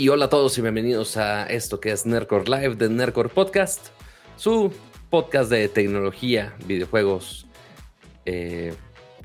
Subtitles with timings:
[0.00, 3.88] Hey, hola a todos y bienvenidos a esto que es Nerdcore Live de Nerdcore Podcast,
[4.34, 4.72] su
[5.10, 7.46] podcast de tecnología, videojuegos,
[8.24, 8.72] eh,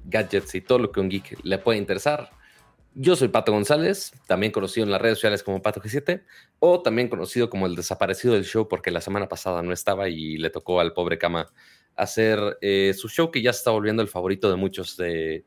[0.04, 2.30] gadgets y todo lo que un geek le puede interesar.
[2.94, 6.26] Yo soy Pato González, también conocido en las redes sociales como Pato G7,
[6.60, 10.36] o también conocido como el desaparecido del show porque la semana pasada no estaba y
[10.36, 11.54] le tocó al pobre Kama
[11.96, 15.46] hacer eh, su show que ya se está volviendo el favorito de muchos de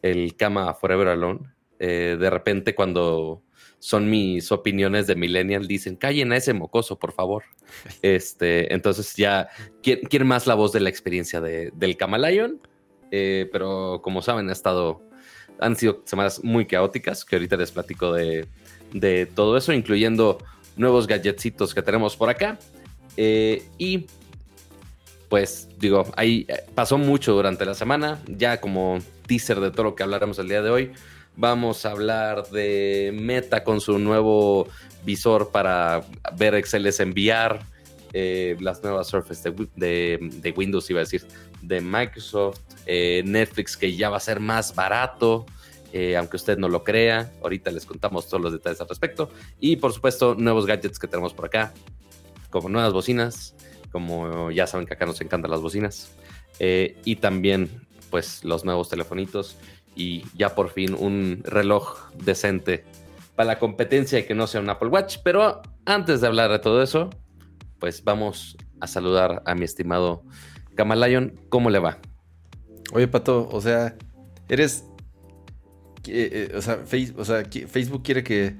[0.00, 1.40] el Kama Forever Alone.
[1.78, 3.42] Eh, de repente cuando
[3.80, 7.44] son mis opiniones de millennial, dicen, callen a ese mocoso, por favor.
[8.02, 9.48] Este, entonces ya
[9.82, 12.60] quieren más la voz de la experiencia de, del Camalayon,
[13.10, 15.02] eh, pero como saben, ha estado,
[15.58, 18.46] han sido semanas muy caóticas, que ahorita les platico de,
[18.92, 20.38] de todo eso, incluyendo
[20.76, 22.58] nuevos gadgetsitos que tenemos por acá.
[23.16, 24.06] Eh, y
[25.30, 30.02] pues digo, ahí pasó mucho durante la semana, ya como teaser de todo lo que
[30.02, 30.92] hablaremos el día de hoy.
[31.40, 34.68] Vamos a hablar de Meta con su nuevo
[35.06, 36.02] visor para
[36.36, 37.64] ver Excel enviar.
[38.12, 41.26] Eh, las nuevas Surface de, Windows, iba a decir,
[41.62, 45.46] de Microsoft, eh, Netflix que ya va a ser más barato,
[45.94, 47.32] eh, aunque usted no lo crea.
[47.42, 49.30] Ahorita les contamos todos los detalles al respecto.
[49.58, 51.72] Y por supuesto, nuevos gadgets que tenemos por acá,
[52.50, 53.54] como nuevas bocinas,
[53.90, 56.12] como ya saben que acá nos encantan las bocinas.
[56.58, 57.70] y también,
[58.10, 59.56] pues, los nuevos telefonitos
[59.94, 62.84] y ya por fin un reloj decente
[63.36, 65.18] para la competencia y que no sea un Apple Watch.
[65.24, 67.10] Pero antes de hablar de todo eso,
[67.78, 70.22] pues vamos a saludar a mi estimado
[70.74, 71.40] Kamalayon.
[71.48, 71.98] ¿Cómo le va?
[72.92, 73.96] Oye, Pato, o sea,
[74.48, 74.84] eres...
[76.06, 78.56] Eh, eh, o, sea, Facebook quiere que,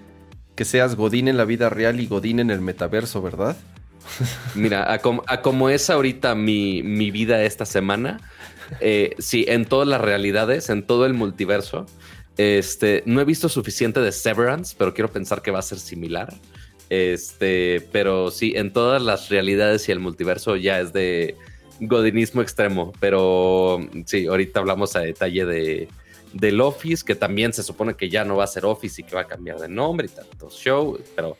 [0.54, 3.56] que, seas Godín en la vida real y Godín en el metaverso, ¿verdad?
[4.54, 4.98] Mira, a,
[5.42, 8.20] como es ahorita mi, mi vida esta semana,
[8.80, 11.86] eh, sí, en todas las realidades, en todo el multiverso.
[12.36, 16.32] Este, no he visto suficiente de Severance, pero quiero pensar que va a ser similar.
[16.88, 21.36] Este, pero sí, en todas las realidades y el multiverso ya es de
[21.80, 22.92] godinismo extremo.
[23.00, 25.88] Pero sí, ahorita hablamos a detalle de
[26.32, 29.14] del Office, que también se supone que ya no va a ser Office y que
[29.14, 31.36] va a cambiar de nombre y tanto show, pero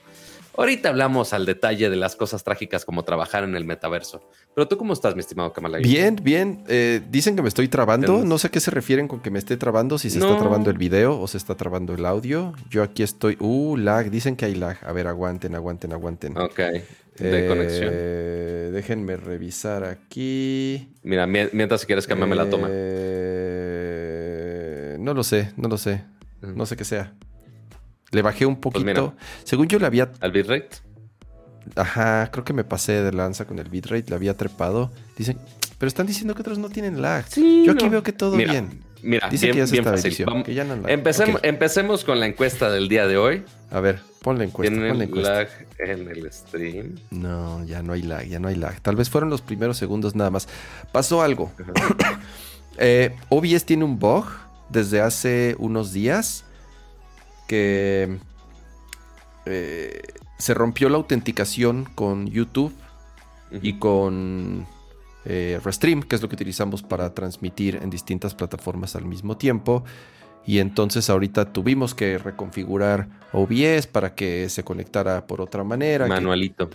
[0.61, 4.29] Ahorita hablamos al detalle de las cosas trágicas como trabajar en el metaverso.
[4.55, 5.79] Pero tú, ¿cómo estás, mi estimado Kamala?
[5.79, 6.65] Bien, bien.
[6.69, 8.23] Eh, dicen que me estoy trabando.
[8.27, 10.69] No sé a qué se refieren con que me esté trabando, si se está trabando
[10.69, 12.53] el video o se está trabando el audio.
[12.69, 13.39] Yo aquí estoy.
[13.41, 14.11] Uh, lag.
[14.11, 14.77] Dicen que hay lag.
[14.87, 16.37] A ver, aguanten, aguanten, aguanten.
[16.37, 16.59] Ok.
[16.59, 16.85] De
[17.17, 17.95] eh, conexión.
[18.75, 20.93] Déjenme revisar aquí.
[21.03, 22.69] Mira, mientras si quieres cambiarme la toma.
[22.71, 23.79] Eh,
[25.01, 26.05] no lo sé, no lo sé.
[26.43, 27.15] No sé qué sea.
[28.11, 29.15] Le bajé un pues poquito.
[29.45, 30.11] Según yo le había.
[30.21, 30.69] ¿Al bitrate?
[31.77, 34.91] Ajá, creo que me pasé de lanza con el bitrate, le había trepado.
[35.17, 35.39] Dicen,
[35.79, 37.25] pero están diciendo que otros no tienen lag.
[37.37, 38.83] yo aquí veo que todo bien.
[39.03, 40.27] Mira, Dice que ya se está fácil.
[40.45, 40.91] que ya no lag.
[40.91, 43.45] Empecemos, empecemos, con la encuesta del día de hoy.
[43.71, 44.75] A ver, pon la encuesta.
[44.75, 46.97] ¿Tienen lag en el stream?
[47.11, 48.81] No, ya no hay lag, ya no hay lag.
[48.81, 50.49] Tal vez fueron los primeros segundos nada más.
[50.93, 51.53] Pasó algo.
[52.79, 54.27] eh, OBS tiene un bug
[54.69, 56.45] desde hace unos días
[57.51, 58.17] que
[59.45, 60.03] eh,
[60.39, 62.73] se rompió la autenticación con YouTube
[63.61, 64.69] y con
[65.25, 69.83] eh, Restream, que es lo que utilizamos para transmitir en distintas plataformas al mismo tiempo.
[70.47, 76.07] Y entonces ahorita tuvimos que reconfigurar OBS para que se conectara por otra manera.
[76.07, 76.71] Manualito.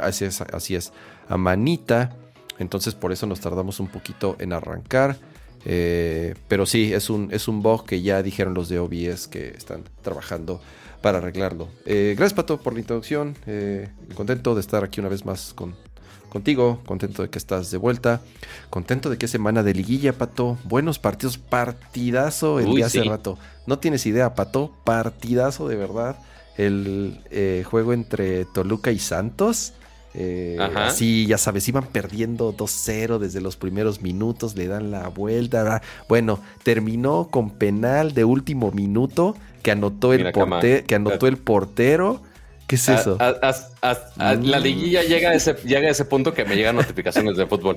[0.00, 0.92] así, es, así es,
[1.28, 2.14] a manita.
[2.60, 5.16] Entonces por eso nos tardamos un poquito en arrancar.
[5.64, 9.48] Eh, pero sí, es un, es un bug que ya dijeron los de OBS que
[9.48, 10.60] están trabajando
[11.00, 11.68] para arreglarlo.
[11.86, 13.36] Eh, gracias, Pato, por la introducción.
[13.46, 15.74] Eh, contento de estar aquí una vez más con,
[16.28, 16.80] contigo.
[16.86, 18.20] Contento de que estás de vuelta.
[18.70, 20.58] Contento de que semana de liguilla, Pato.
[20.64, 21.38] Buenos partidos.
[21.38, 23.38] Partidazo el día hace rato.
[23.66, 24.72] No tienes idea, Pato.
[24.84, 26.18] Partidazo de verdad.
[26.56, 27.20] El
[27.64, 29.74] juego entre Toluca y Santos.
[30.16, 35.82] Eh, así, ya sabes, iban perdiendo 2-0 desde los primeros minutos, le dan la vuelta.
[36.08, 40.32] Bueno, terminó con penal de último minuto que anotó el,
[40.86, 42.22] que anotó el portero.
[42.66, 43.18] ¿Qué es eso?
[43.18, 44.62] La mm.
[44.62, 47.76] liguilla llega a, ese, llega a ese punto que me llegan notificaciones de fútbol.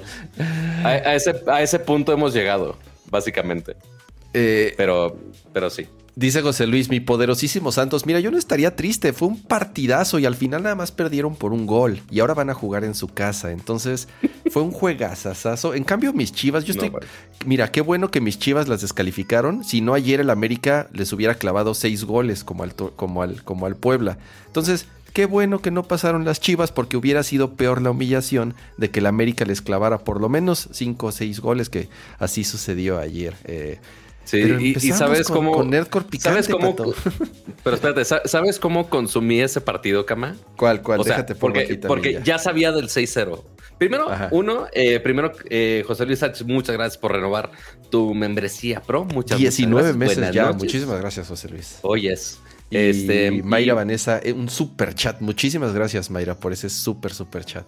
[0.83, 2.78] A, ese, a ese punto hemos llegado,
[3.10, 3.75] básicamente.
[4.33, 5.18] Eh, pero,
[5.51, 5.88] pero sí.
[6.18, 10.25] Dice José Luis, mi poderosísimo Santos, mira, yo no estaría triste, fue un partidazo y
[10.25, 13.08] al final nada más perdieron por un gol y ahora van a jugar en su
[13.08, 14.08] casa, entonces
[14.50, 15.75] fue un juegazazazo.
[15.75, 16.92] En cambio, mis chivas, yo estoy...
[17.46, 21.36] mira, qué bueno que mis chivas las descalificaron, si no ayer el América les hubiera
[21.36, 24.18] clavado seis goles como al, como al, como al Puebla.
[24.48, 28.90] Entonces, qué bueno que no pasaron las chivas porque hubiera sido peor la humillación de
[28.90, 32.98] que el América les clavara por lo menos cinco o seis goles, que así sucedió
[32.98, 33.36] ayer.
[33.44, 33.78] Eh,
[34.27, 35.51] Sí, Pero y, sabes con- cómo.
[35.53, 36.75] con Nerdcore picante, ¿Sabes cómo?
[36.75, 36.94] Pato.
[37.63, 40.35] Pero espérate, ¿sa- ¿sabes cómo consumí ese partido, Cama?
[40.57, 41.00] ¿Cuál, cuál?
[41.00, 42.24] O sea, Déjate pongo porque, aquí también porque ya.
[42.24, 43.45] ya sabía del 6-0.
[43.77, 44.27] Primero, Ajá.
[44.31, 47.51] uno, eh, primero, eh, José Luis Sánchez, muchas gracias por renovar
[47.89, 49.06] tu membresía pro.
[49.06, 50.18] Muchas, 19 muchas gracias.
[50.18, 50.44] meses ya.
[50.47, 50.63] noches.
[50.63, 51.80] Muchísimas gracias, José Luis.
[51.83, 52.39] Oyes.
[52.69, 55.21] Y Este, Mayra y- Vanessa, eh, un super chat.
[55.21, 57.65] Muchísimas gracias, Mayra, por ese super, super chat.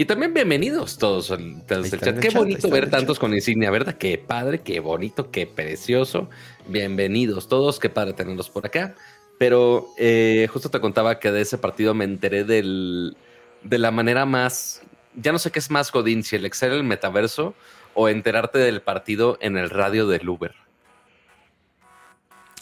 [0.00, 2.20] Y también bienvenidos todos al, chat.
[2.20, 3.96] Qué chat, bonito ver tantos con insignia, ¿verdad?
[3.98, 6.30] Qué padre, qué bonito, qué precioso.
[6.68, 8.94] Bienvenidos todos, qué padre tenerlos por acá.
[9.40, 13.16] Pero eh, justo te contaba que de ese partido me enteré del,
[13.64, 14.82] de la manera más,
[15.16, 17.56] ya no sé qué es más Godín, si el Excel, el metaverso
[17.94, 20.54] o enterarte del partido en el radio del Uber.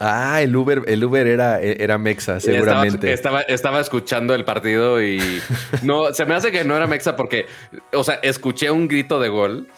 [0.00, 3.12] Ah, el Uber, el Uber era, era Mexa, seguramente.
[3.12, 5.40] Estaba, estaba, estaba escuchando el partido y
[5.82, 7.46] no, se me hace que no era Mexa porque,
[7.92, 9.68] o sea, escuché un grito de gol.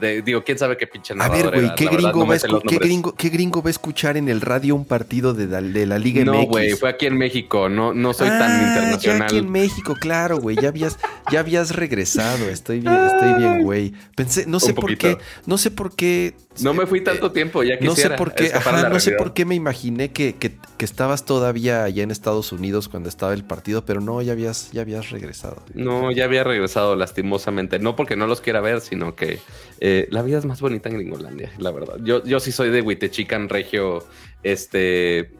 [0.00, 3.14] De, digo, quién sabe qué pinche A ver, güey, ¿qué, verdad, gringo no ¿qué, gringo,
[3.14, 6.24] ¿qué gringo va a escuchar en el radio un partido de, la- de la Liga
[6.24, 6.48] No, MX?
[6.48, 9.18] güey, fue aquí en México, no, no soy tan Ah, internacional.
[9.18, 10.56] Ya aquí en México, claro, güey.
[10.56, 10.98] Ya habías,
[11.32, 12.48] ya habías regresado.
[12.48, 13.92] Estoy bien, estoy bien, güey.
[14.14, 16.34] Pensé, no sé por qué, no sé por qué.
[16.60, 19.12] No me fui tanto eh, tiempo, ya No sé quisiera por qué, ajá, no sé
[19.12, 23.32] por qué me imaginé que, que- que estabas todavía allá en Estados Unidos cuando estaba
[23.34, 25.62] el partido, pero no, ya habías, ya habías regresado.
[25.74, 27.78] No, ya había regresado lastimosamente.
[27.78, 29.38] No porque no los quiera ver, sino que
[29.80, 31.96] eh, la vida es más bonita en Gringolandia, la verdad.
[32.02, 34.04] Yo, yo sí soy de Huitechican Regio,
[34.42, 35.30] este,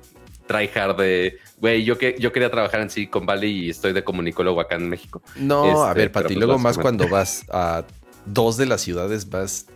[0.46, 4.60] tryhard de, güey, yo, que, yo quería trabajar en Silicon Valley y estoy de comunicólogo
[4.60, 5.22] acá en México.
[5.36, 7.84] No, a Este, ver, pero Pati, pues luego más cuando vas a
[8.26, 9.66] dos de las ciudades más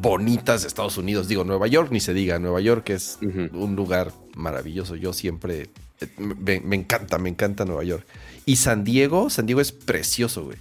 [0.00, 1.28] bonitas de Estados Unidos.
[1.28, 2.38] Digo, Nueva York, ni se diga.
[2.38, 4.96] Nueva York es un lugar maravilloso.
[4.96, 5.70] Yo siempre
[6.00, 8.04] eh, me, me encanta, me encanta Nueva York.
[8.44, 10.58] Y San Diego, San Diego es precioso, güey.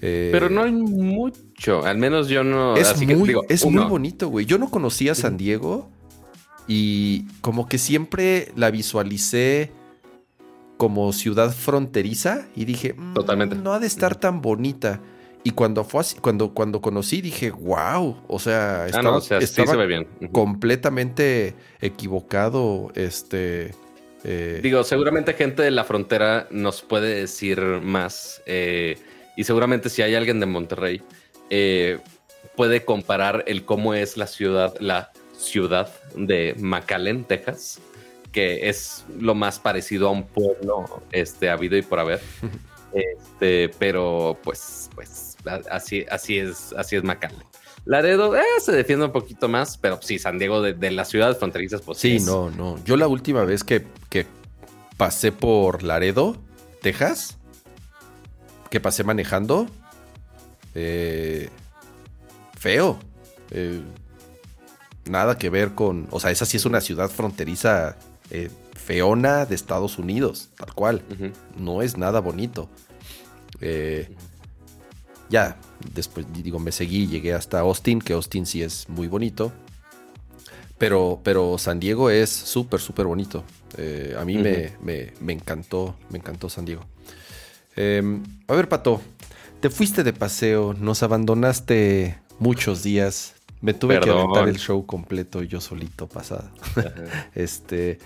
[0.00, 2.76] Eh, Pero no hay mucho, al menos yo no.
[2.76, 4.46] es así que muy, digo, es uno, muy bonito, güey.
[4.46, 5.88] Yo no conocía San Diego
[6.68, 9.72] y como que siempre la visualicé
[10.76, 13.56] como ciudad fronteriza y dije, "Mm, Totalmente.
[13.56, 15.00] no ha de estar tan bonita.
[15.44, 19.20] Y cuando fue así- cuando, cuando conocí dije, wow, o sea, Ah, estaba, no, o
[19.20, 20.06] sea, sí estaba se ve bien.
[20.20, 20.32] Ujú.
[20.32, 23.72] completamente equivocado, este...
[24.24, 28.42] eh, Digo, seguramente gente de la frontera nos puede decir más.
[28.46, 28.98] eh,
[29.38, 31.00] y seguramente si hay alguien de Monterrey,
[31.48, 31.98] eh,
[32.56, 37.78] puede comparar el cómo es la ciudad, la ciudad de McAllen, Texas,
[38.32, 42.20] que es lo más parecido a un pueblo este, habido y por haber.
[42.92, 45.36] Este, pero pues, pues,
[45.70, 47.42] así, así es, así es McAllen.
[47.84, 51.36] Laredo eh, se defiende un poquito más, pero sí, San Diego de, de las ciudades
[51.38, 52.82] fronterizas, pues Sí, es- no, no.
[52.84, 54.26] Yo la última vez que, que
[54.96, 56.36] pasé por Laredo,
[56.80, 57.37] Texas,
[58.70, 59.66] que pasé manejando,
[60.74, 61.48] eh,
[62.58, 62.98] feo.
[63.50, 63.80] Eh,
[65.08, 67.96] nada que ver con, o sea, esa sí es una ciudad fronteriza
[68.30, 71.02] eh, feona de Estados Unidos, tal cual.
[71.56, 72.68] No es nada bonito.
[73.60, 74.14] Eh,
[75.30, 75.56] ya,
[75.94, 79.52] después digo, me seguí, llegué hasta Austin, que Austin sí es muy bonito.
[80.78, 83.42] Pero, pero San Diego es súper, súper bonito.
[83.76, 86.84] Eh, a mí me, me- me encantó, me encantó San Diego.
[87.80, 88.02] Eh,
[88.48, 89.00] a ver, Pato,
[89.60, 93.34] te fuiste de paseo, nos abandonaste muchos días.
[93.60, 96.50] Me tuve que aventar el show completo yo solito pasado.
[97.34, 97.98] este.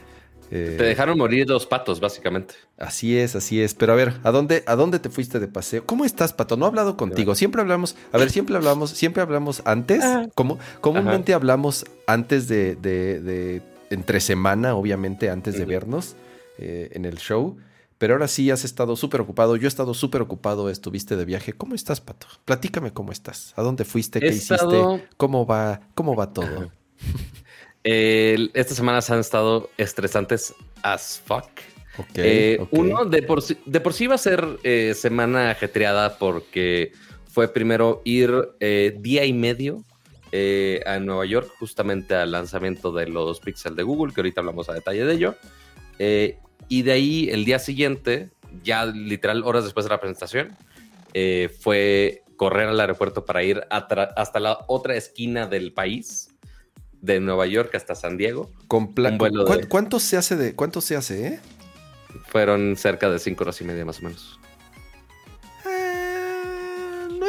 [0.50, 2.54] eh, Te dejaron morir dos patos, básicamente.
[2.78, 3.74] Así es, así es.
[3.74, 5.84] Pero a ver, ¿a dónde, ¿a dónde te fuiste de paseo?
[5.86, 6.56] ¿Cómo estás, Pato?
[6.58, 7.34] No he hablado contigo.
[7.34, 10.02] Siempre hablamos, a ver, siempre hablamos, siempre hablamos antes.
[10.04, 10.26] Ah.
[10.34, 16.16] Como, comúnmente hablamos antes de, de- de- entre semana, obviamente, antes de vernos
[16.58, 17.56] eh, en el show.
[18.02, 19.54] Pero ahora sí has estado súper ocupado.
[19.54, 20.68] Yo he estado súper ocupado.
[20.68, 21.52] Estuviste de viaje.
[21.52, 22.26] ¿Cómo estás, Pato?
[22.44, 23.52] Platícame cómo estás.
[23.54, 24.18] ¿A dónde fuiste?
[24.18, 25.06] ¿Qué hiciste?
[25.16, 25.82] ¿Cómo va?
[25.94, 26.72] ¿Cómo va todo?
[27.84, 31.44] Estas semanas han estado estresantes as fuck.
[31.96, 32.66] Ok, Eh.
[32.72, 36.90] Uno, de por, sí, de por sí va a ser eh, semana ajetreada porque
[37.28, 39.84] fue primero ir eh, día y medio
[40.32, 44.68] eh, a Nueva York, justamente al lanzamiento de los Pixel de Google, que ahorita hablamos
[44.68, 45.36] a detalle de ello.
[46.00, 46.38] Eh,
[46.72, 48.30] y de ahí, el día siguiente,
[48.62, 50.56] ya literal horas después de la presentación,
[51.12, 56.30] eh, fue correr al aeropuerto para ir hasta la otra esquina del país,
[57.02, 58.50] de Nueva York hasta San Diego.
[58.68, 61.40] Con un vuelo ¿Cuán- de- ¿Cuánto se hace de, cuánto se hace, eh?
[62.28, 64.38] Fueron cerca de cinco horas y media más o menos.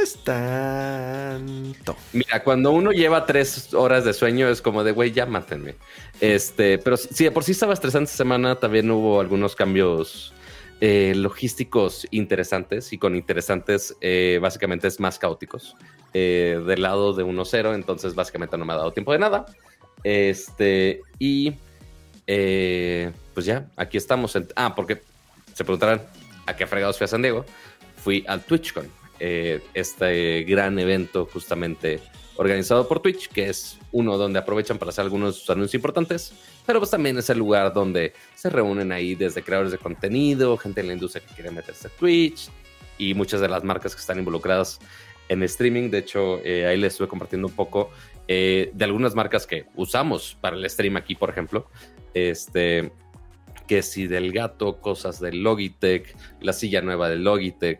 [0.04, 1.96] Es tanto.
[2.12, 5.76] Mira, cuando uno lleva tres horas de sueño es como de, güey, ya mátenme.
[6.20, 10.34] Este, pero si de por sí estaba estresante esta semana, también hubo algunos cambios
[10.82, 15.78] eh, logísticos interesantes y con interesantes eh, básicamente es más caóticos.
[16.14, 19.46] Eh, del lado de 1-0, entonces básicamente no me ha dado tiempo de nada.
[20.04, 21.54] Este, y
[22.26, 24.38] pues ya, aquí estamos.
[24.58, 25.02] ah, porque
[25.54, 26.02] se preguntarán
[26.46, 27.46] a qué fregados fui a San Diego.
[27.96, 28.90] Fui al TwitchCon,
[29.74, 32.02] este gran evento justamente
[32.36, 36.34] organizado por Twitch, que es uno donde aprovechan para hacer algunos anuncios importantes,
[36.66, 40.82] pero pues también es el lugar donde se reúnen ahí desde creadores de contenido, gente
[40.82, 42.50] en la industria que quiere meterse a Twitch
[42.98, 44.80] y muchas de las marcas que están involucradas
[45.30, 45.90] en streaming.
[45.90, 47.92] De hecho, eh, ahí les estuve compartiendo un poco
[48.28, 51.68] eh, de algunas marcas que usamos para el stream aquí, por ejemplo.
[52.14, 52.92] Este,
[53.68, 57.80] que si del gato, cosas del Logitech, la silla nueva de Logitech.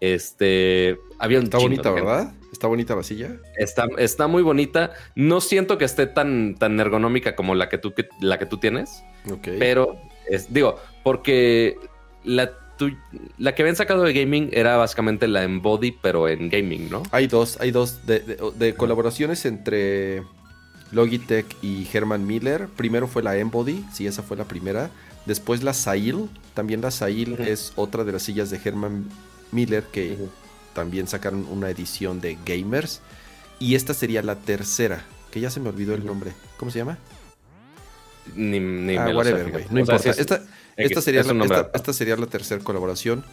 [0.00, 2.32] Este, había un Está bonita, ¿verdad?
[2.52, 3.36] Está bonita la silla.
[3.56, 4.92] Está, está muy bonita.
[5.14, 9.02] No siento que esté tan, tan ergonómica como la que tú, la que tú tienes.
[9.30, 9.48] Ok.
[9.58, 9.96] Pero,
[10.28, 11.76] es, digo, porque
[12.24, 12.52] la,
[13.38, 17.02] la que habían sacado de gaming era básicamente la Embody, pero en gaming, ¿no?
[17.10, 20.22] Hay dos, hay dos de, colaboraciones entre
[20.92, 22.68] Logitech y Herman Miller.
[22.76, 24.90] Primero fue la Embody, sí, esa fue la primera.
[25.24, 29.08] Después la Sail, también la Sail es otra de las sillas de Herman
[29.52, 30.16] Miller que
[30.74, 33.00] también sacaron una edición de Gamers.
[33.58, 36.32] Y esta sería la tercera, que ya se me olvidó el nombre.
[36.58, 36.98] ¿Cómo se llama?
[38.34, 40.10] Ni, ni ah, whatever, No importa.
[40.10, 40.40] esta,
[41.00, 43.24] sería la, esta, sería la tercera colaboración.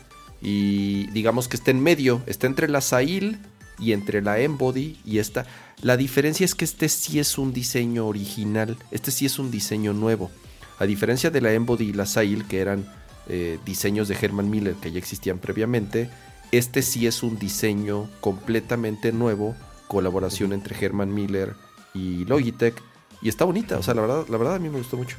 [0.42, 3.40] Y digamos que está en medio, está entre la Sail
[3.80, 5.46] y entre la Embody y esta.
[5.82, 9.94] La diferencia es que este sí es un diseño original, este sí es un diseño
[9.94, 10.32] nuevo.
[10.80, 12.86] A diferencia de la Embody y la Sail, que eran
[13.28, 16.10] eh, diseños de Herman Miller que ya existían previamente,
[16.52, 19.56] este sí es un diseño completamente nuevo,
[19.88, 21.56] colaboración entre Herman Miller
[21.94, 22.76] y Logitech.
[23.22, 25.18] Y está bonita, o sea, la verdad, la verdad a mí me gustó mucho.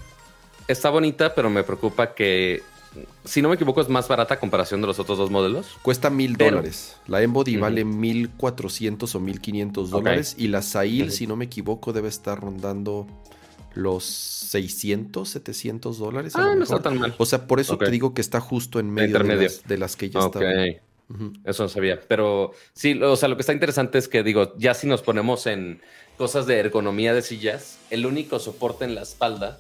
[0.69, 2.63] Está bonita, pero me preocupa que,
[3.25, 5.67] si no me equivoco, es más barata a comparación de los otros dos modelos.
[5.83, 6.97] Cuesta mil dólares.
[7.07, 10.37] La Embody vale mil cuatrocientos o mil quinientos dólares.
[10.39, 13.07] Y la Sail, si no me equivoco, debe estar rondando
[13.75, 16.35] los 600, 700 dólares.
[16.37, 17.15] Ah, no está tan mal.
[17.19, 20.21] O sea, por eso te digo que está justo en medio de las, que ya
[20.21, 20.45] están.
[21.45, 22.01] Eso no sabía.
[22.09, 25.47] Pero sí, o sea, lo que está interesante es que digo, ya si nos ponemos
[25.47, 25.81] en
[26.17, 29.59] cosas de ergonomía de sillas, el único soporte en la espalda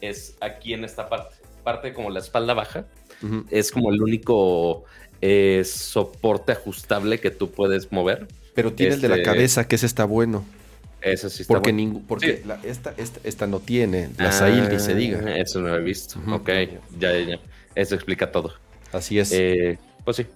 [0.00, 1.36] es aquí en esta parte.
[1.62, 2.86] Parte como la espalda baja.
[3.50, 4.84] Es como el único
[5.20, 8.26] eh, soporte ajustable que tú puedes mover.
[8.54, 10.44] Pero tiene el de la este, cabeza, que ese está bueno.
[11.02, 12.02] Eso sí está porque bueno.
[12.06, 12.94] porque esta,
[13.24, 15.36] esta, no tiene, la ah, ni se diga.
[15.36, 16.20] Eso no lo he visto.
[16.28, 16.48] Ok,
[16.98, 17.40] ya, ya,
[17.74, 18.52] Eso explica todo.
[18.92, 19.32] Así es.
[19.32, 20.26] Eh, pues sí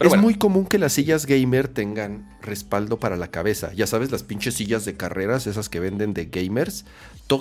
[0.00, 3.72] es muy común que las sillas gamer tengan respaldo para la cabeza.
[3.72, 6.84] Ya sabes, las pinches sillas de carreras, esas que venden de gamers,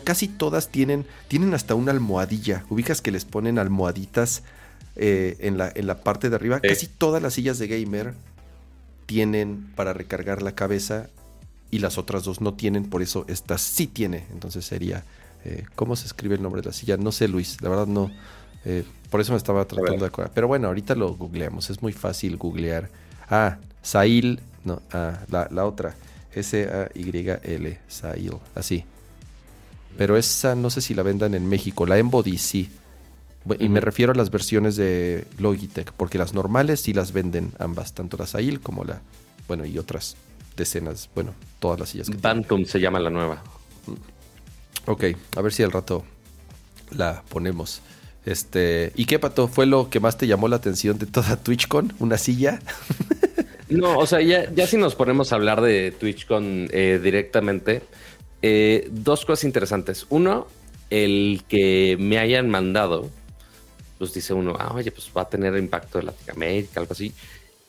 [0.03, 2.65] casi todas tienen, tienen hasta una almohadilla.
[2.70, 4.44] Ubicas que les ponen almohaditas
[4.96, 6.60] eh, en, la, en, la, parte de arriba.
[6.60, 8.13] Casi todas las sillas de gamer
[9.06, 11.10] tienen para recargar la cabeza
[11.72, 14.25] y las otras dos no tienen, por eso esta sí tiene.
[14.32, 15.06] Entonces sería,
[15.46, 16.98] eh, ¿cómo se escribe el nombre de la silla?
[16.98, 18.12] No sé, Luis, la verdad no.
[18.66, 20.32] Eh, por eso me estaba tratando de acordar.
[20.36, 21.70] Pero bueno, ahorita lo googleamos.
[21.70, 22.90] Es muy fácil googlear.
[23.30, 24.42] Ah, Sail.
[24.66, 25.96] No, ah, la, otra.
[26.34, 27.80] S-A-Y-L.
[27.88, 28.34] Sail.
[28.54, 28.84] Así.
[29.98, 31.86] Pero esa no sé si la vendan en México.
[31.86, 32.70] La Embody sí.
[33.60, 35.94] Y me refiero a las versiones de Logitech.
[35.94, 37.94] Porque las normales sí las venden ambas.
[37.94, 39.01] Tanto la Sail como la.
[39.48, 40.16] Bueno, y otras
[40.55, 41.10] decenas.
[41.13, 42.10] Bueno, todas las sillas.
[42.22, 43.41] Bantum se llama la nueva.
[44.86, 45.05] Ok,
[45.36, 46.03] a ver si al rato
[46.91, 47.81] la ponemos.
[48.25, 51.93] Este, ¿y qué pato fue lo que más te llamó la atención de toda TwitchCon?
[52.00, 52.60] ¿Una silla?
[53.70, 57.81] no, o sea, ya, si nos ponemos a hablar de TwitchCon eh, directamente,
[58.41, 60.05] eh, dos cosas interesantes.
[60.10, 60.48] Uno,
[60.89, 63.10] el que me hayan mandado,
[63.98, 67.13] pues dice uno, ah, oye, pues va a tener impacto en Latinoamérica, algo así.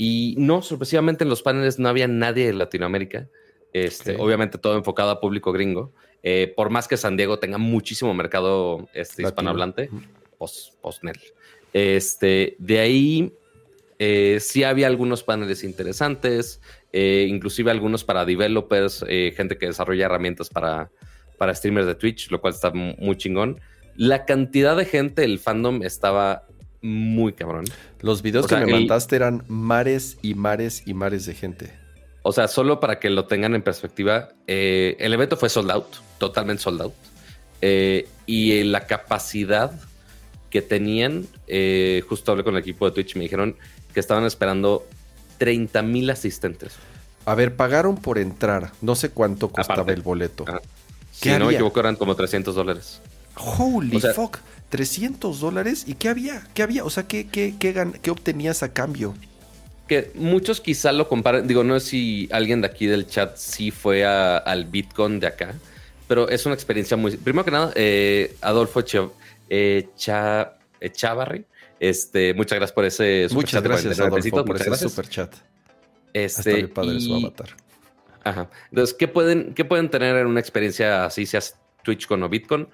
[0.05, 3.29] Y no, sorpresivamente en los paneles no había nadie de Latinoamérica.
[3.73, 5.93] Este, Obviamente todo enfocado a público gringo.
[6.25, 9.91] Eh, por más que San Diego tenga muchísimo mercado este, hispanohablante,
[10.39, 10.75] post,
[11.73, 13.33] Este, de ahí
[14.01, 16.61] eh, sí había algunos paneles interesantes,
[16.93, 19.05] eh, inclusive algunos para developers,
[19.37, 20.91] gente que desarrolla herramientas para,
[21.39, 23.61] para streamers de Twitch, lo cual está muy chingón.
[23.95, 26.49] La cantidad de gente, el fandom estaba
[26.83, 27.65] muy cabrón.
[28.01, 31.73] Los videos que me mandaste eran mares y mares y mares de gente.
[32.23, 35.87] O sea, solo para que lo tengan en perspectiva, el evento fue sold out,
[36.19, 36.95] totalmente sold out.
[38.27, 39.73] y la capacidad
[40.53, 43.57] que tenían, eh, justo hablé con el equipo de Twitch y me dijeron
[43.95, 44.87] que estaban esperando
[45.39, 46.75] 30 mil asistentes.
[47.25, 48.73] A ver, pagaron por entrar.
[48.83, 50.45] No sé cuánto costaba el boleto.
[51.11, 53.01] si no me equivoco, eran como 300 dólares.
[53.37, 54.39] Holy fuck.
[54.73, 55.85] 300 dólares.
[55.87, 56.49] ¿Y qué había?
[56.55, 56.83] ¿Qué había?
[56.87, 59.15] O sea, ¿qué, qué, qué, obtenías a cambio?
[59.87, 61.47] Que muchos quizá lo comparen.
[61.47, 65.55] Digo, no sé si alguien de aquí del chat sí fue al Bitcoin de acá.
[66.09, 67.19] Pero es una experiencia muy.
[67.19, 68.83] Primero que nada, eh, Adolfo
[69.51, 71.45] eh, Chavarri.
[71.79, 75.35] Este, muchas gracias por ese Muchas gracias, Adolfo, por ese super chat.
[76.15, 77.51] Este, Hasta padre su avatar.
[78.25, 78.49] Ajá.
[78.71, 81.43] Entonces, ¿qué pueden, ¿qué pueden tener en una experiencia así, sea
[81.83, 82.69] Twitch con o Bitcoin?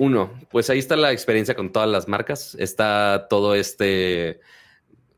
[0.00, 2.56] Uno, pues ahí está la experiencia con todas las marcas.
[2.58, 4.40] Está todo este,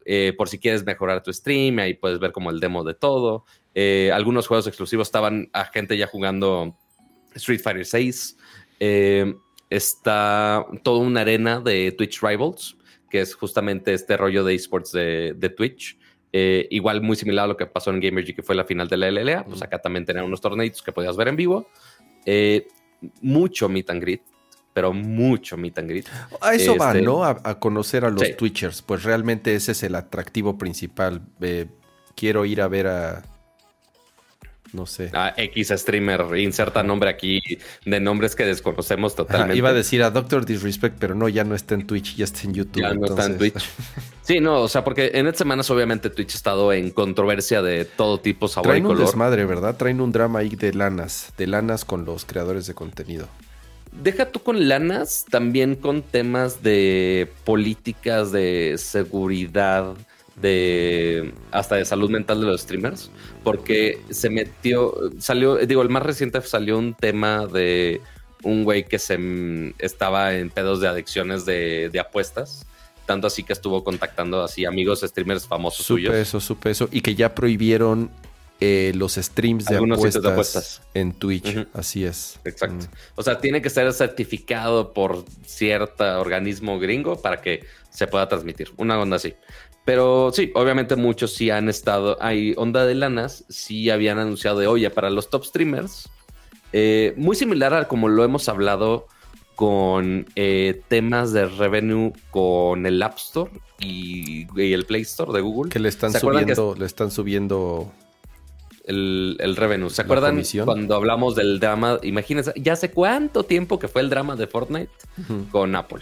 [0.04, 3.44] eh, por si quieres mejorar tu stream, ahí puedes ver como el demo de todo.
[3.76, 6.76] Eh, algunos juegos exclusivos estaban a gente ya jugando
[7.32, 8.36] Street Fighter 6.
[8.80, 9.32] Eh,
[9.70, 12.76] está toda una arena de Twitch Rivals,
[13.08, 15.96] que es justamente este rollo de esports de, Twitch.
[16.32, 19.12] igual muy similar a lo que pasó en Gamergy, que fue la final de la
[19.12, 19.44] LLA.
[19.44, 21.68] Pues acá también tenían unos torneitos que podías ver en vivo.
[23.20, 24.31] mucho meet and greet
[24.72, 26.06] pero mucho meet and greet.
[26.40, 27.24] A eso va, este, ¿no?
[27.24, 28.82] A, conocer a los Twitchers.
[28.82, 31.22] Pues realmente ese es el atractivo principal.
[32.14, 33.22] quiero ir a ver a.
[34.72, 35.10] No sé.
[35.12, 36.38] A X streamer.
[36.38, 37.40] Inserta nombre aquí
[37.84, 39.54] de nombres que desconocemos totalmente.
[39.54, 42.44] iba a decir a Doctor Disrespect, pero no, ya no está en Twitch, ya está
[42.44, 42.80] en YouTube.
[42.80, 43.68] Ya no está en Twitch.
[44.22, 47.84] sí, no, o sea, porque en estas semanas obviamente Twitch ha estado en controversia de
[47.84, 49.00] todo tipo, sabor Traen y color.
[49.00, 49.76] un desmadre, ¿verdad?
[49.76, 53.28] Traen un drama ahí de lanas, de lanas con los creadores de contenido
[53.92, 59.94] deja tú con lanas, también con temas de políticas de seguridad,
[60.36, 63.10] de hasta de salud mental de los streamers,
[63.44, 68.00] porque se metió, salió, digo, el más reciente salió un tema de
[68.42, 72.66] un güey que se estaba en pedos de adicciones de, apuestas.
[73.06, 76.14] Tanto así que estuvo contactando así amigos streamers famosos supe suyos.
[76.14, 76.88] eso, supe eso.
[76.92, 78.10] Y que ya prohibieron
[78.64, 81.66] eh, los streams de apuestas, en Twitch.
[81.74, 82.38] Así es.
[82.44, 82.86] Exacto.
[82.86, 82.96] Mm.
[83.16, 88.70] O sea, tiene que ser certificado por cierto organismo gringo para que se pueda transmitir.
[88.76, 89.34] Una onda así.
[89.84, 92.16] Pero sí, obviamente muchos sí han estado.
[92.20, 96.08] Hay onda de lanas, sí habían anunciado de oye para los top streamers.
[96.72, 99.06] Eh, muy similar a como lo hemos hablado
[99.56, 105.70] con eh, temas de revenue con el App Store y, el Play Store de Google.
[105.70, 107.92] Que le están subiendo, le están subiendo
[108.84, 109.90] el, el revenue.
[109.90, 111.98] ¿Se acuerdan cuando hablamos del drama?
[112.02, 114.92] Imagínense, ya hace cuánto tiempo que fue el drama de Fortnite
[115.50, 116.00] con Apple.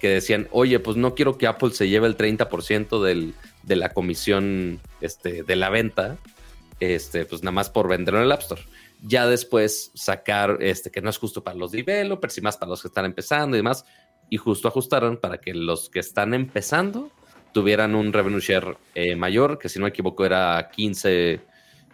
[0.00, 3.90] Que decían, oye, pues no quiero que Apple se lleve el 30% del, de la
[3.90, 6.16] comisión este, de la venta,
[6.78, 8.62] este, pues nada más por venderlo en el App Store.
[9.02, 12.82] Ya después sacar este, que no es justo para los developers y más para los
[12.82, 13.84] que están empezando y demás.
[14.30, 17.10] Y justo ajustaron para que los que están empezando
[17.52, 21.40] tuvieran un revenue share eh, mayor, que si no me equivoco era 15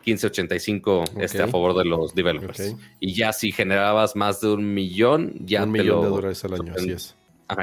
[0.07, 2.77] 1585 este, a favor de los developers.
[3.01, 6.73] Y ya si generabas más de un millón, ya un millón de dólares al año,
[6.77, 7.17] así es.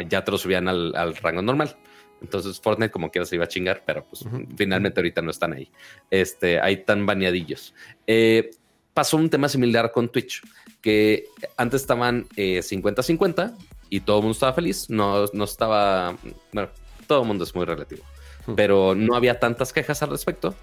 [0.09, 1.77] ya te lo subían al, rango normal.
[2.21, 4.25] Entonces Fortnite como quiera se iba a chingar, pero pues
[4.57, 5.69] finalmente ahorita no están ahí.
[6.11, 7.73] Este, hay tan baneadillos.
[8.07, 8.51] Eh,
[8.93, 10.41] pasó un tema similar con Twitch,
[10.81, 14.89] que antes estaban 50-50 eh, y todo el mundo estaba feliz.
[14.89, 16.17] No, no estaba,
[16.51, 16.69] bueno,
[17.07, 18.03] todo el mundo es muy relativo,
[18.55, 20.53] pero no había tantas quejas al respecto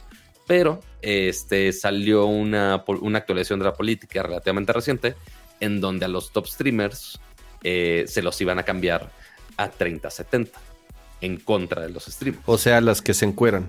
[0.46, 5.14] pero este, salió una, una actualización de la política relativamente reciente
[5.60, 7.20] en donde a los top streamers
[7.62, 9.10] eh, se los iban a cambiar
[9.56, 10.50] a 30-70
[11.20, 12.42] en contra de los streamers.
[12.46, 13.68] O sea, las que se encueran.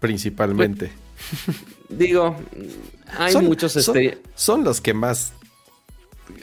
[0.00, 0.92] Principalmente.
[1.46, 1.56] Pues,
[1.88, 2.36] digo,
[3.16, 3.74] hay muchos.
[3.76, 4.18] Este...
[4.34, 5.32] Son, los que más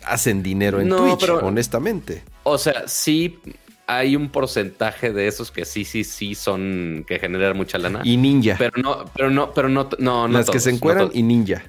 [0.03, 2.23] hacen dinero en Twitch, honestamente.
[2.43, 3.39] O sea, sí,
[3.87, 8.01] hay un porcentaje de esos que sí, sí, sí son que generan mucha lana.
[8.03, 8.55] Y ninja.
[8.57, 11.63] Pero no, pero no, pero no, no, Las que se encueran y ninja.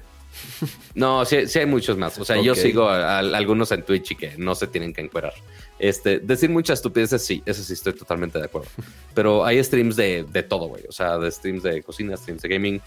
[0.95, 2.17] No, sí, sí, hay muchos más.
[2.17, 5.33] O sea, yo sigo a, algunos en Twitch y que no se tienen que encuerar.
[5.79, 8.69] Este, decir muchas estupideces, sí, eso sí estoy totalmente de acuerdo.
[9.13, 10.83] Pero hay streams de, de todo, güey.
[10.87, 12.81] O sea, de streams de cocina, streams de gaming.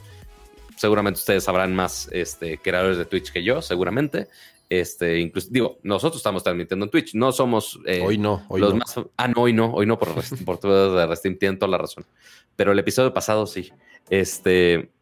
[0.76, 4.28] Seguramente ustedes sabrán más este, creadores de Twitch que yo, seguramente.
[4.70, 8.72] Este, incluso, digo, nosotros estamos transmitiendo en Twitch, no somos eh, hoy no, hoy los
[8.72, 8.94] más.
[9.16, 12.06] Ah, no, hoy no, hoy no por, por todo de Restim, tienen toda la razón.
[12.54, 13.72] Pero el episodio pasado sí.
[14.10, 14.92] Este,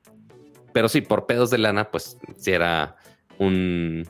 [0.73, 2.97] pero sí, por pedos de lana, pues sí era
[3.39, 4.09] un,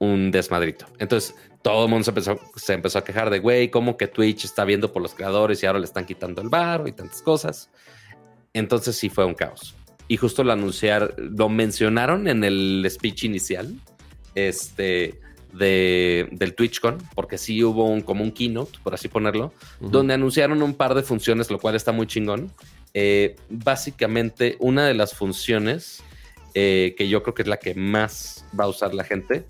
[0.00, 0.86] un desmadrito.
[0.98, 4.46] Entonces, todo el mundo se empezó, se empezó a quejar de, güey, ¿cómo que Twitch
[4.46, 7.70] está viendo por los creadores y ahora le están quitando el bar y tantas cosas?
[8.52, 9.76] Entonces sí fue un caos.
[10.08, 13.76] Y justo lo anunciaron, lo mencionaron en el speech inicial
[14.34, 15.20] este,
[15.52, 20.62] de, del TwitchCon, porque sí hubo un, como un keynote, por así ponerlo, donde anunciaron
[20.62, 22.52] un par de funciones, lo cual está muy chingón.
[22.94, 26.02] Eh, básicamente, una de las funciones
[26.54, 29.46] eh, que yo creo que es la que más va a usar la gente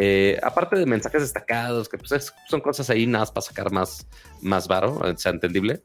[0.00, 4.06] Eh, aparte de mensajes destacados, que pues son cosas ahí nada más para sacar más,
[4.40, 5.82] más varo, sea entendible.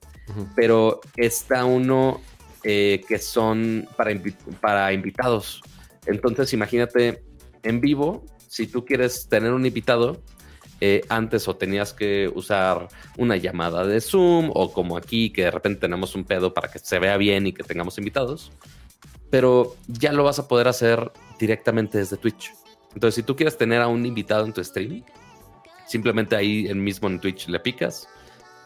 [0.55, 2.21] Pero está uno
[2.61, 4.11] que son para,
[4.61, 5.63] para invitados.
[6.05, 7.23] Entonces, imagínate
[7.63, 10.21] en vivo, si tú quieres tener un invitado,
[10.81, 15.51] eh, antes o tenías que usar una llamada de Zoom o como aquí que de
[15.51, 18.51] repente tenemos un pedo para que se vea bien y que tengamos invitados,
[19.29, 22.51] pero ya lo vas a poder hacer directamente desde Twitch.
[22.93, 25.03] Entonces, si tú quieres tener a un invitado en tu stream,
[25.87, 28.07] simplemente ahí mismo en Twitch le picas,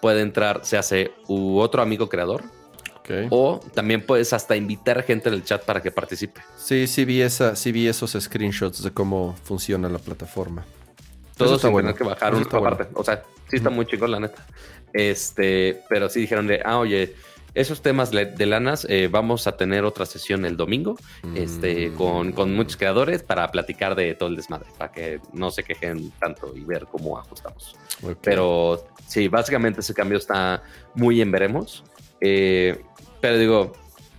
[0.02, 2.44] puede entrar, se hace u otro amigo creador.
[3.30, 6.42] O también puedes hasta invitar gente en el chat para que participe.
[6.58, 10.66] Sí, sí vi, esa, sí vi esos screenshots de cómo funciona la plataforma.
[11.38, 11.94] Todo está bueno.
[11.94, 12.88] que bajar una parte.
[12.94, 14.46] O sea, sí está muy chico, la neta.
[14.94, 17.14] Este, pero sí dijeron de, ah, oye,
[17.58, 20.96] esos temas de lanas, eh, vamos a tener otra sesión el domingo
[21.34, 21.96] este, mm.
[21.96, 26.12] con, con, muchos creadores para platicar de todo el desmadre, para que no se quejen
[26.20, 27.76] tanto y ver cómo ajustamos.
[28.22, 30.62] Pero sí, básicamente ese cambio está
[30.94, 31.84] muy en veremos.
[32.22, 32.80] Eh,
[33.28, 33.74] pero digo,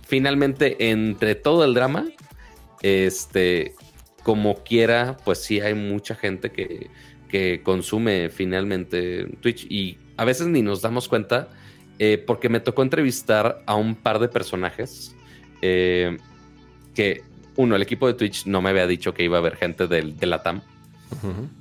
[0.05, 2.05] finalmente, entre todo el drama,
[2.83, 3.73] este,
[4.21, 6.91] como quiera, pues sí hay mucha gente que,
[7.27, 11.49] que consume finalmente Twitch y a veces ni nos damos cuenta
[11.97, 15.15] eh, porque me tocó entrevistar a un par de personajes
[15.63, 16.15] eh,
[16.93, 17.23] que,
[17.55, 20.19] uno, el equipo de Twitch no me había dicho que iba a haber gente del,
[20.19, 20.61] de la TAM.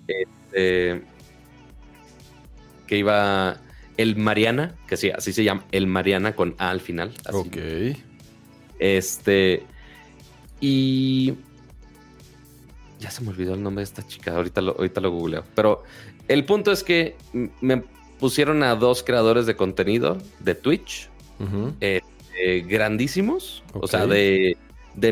[0.06, 1.02] Este,
[2.87, 3.58] que iba
[3.98, 7.12] el Mariana, que sí, así se llama, el Mariana con A al final.
[7.30, 7.56] Ok.
[8.78, 9.64] Este,
[10.61, 11.34] y
[13.00, 15.44] ya se me olvidó el nombre de esta chica, ahorita lo, ahorita lo googleo.
[15.54, 15.82] Pero
[16.28, 17.16] el punto es que
[17.61, 17.82] me
[18.20, 21.08] pusieron a dos creadores de contenido de Twitch,
[21.80, 22.00] eh,
[22.37, 24.56] eh, grandísimos, o sea, de,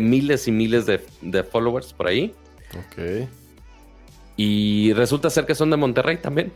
[0.01, 2.35] miles y miles de, followers por ahí.
[2.79, 3.29] Ok.
[4.37, 6.53] Y resulta ser que son de Monterrey también.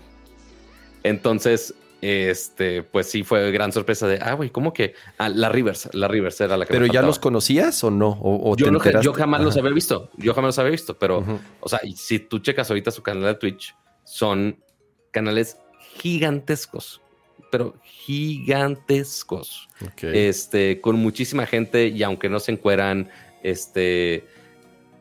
[1.03, 4.95] Entonces, este, pues sí fue gran sorpresa de, ah, güey, ¿cómo que?
[5.19, 8.19] Ah, la Rivers, la Rivers era la que ¿Pero ya los conocías o no?
[8.21, 11.25] ¿O, yo, yo, jamás los había visto, yo jamás los había visto, pero,
[11.61, 14.59] o sea, si tú checas ahorita su canal de Twitch, son
[15.11, 15.59] canales
[15.97, 17.01] gigantescos,
[17.51, 19.69] pero gigantescos.
[20.03, 23.11] Este, con muchísima gente y aunque no se encueran,
[23.43, 24.27] este,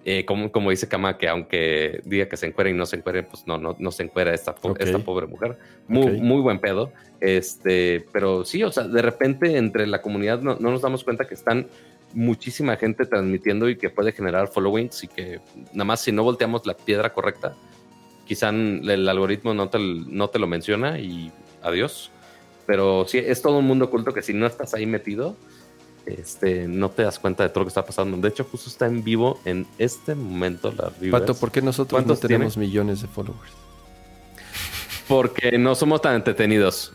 [0.05, 3.27] eh, como, como dice Kama, que aunque diga que se encueren y no se encueren,
[3.29, 5.57] pues no, no, no se encuera esta, esta pobre mujer.
[5.88, 6.91] Muy, muy buen pedo.
[7.19, 11.27] Este, pero sí, o sea, de repente entre la comunidad no, no nos damos cuenta
[11.27, 11.67] que están
[12.13, 15.41] muchísima gente transmitiendo y que puede generar followings y que
[15.73, 17.55] nada más si no volteamos la piedra correcta,
[18.25, 21.31] quizá el algoritmo no te, no te lo menciona y
[21.62, 22.12] adiós.
[22.65, 25.35] Pero sí, es todo un mundo oculto que si no estás ahí metido,
[26.17, 28.17] este, no te das cuenta de todo lo que está pasando.
[28.17, 32.15] De hecho, justo está en vivo en este momento la Pato, ¿por qué nosotros no
[32.15, 33.51] tenemos millones de followers?
[35.07, 36.93] Porque no somos tan entretenidos.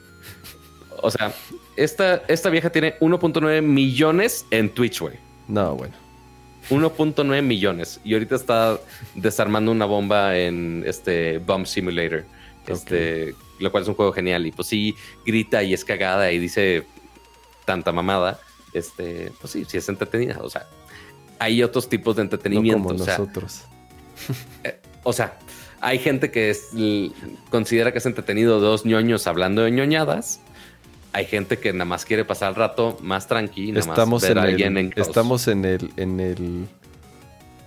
[1.02, 1.34] O sea,
[1.76, 5.16] esta, esta vieja tiene 1.9 millones en Twitch, güey.
[5.48, 5.94] No, bueno.
[6.70, 8.00] 1.9 millones.
[8.04, 8.78] Y ahorita está
[9.14, 12.24] desarmando una bomba en este Bomb Simulator.
[12.66, 14.46] Este, lo cual es un juego genial.
[14.46, 14.94] Y pues sí,
[15.26, 16.86] grita y es cagada y dice
[17.64, 18.40] tanta mamada.
[18.74, 20.38] Este, pues sí, sí es entretenida.
[20.42, 20.66] O sea,
[21.38, 22.82] hay otros tipos de entretenimiento.
[22.82, 23.62] como nosotros.
[24.62, 25.36] Eh, o sea,
[25.80, 26.56] hay gente que
[27.50, 30.40] considera que es entretenido dos ñoños hablando de ñoñadas
[31.14, 33.78] hay gente que nada más quiere pasar el rato más tranquilo.
[33.78, 36.66] Estamos en el, Estamos en el, en el,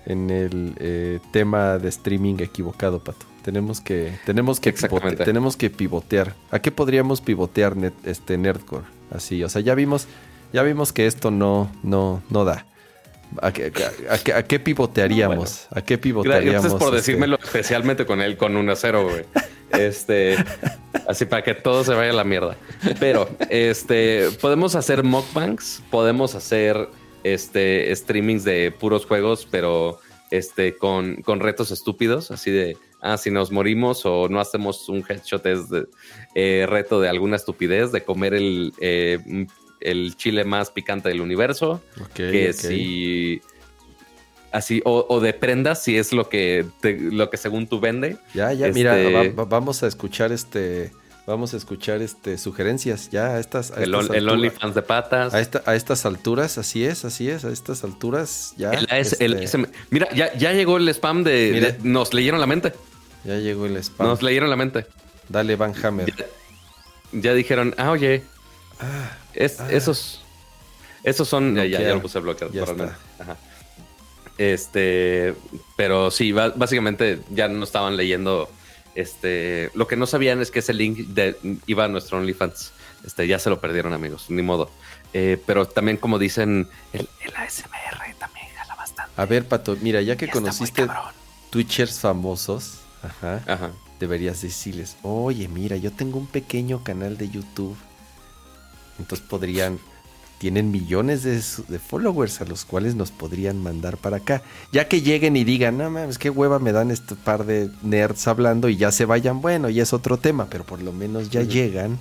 [0.06, 3.26] en el eh, tema de streaming equivocado, Pato.
[3.44, 4.74] Tenemos que, tenemos que,
[5.24, 6.36] tenemos que pivotear.
[6.52, 8.84] ¿A qué podríamos pivotear este Nerdcore?
[9.12, 10.08] Así, o sea, ya vimos,
[10.54, 12.66] ya vimos que esto no, no, no da.
[13.42, 13.72] ¿A qué,
[14.10, 15.68] a, qué, pivotearíamos?
[15.72, 16.62] ¿A qué pivotearíamos?
[16.62, 16.98] Gracias por este?
[16.98, 19.26] decírmelo especialmente con él, con 1-0, güey.
[19.72, 20.38] Este,
[21.08, 22.56] así para que todo se vaya a la mierda.
[23.00, 26.88] Pero, este, podemos hacer mockbanks, podemos hacer
[27.24, 30.00] este streamings de puros juegos, pero
[30.32, 35.04] este, con, con retos estúpidos, así de, ah, si nos morimos o no hacemos un
[35.08, 35.86] headshot es de,
[36.36, 39.20] eh, reto de alguna estupidez, de comer el, eh,
[39.92, 41.82] el chile más picante del universo.
[42.14, 43.42] que si
[44.52, 48.18] así, o, de prendas, si es lo que, lo que según tú vende.
[48.34, 50.92] Ya, ya, mira, este, vamos a escuchar este,
[51.26, 55.34] vamos a escuchar este sugerencias ya a estas, el, OnlyFans de patas.
[55.34, 58.72] A, a estas alturas, así es, así es, a estas alturas ya.
[58.72, 59.28] Este
[59.90, 62.74] mira, ya, ya llegó el spam de, nos leyeron la mente.
[63.24, 64.08] Ya llegó el spam.
[64.08, 64.86] Nos leyeron la mente.
[65.30, 66.14] Dale, Van Hammer.
[67.12, 68.24] Ya, dijeron, ah, oye,
[68.80, 69.68] ah, es, ah.
[69.72, 70.22] esos,
[71.04, 72.52] esos son, ya, ya, lo puse bloqueado.
[73.20, 73.38] Ajá.
[74.38, 75.34] Este,
[75.76, 78.50] pero sí, básicamente ya no estaban leyendo.
[78.96, 81.36] Este, lo que no sabían es que ese link de,
[81.68, 82.74] iba a nuestro OnlyFans.
[83.06, 84.70] Este, ya se lo perdieron, amigos, ni modo.
[85.14, 89.14] Eh, pero también, como dicen, el, ASMR también jala bastante.
[89.16, 90.88] A ver, Pato, mira, ya que conociste
[91.50, 97.78] Twitchers famosos, ajá, deberías decirles, oye, mira, yo tengo un pequeño canal de YouTube.
[99.00, 99.80] Entonces podrían
[100.38, 104.44] tienen millones de, followers a los cuales nos podrían mandar para acá.
[104.72, 108.28] Ya que lleguen y digan, no mames, qué hueva me dan este par de nerds
[108.28, 111.42] hablando y ya se vayan, bueno, ya es otro tema, pero por lo menos ya
[111.42, 111.98] llegan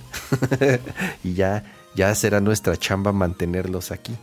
[1.23, 1.63] y ya,
[1.95, 4.15] ya será nuestra chamba mantenerlos aquí.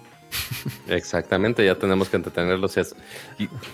[0.88, 2.76] Exactamente, ya tenemos que entretenerlos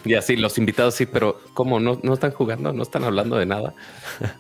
[0.05, 1.81] y, así, los invitados sí, pero ¿cómo?
[1.81, 2.73] ¿No, ¿No están jugando?
[2.73, 3.75] ¿No están hablando de nada?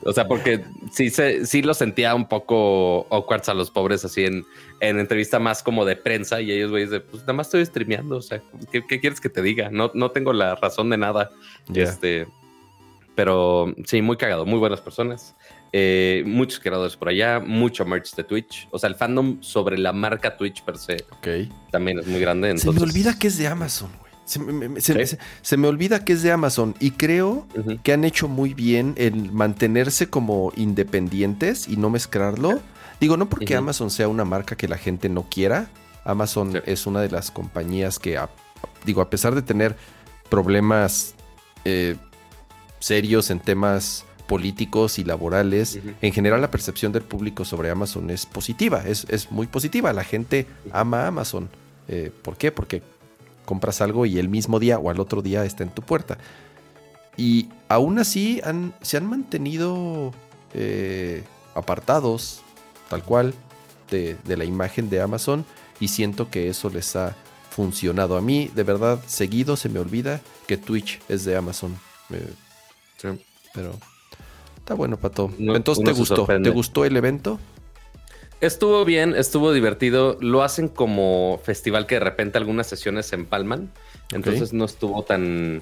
[0.04, 4.24] O sea, porque sí, se, sí lo sentía un poco awkward a los pobres así
[4.24, 4.44] en,
[4.80, 8.22] en entrevista más como de prensa y ellos, güey, pues nada más estoy streameando, o
[8.22, 9.70] sea, ¿qué, quieres que te diga?
[9.70, 11.30] No, no tengo la razón de nada.
[11.74, 12.26] Este,
[13.14, 15.36] pero sí, muy cagado, muy buenas personas.
[15.72, 18.68] Eh, muchos creadores por allá, mucho merch de Twitch.
[18.70, 21.04] O sea, el fandom sobre la marca Twitch per se
[21.70, 22.56] también es muy grande.
[22.58, 24.10] Se me olvida que es de Amazon, güey.
[25.42, 27.48] Se me, olvida que es de Amazon y creo
[27.82, 32.60] que han hecho muy bien en mantenerse como independientes y no mezclarlo.
[33.00, 35.68] Digo, no porque Amazon sea una marca que la gente no quiera.
[36.04, 38.20] Amazon es una de las compañías que,
[38.84, 39.74] digo, a pesar de tener
[40.28, 41.16] problemas
[41.64, 41.96] eh,
[42.78, 48.26] serios en temas políticos y laborales, en general la percepción del público sobre Amazon es
[48.26, 49.92] positiva, es, muy positiva.
[49.92, 51.48] La gente ama Amazon.
[51.88, 52.52] Eh, ¿Por qué?
[52.52, 52.80] Porque
[53.44, 56.16] compras algo y el mismo día o al otro día está en tu puerta.
[57.16, 60.12] Y aún así han, se han mantenido
[60.54, 61.24] eh,
[61.56, 62.42] apartados,
[62.88, 63.34] tal cual,
[63.90, 65.44] de, la imagen de Amazon
[65.80, 67.16] y siento que eso les ha
[67.50, 68.16] funcionado.
[68.16, 71.76] A mí, de verdad, seguido se me olvida que Twitch es de Amazon.
[72.10, 72.32] Eh,
[73.52, 73.76] pero
[74.70, 75.32] Está bueno, Pato.
[75.36, 76.26] Entonces, ¿te gustó?
[76.26, 77.40] ¿Te gustó el evento?
[78.40, 80.16] Estuvo bien, estuvo divertido.
[80.20, 83.72] Lo hacen como festival que de repente algunas sesiones se empalman.
[84.12, 85.60] Entonces no estuvo tan,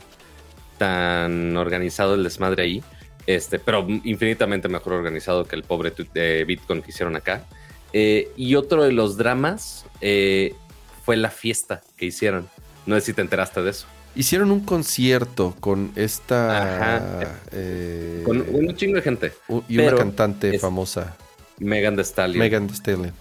[0.76, 2.82] tan organizado el desmadre ahí.
[3.26, 7.46] Este, pero infinitamente mejor organizado que el pobre de Bitcoin que hicieron acá.
[7.94, 10.54] Eh, y otro de los dramas eh,
[11.02, 12.46] fue la fiesta que hicieron.
[12.84, 13.86] No sé si te enteraste de eso.
[14.14, 17.40] Hicieron un concierto con esta.
[17.52, 19.32] Eh, con un chingo de gente.
[19.68, 21.16] Y una cantante famosa.
[21.58, 22.38] Megan Thee Stallion.
[22.38, 23.12] Megan Thee Stallion.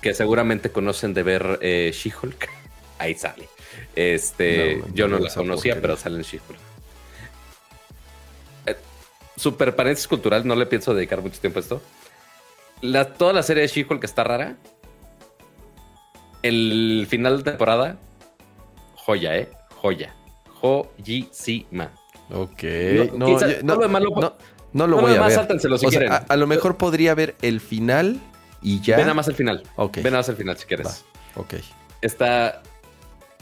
[0.00, 2.48] Que seguramente conocen de ver eh, She-Hulk.
[2.98, 3.48] Ahí sale.
[3.94, 6.58] Este, yo no la conocía, pero sale en She-Hulk.
[8.66, 8.76] Eh,
[9.36, 11.82] super paréntesis cultural, no le pienso dedicar mucho tiempo a esto.
[12.80, 14.56] La, toda la serie de She-Hulk está rara.
[16.42, 17.98] El final de temporada,
[18.94, 19.48] joya, ¿eh?
[19.74, 20.14] Joya
[20.60, 21.92] joyísima.
[22.30, 22.62] Ok.
[23.14, 23.26] No,
[24.72, 26.10] no, lo, voy a ver.
[26.28, 28.20] a, lo mejor podría ver el final
[28.62, 28.96] y ya.
[28.96, 29.62] Ve nada más el final.
[29.76, 29.96] Ok.
[29.96, 31.04] Ve nada más el final si quieres.
[31.36, 31.54] Ok.
[32.02, 32.62] Está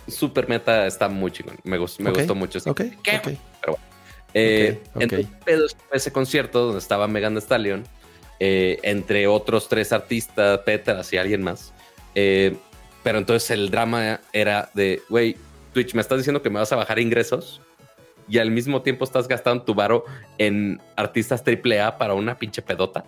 [0.07, 1.57] super meta, está muy chingón.
[1.65, 2.59] Me, gustó, me gustó mucho.
[2.67, 2.83] Ok.
[3.03, 3.21] ¿Qué?
[3.23, 3.33] Pero
[3.73, 3.97] bueno.
[4.35, 4.83] Eh,
[5.93, 7.85] ese concierto donde estaba Megan Thee Stallion,
[8.39, 11.73] eh, entre otros tres artistas, Petras y alguien más.
[12.15, 12.55] Eh,
[13.03, 15.37] pero entonces el drama era de, güey,
[15.77, 17.61] Twitch, me estás diciendo que me vas a bajar ingresos
[18.27, 20.07] y al mismo tiempo estás gastando tu varo
[20.39, 23.05] en artistas AAA para una pinche pedota.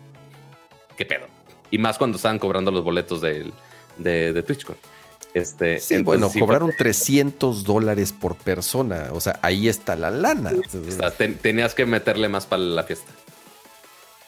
[0.94, 1.24] ¿Qué pedo?
[1.70, 3.50] Y más cuando estaban cobrando los boletos de,
[3.96, 4.76] de, TwitchCon.
[5.32, 9.08] Este, sí, bueno, cobraron 300 dólares por persona.
[9.12, 10.52] O sea, ahí está la lana.
[11.40, 13.10] tenías que meterle más para la fiesta.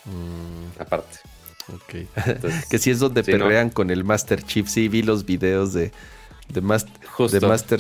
[0.07, 0.81] Mm.
[0.81, 1.19] Aparte.
[1.75, 2.09] Ok.
[2.71, 4.67] que si es donde perrean con el Master Chief.
[4.67, 5.93] Sí, vi los videos de,
[6.49, 7.00] de, Master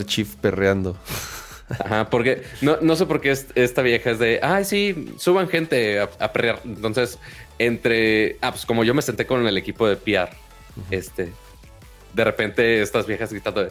[0.04, 0.96] Chief perreando.
[1.78, 6.32] Ajá, porque no, sé por qué esta vieja es de, ay, sí, suban gente a,
[6.32, 6.60] perrear.
[6.64, 7.18] Entonces,
[7.58, 10.30] entre, ah, pues como yo me senté con el equipo de PR,
[10.90, 11.32] este,
[12.12, 13.70] de repente estas viejas gritando de,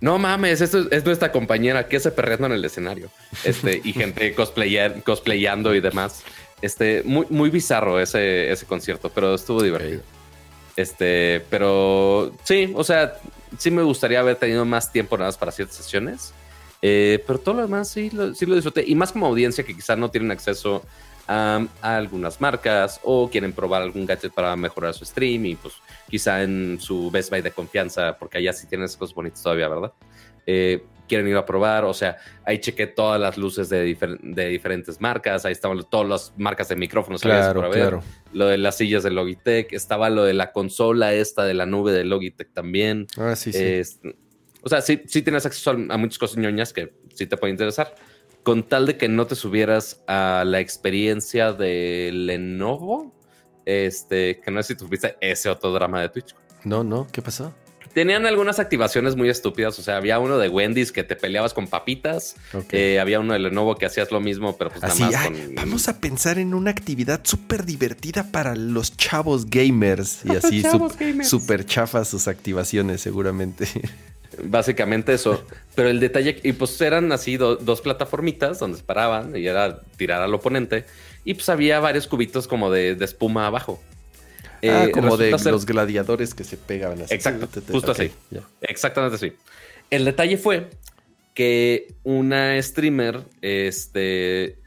[0.00, 3.10] no mames, esto es nuestra compañera, que se perreando en el escenario.
[3.44, 6.22] Este, y gente cosplayando y demás.
[6.62, 10.02] Este, muy, muy bizarro ese, ese concierto, pero estuvo divertido.
[10.76, 13.14] Este, pero sí, o sea,
[13.58, 16.32] sí me gustaría haber tenido más tiempo nada más para ciertas sesiones.
[16.82, 18.84] Eh, pero todo lo demás sí lo, sí lo disfruté.
[18.86, 20.82] Y más como audiencia que quizás no tienen acceso
[21.28, 25.74] a, algunas marcas o quieren probar algún gadget para mejorar su stream y pues
[26.08, 29.92] quizá en su Best Buy de confianza, porque allá sí tienen cosas bonitas todavía, ¿verdad?
[30.46, 35.44] Eh, quieren ir a probar, o sea, ahí chequé todas las luces de, diferentes marcas,
[35.44, 38.02] ahí estaban todas las marcas de micrófonos claro, claro.
[38.32, 41.92] lo de las sillas de Logitech, estaba lo de la consola esta de la nube
[41.92, 43.06] de Logitech también.
[43.16, 43.98] Ah, sí, sí.
[44.62, 47.54] O sea, sí, sí tienes acceso a, a muchas cosas ñoñas que sí te pueden
[47.54, 47.94] interesar.
[48.42, 53.16] Con tal de que no te subieras a la experiencia de Lenovo,
[53.64, 56.34] este, que no sé si tuviste ese otro drama de Twitch.
[56.64, 57.52] No, no, ¿qué pasó?
[57.96, 59.78] Tenían algunas activaciones muy estúpidas.
[59.78, 62.36] O sea, había uno de Wendy's que te peleabas con papitas.
[62.70, 65.44] Eh, había uno de Lenovo que hacías lo mismo, pero pues Así, nada más "Ay,
[65.46, 65.54] con.
[65.54, 70.26] vamos a pensar en una actividad súper divertida para los chavos gamers.
[70.26, 70.62] Y así
[71.22, 73.66] súper chafas sus activaciones, seguramente.
[74.44, 75.42] Básicamente eso.
[75.74, 79.80] Pero el detalle, y pues eran así do- dos plataformitas donde se paraban y era
[79.96, 80.84] tirar al oponente.
[81.24, 83.82] Y pues había varios cubitos como de, de espuma abajo.
[84.62, 87.14] Ah, Eh, como de ser- los gladiadores que se pegaban así.
[87.14, 88.10] Exacto, Te- te- justo así.
[88.60, 89.32] Exactamente así.
[89.90, 90.70] El detalle fue
[91.34, 94.58] que una streamer, este,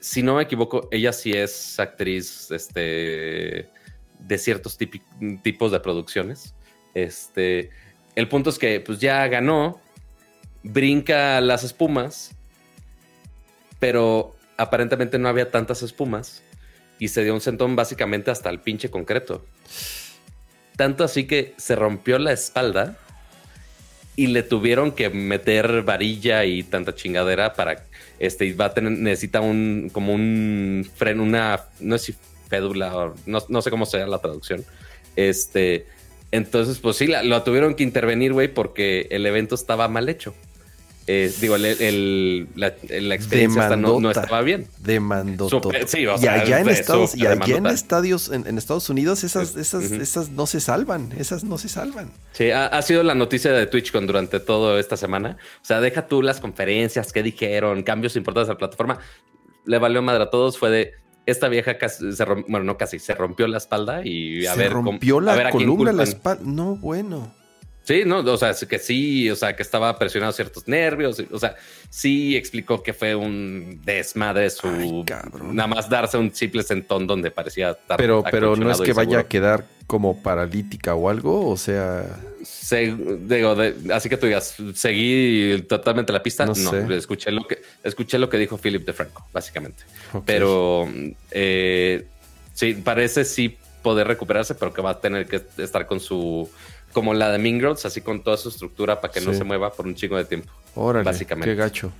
[0.00, 3.68] si no me equivoco, ella sí es actriz, este,
[4.18, 4.78] de ciertos
[5.42, 6.54] tipos de producciones.
[6.94, 7.70] Este,
[8.14, 9.80] el punto es que, pues ya ganó,
[10.62, 12.34] brinca las espumas,
[13.78, 16.42] pero aparentemente no había tantas espumas
[16.98, 19.44] y se dio un sentón básicamente hasta el pinche concreto.
[20.76, 22.98] Tanto así que se rompió la espalda
[24.16, 27.84] y le tuvieron que meter varilla y tanta chingadera para
[28.18, 33.14] este va a tener necesita un como un freno una no sé si fédula o
[33.26, 34.64] no, no sé cómo sea la traducción
[35.16, 35.86] este
[36.30, 40.32] entonces pues sí la, lo tuvieron que intervenir güey porque el evento estaba mal hecho
[41.06, 45.50] Eh, digo el, el- la, la experiencia esta no, estaba bien Demandó
[45.86, 49.54] sí, o y allá en Estados, y allá en estadios, en, en Estados Unidos, esas,
[49.56, 51.12] esas, esas no se salvan.
[51.18, 52.10] Esas no se salvan.
[52.32, 55.36] Sí, ha, ha sido la noticia de TwitchCon durante toda esta semana.
[55.60, 58.98] O sea, deja tú las conferencias, qué dijeron, cambios importantes a la plataforma.
[59.66, 60.58] Le valió madre a todos.
[60.58, 60.92] Fue de
[61.26, 64.58] esta vieja casi se rompió, bueno, no casi, se rompió la espalda y a se
[64.58, 64.72] ver.
[64.72, 66.42] rompió la a columna, la espalda.
[66.46, 67.34] No, bueno.
[67.84, 71.22] Sí, no, o sea, que sí, o sea, que estaba presionado ciertos nervios.
[71.30, 71.54] O sea,
[71.90, 74.66] sí explicó que fue un desmadre su.
[74.68, 75.54] Ay, cabrón.
[75.54, 77.98] nada más darse un simple sentón donde parecía estar.
[77.98, 81.46] Pero, pero no es que vaya a quedar como paralítica o algo.
[81.50, 82.06] O sea,
[82.42, 86.46] Se- digo, de- así que tú digas, seguí totalmente la pista.
[86.46, 86.86] No No, sé.
[86.96, 89.84] escuché lo que escuché lo que dijo Philip DeFranco, básicamente.
[90.24, 90.88] Pero
[91.30, 92.06] eh,
[92.54, 96.48] sí, parece sí poder recuperarse, pero que va a tener que estar con su
[96.94, 99.70] como la de Mean Girls, así con toda su estructura para que no se mueva
[99.74, 100.50] por un chingo de tiempo.
[100.74, 101.50] Órale, básicamente.
[101.50, 101.92] qué gacho.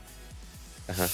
[0.89, 1.07] Ajá.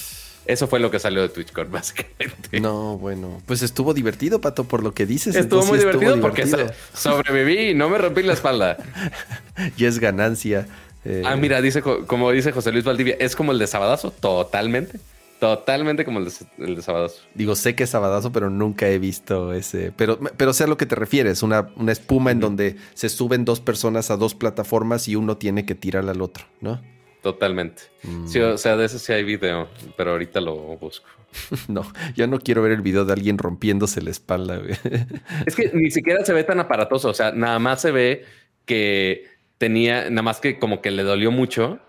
[0.45, 2.59] Eso fue lo que salió de TwitchCon, básicamente.
[2.61, 3.41] No, bueno.
[3.45, 5.35] Pues estuvo divertido, Pato, por lo que dices.
[5.35, 6.73] Estuvo muy divertido porque divertido.
[6.93, 8.77] sobreviví y no me rompí la espalda.
[9.77, 10.67] Y es ganancia.
[11.05, 14.11] Eh, Ah, mira, dice co- como dice José Luis Valdivia, es como el de Sabadazo,
[14.11, 14.99] totalmente.
[15.41, 17.19] Totalmente como el de, el de Sabadazo.
[17.33, 19.91] Digo, sé que es sabadazo, pero nunca he visto ese.
[19.91, 21.41] Pero, pero sé a lo que te refieres.
[21.41, 25.65] Una, una espuma en donde se suben dos personas a dos plataformas y uno tiene
[25.65, 26.79] que tirar al otro, ¿no?
[27.23, 27.81] Totalmente.
[28.03, 28.27] Mm.
[28.27, 31.07] Sí, o sea, de eso sí hay video, pero ahorita lo busco.
[31.67, 34.57] No, ya no quiero ver el video de alguien rompiéndose la espalda.
[34.57, 34.75] güey.
[35.47, 38.25] Es que ni siquiera se ve tan aparatoso, o sea, nada más se ve
[38.65, 39.25] que
[39.57, 41.79] tenía, nada más que como que le dolió mucho,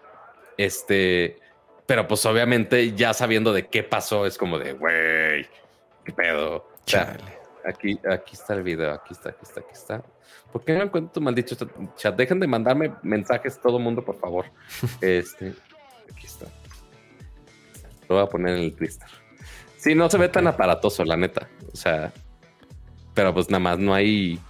[0.56, 1.41] este,
[1.92, 5.46] pero pues obviamente ya sabiendo de qué pasó, es como de, güey,
[6.06, 6.56] qué pedo.
[6.56, 7.38] O sea, Chale.
[7.66, 10.02] Aquí, aquí está el video, aquí está, aquí está, aquí está.
[10.50, 11.54] ¿Por qué no encuentro tu maldito
[11.94, 12.16] chat?
[12.16, 14.46] Dejen de mandarme mensajes todo mundo, por favor.
[15.02, 15.52] Este,
[16.10, 16.46] aquí está.
[18.08, 19.08] Lo voy a poner en el Twister.
[19.76, 21.46] Sí, no se ve tan aparatoso, la neta.
[21.74, 22.10] O sea,
[23.12, 24.40] pero pues nada más no hay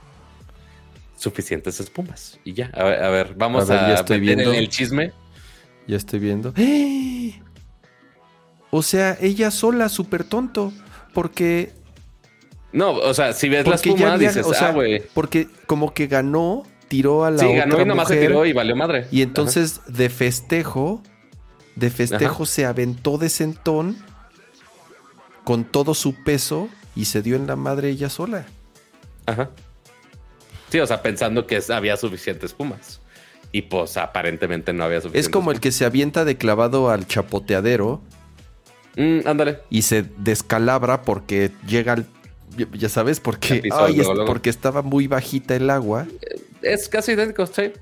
[1.17, 2.39] suficientes espumas.
[2.45, 4.53] Y ya, a ver, a ver vamos A ver, ya estoy viendo.
[4.53, 5.13] el, el chisme.
[5.87, 6.53] Ya estoy viendo.
[6.57, 7.41] ¡Eh!
[8.71, 10.73] O sea, ella sola, súper tonto.
[11.13, 11.73] Porque
[12.73, 15.03] No, o sea, si ves la espuma, había- dices, o sea, ah, güey.
[15.13, 18.47] porque como que ganó, tiró a la Sí, otra ganó y nomás se mujer, tiró
[18.47, 19.09] y valió madre.
[19.11, 21.03] y entonces de festejo,
[21.77, 23.99] de festejo se aventó de sentón
[25.45, 28.47] con todo su peso y se dio en la madre ella sola.
[29.27, 29.51] Ajá.
[30.71, 33.02] Sí, o sea, pensando que había suficientes pumas.
[33.53, 35.27] Y pues aparentemente no había suficientes.
[35.27, 38.01] Es como el que se avienta de clavado al chapoteadero
[38.97, 39.59] Mm, ándale.
[39.71, 42.07] y se descalabra porque llega al
[42.75, 46.07] ya- sabes, porque, es- luego, porque estaba muy bajita el agua,
[46.63, 47.73] Es casi idéntico, sí.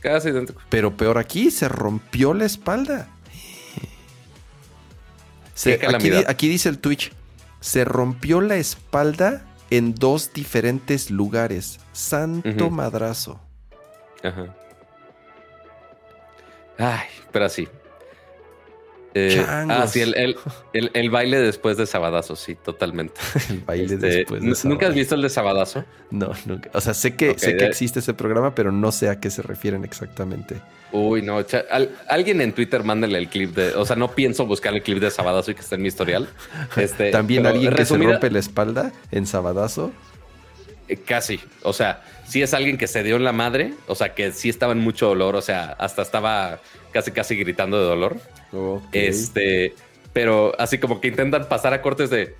[0.00, 0.60] Casi idéntico.
[0.68, 3.08] pero peor aquí, se rompió la espalda.
[5.54, 7.12] Se- aquí, aquí dice el Twitch,
[7.60, 11.80] se rompió la espalda en dos diferentes lugares.
[11.92, 13.40] Santo madrazo.
[14.22, 14.54] Ajá.
[16.78, 17.68] Ay, pero así.
[19.14, 20.36] Eh, ah, sí, el, el,
[20.72, 23.20] el, el, baile después de Sabadazo, sí, totalmente.
[23.50, 24.68] el baile este, después de Sabadazo.
[24.68, 25.84] ¿Nunca has visto el de Sabadazo?
[26.10, 26.70] No, nunca.
[26.74, 29.30] O sea, sé que, okay, sé que existe ese programa, pero no sé a qué
[29.30, 30.60] se refieren exactamente.
[30.92, 31.44] Uy, no.
[31.70, 33.74] Al, alguien en Twitter mándale el clip de.
[33.74, 36.28] O sea, no pienso buscar el clip de Sabadazo y que esté en mi historial.
[36.76, 39.90] Este, También alguien resumida, que se rompe la espalda en Sabadazo.
[40.88, 41.40] Eh, casi.
[41.62, 43.72] O sea, sí es alguien que se dio en la madre.
[43.86, 45.36] O sea, que sí estaba en mucho dolor.
[45.36, 46.60] O sea, hasta estaba
[46.92, 48.16] casi, casi gritando de dolor.
[48.52, 49.06] Okay.
[49.06, 49.74] Este,
[50.12, 52.34] pero así como que intentan pasar a cortes de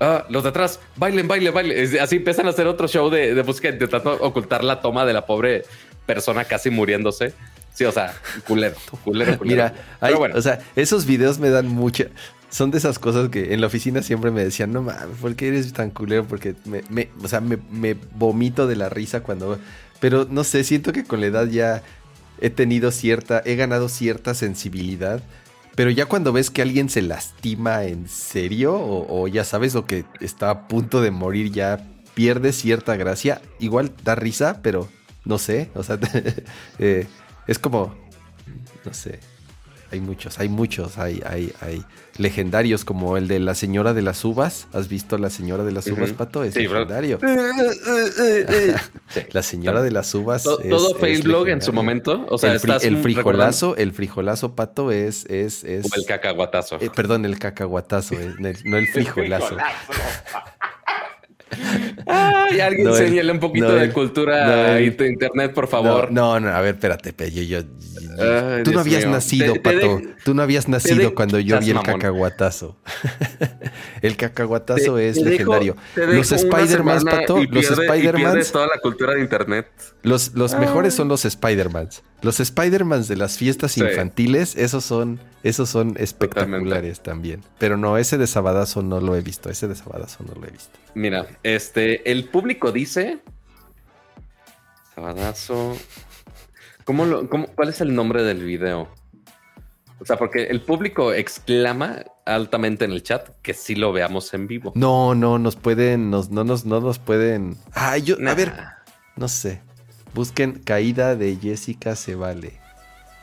[0.00, 2.00] ah, los de atrás, bailen, bailen, bailen.
[2.00, 5.26] Así empiezan a hacer otro show de, de música intentando ocultar la toma de la
[5.26, 5.64] pobre
[6.06, 7.32] persona casi muriéndose.
[7.74, 8.14] Sí, o sea,
[8.46, 9.44] culero, culero, culero.
[9.44, 10.36] Mira, hay, bueno.
[10.38, 12.06] o sea, esos videos me dan mucha.
[12.54, 15.48] Son de esas cosas que en la oficina siempre me decían, no mames, ¿por qué
[15.48, 16.24] eres tan culero?
[16.24, 19.58] Porque me, o sea, me, me vomito de la risa cuando.
[19.98, 21.82] Pero no sé, siento que con la edad ya
[22.40, 25.20] he tenido cierta, he ganado cierta sensibilidad.
[25.74, 29.84] Pero ya cuando ves que alguien se lastima en serio, o, o, ya sabes, o
[29.84, 31.84] que está a punto de morir, ya
[32.14, 33.42] pierde cierta gracia.
[33.58, 34.88] Igual da risa, pero
[35.24, 35.70] no sé.
[35.74, 35.98] O sea,
[36.78, 37.08] eh,
[37.48, 37.96] es como,
[38.84, 39.33] no sé.
[39.90, 41.84] Hay muchos, hay muchos, hay, hay, hay
[42.16, 44.66] legendarios como el de la señora de las uvas.
[44.72, 46.16] ¿Has visto la señora de las uvas, uh -huh.
[46.16, 46.44] Pato?
[46.44, 47.18] Es sí, legendario.
[49.32, 50.42] la señora de las uvas.
[50.42, 52.26] Todo, es, todo Facebook en su momento.
[52.28, 55.84] O sea, el, fri el frijolazo, el frijolazo, Pato, es, es, es.
[55.84, 56.78] O el cacahuatazo.
[56.80, 59.56] Eh, perdón, el cacahuatazo, eh, no el frijolazo.
[62.06, 66.10] Ay, alguien no, enséñale un poquito no, de cultura no, de internet, por favor.
[66.10, 67.60] No, no, a ver, espérate, yo, yo
[68.18, 69.98] Ay, tú no habías nacido, te, Pato.
[69.98, 71.92] De, tú no habías nacido cuando yo vi el mamón.
[71.92, 72.76] cacahuatazo.
[74.02, 75.76] el cacahuatazo es legendario.
[75.96, 78.40] Los Spider-Man, Pato, los Spider-Man.
[78.52, 79.68] toda la cultura de internet.
[80.02, 80.58] Los, los ah.
[80.58, 82.02] mejores son los Spider-Mans.
[82.22, 83.82] Los Spider-Mans de las fiestas sí.
[83.82, 87.02] infantiles, esos son, esos son espectaculares Totalmente.
[87.02, 87.42] también.
[87.58, 89.50] Pero no, ese de Sabadazo no lo he visto.
[89.50, 90.78] Ese de Sabadazo no lo he visto.
[90.94, 93.18] Mira, este, el público dice.
[94.94, 95.76] Sabadazo.
[96.84, 98.88] ¿Cómo lo, cómo, ¿Cuál es el nombre del video?
[100.00, 104.46] O sea, porque el público exclama altamente en el chat que sí lo veamos en
[104.46, 104.72] vivo.
[104.74, 107.56] No, no, nos pueden, nos, no, nos, no nos pueden.
[107.72, 108.32] Ah, yo, nah.
[108.32, 108.52] a ver,
[109.16, 109.62] no sé.
[110.12, 112.60] Busquen caída de Jessica se vale.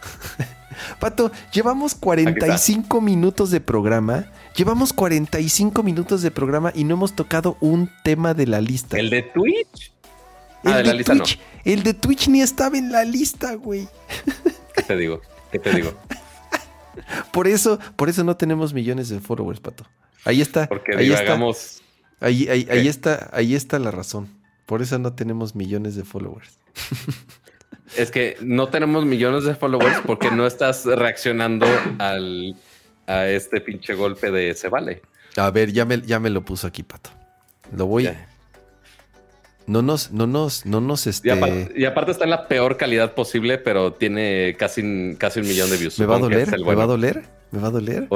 [0.99, 4.31] Pato, llevamos 45 minutos de programa.
[4.55, 8.97] Llevamos 45 minutos de programa y no hemos tocado un tema de la lista.
[8.97, 9.93] ¿El de Twitch?
[10.63, 11.37] El ah, de, de lista Twitch.
[11.37, 11.43] No.
[11.63, 13.87] El de Twitch ni estaba en la lista, güey.
[14.75, 15.21] ¿Qué te digo?
[15.51, 15.93] ¿Qué te digo?
[17.31, 19.85] por eso, por eso no tenemos millones de followers, Pato.
[20.25, 20.67] Ahí está.
[20.67, 21.81] Porque ahí divagamos.
[22.13, 24.29] Está, ahí, ahí, ahí, está, ahí está la razón.
[24.65, 26.57] Por eso no tenemos millones de followers.
[27.97, 31.65] Es que no tenemos millones de followers porque no estás reaccionando
[31.99, 32.55] al,
[33.05, 35.01] a este pinche golpe de se vale.
[35.35, 37.09] A ver, ya me, ya me lo puso aquí, Pato.
[37.75, 38.03] Lo voy.
[38.03, 38.30] Yeah.
[39.67, 41.27] No nos, no nos, no nos este.
[41.29, 45.47] Y aparte, y aparte, está en la peor calidad posible, pero tiene casi, casi un
[45.47, 45.99] millón de views.
[45.99, 46.59] ¿Me va a doler?
[46.59, 47.23] ¿Me va a doler?
[47.51, 48.07] ¿Me va a doler?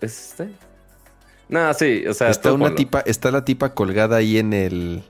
[0.00, 0.48] ¿Es este?
[1.48, 2.30] No, sí, o sea.
[2.30, 5.02] Está una tipa, está la tipa colgada ahí en el.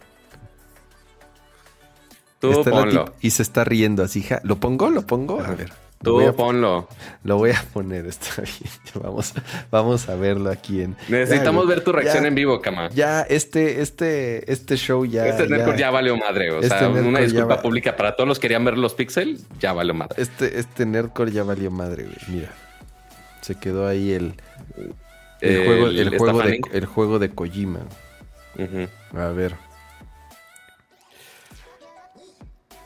[2.38, 3.05] Tú ponlo.
[3.07, 4.22] Tipa, y se está riendo así.
[4.22, 4.40] Ja.
[4.44, 4.90] ¿Lo pongo?
[4.90, 5.40] ¿Lo pongo?
[5.40, 5.72] A ver.
[6.03, 6.88] Tú lo ponlo.
[7.24, 8.70] Lo voy a poner, está bien.
[9.03, 9.32] Vamos,
[9.70, 10.96] vamos a verlo aquí en.
[11.09, 12.88] Necesitamos ya, ver tu reacción ya, en vivo, Cama.
[12.90, 15.26] Ya, este, este, este show ya.
[15.26, 16.53] Este Nerdcore ya, ya valió madre.
[16.53, 17.62] O este sea, una disculpa va...
[17.62, 20.22] pública para todos los que querían ver los Pixel, ya valió madre.
[20.22, 22.16] Este, este Nerdcore ya valió madre, güey.
[22.28, 22.51] Mira.
[23.40, 24.34] Se quedó ahí el.
[25.40, 27.80] El, el juego, el, juego de, el juego de Kojima.
[28.57, 28.88] Uh -huh.
[29.14, 29.55] A ver.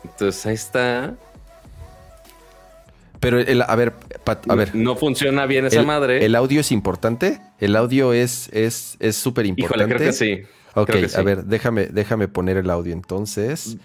[0.05, 1.15] Entonces ahí está.
[3.23, 3.93] Pero, el, a ver,
[4.25, 4.75] Pat, a ver.
[4.75, 6.27] No funciona bien esa el, madre.
[6.27, 7.41] ¿El audio es importante?
[7.61, 9.85] ¿El audio es es es súper importante?
[9.85, 10.43] Híjole, creo que sí.
[10.75, 11.16] Ok, que sí.
[11.16, 13.77] a ver, déjame, déjame poner el audio entonces.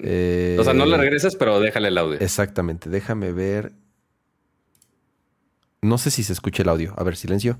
[0.00, 2.18] Eh, o sea, no le regreses, pero déjale el audio.
[2.18, 3.70] Exactamente, déjame ver.
[5.80, 6.92] No sé si se escucha el audio.
[6.96, 7.58] A ver, silencio.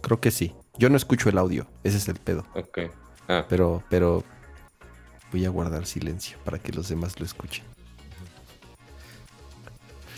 [0.00, 0.54] Creo que sí.
[0.78, 1.66] Yo no escucho el audio.
[1.84, 2.46] Ese es el pedo.
[2.54, 2.78] Ok.
[3.28, 3.44] Ah.
[3.50, 4.24] Pero, pero
[5.30, 7.64] voy a guardar silencio para que los demás lo escuchen.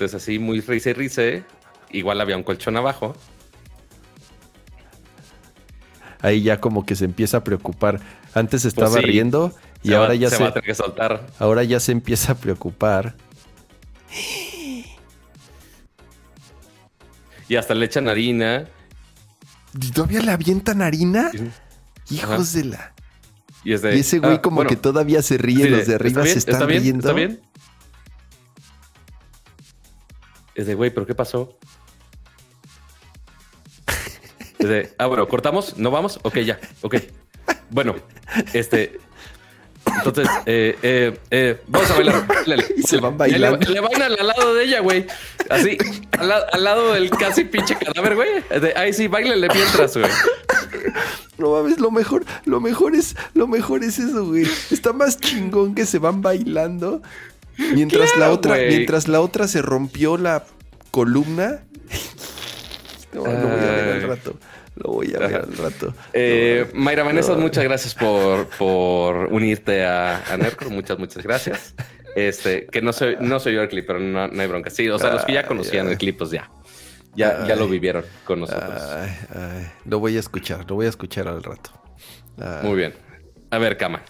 [0.01, 1.23] Entonces así muy risa y risa,
[1.91, 3.15] igual había un colchón abajo.
[6.23, 8.01] Ahí ya como que se empieza a preocupar.
[8.33, 10.75] Antes estaba pues sí, riendo y ahora va, ya se, se va a tener que
[10.75, 11.27] soltar.
[11.39, 13.15] Ahora ya se empieza a preocupar.
[17.47, 18.71] Y hasta le echan harina.
[19.79, 21.31] ¿Y todavía le avientan harina?
[22.09, 22.59] Hijos Ajá.
[22.59, 22.95] de la.
[23.65, 25.97] Y, de, y ese güey ah, como bueno, que todavía se ríe, sí, los de
[25.97, 26.83] arriba bien, se están ¿está bien?
[26.83, 27.01] riendo.
[27.01, 27.50] ¿Está bien?
[30.61, 31.57] Es de, güey, ¿pero qué pasó?
[34.59, 35.79] Es de, ah, bueno, ¿cortamos?
[35.79, 36.21] ¿No vamos?
[36.23, 36.97] Ok, ya, ok.
[37.71, 37.95] Bueno,
[38.53, 38.99] este...
[39.97, 42.25] Entonces, eh, eh, eh, vamos a bailar.
[42.77, 43.57] Y se van bailando.
[43.67, 45.07] Le, le bailan al lado de ella, güey.
[45.49, 45.79] Así,
[46.19, 48.29] al, la- al lado del casi pinche cadáver, güey.
[48.77, 50.11] Ahí sí, bailenle mientras, güey.
[51.39, 54.47] No mames, lo mejor, lo mejor es, lo mejor es eso, güey.
[54.71, 57.01] Está más chingón que se van bailando.
[57.75, 60.45] Mientras la otra, mientras la otra se rompió la
[60.91, 61.65] columna.
[63.13, 64.39] No, lo voy a ver al rato.
[64.77, 65.93] Lo voy a ver al rato.
[66.13, 67.39] Eh, No, Mayra Vanessa, no.
[67.39, 70.71] muchas gracias por, por unirte a, a Nercor.
[70.71, 71.75] Muchas, muchas gracias.
[72.15, 74.71] Este, que no soy, no soy yo el clip, pero no, no hay bronca.
[74.71, 75.93] Sí, o sea, los que ya conocían ay.
[75.95, 76.51] el clip, pues ya.
[77.17, 78.81] Ya, ya lo vivieron con nosotros.
[79.87, 81.71] Lo voy a escuchar, lo voy a escuchar al rato.
[82.63, 82.95] Muy bien.
[83.51, 84.03] A ver, Cama.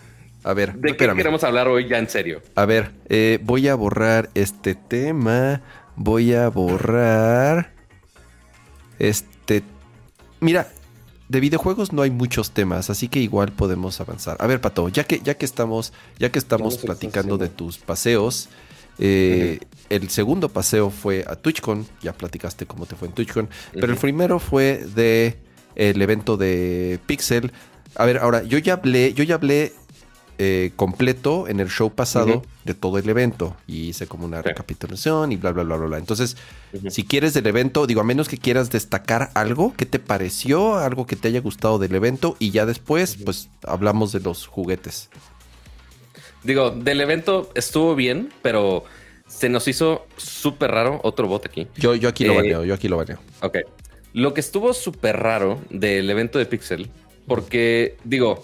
[0.43, 2.41] A ver, ¿De qué queremos hablar hoy ya en serio?
[2.55, 5.61] A ver, eh, voy a borrar este tema.
[5.97, 7.73] Voy a borrar.
[8.99, 9.63] Este.
[10.41, 10.69] Mira,
[11.29, 14.37] de videojuegos no hay muchos temas, así que igual podemos avanzar.
[14.41, 18.49] A ver, Pato, ya que, ya que estamos, ya que estamos platicando de tus paseos.
[18.99, 19.61] eh,
[19.91, 21.87] El segundo paseo fue a TwitchCon.
[22.03, 23.49] Ya platicaste cómo te fue en TwitchCon.
[23.75, 25.39] Pero el primero fue de
[25.75, 27.53] el evento de Pixel.
[27.97, 29.73] A ver, ahora, yo ya hablé, yo ya hablé
[30.43, 35.33] eh, completo en el show pasado de todo el evento y hice como una recapitulación
[35.33, 35.99] y bla, bla, bla, bla, bla.
[35.99, 36.39] Entonces,
[36.89, 40.79] si quieres del evento, digo, a menos que quieras destacar algo, ¿qué te pareció?
[40.79, 45.11] Algo que te haya gustado del evento y ya después, pues, hablamos de los juguetes.
[46.43, 48.85] Digo, del evento estuvo bien, pero
[49.27, 51.69] se nos hizo súper raro otro bot aquí.
[51.77, 53.19] Yo, yo aquí lo Eh, baneo, yo aquí lo baneo.
[53.43, 53.59] Ok.
[54.15, 56.89] Lo que estuvo súper raro del evento de Pixel,
[57.27, 58.43] porque digo,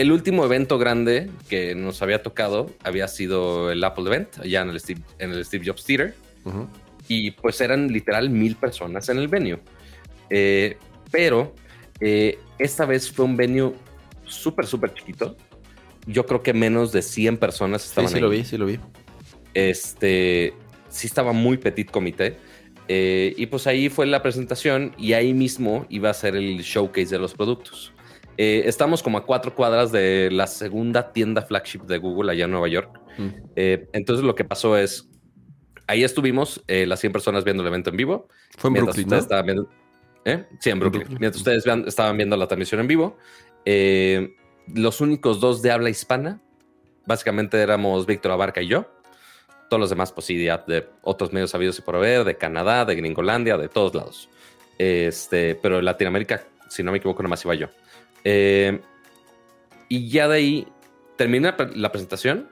[0.00, 4.70] el último evento grande que nos había tocado había sido el Apple Event, allá en
[4.70, 6.14] el Steve, en el Steve Jobs Theater,
[7.08, 9.60] y pues eran literal mil personas en el venue.
[10.30, 10.76] Eh,
[11.10, 11.54] pero
[12.00, 13.72] eh, esta vez fue un venue
[14.24, 15.36] súper, súper chiquito.
[16.06, 18.20] Yo creo que menos de 100 personas Sí, estaban sí ahí.
[18.22, 18.78] lo vi, sí lo vi.
[19.54, 20.54] Este,
[20.88, 22.36] sí estaba muy petit comité.
[22.88, 27.10] Eh, y pues ahí fue la presentación y ahí mismo iba a ser el showcase
[27.10, 27.92] de los productos.
[28.36, 32.50] Eh, estamos como a cuatro cuadras de la segunda tienda flagship de Google allá en
[32.50, 32.98] Nueva York.
[33.18, 33.28] Mm.
[33.56, 35.08] Eh, entonces lo que pasó es,
[35.86, 38.28] ahí estuvimos eh, las 100 personas viendo el evento en vivo.
[38.56, 39.16] Fue en Brooklyn, ustedes ¿no?
[39.18, 39.68] estaban viendo-.
[40.60, 41.06] Sí, en Brooklyn.
[41.18, 43.16] Mientras ustedes vean- estaban viendo la transmisión en vivo,
[44.74, 46.40] los únicos dos de habla hispana,
[47.06, 48.86] básicamente éramos Víctor Abarca y yo.
[49.68, 52.96] Todos los demás, pues sí, de otros medios sabidos y por haber, de Canadá, de
[52.96, 54.28] Gringolandia, de todos lados.
[54.78, 57.68] Este, pero en Latinoamérica, si no me equivoco, nomás iba yo.
[58.24, 58.80] Eh,
[59.88, 60.68] y ya de ahí
[61.16, 62.48] termina la presentación.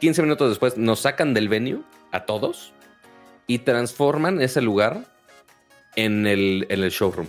[0.00, 1.80] 15 minutos después nos sacan del venue
[2.12, 2.72] a todos
[3.46, 5.04] y transforman ese lugar
[5.94, 7.28] en el, en el showroom.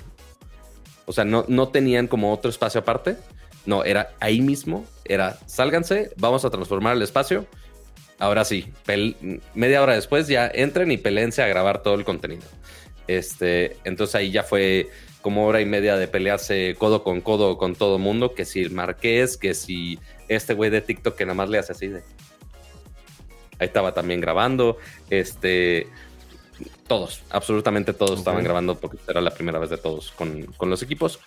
[1.05, 3.17] O sea, no, no tenían como otro espacio aparte.
[3.65, 4.85] No, era ahí mismo.
[5.05, 7.45] Era sálganse, vamos a transformar el espacio.
[8.19, 8.73] Ahora sí,
[9.53, 12.43] media hora después ya entren y peleense a grabar todo el contenido.
[13.07, 14.89] Este, entonces ahí ya fue
[15.27, 18.33] como hora y media de pelearse codo con codo con todo mundo.
[18.33, 19.99] Que si el Marqués, que si
[20.29, 21.97] este güey de TikTok que nada más le hace así de.
[23.59, 24.77] Ahí estaba también grabando.
[25.09, 25.87] Este.
[26.87, 28.17] Todos, absolutamente todos Ok.
[28.19, 31.19] estaban grabando porque era la primera vez de todos con, con los equipos.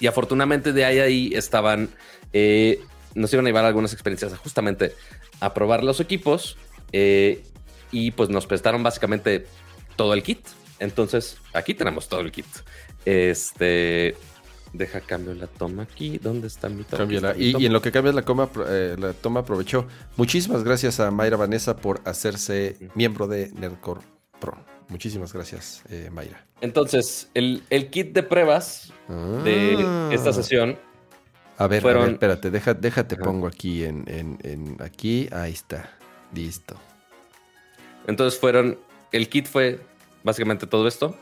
[0.00, 1.88] Y afortunadamente de ahí a ahí estaban.
[2.32, 2.80] eh,
[3.14, 4.92] nos iban a llevar algunas experiencias justamente
[5.38, 6.56] a probar los equipos.
[6.90, 7.44] eh,
[7.92, 9.46] y pues nos prestaron básicamente
[9.94, 10.40] todo el kit.
[10.80, 12.46] Entonces, aquí tenemos todo el kit.
[13.04, 14.16] Este.
[14.72, 16.18] Deja cambio la toma aquí.
[16.18, 16.98] ¿Dónde está mi toma?
[16.98, 17.34] Cámbiala.
[17.36, 19.86] Y, y en lo que cambias la, coma, eh, la toma, aprovechó.
[20.16, 24.02] Muchísimas gracias a Mayra Vanessa por hacerse miembro de Nerdcore
[24.38, 24.56] Pro.
[24.88, 26.46] Muchísimas gracias, eh, Mayra.
[26.60, 28.92] Entonces, el, el kit de pruebas
[29.44, 30.10] de Ah.
[30.12, 30.78] esta sesión.
[31.58, 33.24] A ver, a fueron- ver, espérate, deja, déjate, Ajá.
[33.24, 35.96] pongo aquí en, en- en- aquí, ahí está,
[36.32, 36.76] listo.
[38.06, 38.78] Entonces fueron.
[39.12, 39.80] El kit fue
[40.22, 41.16] básicamente todo esto.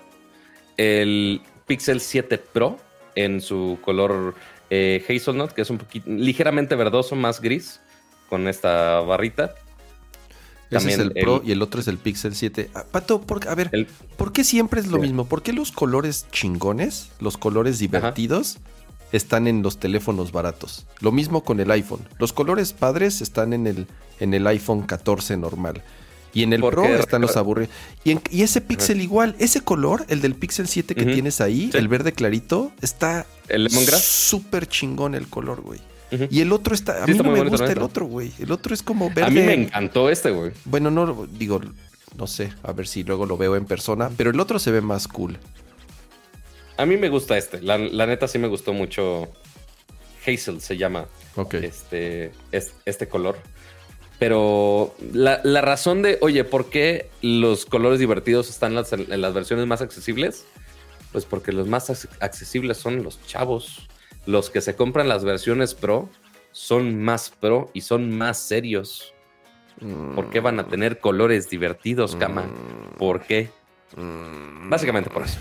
[0.77, 2.79] El Pixel 7 Pro
[3.15, 4.35] en su color
[4.71, 7.81] eh, hazelnut, que es un poquito ligeramente verdoso, más gris,
[8.29, 9.55] con esta barrita.
[10.71, 12.71] Ese es el Pro y el otro es el Pixel 7.
[12.75, 15.03] Ah, Pato, por- a ver, El- ¿por qué siempre es lo Sí.
[15.03, 15.27] mismo?
[15.27, 18.59] ¿Por qué los colores chingones, los colores divertidos,
[19.13, 20.87] están en los teléfonos baratos?
[21.01, 22.07] Lo mismo con el iPhone.
[22.19, 23.87] Los colores padres están en el,
[24.21, 25.83] en el iPhone 14 normal.
[26.35, 27.73] Y en el Pro están los aburridos.
[28.05, 31.71] Y, en- y ese Pixel igual, ese color, el del Pixel 7 que tienes ahí,
[31.73, 31.79] Sí.
[31.79, 35.81] el verde clarito, está el súper chingón el color, güey.
[36.31, 37.03] Y el otro está.
[37.03, 38.33] A Sí, mí está no me gusta el otro, güey.
[38.39, 39.25] El otro es como verde.
[39.25, 40.53] A mí me encantó este, güey.
[40.65, 41.61] Bueno, no, digo,
[42.17, 44.81] no sé, a ver si luego lo veo en persona, pero el otro se ve
[44.81, 45.39] más cool.
[46.77, 49.29] A mí me gusta este, la, neta sí me gustó mucho.
[50.27, 51.07] Hazel se llama.
[51.37, 51.55] Ok.
[51.55, 53.39] Este, este color.
[54.19, 59.81] Pero la, razón de, oye, ¿por qué los colores divertidos están en las versiones más
[59.81, 60.45] accesibles?
[61.13, 63.89] Pues porque los más accesibles son los chavos.
[64.27, 66.09] Los que se compran las versiones Pro
[66.53, 69.15] son más pro y son más serios.
[70.17, 72.47] ¿Por qué van a tener colores divertidos, cama?
[72.99, 73.49] ¿Por qué?
[73.97, 75.39] Básicamente por eso.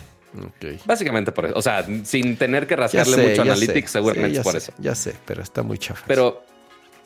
[0.86, 1.56] Básicamente por eso.
[1.58, 4.72] O sea, sin tener que rascarle mucho Analytics, seguramente es por eso.
[4.78, 6.04] Ya sé, pero está muy chafa.
[6.08, 6.44] Pero,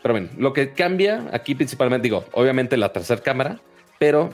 [0.02, 3.60] pero bueno, lo que cambia aquí principalmente, digo, obviamente la tercera cámara,
[4.00, 4.34] pero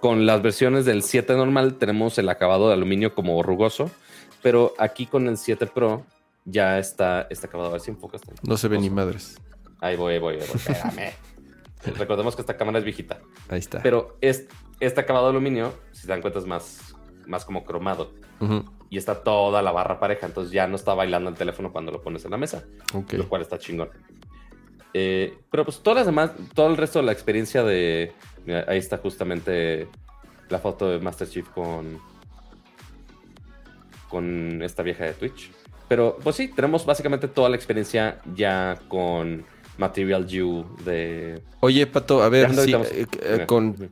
[0.00, 3.90] con las versiones del 7 normal tenemos el acabado de aluminio como rugoso,
[4.42, 6.04] pero aquí con el 7 Pro
[6.44, 7.68] ya está este acabado.
[7.68, 8.18] A ver si enfoca.
[8.42, 9.40] No se ve ni madres.
[9.80, 10.44] Ahí voy, voy, voy.
[10.54, 11.12] Espérame.
[11.98, 13.20] Recordemos que esta cámara es viejita.
[13.48, 13.82] Ahí está.
[13.82, 14.46] Pero es,
[14.80, 16.94] este acabado de aluminio, si se dan cuenta, es más,
[17.26, 18.12] más como cromado.
[18.90, 20.26] Y está toda la barra pareja.
[20.26, 22.64] Entonces ya no está bailando el teléfono cuando lo pones en la mesa.
[23.12, 23.90] Lo cual está chingón.
[24.94, 28.12] Eh, pero pues todas las demás, todo el resto de la experiencia de.
[28.66, 29.88] ahí está justamente
[30.48, 31.98] la foto de Master Chief con.
[34.08, 35.50] Con esta vieja de Twitch.
[35.88, 39.44] Pero pues sí, tenemos básicamente toda la experiencia ya con
[39.78, 41.42] Material You de...
[41.60, 43.90] Oye, Pato, a ver, eh, eh, con...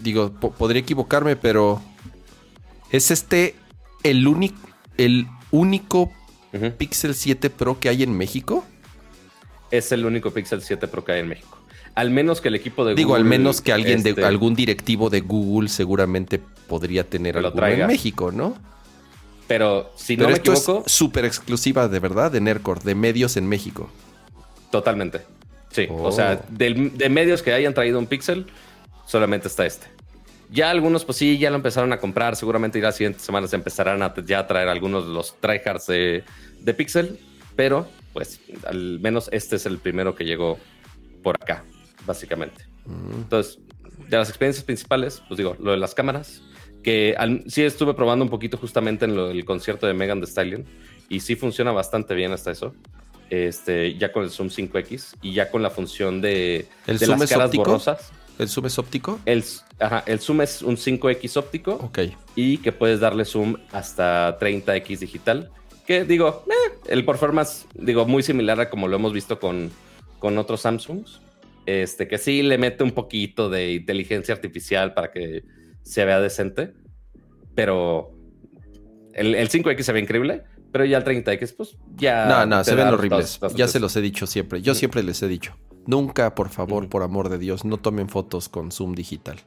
[0.00, 1.80] Digo, podría equivocarme, pero...
[2.90, 3.54] ¿Es este
[4.02, 4.58] el, único
[4.96, 6.10] el único
[6.76, 8.64] Pixel 7 Pro que hay en México?
[9.70, 11.58] Es el único Pixel 7 Pro que hay en México.
[11.94, 13.02] Al menos que el equipo de Google...
[13.02, 14.10] Digo, al menos que alguien de...
[14.10, 18.56] Este algún directivo de Google seguramente podría tener algo en México, ¿no?
[19.48, 20.84] Pero si no me equivoco.
[20.86, 23.90] Es súper exclusiva de verdad de Nercor, de medios en México.
[24.70, 25.22] Totalmente.
[25.70, 25.88] Sí.
[25.90, 26.46] O sea, oh.
[26.48, 28.46] de, medios que hayan traído un Pixel,
[29.06, 29.88] solamente está este.
[30.52, 32.36] Ya algunos, pues sí, ya lo empezaron a comprar.
[32.36, 36.22] Seguramente ya las siguientes semanas empezarán a ya traer algunos de los tryhards de,
[36.60, 37.18] de Pixel.
[37.56, 40.58] Pero, pues, al menos este es el primero que llegó
[41.22, 41.64] por acá,
[42.06, 42.64] básicamente.
[42.86, 43.12] Mm.
[43.22, 43.58] Entonces,
[44.08, 46.42] de las experiencias principales, pues digo, lo de las cámaras,
[46.82, 47.16] que
[47.48, 50.64] sí estuve probando un poquito justamente en el concierto de Megan Thee Stallion
[51.08, 52.74] y sí funciona bastante bien hasta eso.
[53.28, 57.20] Este, ya con el zoom 5X y ya con la función de, ¿El de zoom
[57.20, 58.12] las caras borrosas.
[58.38, 59.20] ¿El zoom es óptico?
[59.26, 59.44] El,
[59.78, 61.72] ajá, el zoom es un 5X óptico.
[61.74, 61.98] Ok.
[62.34, 65.50] Y que puedes darle zoom hasta 30X digital.
[65.90, 69.72] Que digo, eh, el performance, digo, muy similar a como lo hemos visto con,
[70.20, 71.20] con otros Samsungs.
[71.66, 75.42] Este, que sí le mete un poquito de inteligencia artificial para que
[75.82, 76.74] se vea decente,
[77.56, 78.12] pero
[79.14, 82.26] el, 5X se ve increíble, pero ya el 30X, pues ya.
[82.26, 83.40] No, no, se ven horribles.
[83.56, 84.62] ya se los he dicho siempre.
[84.62, 85.56] Yo siempre les he dicho.
[85.88, 89.40] Nunca, por favor, por amor de Dios, no tomen fotos con zoom digital.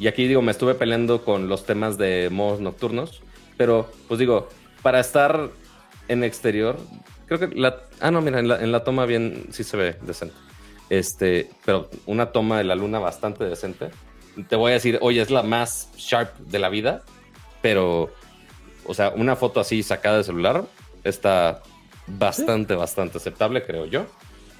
[0.00, 3.22] Y aquí digo, me estuve peleando con los temas de modos nocturnos,
[3.56, 4.48] pero pues digo,
[4.88, 5.50] para estar
[6.08, 6.78] en exterior,
[7.26, 7.76] creo que la.
[8.00, 10.34] Ah, no, mira, en la, toma bien sí se ve decente.
[10.88, 13.90] Este, pero una toma de la luna bastante decente
[14.48, 17.02] te voy a decir, oye, es la más sharp de la vida,
[17.60, 18.08] pero,
[18.86, 20.64] o sea, una foto así sacada de celular
[21.04, 21.62] está
[22.06, 24.06] bastante, bastante aceptable, creo yo.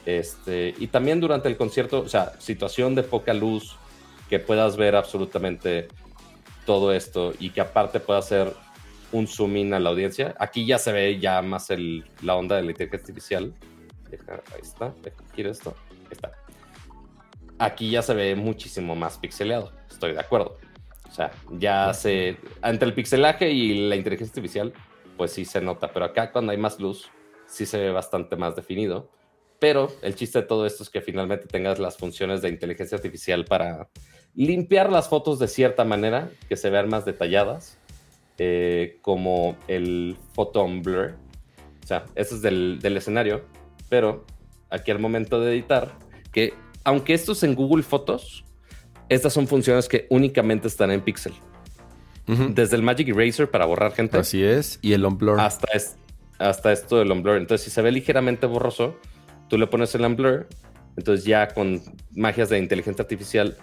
[0.05, 3.79] Este, y también durante el concierto, o sea, situación de poca luz,
[4.29, 5.89] que puedas ver absolutamente
[6.67, 8.53] todo esto y que aparte pueda hacer
[9.13, 10.35] un zoom in a la audiencia.
[10.39, 13.55] Aquí ya se ve ya más el, la onda de la inteligencia artificial.
[14.53, 15.75] ahí está, deja esto.
[15.91, 16.33] Ahí está
[17.59, 19.73] aquí ya se ve muchísimo más pixeleado.
[19.91, 20.59] Estoy de acuerdo.
[21.09, 22.37] O sea, ya se.
[22.63, 24.73] Entre el pixelaje y la inteligencia artificial,
[25.17, 25.91] pues sí se nota.
[25.93, 27.11] Pero acá, cuando hay más luz,
[27.47, 29.11] sí se ve bastante más definido.
[29.59, 33.45] Pero el chiste de todo esto es que finalmente tengas las funciones de inteligencia artificial
[33.45, 33.89] para
[34.35, 37.78] limpiar las fotos de cierta manera, que se vean más detalladas,
[38.39, 41.17] eh, como el photon blur.
[41.83, 43.43] O sea, ese es del, del escenario.
[43.89, 44.25] Pero
[44.71, 45.99] aquí al momento de editar,
[46.33, 48.45] que aunque esto es en Google Fotos,
[49.09, 51.33] estas son funciones que únicamente están en Pixel.
[52.27, 54.19] Desde el Magic Eraser para borrar gente.
[54.19, 54.79] Así es.
[54.83, 55.67] Y el On Hasta,
[56.39, 58.99] hasta esto del On Entonces, si se ve ligeramente borroso,
[59.49, 60.47] tú le pones el On
[60.99, 61.81] Entonces, ya con
[62.15, 63.57] magias de inteligencia artificial,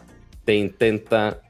[0.45, 1.41] te intenta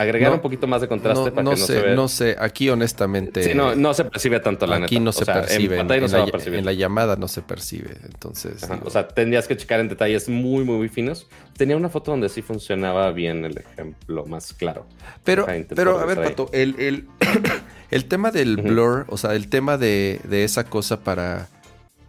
[0.00, 1.94] agregar un poquito más de contraste no, para que no sé, se vea.
[1.94, 3.42] No sé, aquí honestamente.
[3.42, 5.78] Sí, no, no se percibe tanto la aquí no se percibe.
[5.80, 7.96] En, la, llamada no se percibe.
[8.04, 8.66] Entonces.
[8.84, 11.26] O sea, tendrías que checar en detalles muy, muy, finos.
[11.56, 14.86] Tenía una foto donde sí funcionaba bien el ejemplo más claro.
[15.24, 17.06] Pero, pero a ver, Pato, el,
[17.90, 21.48] el, tema del blur, o sea, el tema de, esa cosa para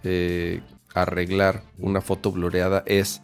[0.03, 0.61] eh,
[0.93, 3.21] arreglar una foto blureada es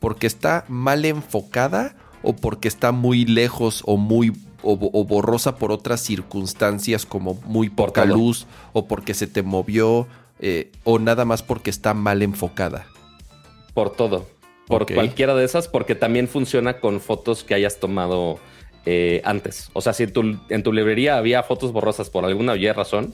[0.00, 5.72] porque está mal enfocada o porque está muy lejos o muy o, o borrosa por
[5.72, 10.06] otras circunstancias como muy poca luz o porque se te movió
[10.40, 12.86] eh, o nada más porque está mal enfocada.
[13.74, 14.26] Por todo.
[14.66, 18.38] Por cualquiera de esas, porque también funciona con fotos que hayas tomado
[18.86, 19.68] eh, antes.
[19.72, 23.12] O sea, si en tu, en tu librería había fotos borrosas por alguna razón,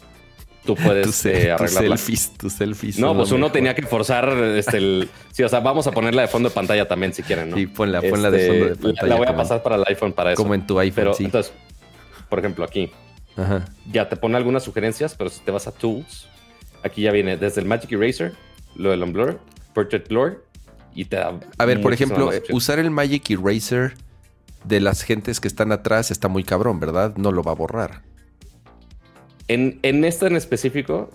[0.67, 2.99] tú puedes tus, eh, tus selfies, tus selfies.
[2.99, 3.53] No, pues uno mejor.
[3.53, 5.09] tenía que forzar este, el.
[5.33, 7.57] Sí, o sea, vamos a ponerla de fondo de pantalla también si quieren, ¿no?
[7.57, 9.09] Sí, ponla, ponla de Este, fondo de la- pantalla.
[9.09, 10.43] La voy a pasar para el iPhone para eso.
[10.43, 11.25] Como en tu iPhone, Pero sí.
[11.27, 11.53] entonces,
[12.29, 12.91] por ejemplo, aquí
[13.37, 13.65] Ajá.
[13.91, 16.27] ya te pone algunas sugerencias, pero si te vas a Tools,
[16.83, 18.33] aquí ya viene desde el Magic Eraser,
[18.77, 19.39] lo del Unblur,
[19.75, 20.45] Portrait Blur,
[20.95, 21.39] y te da.
[21.59, 23.93] A ver, por ejemplo, eh, usar el Magic Eraser
[24.65, 27.15] de las gentes que están atrás está muy cabrón, ¿verdad?
[27.17, 28.01] No lo va a borrar.
[29.49, 31.11] En, en esta en específico,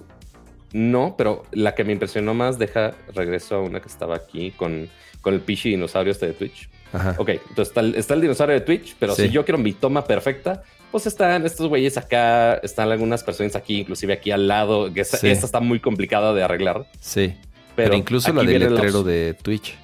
[0.73, 4.89] no, pero la que me impresionó más, deja, regreso a una que estaba aquí con,
[5.21, 6.69] con el Pichi dinosaurio este de Twitch.
[6.93, 7.15] Ajá.
[7.19, 9.23] Ok, entonces está el, está el dinosaurio de Twitch, pero Sí.
[9.23, 13.79] si yo quiero mi toma perfecta, pues están estos güeyes acá, están algunas personas aquí,
[13.79, 15.27] inclusive aquí al lado, que esta, Sí.
[15.29, 16.85] esta está muy complicada de arreglar.
[16.99, 17.33] Sí.
[17.75, 19.77] Pero, Pero, incluso la del letrero los- de Twitch.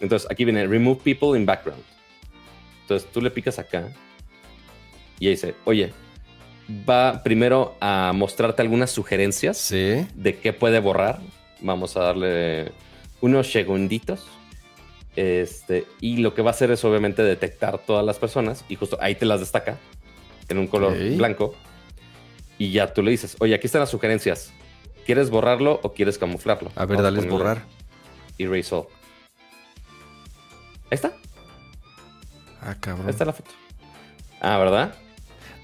[0.00, 1.82] Entonces aquí viene Remove People in Background.
[2.82, 3.88] Entonces tú le picas acá
[5.18, 5.92] y ahí dice, oye,
[6.88, 10.06] va primero a mostrarte algunas sugerencias Sí.
[10.14, 11.20] de qué puede borrar.
[11.60, 12.72] Vamos a darle
[13.20, 14.26] unos segunditos.
[15.16, 18.96] Este, y lo que va a hacer es obviamente detectar todas las personas y justo
[19.00, 19.76] ahí te las destaca
[20.48, 21.54] en un color blanco.
[22.58, 24.52] Y ya tú le dices, oye, aquí están las sugerencias.
[25.06, 26.70] ¿Quieres borrarlo o quieres camuflarlo?
[26.76, 27.62] A ver, Vamos ponerle borrar.
[28.38, 28.86] Erase all.
[30.90, 31.12] Ahí está,
[32.62, 33.06] Ah, cabrón.
[33.06, 33.50] ahí está la foto.
[34.40, 34.94] Ah, ¿verdad?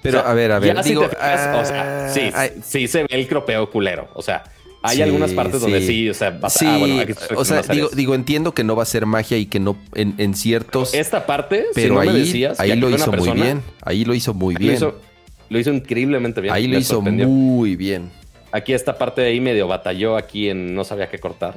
[0.07, 0.75] Pero O sea, a ver, a ver.
[0.77, 3.71] ya si digo, te fijas, o sea, ah, sí, ay, sí se ve el cropeo
[3.71, 4.09] culero.
[4.15, 4.45] O sea,
[4.83, 5.87] hay Sí, algunas partes donde sí.
[5.87, 8.77] sí, o sea, vas Sí, ah, bueno, aquí o sea, digo, digo, entiendo que no
[8.77, 10.95] va a ser magia y que no en, en ciertos.
[10.95, 13.63] Esta parte, si pero no ahí, me decías, ahí lo hizo muy bien.
[13.83, 14.75] Ahí lo hizo muy Lo bien.
[14.75, 15.01] hizo,
[15.49, 16.55] lo hizo increíblemente bien.
[16.55, 17.27] ahí lo hizo sorprendió.
[17.29, 18.11] muy bien.
[18.53, 21.55] Aquí esta parte de ahí medio batalló aquí en no sabía qué cortar.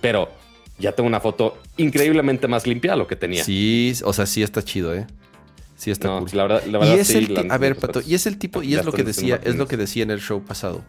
[0.00, 0.30] Pero
[0.78, 3.42] ya tengo una foto increíblemente más limpia a lo que tenía.
[3.42, 5.06] Sí, o sea, sí está chido, ¿eh?
[5.78, 6.30] Sí está No, cool.
[6.34, 8.62] la verdad, la y es sí, el la- a ver, Pato, y es el tipo,
[8.64, 10.84] y es lo que decía, es lo que decía en el show pasado.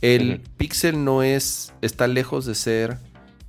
[0.00, 0.40] El.
[0.56, 2.98] Pixel no es, está lejos de ser,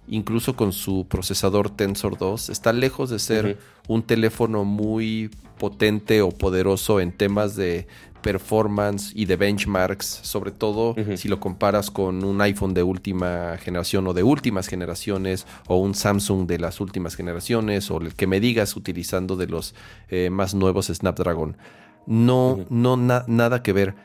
[0.08, 3.58] incluso con su procesador Tensor 2, está lejos de ser
[3.88, 7.88] un teléfono muy potente o poderoso en temas de
[8.22, 14.07] performance y de benchmarks, sobre todo si lo comparas con un iPhone de última generación
[14.07, 18.39] o de últimas generaciones o un Samsung de las últimas generaciones o el que me
[18.39, 19.76] digas utilizando de los
[20.09, 21.57] eh, más nuevos Snapdragon.
[22.05, 23.95] No, no na- nada que ver.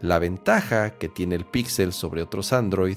[0.00, 2.96] La ventaja que tiene el Pixel sobre otros Android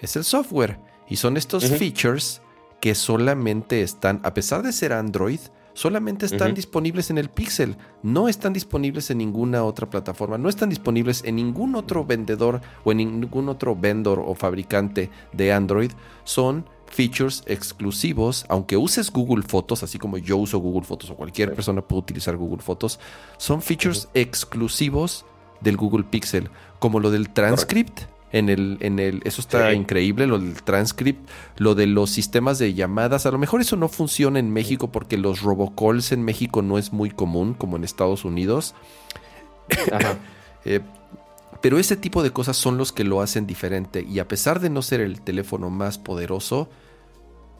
[0.00, 2.40] es el software y son estos features
[2.80, 5.40] que solamente están, a pesar de ser Android,
[5.78, 10.70] solamente están disponibles en el Pixel, no están disponibles en ninguna otra plataforma, no están
[10.70, 15.92] disponibles en ningún otro vendedor o en ningún otro vendor o fabricante de Android,
[16.24, 21.54] son features exclusivos, aunque uses Google Fotos, así como yo uso Google Fotos o cualquier
[21.54, 22.98] persona puede utilizar Google Fotos,
[23.36, 25.26] son features exclusivos
[25.60, 26.50] del Google Pixel,
[26.80, 28.00] como lo del transcript.
[28.30, 29.76] En el, en el, eso está Sí.
[29.76, 33.24] increíble, lo del transcript, lo de los sistemas de llamadas.
[33.24, 36.92] A lo mejor eso no funciona en México porque los robocalls en México no es
[36.92, 38.74] muy común como en Estados Unidos.
[39.92, 40.16] Ajá.
[40.64, 40.80] Eh,
[41.62, 44.04] pero ese tipo de cosas son los que lo hacen diferente.
[44.06, 46.68] Y a pesar de no ser el teléfono más poderoso,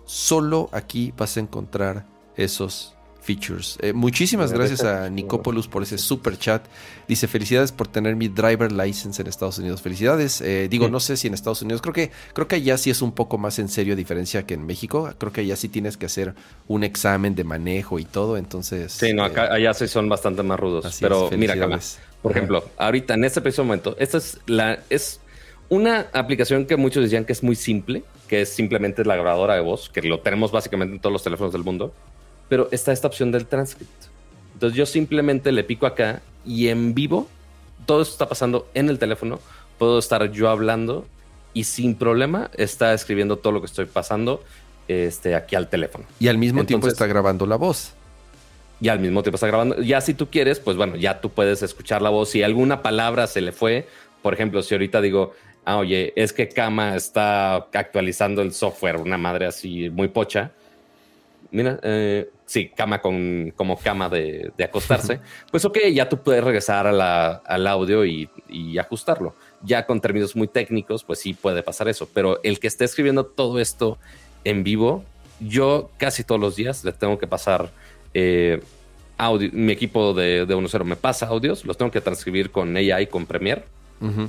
[0.05, 2.07] solo aquí vas a encontrar
[2.37, 2.97] esos
[3.29, 3.76] features.
[3.83, 6.62] Eh, muchísimas gracias a Nicopoulos por ese super chat.
[7.07, 9.83] Dice felicidades por tener mi driver license en Estados Unidos.
[9.83, 10.41] Felicidades.
[10.41, 10.91] Eh, digo, Sí.
[10.93, 11.83] no sé si en Estados Unidos.
[11.83, 14.55] Creo que creo que allá sí es un poco más en serio a diferencia que
[14.55, 15.12] en México.
[15.18, 16.35] Creo que allá sí tienes que hacer
[16.68, 18.37] un examen de manejo y todo.
[18.39, 18.93] Entonces.
[18.93, 20.87] Sí, no, eh, acá, allá sí son bastante más rudos.
[20.87, 21.99] así pero es, mira, felicidades.
[22.22, 22.39] por Ajá.
[22.39, 25.20] ejemplo, ahorita en este preciso momento, esta es la es
[25.68, 29.61] una aplicación que muchos decían que es muy simple, que es simplemente la grabadora de
[29.61, 31.93] voz, que lo tenemos básicamente en todos los teléfonos del mundo,
[32.49, 33.90] pero está esta opción del transcript.
[34.55, 37.28] Entonces yo simplemente le pico acá y en vivo
[37.86, 39.40] todo esto está pasando en el teléfono,
[39.78, 41.07] puedo estar yo hablando
[41.55, 44.42] y sin problema está escribiendo todo lo que estoy pasando
[44.88, 46.05] este, aquí al teléfono.
[46.20, 47.92] Y al mismo tiempo Entonces- está grabando la voz.
[48.80, 49.80] y al mismo tiempo está grabando.
[49.80, 52.28] Ya si tú quieres, pues bueno, ya tú puedes escuchar la voz.
[52.30, 53.88] Si alguna palabra se le fue,
[54.22, 55.32] por ejemplo, si ahorita digo,
[55.64, 60.53] ah, oye, es que Kama está actualizando el software, una madre así muy pocha.
[61.51, 65.20] Mira, eh, sí, cama con como cama de, de acostarse.
[65.53, 69.34] pues ok, ya tú puedes regresar a la- al audio y, y ajustarlo.
[69.62, 72.09] Ya con términos muy técnicos, pues sí puede pasar eso.
[72.14, 73.99] Pero el que esté escribiendo todo esto
[74.44, 75.05] en vivo,
[75.40, 77.70] yo casi todos los días le tengo que pasar
[78.14, 78.62] eh,
[79.18, 83.07] audio, mi equipo de, de 1.0 me pasa audios, los tengo que transcribir con AI,
[83.09, 83.64] con Premiere,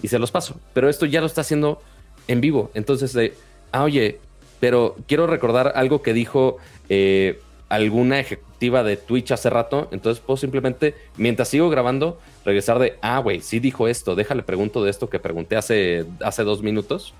[0.01, 0.59] y se los paso.
[0.73, 1.79] Pero esto ya lo está haciendo
[2.27, 2.71] en vivo.
[2.73, 3.33] Entonces, de,
[3.71, 4.19] ah, oye,
[4.59, 6.57] pero quiero recordar algo que dijo
[6.89, 7.39] eh,
[7.69, 9.87] alguna ejecutiva de Twitch hace rato.
[9.91, 14.83] Entonces puedo simplemente, mientras sigo grabando, regresar de, ah, güey, sí dijo esto, déjale pregunto
[14.83, 17.13] de esto que pregunté hace, hace dos minutos.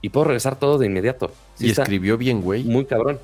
[0.00, 1.32] Y puedo regresar todo de inmediato.
[1.56, 2.62] Sí y escribió bien, güey.
[2.64, 3.18] muy cabrón.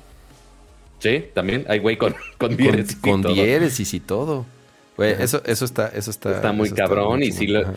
[0.99, 3.33] Sí, también hay güey con, con Con, diéresis y con todo.
[3.33, 4.45] diéresis y todo.
[4.97, 6.31] Güey, eso, eso está, eso está.
[6.31, 7.73] Está muy cabrón y lo- Ajá.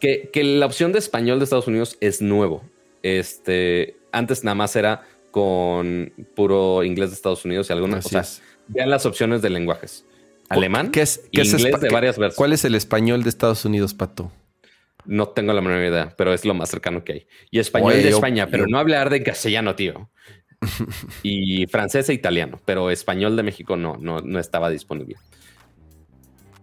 [0.00, 2.62] que, que la opción de español de Estados Unidos es nuevo.
[3.02, 8.06] Este, antes nada más era con puro inglés de Estados Unidos y algunas.
[8.06, 8.42] Así O sea, es.
[8.68, 10.04] vean las opciones de lenguajes:
[10.48, 12.36] alemán, ¿Qué es, qué es inglés espa- de qué- varias versiones.
[12.36, 14.30] ¿Cuál es el español de Estados Unidos, Pato?
[15.04, 17.26] No tengo la menor idea, pero es lo más cercano que hay.
[17.50, 20.08] Y español de yo- España, pero yo- no hablar de castellano, tío.
[21.24, 25.16] y francés e italiano, pero español de México no, no, no estaba disponible.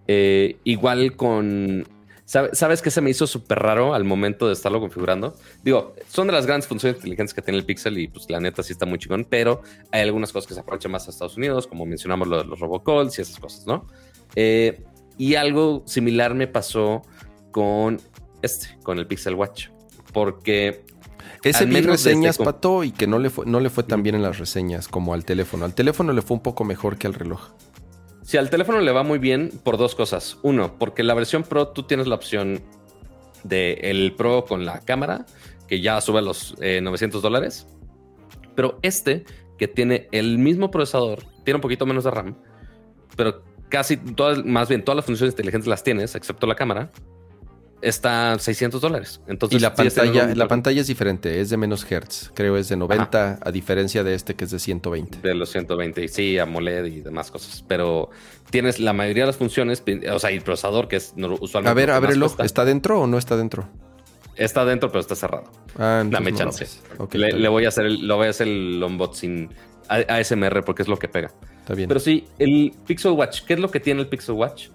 [0.08, 1.86] Eh, igual con.
[2.30, 5.36] ¿Sabe- ¿Sabes qué se me hizo súper raro al momento de estarlo configurando?
[5.64, 8.62] Digo, son de las grandes funciones inteligentes que tiene el Pixel y pues la neta
[8.62, 9.62] sí está muy chingón, pero
[9.92, 12.60] hay algunas cosas que se aprovechan más a Estados Unidos, como mencionamos lo de los
[12.60, 13.88] robocalls y esas cosas, ¿no?
[14.36, 14.84] Eh,
[15.18, 17.02] y algo similar me pasó
[17.52, 18.00] con
[18.44, 19.68] este, con el Pixel Watch.
[20.14, 20.86] Porque
[21.44, 24.16] Ese vi reseñas, con- Pato, y que no le fue, no le fue tan bien
[24.16, 25.66] en las reseñas como al teléfono.
[25.66, 27.50] Al teléfono le fue un poco mejor que al reloj.
[28.30, 30.38] Si al teléfono le va muy bien por dos cosas.
[30.44, 32.62] Uno, porque la versión Pro tú tienes la opción
[33.44, 35.26] de el Pro con la cámara,
[35.68, 37.66] que ya sube a los eh, 900 dólares.
[38.54, 39.26] Pero este,
[39.58, 42.38] que tiene el mismo procesador, tiene un poquito menos de RAM,
[43.18, 46.92] pero casi todas, más bien todas las funciones inteligentes las tienes, excepto la cámara,
[47.82, 49.22] está a 600 dólares.
[49.28, 52.32] Entonces, Y la pantalla, la pantalla es diferente, es de menos hertz.
[52.34, 55.20] Creo es de 90, a diferencia de este que es de 120.
[55.22, 57.64] de los 120, y sí, AMOLED y demás cosas.
[57.68, 58.10] Pero
[58.50, 61.70] tienes la mayoría de las funciones, o sea, y el procesador, que es no- usualmente.
[61.70, 63.68] A ver, lo que abre más el cuesta, ¿Está dentro o no está dentro?
[64.36, 65.52] Está dentro, pero está cerrado.
[65.78, 66.66] Ah, Dame no chance.
[66.98, 69.50] Ok, le, voy a hacer el, lo voy a hacer el unboxing
[69.90, 71.32] A- ASMR porque es lo que pega.
[71.60, 71.88] está bien.
[71.90, 74.68] Pero sí, el Pixel Watch, ¿qué es lo que tiene el Pixel Watch?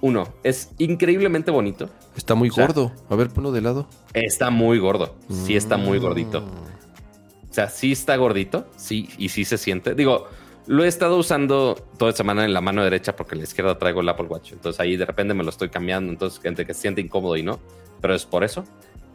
[0.00, 1.90] Uno, es increíblemente bonito.
[2.16, 2.92] está muy o sea, gordo.
[3.10, 3.88] A ver, ponlo de lado.
[4.14, 5.14] Está muy gordo.
[5.28, 6.42] Sí está muy gordito.
[6.42, 7.50] Mm.
[7.50, 9.94] O sea, sí está gordito, sí, y sí se siente.
[9.94, 10.28] Digo,
[10.68, 14.02] lo he estado usando toda semana en la mano derecha porque en la izquierda traigo
[14.02, 14.52] el Apple Watch.
[14.52, 16.12] Entonces ahí de repente me lo estoy cambiando.
[16.12, 17.58] Entonces, gente que se siente incómodo y no,
[18.00, 18.64] pero es por eso.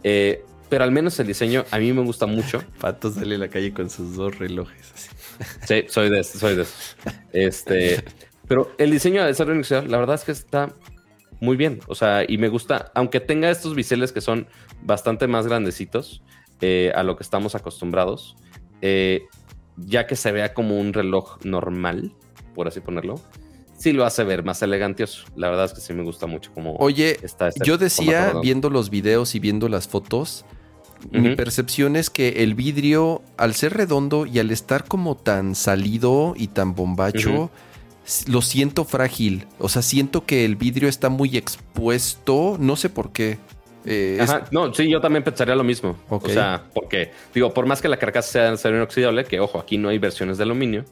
[0.03, 2.63] Eh, pero al menos el diseño a mí me gusta mucho.
[2.81, 4.91] Pato sale a la calle con sus dos relojes.
[4.93, 5.09] así.
[5.67, 6.65] Sí, soy de soy de.
[7.31, 8.03] Este,
[8.47, 10.73] pero el diseño de ser industrial, la verdad es que está
[11.39, 11.79] muy bien.
[11.87, 14.47] O sea, y me gusta, aunque tenga estos biseles que son
[14.81, 16.23] bastante más grandecitos
[16.61, 18.35] eh, a lo que estamos acostumbrados,
[18.81, 19.23] eh,
[19.77, 22.13] ya que se vea como un reloj normal,
[22.55, 23.15] por así ponerlo,
[23.77, 25.25] sí lo hace ver más elegantioso.
[25.35, 28.69] La verdad es que sí me gusta mucho como Oye, está este yo decía, viendo
[28.69, 30.45] los videos y viendo las fotos,
[31.11, 36.33] mi percepción es que el vidrio, al ser redondo y al estar como tan salido
[36.37, 37.51] y tan bombacho,
[38.27, 39.47] lo siento frágil.
[39.59, 42.57] O sea, siento que el vidrio está muy expuesto.
[42.59, 43.37] No sé por qué.
[43.85, 45.97] Eh, es- Ajá, no, sí, yo también pensaría lo mismo.
[46.09, 46.25] Ok.
[46.25, 49.59] O sea, porque, digo, por más que la carcasa sea de acero inoxidable, que ojo,
[49.59, 50.85] aquí no hay versiones de aluminio,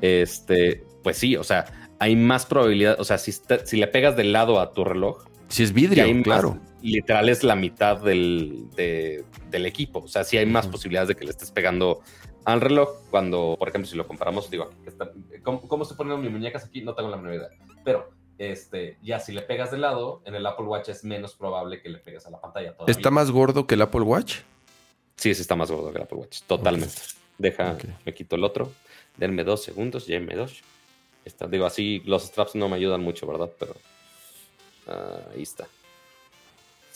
[0.00, 1.66] este, pues sí, o sea,
[1.98, 5.24] hay más probabilidad, o sea, si, está- si le pegas del lado a tu reloj,
[5.48, 6.58] Si es vidrio, hay más- claro.
[6.82, 10.00] Literal es la mitad del, de- del equipo.
[10.00, 12.00] O sea, sí hay más posibilidades de que le estés pegando
[12.44, 15.12] al reloj cuando, por ejemplo, si lo comparamos, digo, está-
[15.42, 16.80] ¿cómo, cómo estoy poniendo mis muñecas aquí?
[16.82, 17.48] No tengo la menor idea.
[17.84, 21.82] Pero, este, ya si le pegas de lado, en el Apple Watch es menos probable
[21.82, 22.72] que le pegues a la pantalla.
[22.74, 22.92] Todavía.
[22.92, 24.36] ¿Está más gordo que el Apple Watch?
[25.16, 26.40] Sí, sí está más gordo que el Apple Watch.
[26.46, 26.94] Totalmente.
[27.36, 27.76] Deja,
[28.06, 28.70] me quito el otro.
[29.18, 30.62] Denme dos segundos, ya me dos.
[31.26, 33.50] Está, digo, así los straps no me ayudan mucho, ¿verdad?
[33.58, 33.74] Pero
[34.88, 35.66] ah, ahí está.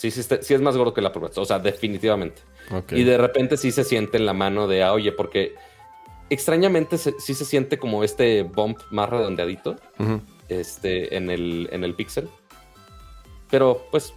[0.05, 1.39] Sí, sí, está- sí es más gordo que Apple Watch.
[1.39, 2.43] O sea, definitivamente.
[2.95, 5.55] Y de repente sí se siente en la mano de, ah, oye, porque
[6.29, 9.77] extrañamente se- sí se siente como este bump más redondeadito
[10.51, 12.29] este, en, el, en el Pixel.
[13.51, 14.13] Pero pues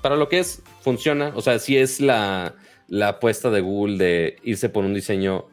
[0.00, 1.32] para lo que es, funciona.
[1.36, 2.54] O sea, sí es la,
[2.88, 5.46] la apuesta de Google de irse por un diseño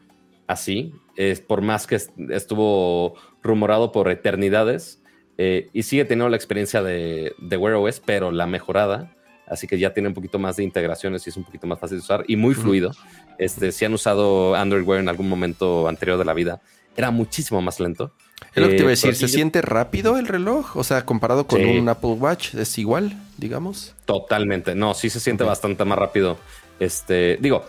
[0.48, 0.92] así.
[1.14, 4.96] Es por más que est- estuvo rumorado por eternidades.
[5.38, 9.16] eh, y sigue teniendo la experiencia de, de Wear OS, pero la mejorada.
[9.50, 11.98] Así que ya tiene un poquito más de integraciones y es un poquito más fácil
[11.98, 12.92] de usar y muy fluido.
[13.36, 16.60] Este, si han usado Android Wear en algún momento anterior de la vida,
[16.96, 18.12] era muchísimo más lento.
[18.54, 20.76] Es lo que te iba a Eh, decir, ¿se yo- siente rápido el reloj?
[20.76, 21.66] O sea, comparado con Sí.
[21.78, 23.94] un Apple Watch, ¿es igual, digamos?
[24.04, 24.74] Totalmente.
[24.74, 26.38] No, sí se siente bastante más rápido.
[26.78, 27.64] Este, digo,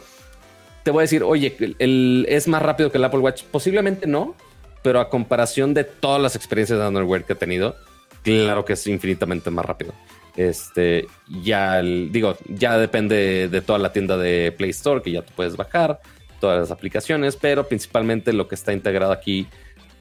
[0.84, 3.44] te voy a decir, oye, el, el- es más rápido que el Apple Watch.
[3.44, 4.36] Posiblemente no,
[4.82, 7.76] pero a comparación de todas las experiencias de Underwear que he tenido,
[8.24, 9.94] claro que es infinitamente más rápido.
[10.36, 11.08] Este,
[11.44, 15.58] ya digo, ya depende de toda la tienda de Play Store que ya tú puedes
[15.58, 16.00] bajar,
[16.40, 19.48] todas las aplicaciones, pero principalmente lo que está integrado aquí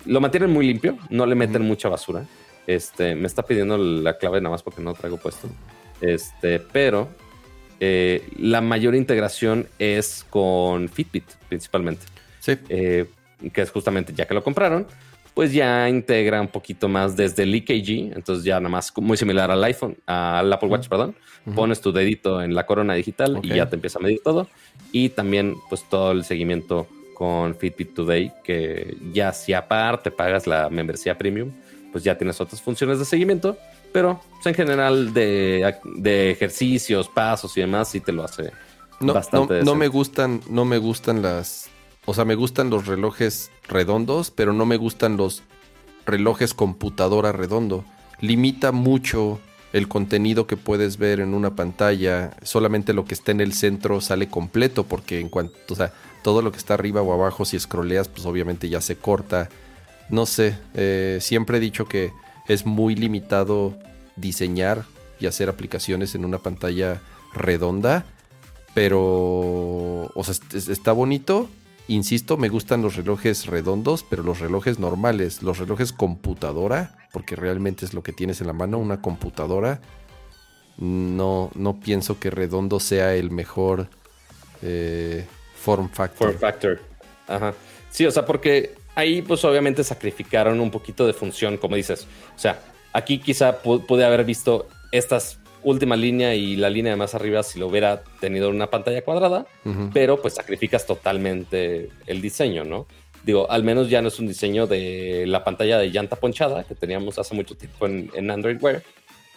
[0.06, 2.24] lo mantienen muy limpio, no le meten mucha basura.
[2.66, 5.48] Este, me está pidiendo la clave nada más porque no traigo puesto.
[6.00, 7.08] Este, pero
[7.80, 12.06] eh, la mayor integración es con Fitbit, principalmente.
[12.40, 12.56] Sí.
[12.68, 13.06] Eh,
[13.52, 14.86] que es justamente ya que lo compraron,
[15.40, 19.50] pues ya integra un poquito más desde el EKG, entonces ya nada más muy similar
[19.50, 21.16] al iPhone, al Apple Watch, perdón.
[21.54, 24.48] Pones tu dedito en la corona digital y ya te empieza a medir todo.
[24.92, 30.68] Y también, pues todo el seguimiento con Fitbit Today, que ya si aparte pagas la
[30.68, 31.50] membresía premium,
[31.90, 33.56] pues ya tienes otras funciones de seguimiento,
[33.94, 38.52] pero pues, en general de, de, ejercicios, pasos y demás, sí te lo hace
[39.00, 39.60] no, bastante.
[39.60, 41.70] No, no me gustan, no me gustan las,
[42.06, 45.42] o sea, me gustan los relojes redondos, pero no me gustan los
[46.06, 47.84] relojes computadora redondo.
[48.20, 49.40] Limita mucho
[49.72, 54.00] el contenido que puedes ver en una pantalla, solamente lo que está en el centro
[54.00, 55.92] sale completo, porque en cuanto, o sea,
[56.22, 59.48] todo lo que está arriba o abajo, si scrolleas, pues obviamente ya se corta.
[60.08, 62.12] No sé, eh, siempre he dicho que
[62.48, 63.78] es muy limitado
[64.16, 64.84] diseñar
[65.20, 67.00] y hacer aplicaciones en una pantalla
[67.32, 68.04] redonda,
[68.74, 69.00] pero,
[70.14, 71.48] o sea, está bonito.
[71.90, 77.84] Insisto, me gustan los relojes redondos, pero los relojes normales, los relojes computadora, porque realmente
[77.84, 79.80] es lo que tienes en la mano, una computadora,
[80.78, 83.88] no, no pienso que redondo sea el mejor
[84.62, 85.26] eh,
[85.56, 86.28] form factor.
[86.28, 86.80] Form factor.
[87.26, 87.54] Ajá.
[87.90, 92.06] Sí, o sea, porque ahí pues obviamente sacrificaron un poquito de función, como dices.
[92.36, 92.62] O sea,
[92.92, 97.58] aquí quizá pude haber visto estas última línea y la línea de más arriba si
[97.58, 99.46] lo hubiera tenido una pantalla cuadrada,
[99.92, 102.86] pero pues sacrificas totalmente el diseño, ¿no?
[103.22, 106.74] Digo, al menos ya no es un diseño de la pantalla de llanta ponchada que
[106.74, 108.82] teníamos hace mucho tiempo en, en Android Wear,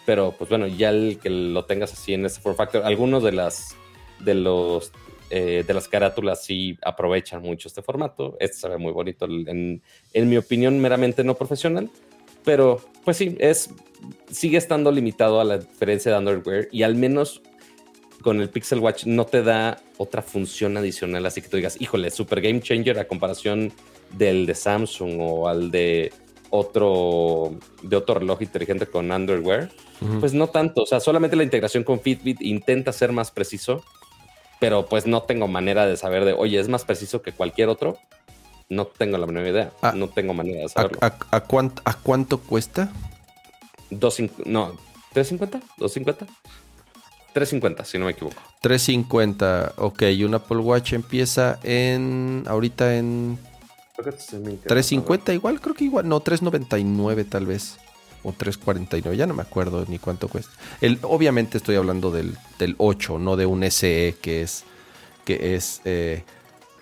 [0.06, 3.32] pero pues bueno, ya el que lo tengas así en ese form factor, algunos de
[3.32, 3.76] las
[4.20, 4.92] de los
[5.30, 8.36] eh, de las carátulas sí aprovechan mucho este formato.
[8.38, 9.80] Este se ve muy bonito, en,
[10.12, 11.90] mi opinión, meramente no profesional.
[12.44, 13.70] Pero, pues sí, es,
[14.30, 17.42] sigue estando limitado a la diferencia de Android Wear y al menos
[18.22, 22.10] con el Pixel Watch no te da otra función adicional, así que tú digas, híjole,
[22.10, 23.72] super game changer a comparación
[24.16, 26.12] del de Samsung o al de
[26.50, 27.52] otro,
[27.82, 29.70] de otro reloj inteligente con Android Wear.
[30.20, 33.82] Pues no tanto, o sea, solamente la integración con Fitbit intenta ser más preciso,
[34.60, 37.98] pero pues no tengo manera de saber de, oye, es más preciso que cualquier otro.
[38.68, 39.72] No tengo la menor idea.
[39.82, 40.98] Ah, no tengo manera de saberlo.
[41.00, 42.90] ¿A, cuánto, a cuánto cuesta?
[43.90, 44.74] Dos, no,
[45.14, 45.60] ¿350?
[45.78, 46.26] ¿250?
[47.34, 48.40] 350, si no me equivoco.
[48.62, 50.02] 350, ok.
[50.02, 52.44] Y un Apple Watch empieza en.
[52.46, 53.38] Ahorita en.
[53.96, 56.08] 350 igual, creo que igual.
[56.08, 57.78] No, 399 tal vez
[58.24, 60.52] o 349, ya no me acuerdo ni cuánto cuesta.
[60.80, 62.36] El, obviamente estoy hablando del,
[62.78, 64.64] 8, no de un SE que es,
[65.24, 66.24] que es eh,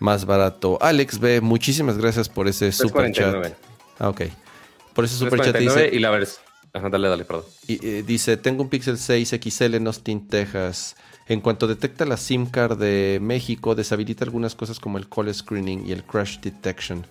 [0.02, 0.78] más barato.
[0.80, 3.54] Alex B, muchísimas gracias por ese super chat.
[3.98, 4.22] Ah, ok.
[4.94, 5.90] Por ese super chat dice.
[5.92, 6.40] Y la ves.
[6.72, 7.44] dale, dale, perdón.
[7.66, 10.96] Y, eh, dice: Tengo un Pixel 6 XL en Austin, Texas.
[11.28, 15.86] En cuanto detecta la SIM card de México, deshabilita algunas cosas como el call screening
[15.86, 17.06] y el crash detection.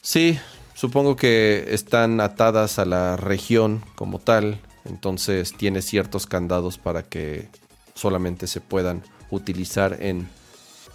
[0.00, 0.38] Sí,
[0.76, 7.48] Supongo que están atadas a la región como tal, entonces tiene ciertos candados para que
[7.94, 10.28] solamente se puedan utilizar en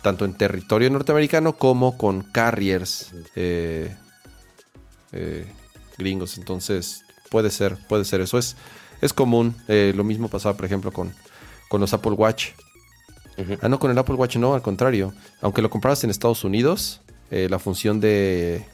[0.02, 3.96] tanto en territorio norteamericano como con carriers eh,
[5.12, 5.46] eh,
[5.98, 6.38] gringos.
[6.38, 8.38] Entonces puede ser, puede ser eso.
[8.38, 8.56] Es,
[9.02, 9.56] es común.
[9.68, 11.14] Eh, lo mismo pasaba, por ejemplo, con,
[11.70, 12.50] con los Apple Watch.
[13.62, 15.14] Ah, no, con el Apple Watch no, al contrario.
[15.42, 18.66] Aunque lo compraras en Estados Unidos, la función de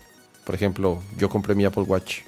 [0.48, 2.20] por ejemplo, yo compré mi Apple Watch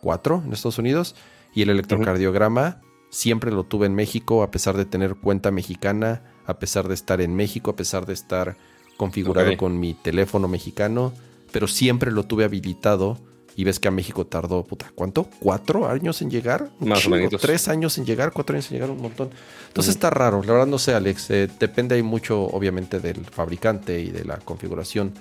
[0.00, 1.14] 4 en Estados Unidos
[1.54, 6.58] y el electrocardiograma siempre lo tuve en México a pesar de tener cuenta mexicana, a
[6.58, 8.56] pesar de estar en México, a pesar de estar
[8.96, 11.12] configurado con mi teléfono mexicano,
[11.52, 13.18] pero siempre lo tuve habilitado
[13.54, 15.28] y ves que a México tardó, puta, ¿cuánto?
[15.40, 16.70] ¿Cuatro años en llegar?
[16.80, 17.40] Más o menos.
[17.40, 19.30] Tres años en llegar, cuatro años en llegar, un montón.
[19.68, 21.30] Entonces está raro, la verdad no sé, Alex.
[21.30, 25.12] Eh, depende ahí mucho, obviamente, del fabricante y de la configuración.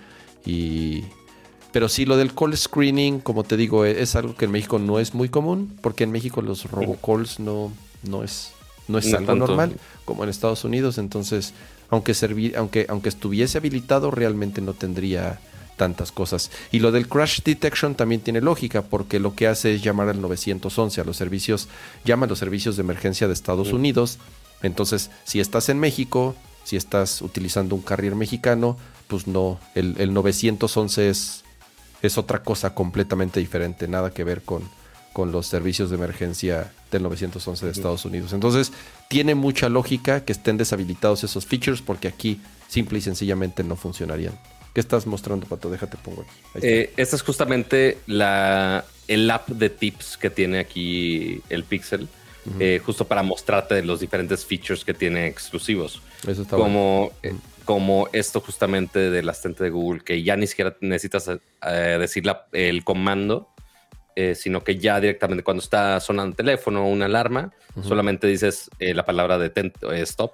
[0.45, 1.03] Y
[1.71, 4.79] pero sí, lo del call screening, como te digo, e-, es algo que en México
[4.79, 7.71] no es muy común, porque en México los robocalls no,
[8.03, 8.53] no es,
[8.87, 9.75] no es algo normal,
[10.05, 10.97] como en Estados Unidos.
[10.97, 11.53] Entonces,
[11.89, 12.13] aunque,
[12.55, 15.39] aunque, aunque estuviese habilitado, realmente no tendría
[15.75, 16.51] tantas cosas.
[16.71, 20.21] Y lo del crash detection también tiene lógica, porque lo que hace es llamar al
[20.21, 21.67] 911, a los servicios,
[22.03, 24.17] llama a los servicios de emergencia de Estados Unidos.
[24.63, 28.77] Entonces, si estás en México, si estás utilizando un carrier mexicano,
[29.07, 31.43] pues no, el, el 911 es
[32.01, 34.63] es otra cosa completamente diferente, nada que ver con,
[35.13, 38.33] con los servicios de emergencia del 911 de Estados Unidos.
[38.33, 38.71] Entonces,
[39.07, 44.37] tiene mucha lógica que estén deshabilitados esos features porque aquí simple y sencillamente no funcionarían.
[44.77, 45.71] ¿Qué estás mostrando, Pato?
[45.71, 46.61] Déjate pongo aquí.
[46.61, 52.07] Eh, esta es justamente la, el app de tips que tiene aquí el Pixel,
[52.59, 56.01] eh, justo para mostrarte los diferentes features que tiene exclusivos.
[56.27, 57.33] Eso está como, eh,
[57.65, 61.27] como esto justamente del asistente de Google, que ya ni siquiera necesitas
[61.99, 62.23] decir
[62.53, 63.49] el comando,
[64.35, 67.51] sino que ya directamente cuando está sonando el teléfono o una alarma,
[67.83, 69.51] solamente dices la palabra de
[70.03, 70.33] stop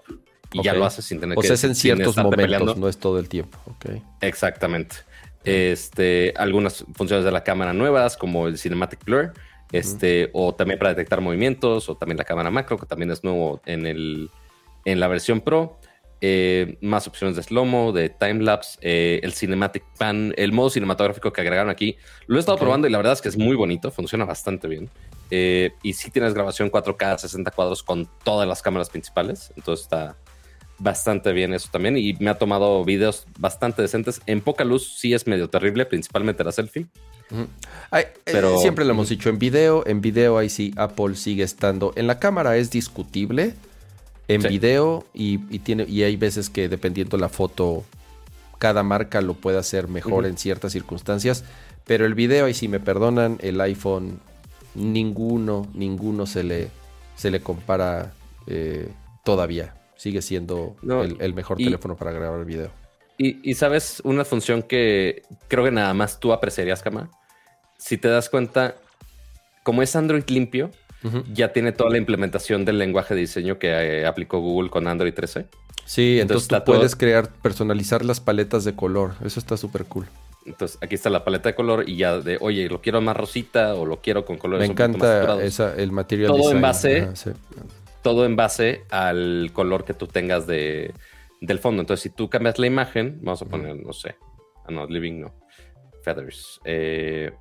[0.54, 1.40] y ya lo haces sin tener que...
[1.40, 3.58] O sea, es en ciertos momentos, no es todo el tiempo.
[3.78, 4.02] Okay.
[4.22, 4.98] Exactamente.
[5.44, 9.34] Este, algunas funciones de la cámara nuevas, como el Cinematic Blur,
[9.72, 13.62] este, o también para detectar movimientos, o también la cámara macro, que también es nuevo
[13.66, 14.30] en, el,
[14.86, 15.80] en la versión Pro.
[16.26, 21.42] Eh, más opciones de slow-mo, de timelapse, eh, el cinematic pan, el modo cinematográfico que
[21.42, 21.98] agregaron aquí.
[22.28, 24.90] Lo he estado probando y la verdad es que es muy bonito, funciona bastante bien.
[25.32, 30.16] Eh, y si tienes grabación 4K 60 cuadros con todas las cámaras principales, entonces está,
[30.80, 34.22] bastante bien eso también y me ha tomado videos bastante decentes.
[34.26, 36.88] En poca luz sí es medio terrible, principalmente la selfie.
[37.92, 41.94] Eh, pero siempre lo hemos dicho en video, en video ahí sí Apple sigue estando.
[41.96, 43.56] En la cámara es discutible.
[44.28, 47.84] En video y, tiene y hay veces que dependiendo la foto
[48.58, 51.44] cada marca lo puede hacer mejor en ciertas circunstancias,
[51.86, 54.20] pero el video ahí sí me perdonan, el iPhone
[54.76, 56.70] ninguno ninguno se le
[57.16, 58.14] se le compara
[58.48, 58.90] eh,
[59.24, 62.72] todavía sigue siendo el, mejor teléfono para grabar el video.
[63.18, 67.10] Y, sabes, una función que creo que nada más tú apreciarías, Kama.
[67.78, 68.76] Si te das cuenta,
[69.64, 70.72] como es Android limpio,
[71.34, 75.14] ya tiene toda la implementación del lenguaje de diseño que eh, aplicó Google con Android
[75.14, 75.48] 13.
[75.86, 79.16] Sí, entonces, tú puedes crear, personalizar las paletas de color.
[79.24, 80.06] Eso está súper cool.
[80.46, 83.76] Entonces aquí está la paleta de color y ya de, oye, lo quiero más rosita
[83.76, 84.68] o lo quiero con colores.
[84.68, 86.28] Me encanta esa, el material.
[86.28, 87.08] Todo en base
[88.04, 90.94] todo en base al color que tú tengas de,
[91.42, 91.82] del fondo.
[91.82, 94.18] Entonces, si tú cambias la imagen, vamos a poner, no sé,
[94.66, 95.34] ah, no, living no,
[96.04, 96.60] feathers.
[96.66, 97.32] Eh,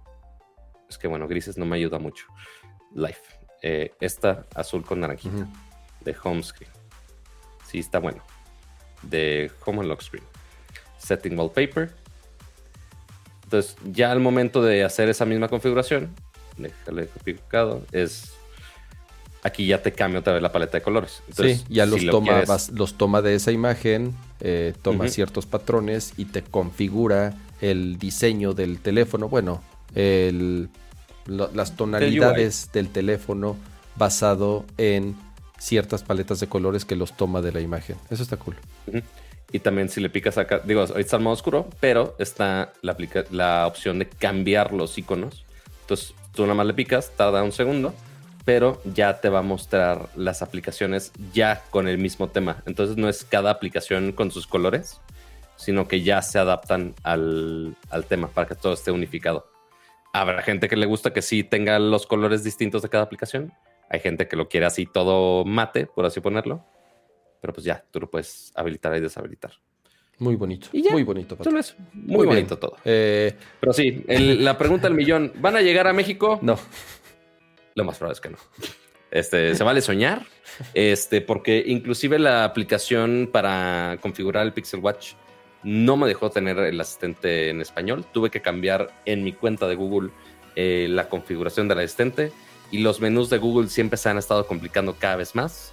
[0.89, 2.25] es que bueno, grises no me ayuda mucho.
[2.95, 3.23] Life.
[3.63, 5.47] Eh, esta azul con naranjita
[6.01, 6.71] de home screen.
[7.69, 8.23] Sí, está bueno.
[9.03, 10.25] De home lock screen.
[10.99, 11.95] Setting wallpaper.
[13.45, 16.15] Entonces, ya al momento de hacer esa misma configuración,
[16.57, 18.33] déjale copiado, es
[19.43, 21.23] aquí ya te cambia otra vez la paleta de colores.
[21.37, 26.43] sí, ya los, toma, los toma de esa imagen, eh, toma ciertos patrones y te
[26.43, 29.63] configura el diseño del teléfono, bueno,
[31.27, 33.57] las tonalidades del teléfono
[33.97, 35.17] basado en
[35.59, 37.97] ciertas paletas de colores que los toma de la imagen.
[38.11, 38.57] Eso está cool.
[39.53, 42.97] Y también si le picas acá, digo, ahorita está el modo oscuro, pero está la,
[43.31, 45.45] la opción de cambiar los iconos.
[45.83, 47.95] Entonces tú nada más le picas, tarda un segundo
[48.45, 52.63] pero ya te va a mostrar las aplicaciones ya con el mismo tema.
[52.67, 55.01] Entonces no es cada aplicación con sus colores,
[55.57, 57.77] sino que ya se adaptan al,
[58.09, 59.47] tema para que todo esté unificado.
[60.13, 63.53] Habrá gente que le gusta que sí tenga los colores distintos de cada aplicación.
[63.89, 66.65] Hay gente que lo quiere así todo mate, por así ponerlo.
[67.41, 69.53] Pero pues ya, tú lo puedes habilitar y deshabilitar.
[70.19, 70.69] Muy bonito.
[70.73, 71.37] muy bonito.
[71.95, 72.77] Muy, bonito todo.
[72.85, 76.39] Eh, pero sí, la pregunta del millón, ¿van a llegar a México?
[76.43, 76.59] No.
[77.75, 78.39] Lo más probable es que no.
[79.11, 80.23] Este, se vale soñar,
[80.73, 85.15] este, porque inclusive la aplicación para configurar el Pixel Watch
[85.63, 88.05] no me dejó tener el asistente en español.
[88.13, 90.11] Tuve que cambiar en mi cuenta de Google
[90.57, 92.33] eh, la configuración del asistente
[92.71, 95.73] y los menús de Google siempre se han estado complicando cada vez más.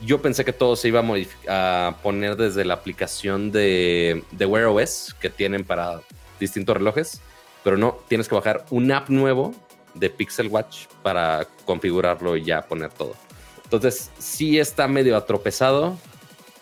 [0.00, 1.04] Yo pensé que todo se iba
[1.48, 6.00] a, poner desde la aplicación de, de Wear OS que tienen para
[6.38, 7.20] distintos relojes,
[7.62, 9.54] pero no, tienes que bajar un app nuevo
[9.92, 13.14] de Pixel Watch para configurarlo y ya poner todo.
[13.64, 15.98] Entonces, sí está medio atropezado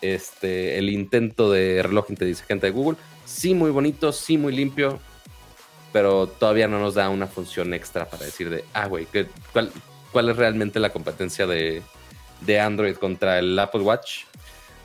[0.01, 2.99] este, el intento de reloj inteligente de Google.
[3.25, 4.99] Sí, muy bonito, sí, muy limpio,
[5.93, 9.07] pero todavía no nos da una función extra para decir de, ah, güey,
[9.53, 9.71] cuál,
[10.13, 11.83] ¿cuál es realmente la competencia de,
[12.41, 14.25] de Android contra el Apple Watch?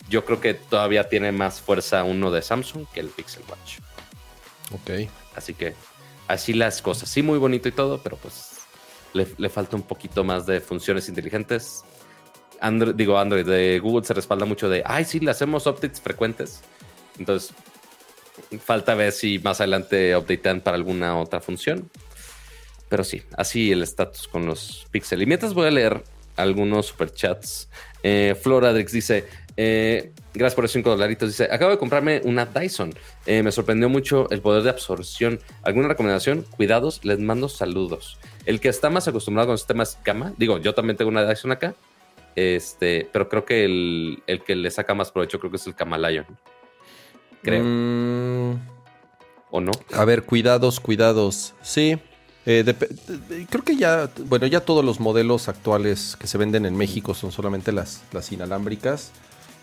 [0.09, 3.79] Yo creo que todavía tiene más fuerza uno de Samsung que el Pixel Watch.
[4.73, 5.09] Ok.
[5.35, 5.73] Así que
[6.27, 7.09] así las cosas.
[7.09, 8.53] Sí, muy bonito y todo, pero pues
[9.13, 11.83] le, falta un poquito más de funciones inteligentes.
[12.95, 16.61] Digo, Android de Google se respalda mucho de, ay, sí, le hacemos updates frecuentes.
[17.19, 17.53] Entonces,
[18.63, 21.89] falta ver si más adelante updatean para alguna otra función.
[22.89, 25.21] Pero sí, así el estatus con los Pixel.
[25.21, 26.03] Y mientras voy a leer
[26.35, 27.69] algunos superchats.
[28.01, 29.25] Eh, Floradrix dice:
[29.55, 31.29] Eh, gracias por los 5 dolaritos.
[31.29, 32.93] Dice, acabo de comprarme una Dyson.
[33.25, 35.39] Eh, me sorprendió mucho el poder de absorción.
[35.63, 36.45] ¿Alguna recomendación?
[36.55, 38.17] Cuidados, les mando saludos.
[38.45, 41.75] El que está más acostumbrado con sistemas cama, digo, yo también tengo una Dyson acá,
[42.35, 45.75] este, pero creo que el, el que le saca más provecho creo que es el
[45.75, 46.25] Camalayon.
[47.41, 47.63] Creo.
[47.63, 48.59] Mm,
[49.51, 49.71] ¿O no?
[49.93, 51.53] a ver, cuidados, cuidados.
[51.61, 51.99] Sí.
[52.45, 56.75] Eh, de- creo que ya, bueno, ya todos los modelos actuales que se venden en
[56.75, 59.11] México son solamente las, las inalámbricas.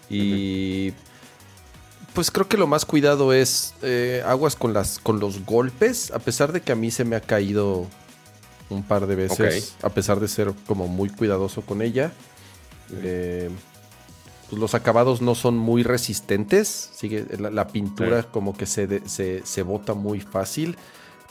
[0.08, 0.92] Y
[2.14, 6.18] pues creo que lo más cuidado es eh, aguas con, las, con los golpes, a
[6.18, 7.86] pesar de que a mí se me ha caído
[8.68, 12.12] un par de veces, a pesar de ser como muy cuidadoso con ella.
[13.02, 13.50] Eh,
[14.48, 18.28] pues los acabados no son muy resistentes, sigue, la, la pintura Sí.
[18.32, 20.76] como que se, de- se, se bota muy fácil,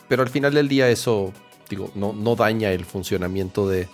[0.07, 1.34] pero al final del día eso,
[1.69, 3.90] digo, no, no daña el funcionamiento de,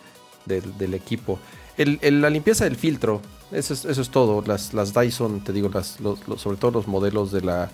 [0.45, 1.39] del, del equipo.
[1.77, 3.19] El- el- la limpieza del filtro,
[3.51, 4.43] eso es, eso es todo.
[4.45, 7.71] Las, las Dyson, te digo, las, los- los- sobre todo los modelos de la,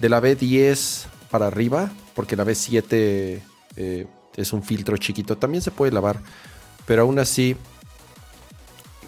[0.00, 3.42] de la B10 para arriba, porque la B7
[3.76, 4.06] eh,
[4.36, 6.20] es un filtro chiquito, también se puede lavar,
[6.86, 7.54] pero aún así,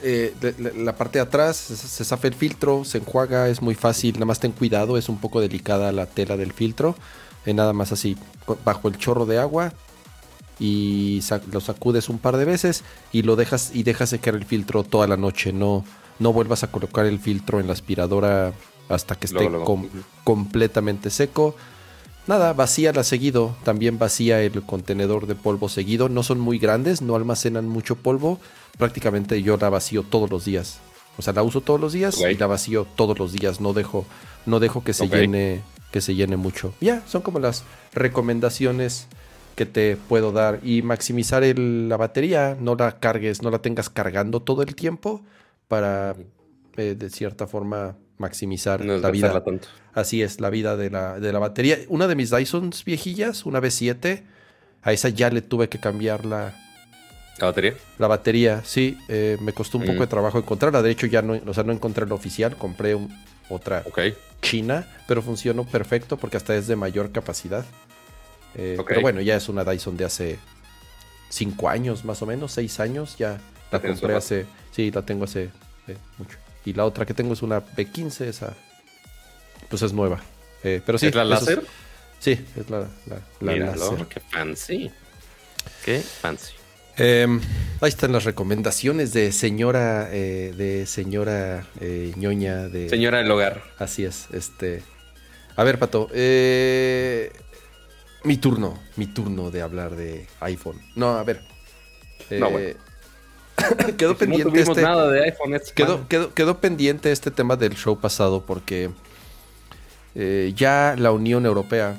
[0.03, 3.75] eh, la, la parte de atrás se, se zafa el filtro, se enjuaga, es muy
[3.75, 6.95] fácil, nada más ten cuidado, es un poco delicada la tela del filtro,
[7.47, 8.17] eh, nada más así,
[8.65, 9.73] bajo el chorro de agua
[10.59, 11.21] y
[11.51, 15.07] lo sacudes un par de veces y lo dejas y dejas secar el filtro toda
[15.07, 15.85] la noche, no,
[16.19, 18.53] no vuelvas a colocar el filtro en la aspiradora
[18.89, 19.65] hasta que esté Luego, luego.
[19.65, 19.99] com- Ujú.
[20.25, 21.57] completamente seco.
[22.27, 23.57] Nada, vacíala seguido.
[23.65, 26.09] También vacía el contenedor de polvo seguido.
[26.09, 28.39] No son muy grandes, no almacenan mucho polvo.
[28.79, 30.79] Prácticamente yo la vacío todos los días.
[31.19, 33.61] O sea, la uso todos los días y la vacío todos los días.
[33.61, 34.07] No dejo,
[34.47, 36.73] no dejo que se llene, que se llene mucho.
[36.81, 39.09] Ya, son como las recomendaciones
[39.57, 40.61] que te puedo dar.
[40.63, 42.57] Y maximizar el- la batería.
[42.59, 45.23] No la cargues, no la tengas cargando todo el tiempo
[45.69, 46.15] para
[46.77, 49.43] eh, de cierta forma maximizar No la vida.
[49.43, 49.69] tanto.
[49.95, 51.79] Así es, la vida de la, de la batería.
[51.89, 54.23] Una de mis Dysons viejillas, una B7,
[54.83, 56.55] a esa ya le tuve que cambiar la,
[57.39, 57.75] ¿La batería?
[57.99, 58.63] la batería.
[58.65, 59.87] Sí, eh, me costó un Mm.
[59.89, 60.83] poco de trabajo encontrarla.
[60.83, 63.13] De hecho, ya no, o sea, no encontré la oficial, compré un-
[63.49, 63.85] otra
[64.41, 67.65] china, pero funcionó perfecto porque hasta es de mayor capacidad.
[68.55, 68.79] Eh.
[68.87, 70.39] Pero bueno, ya es una Dyson de hace
[71.29, 73.17] 5 años más o menos, 6 años.
[73.19, 73.39] Ya
[73.71, 74.47] la compré hace.
[74.71, 75.51] Sí, la tengo hace
[75.89, 76.39] eh, mucho.
[76.65, 78.55] Y la otra que tengo es una B15, esa.
[79.69, 80.21] Pues es nueva.
[80.63, 81.07] Eh, pero sí.
[81.07, 81.63] ¿Es la láser?
[82.21, 84.07] Sí, es la, la, la Míralo, láser.
[84.07, 84.91] qué fancy.
[85.85, 86.53] Qué fancy.
[86.97, 87.41] Em,
[87.81, 92.89] ahí están las recomendaciones de señora, eh, de señora eh, ñoña de.
[92.89, 93.63] Señora del hogar.
[93.79, 94.83] Así es, este.
[95.57, 96.09] A ver, Pato.
[98.25, 100.81] mi turno, mi turno de hablar de iPhone.
[100.95, 101.41] No, a ver.
[102.31, 102.75] No, bueno.
[103.99, 104.83] quedó no pendiente tuvimos este.
[104.83, 108.91] nada de iPhone Quedó, quedó, quedó pendiente este tema del show pasado porque
[110.15, 111.97] eh, ya la Unión Europea,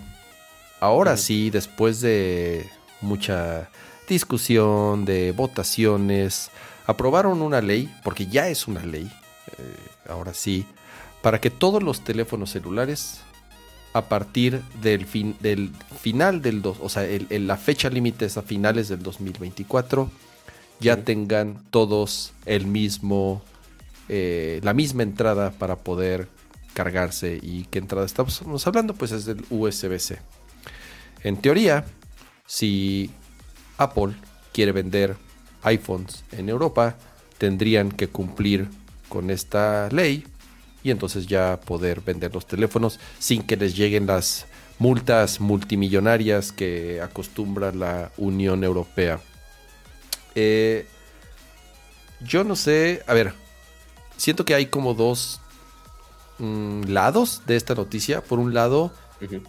[0.80, 2.69] ahora sí, después de
[3.01, 3.69] mucha
[4.07, 6.49] discusión, de votaciones,
[6.85, 9.09] aprobaron una ley, porque ya es una ley,
[9.57, 10.65] eh, ahora sí,
[11.21, 13.21] para que todos los teléfonos celulares
[13.93, 15.71] a partir del, fin, del
[16.01, 20.09] final del dos, o sea, el- el- la fecha límite es a finales del 2024,
[20.84, 23.41] ya tengan todos el mismo,
[24.10, 26.27] eh, la misma entrada para poder
[26.73, 27.39] cargarse.
[27.41, 28.93] ¿Y qué entrada estamos hablando?
[28.93, 30.19] Pues es del USB-C.
[31.23, 31.85] En teoría,
[32.45, 33.10] si
[33.77, 34.14] Apple
[34.51, 35.15] quiere vender
[35.64, 36.97] iPhones en Europa,
[37.38, 38.68] tendrían que cumplir
[39.07, 40.26] con esta ley
[40.84, 44.45] y entonces ya poder vender los teléfonos sin que les lleguen las
[44.80, 49.22] multas multimillonarias que acostumbra la Unión Europea.
[50.35, 50.85] Eh,
[52.22, 53.34] yo no sé, a ver,
[54.18, 55.41] siento que hay como dos
[56.39, 58.22] mm, lados de esta noticia.
[58.22, 58.91] Por un lado,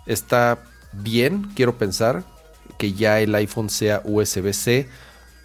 [0.07, 0.63] está
[0.93, 2.25] bien, quiero pensar,
[2.79, 4.89] que ya el iPhone sea USB-C.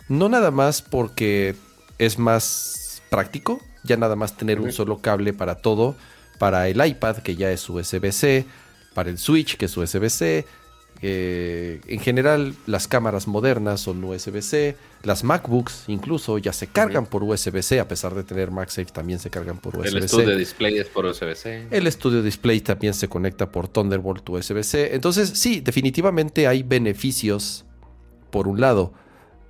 [0.07, 1.56] No nada más porque
[1.98, 5.95] es más práctico, ya nada más tener un solo cable para todo,
[6.40, 8.45] para el iPad que ya es USB-C,
[8.94, 10.45] para el Switch que es USB-C.
[11.02, 17.24] Eh, en general, las cámaras modernas son USB-C, las MacBooks incluso ya se cargan por
[17.24, 20.06] USB-C, a pesar de tener MagSafe también se cargan por El USB-C.
[20.06, 21.68] estudio de display es por USB-C.
[21.72, 24.94] El estudio display también se conecta por Thunderbolt USB-C.
[24.94, 27.66] Entonces, sí, definitivamente hay beneficios
[28.30, 28.94] por un lado.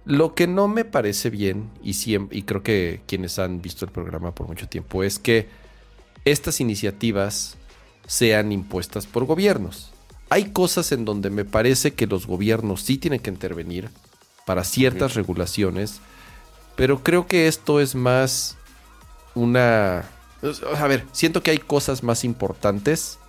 [0.05, 3.91] Lo que no me parece bien, y, siem- y creo que quienes han visto el
[3.91, 5.47] programa por mucho tiempo, es que
[6.25, 7.57] estas iniciativas
[8.07, 9.91] sean impuestas por gobiernos.
[10.29, 13.89] Hay cosas en donde me parece que los gobiernos sí tienen que intervenir
[14.45, 16.01] para ciertas regulaciones,
[16.75, 18.57] pero creo que esto es más
[19.35, 20.05] una
[20.77, 23.19] A ver, siento que hay cosas más importantes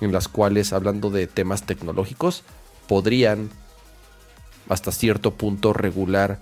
[0.00, 2.42] en las cuales, hablando de temas tecnológicos,
[2.88, 3.50] podrían
[4.68, 6.40] hasta cierto punto regular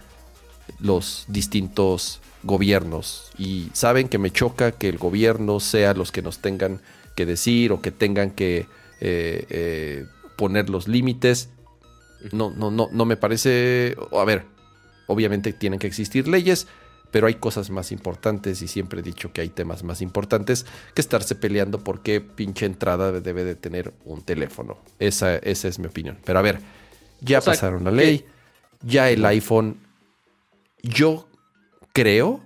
[0.81, 3.31] los distintos gobiernos.
[3.39, 6.81] Y saben que me choca que el gobierno sea los que nos tengan
[7.15, 8.67] que decir o que tengan que
[9.07, 10.07] eh, eh,
[10.37, 11.51] poner los límites.
[12.33, 13.95] No, no, no, no me parece.
[14.19, 14.47] A ver,
[15.07, 16.67] obviamente tienen que existir leyes,
[17.11, 20.65] pero hay cosas más importantes y siempre he dicho que hay temas más importantes
[20.95, 24.79] que estarse peleando por qué pinche entrada debe de tener un teléfono.
[24.99, 26.17] Esa, esa es mi opinión.
[26.25, 26.61] Pero a ver,
[27.21, 28.25] ya pasaron la ley,
[28.81, 29.77] ya el iPhone.
[30.83, 31.29] Yo
[31.93, 32.41] creo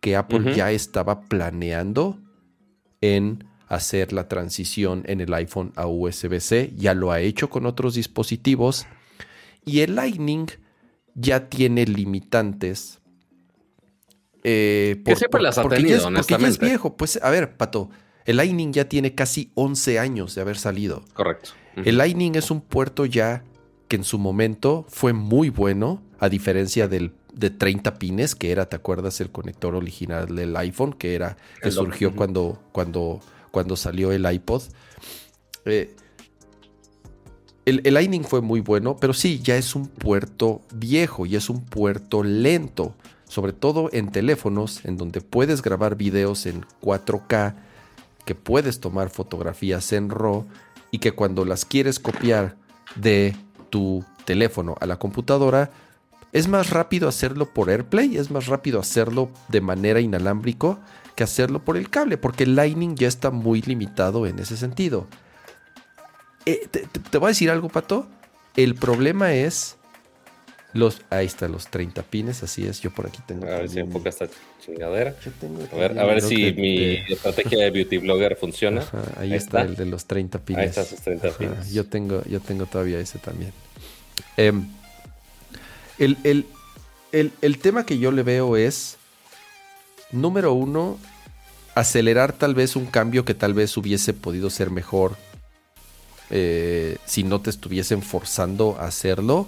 [0.00, 2.18] que Apple ya estaba planeando
[3.00, 7.94] en hacer la transición en el iPhone a USB-C, ya lo ha hecho con otros
[7.94, 8.86] dispositivos
[9.64, 10.46] y el Lightning
[11.14, 13.00] ya tiene limitantes.
[14.42, 16.96] Eh, que siempre las ha tenido, ya Porque ya es viejo.
[16.96, 17.90] Pues a ver, Pato,
[18.26, 21.04] el Lightning ya tiene casi 11 años de haber salido.
[21.14, 21.50] Correcto.
[21.76, 23.44] El Lightning es un puerto ya
[23.88, 28.66] que en su momento fue muy bueno, a diferencia del de 30 pines, que era,
[28.66, 29.20] ¿te acuerdas?
[29.20, 33.20] El conector original del iPhone, que era, que surgió cuando, cuando,
[33.54, 34.62] cuando salió el iPod.
[35.64, 35.94] Eh,
[37.66, 41.64] el, Lightning fue muy bueno, pero sí, ya es un puerto viejo y es un
[41.64, 42.96] puerto lento,
[43.28, 47.54] sobre todo en teléfonos en donde puedes grabar videos en 4K,
[48.24, 50.46] que puedes tomar fotografías en RAW
[50.90, 52.56] y que cuando las quieres copiar
[52.96, 53.36] de
[53.70, 55.70] tu teléfono a la computadora,
[56.32, 60.80] es más rápido hacerlo por AirPlay, es más rápido hacerlo de manera inalámbrico
[61.14, 65.06] que hacerlo por el cable, porque el Lightning ya está muy limitado en ese sentido.
[66.46, 68.06] Eh, te, voy a decir algo, Pato.
[68.56, 69.76] El problema es
[70.72, 72.80] los, ahí está, los 30 pines, así es.
[72.80, 73.46] Yo por aquí tengo.
[73.46, 74.28] A ver si enfoca esta
[74.64, 75.14] chingadera.
[75.72, 78.84] a ver, a ver si mi estrategia de beauty blogger funciona.
[79.16, 80.62] ahí, está, el de los 30 pines.
[80.62, 81.72] Ahí está esos 30 pines.
[81.72, 83.52] Yo tengo, yo tengo todavía ese también.
[84.36, 84.68] Em,
[85.98, 86.46] el,
[87.12, 88.98] el tema que yo le veo es,
[90.14, 90.98] número uno,
[91.74, 95.16] acelerar tal vez un cambio que tal vez hubiese podido ser mejor
[96.30, 99.46] eh, si no te estuviesen forzando a hacerlo.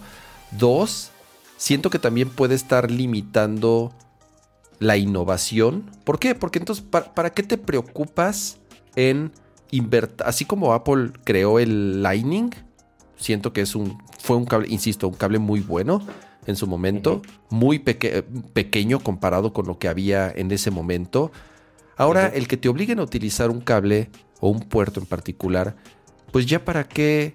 [0.51, 1.11] Dos,
[1.57, 3.93] siento que también puede estar limitando
[4.79, 5.91] la innovación.
[6.05, 6.35] ¿Por qué?
[6.35, 8.59] Porque entonces, ¿para, qué te preocupas
[8.95, 9.33] en
[9.71, 10.27] invertir?
[10.27, 12.51] Así como Apple creó el Lightning,
[13.17, 16.03] siento que es un, fue un cable, insisto, un cable muy bueno
[16.47, 21.33] en su momento, muy pequeño comparado con lo que había en ese momento.
[21.97, 24.11] Ahora, el que te obliguen a utilizar un cable
[24.41, 25.77] o un puerto en particular
[26.37, 27.35] pues ya para qué,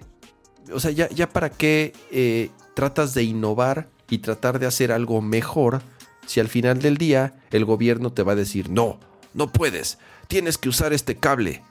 [0.72, 5.20] o sea, ya, ya para qué eh, tratas de innovar y tratar de hacer algo
[5.20, 5.82] mejor
[6.26, 9.00] si al final del día el gobierno te va a decir, no,
[9.34, 9.98] no puedes,
[10.28, 11.62] tienes que usar este cable,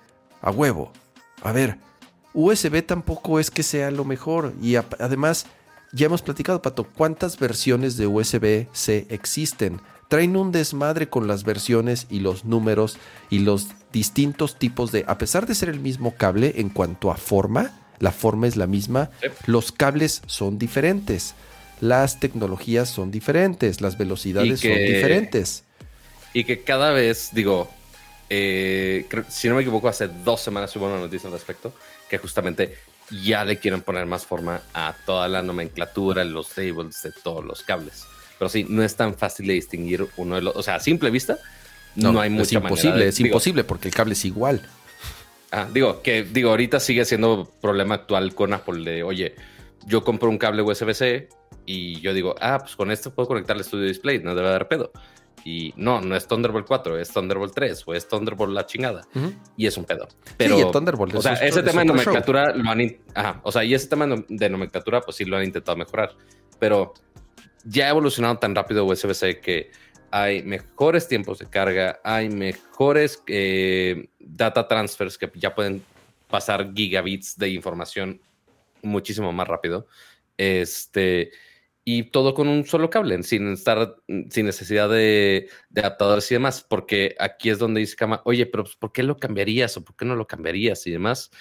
[0.41, 0.91] a huevo.
[1.41, 1.77] A ver,
[2.33, 5.45] USB tampoco es que sea lo mejor y además
[5.93, 9.81] ya hemos platicado, Pato, ¿cuántas versiones de USB-C existen?
[10.11, 12.97] traen un desmadre con las versiones y los números
[13.29, 17.15] y los distintos tipos de, a pesar de ser el mismo cable en cuanto a
[17.15, 19.09] forma, la forma es la misma,
[19.45, 21.33] los cables son diferentes,
[21.79, 25.63] las tecnologías son diferentes, las velocidades son diferentes.
[26.33, 27.69] Y que cada vez, digo,
[28.29, 31.73] eh, si no me equivoco, hace dos semanas hubo una noticia al respecto,
[32.09, 32.75] que justamente
[33.11, 37.63] ya le quieren poner más forma a toda la nomenclatura, los labels de todos los
[37.63, 38.05] cables.
[38.39, 40.55] Pero sí, no es tan fácil de distinguir uno de los.
[40.55, 41.37] O sea, a simple vista,
[41.95, 44.61] no, hay mucha Es imposible, es imposible porque el cable es igual.
[45.51, 49.35] Ah, digo, que digo, ahorita sigue siendo problema actual con Apple de, oye,
[49.85, 51.27] yo compro un cable USB-C
[51.65, 54.67] y yo digo, ah, pues con esto puedo conectar el Studio Display, no debe dar
[54.67, 54.91] pedo.
[55.43, 59.01] Y no, no es Thunderbolt 4, es Thunderbolt 3 o es Thunderbolt la chingada.
[59.57, 60.07] Y es un pedo.
[60.37, 62.97] Pero, sí, Thunderbolt o sea, ese tema de nomenclatura lo han.
[63.13, 66.15] Ajá, o sea, y ese tema de nomenclatura, pues sí lo han intentado mejorar.
[66.59, 66.93] Pero
[67.63, 69.71] ya ha evolucionado tan rápido USB-C que
[70.11, 75.83] hay mejores tiempos de carga, hay mejores eh, data transfers que ya pueden
[76.29, 78.21] pasar gigabits de información
[78.81, 79.87] muchísimo más rápido.
[80.37, 81.31] Este,
[81.83, 83.95] y todo con un solo cable, sin estar,
[84.29, 88.75] sin necesidad de, adaptadores y demás, porque aquí es donde dice Kama, oye, pero pues,
[88.75, 91.31] ¿por qué lo cambiarías o por qué no lo cambiarías y demás?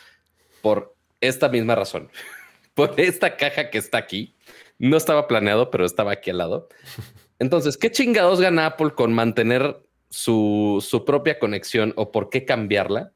[0.63, 2.11] Por esta misma razón,
[2.75, 4.35] por esta caja que está aquí,
[4.79, 6.69] no estaba planeado, pero estaba aquí al lado.
[7.39, 13.13] Entonces, ¿qué chingados gana Apple con mantener su, propia conexión o por qué cambiarla?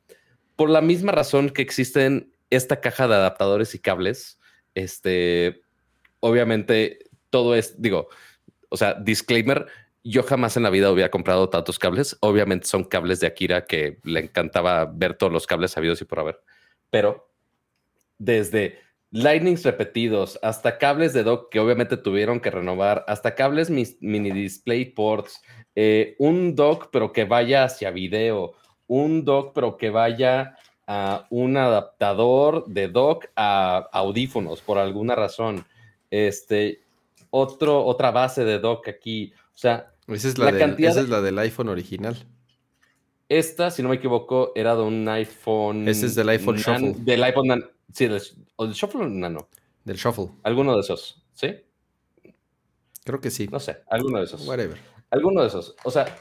[0.56, 4.38] Por la misma razón que existen esta caja de adaptadores y cables.
[4.74, 5.62] Este,
[6.20, 7.00] obviamente,
[7.34, 8.10] todo es, digo,
[8.68, 9.66] o sea, disclaimer,
[10.04, 12.16] yo jamás en la vida hubiera comprado tantos cables.
[12.20, 16.20] Obviamente son cables de Akira que le encantaba ver todos los cables sabidos y por
[16.20, 16.40] haber.
[16.90, 17.28] Pero
[18.18, 18.78] desde
[19.10, 24.84] lightnings repetidos hasta cables de dock que obviamente tuvieron que renovar, hasta cables mini display
[24.84, 25.42] ports,
[25.74, 28.52] eh, un dock pero que vaya hacia video,
[28.86, 30.56] un dock pero que vaya
[30.86, 35.66] a un adaptador de dock a audífonos por alguna razón.
[36.12, 36.83] Este,
[37.36, 39.32] otro, otra base de dock aquí.
[39.54, 42.16] O sea, esa es la, es la del iPhone original.
[43.28, 45.88] Esta, si no me equivoco, era de un iPhone.
[45.88, 46.94] Ese es del iPhone Shuffle.
[46.98, 47.66] Del iPhone Nano.
[47.92, 48.22] Sí, del,
[48.54, 49.48] o del Shuffle o Nano.
[49.82, 50.28] Del Shuffle.
[50.44, 51.56] Alguno de esos, ¿sí?
[53.02, 53.48] Creo que sí.
[53.50, 54.46] No sé, alguno de esos.
[54.46, 54.78] Whatever.
[55.10, 55.74] Alguno de esos.
[55.82, 56.16] O sea,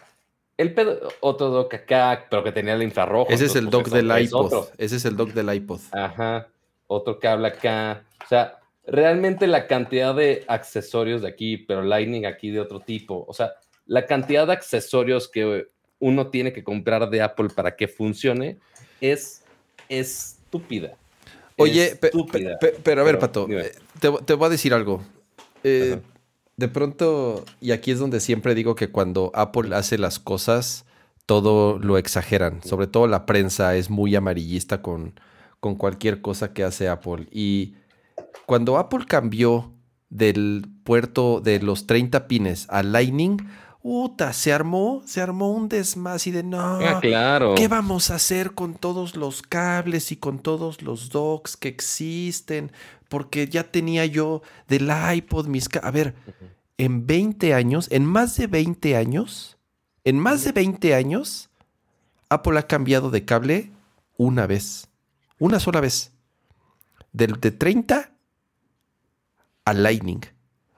[0.57, 3.29] el pedo, otro dock acá, pero que tenía el infrarrojo.
[3.29, 4.69] Ese es el dock del iPod.
[4.79, 5.79] Ese es el dock del iPod.
[5.91, 6.47] Ajá.
[6.87, 8.03] Otro cable acá.
[8.25, 13.25] O sea, realmente la cantidad de accesorios de aquí, pero Lightning aquí de otro tipo.
[13.27, 13.53] O sea,
[13.85, 15.67] la cantidad de accesorios que
[15.99, 18.57] uno tiene que comprar de Apple para que funcione
[18.99, 19.43] es
[19.89, 20.97] estúpida.
[21.57, 21.97] Oye,
[22.83, 25.03] pero a ver, Pato, eh, te, voy a decir algo.
[25.63, 25.99] Eh,
[26.57, 30.85] de pronto, y aquí es donde siempre digo que cuando Apple hace las cosas,
[31.25, 32.61] todo lo exageran.
[32.63, 35.19] Sobre todo la prensa es muy amarillista con,
[35.59, 37.27] con cualquier cosa que hace Apple.
[37.31, 37.75] Y
[38.45, 39.71] cuando Apple cambió
[40.09, 43.37] del puerto de los 30 pines a Lightning,
[43.85, 46.57] Uta, se armó, se armó un desmás y de no.
[46.57, 47.55] Ah, claro.
[47.55, 52.71] ¿Qué vamos a hacer con todos los cables y con todos los docks que existen?
[53.09, 55.67] Porque ya tenía yo del iPod mis.
[55.81, 56.15] A ver,
[56.77, 59.57] en 20 años, en más de 20 años,
[60.05, 61.49] en más de 20 años,
[62.29, 63.71] Apple ha cambiado de cable
[64.15, 64.87] una vez.
[65.39, 66.13] Una sola vez.
[67.11, 68.12] Del de 30
[69.65, 70.21] a Lightning.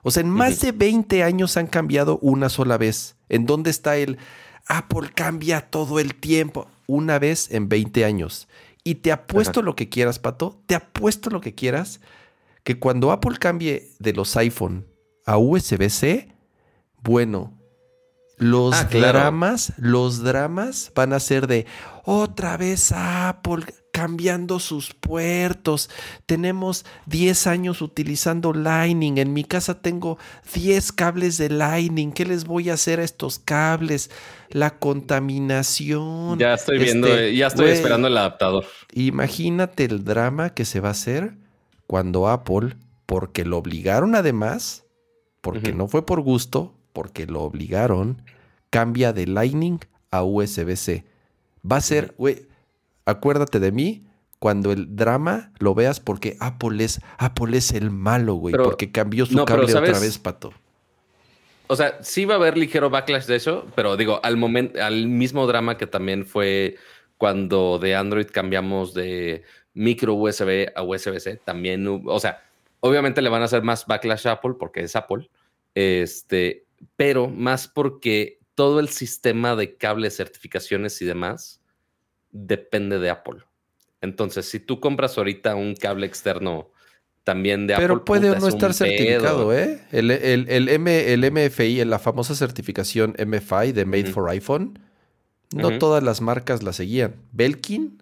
[0.02, 3.16] O sea, en más de 20 años han cambiado una sola vez.
[3.28, 4.18] ¿En dónde está el
[4.68, 6.68] Apple cambia todo el tiempo?
[6.86, 8.48] Una vez en 20 años.
[8.84, 12.00] Y te apuesto lo que quieras, Pato, te apuesto lo que quieras,
[12.62, 14.86] que cuando Apple cambie de los iPhone
[15.24, 16.32] a USB-C,
[17.02, 17.58] bueno,
[18.36, 21.66] los ah, dramas, los dramas van a ser de
[22.04, 23.64] otra vez Apple
[23.96, 25.88] cambiando sus puertos.
[26.26, 29.16] Tenemos 10 años utilizando Lightning.
[29.16, 30.18] En mi casa tengo
[30.52, 32.12] 10 cables de Lightning.
[32.12, 34.10] ¿Qué les voy a hacer a estos cables?
[34.50, 36.38] La contaminación.
[36.38, 38.66] Ya estoy viendo, este, ya estoy esperando el adaptador.
[38.92, 41.32] Imagínate el drama que se va a hacer
[41.86, 44.84] cuando Apple, porque lo obligaron además,
[45.40, 48.20] porque no fue por gusto, porque lo obligaron,
[48.68, 49.78] cambia de Lightning
[50.10, 51.06] a USB-C.
[51.64, 52.46] Va a ser, güey,
[53.06, 54.04] acuérdate de mí
[54.38, 59.24] cuando el drama lo veas porque Apple es, Apple es el malo, güey, porque cambió
[59.24, 60.52] su cable otra vez, pato.
[61.68, 65.08] O sea, sí va a haber ligero backlash de eso, pero digo, al momento, al
[65.08, 66.76] mismo drama que también fue
[67.16, 69.42] cuando de Android cambiamos de
[69.74, 72.42] micro USB a USB-C, también, o sea,
[72.80, 75.28] obviamente le van a hacer más backlash a Apple porque es Apple,
[75.74, 81.60] este, pero más porque todo el sistema de cables, certificaciones y demás
[82.44, 83.40] depende de Apple.
[84.00, 86.70] Entonces, si tú compras ahorita un cable externo
[87.24, 87.88] también de Apple.
[87.88, 89.80] Pero puede no estar certificado, ¿eh?
[89.90, 94.78] El, el, M, el MFI, la famosa certificación MFI de Made for iPhone,
[95.52, 97.16] no todas las marcas la seguían.
[97.32, 98.00] Belkin,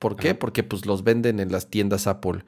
[0.00, 0.34] ¿por qué?
[0.34, 2.44] Porque pues los venden en las tiendas Apple.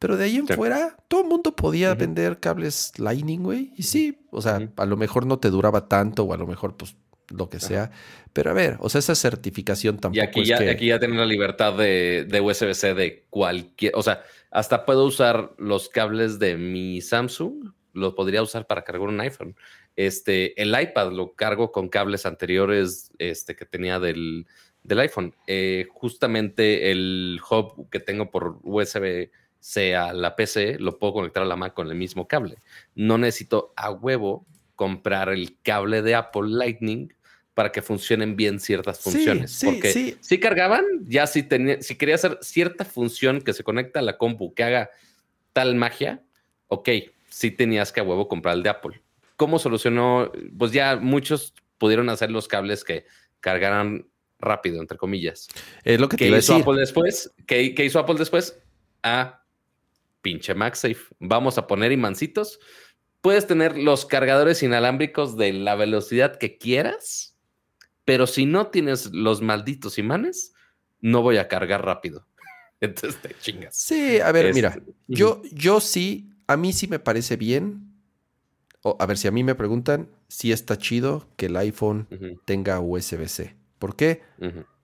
[0.00, 3.72] Pero de ahí en fuera, todo el mundo podía vender cables Lightning, güey.
[3.76, 6.76] Y sí, o sea, a lo mejor no te duraba tanto o a lo mejor
[6.76, 6.96] pues
[7.30, 7.90] lo que sea.
[8.32, 11.26] Pero a ver, o sea, esa certificación tampoco y aquí ya, aquí ya tienen la
[11.26, 13.92] libertad de, de USB-C de cualquier...
[13.96, 19.08] O sea, hasta puedo usar los cables de mi Samsung, los podría usar para cargar
[19.08, 19.56] un iPhone.
[19.96, 24.46] Este, el iPad lo cargo con cables anteriores este, que tenía del,
[24.82, 25.34] del iPhone.
[25.46, 31.46] Eh, justamente el hub que tengo por USB-C a la PC lo puedo conectar a
[31.46, 32.58] la Mac con el mismo cable.
[32.94, 37.12] No necesito a huevo comprar el cable de Apple Lightning
[37.54, 39.52] para que funcionen bien ciertas funciones.
[39.52, 44.00] Sí, porque si cargaban, ya si, tenía, si quería hacer cierta función que se conecta
[44.00, 44.90] a la compu, que haga
[45.52, 46.22] tal magia,
[46.68, 46.88] ok,
[47.28, 49.02] sí tenías que a huevo comprar el de Apple.
[49.36, 50.30] ¿Cómo solucionó?
[50.58, 53.06] Pues ya muchos pudieron hacer los cables que
[53.40, 54.06] cargaran
[54.38, 55.48] rápido, entre comillas.
[55.84, 57.32] Es lo que te hizo Apple después?
[57.46, 58.58] ¿Qué, hizo Apple después?
[59.02, 59.42] Ah,
[60.22, 61.00] pinche MagSafe.
[61.18, 62.60] Vamos a poner imancitos.
[63.20, 67.29] Puedes tener los cargadores inalámbricos de la velocidad que quieras
[68.10, 70.52] pero si no tienes los malditos imanes,
[71.00, 72.26] no voy a cargar rápido.
[72.80, 73.76] Entonces te chingas.
[73.76, 74.76] Sí, a ver, mira,
[75.06, 77.94] yo, yo sí, a mí sí me parece bien.
[78.82, 82.08] a ver, si a mí me preguntan, sí está chido que el iPhone
[82.46, 83.54] tenga USB-C.
[83.78, 84.22] ¿Por qué?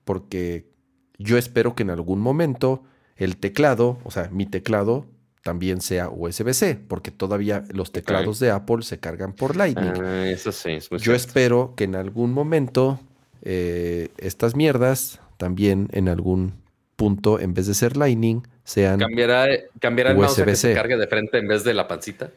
[0.05, 0.71] Porque
[1.17, 2.85] yo espero que en algún momento
[3.17, 5.05] el teclado, o sea, mi teclado
[5.43, 10.01] también sea USB-C, porque todavía los teclados de Apple se cargan por Lightning.
[10.01, 13.01] Ah, eso sí, es Yo espero que en algún momento
[13.41, 16.53] eh, estas mierdas también en algún
[16.95, 19.47] punto, en vez de ser Lightning, sean ¿Cambiará,
[19.79, 22.31] cambiará el mouse que se cargue de frente en vez de la pancita?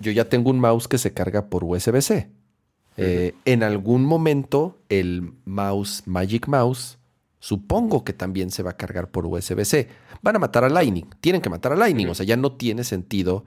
[0.00, 2.28] Yo ya tengo un mouse que se carga por USB-C.
[2.96, 6.98] Eh, en algún momento el mouse, Magic Mouse,
[7.40, 9.88] supongo que también se va a cargar por USB-C.
[10.22, 12.84] Van a matar a Lightning, tienen que matar a Lightning, o sea, ya no tiene
[12.84, 13.44] sentido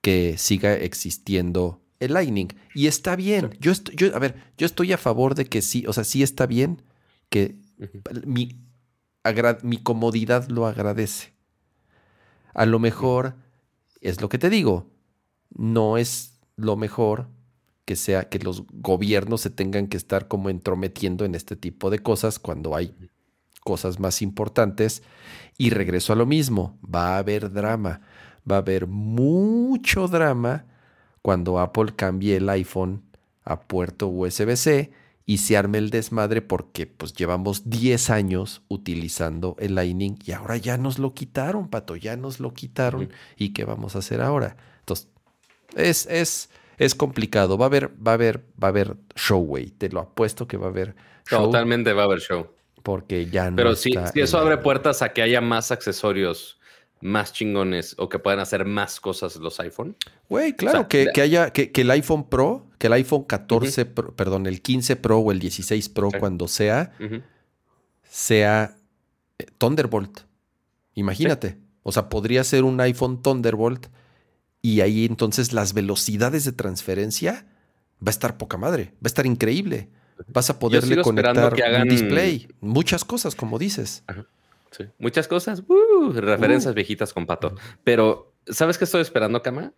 [0.00, 2.48] que siga existiendo el Lightning.
[2.74, 5.92] Y está bien, yo, yo, a ver, yo estoy a favor de que sí, o
[5.92, 6.82] sea, sí está bien
[7.28, 7.56] que
[8.24, 8.60] mi,
[9.62, 11.32] mi comodidad lo agradece.
[12.54, 13.36] A lo mejor,
[14.00, 14.90] es lo que te digo,
[15.50, 17.28] no es lo mejor
[17.84, 22.00] que sea que los gobiernos se tengan que estar como entrometiendo en este tipo de
[22.00, 22.94] cosas cuando hay
[23.64, 25.02] cosas más importantes.
[25.58, 28.00] Y regreso a lo mismo, va a haber drama,
[28.50, 30.66] va a haber mucho drama
[31.26, 33.02] cuando Apple cambie el iPhone
[33.42, 34.92] a puerto USB-C
[35.24, 40.56] y se arme el desmadre porque pues llevamos 10 años utilizando el Lightning y ahora
[40.56, 43.08] ya nos lo quitaron, pato, ya nos lo quitaron.
[43.36, 44.56] ¿Y qué vamos a hacer ahora?
[44.78, 45.08] Entonces,
[45.74, 47.58] es, es, es complicado.
[47.58, 49.70] Va a haber, va a haber, va a haber show, güey.
[49.70, 50.94] Te lo apuesto que va a haber
[51.28, 51.46] show.
[51.46, 52.46] Totalmente va a haber show.
[52.84, 53.56] Porque ya no.
[53.56, 56.60] Pero sí, si eso abre puertas a que haya más accesorios
[57.00, 59.96] más chingones o que puedan hacer más cosas los iPhone.
[60.28, 64.96] Güey, claro, que, haya, que, el iPhone Pro, que el iPhone 14, perdón, el 15
[64.96, 66.92] Pro o el 16 Pro cuando sea,
[68.08, 68.76] sea
[69.38, 70.20] eh, Thunderbolt.
[70.94, 71.58] Imagínate.
[71.82, 73.86] O sea, podría ser un iPhone Thunderbolt
[74.62, 77.46] y ahí entonces las velocidades de transferencia
[78.04, 79.90] va a estar poca madre, va a estar increíble.
[80.28, 84.02] Vas a poderle conectar un display, muchas cosas, como dices.
[84.98, 86.74] Muchas cosas, uh, referencias uh.
[86.74, 87.54] viejitas con pato.
[87.84, 89.72] Pero, ¿sabes qué estoy esperando, Kama?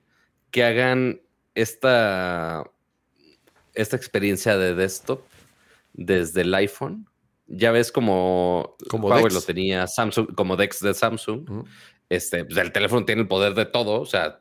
[0.51, 1.20] Que hagan
[1.55, 2.65] esta,
[3.74, 5.23] esta experiencia de desktop
[5.93, 7.06] desde el iPhone.
[7.47, 11.66] Ya ves como, como Huawei lo tenía, Samsung, como Dex de Samsung.
[12.09, 14.01] Este, pues, el teléfono tiene el poder de todo.
[14.01, 14.40] O sea,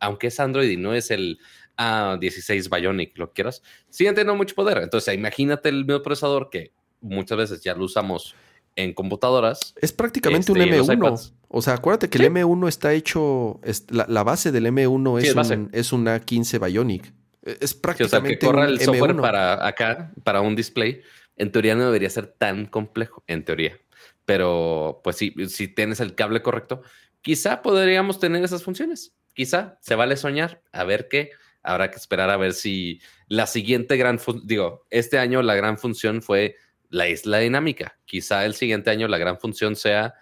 [0.00, 1.38] aunque es Android y no es el
[1.76, 4.78] A16 Bionic, lo quieras, siguen teniendo mucho poder.
[4.78, 8.34] Entonces, imagínate el mismo procesador que muchas veces ya lo usamos
[8.76, 9.74] en computadoras.
[9.80, 11.32] Es prácticamente un este, M1.
[11.48, 15.92] O sea, acuérdate que el M1 está hecho, la, base del M1 es, un, es,
[15.92, 17.12] una 15 Bionic.
[17.44, 21.00] E, es prácticamente que corra el software para acá, para un display,
[21.36, 23.78] en teoría no debería ser tan complejo, en teoría.
[24.26, 26.82] Pero, pues sí, si tienes el cable correcto,
[27.22, 29.14] quizá podríamos tener esas funciones.
[29.32, 31.30] Quizá se vale soñar, a ver qué.
[31.62, 36.22] Habrá que esperar a ver si la siguiente gran, digo, este año la gran función
[36.22, 36.56] fue
[36.90, 37.98] la isla dinámica.
[38.04, 40.14] Quizá el siguiente año la gran función sea,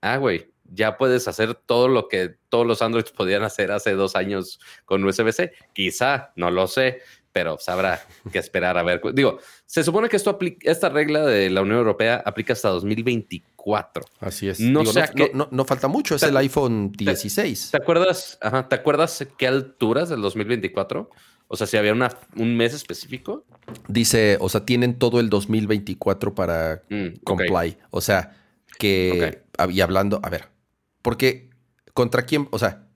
[0.00, 4.16] ah, güey, ya puedes hacer todo lo que todos los Androids podían hacer hace dos
[4.16, 5.52] años con USB-C.
[5.72, 7.00] Quizá, no lo sé,
[7.32, 9.00] pero sabrá que esperar a ver.
[9.12, 14.04] Digo, se supone que esto esta regla de la Unión Europea aplica hasta 2024.
[14.20, 14.60] Así es.
[14.60, 14.82] No,
[15.50, 17.70] no, falta mucho, es el iPhone 16.
[17.72, 18.38] ¿Te, acuerdas?
[18.40, 21.10] Ajá, ¿Te acuerdas qué alturas del 2024?
[21.48, 23.44] O sea, si había una, un mes específico.
[23.88, 27.78] Dice, o sea, tienen todo el 2024 para mm, comply.
[27.90, 28.36] O sea,
[28.78, 29.42] que.
[29.70, 30.48] Y hablando, a ver,
[31.02, 31.50] porque
[31.92, 32.86] contra quién, o sea,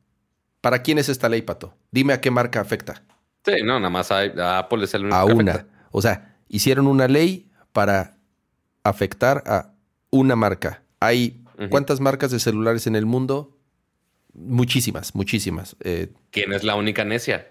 [0.60, 1.74] ¿para quién es esta ley, Pato?
[1.90, 3.02] Dime a qué marca afecta.
[3.44, 5.16] Sí, no, nada más a, Apple es el único.
[5.16, 5.66] A una.
[5.90, 8.18] O sea, hicieron una ley para
[8.82, 9.72] afectar a
[10.10, 10.82] una marca.
[11.00, 13.56] Hay ¿cuántas marcas de celulares en el mundo?
[14.32, 15.76] Muchísimas, muchísimas.
[15.80, 17.48] Eh, ¿Quién es la única necia?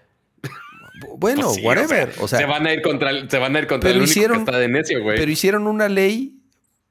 [1.16, 2.12] Bueno, pues whatever.
[2.20, 4.10] O sea, se van a ir contra el, se van a ir contra el único
[4.10, 5.18] hicieron, que está de necio, güey.
[5.18, 6.40] Pero hicieron una ley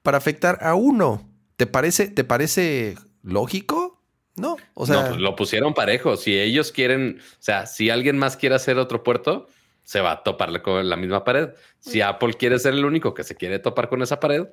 [0.02, 1.30] para afectar a uno.
[1.56, 4.02] ¿Te parece, te parece lógico?
[4.36, 5.02] No, o sea.
[5.02, 6.16] No, pues lo pusieron parejo.
[6.16, 9.48] Si ellos quieren, o sea, si alguien más quiere hacer otro puerto,
[9.84, 11.50] se va a toparle con la misma pared.
[11.80, 14.44] Si Apple quiere ser el único que se quiere topar con esa pared,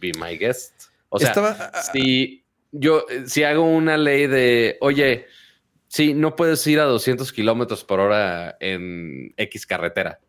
[0.00, 0.84] be my guest.
[1.08, 5.26] O sea, ah, ah, si yo, si hago una ley de, oye,
[5.92, 10.20] Sí, no puedes ir a 200 kilómetros por hora en X carretera.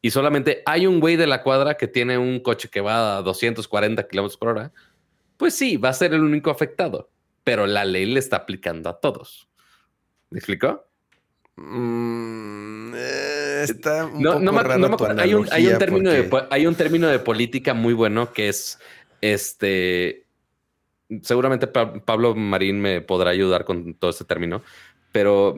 [0.00, 3.22] Y solamente hay un güey de la cuadra que tiene un coche que va a
[3.22, 4.72] 240 kilómetros por hora.
[5.36, 7.10] Pues sí, va a ser el único afectado.
[7.42, 9.48] Pero la ley le está aplicando a todos.
[10.30, 10.86] ¿Me explicó?
[11.56, 16.76] Mm, eh, está un no, poco no, hay, un, hay, un, término de, hay un
[16.76, 18.78] término de política muy bueno que es
[19.20, 20.23] este
[21.22, 24.62] seguramente Pablo Marín me podrá ayudar con todo este término,
[25.12, 25.54] pero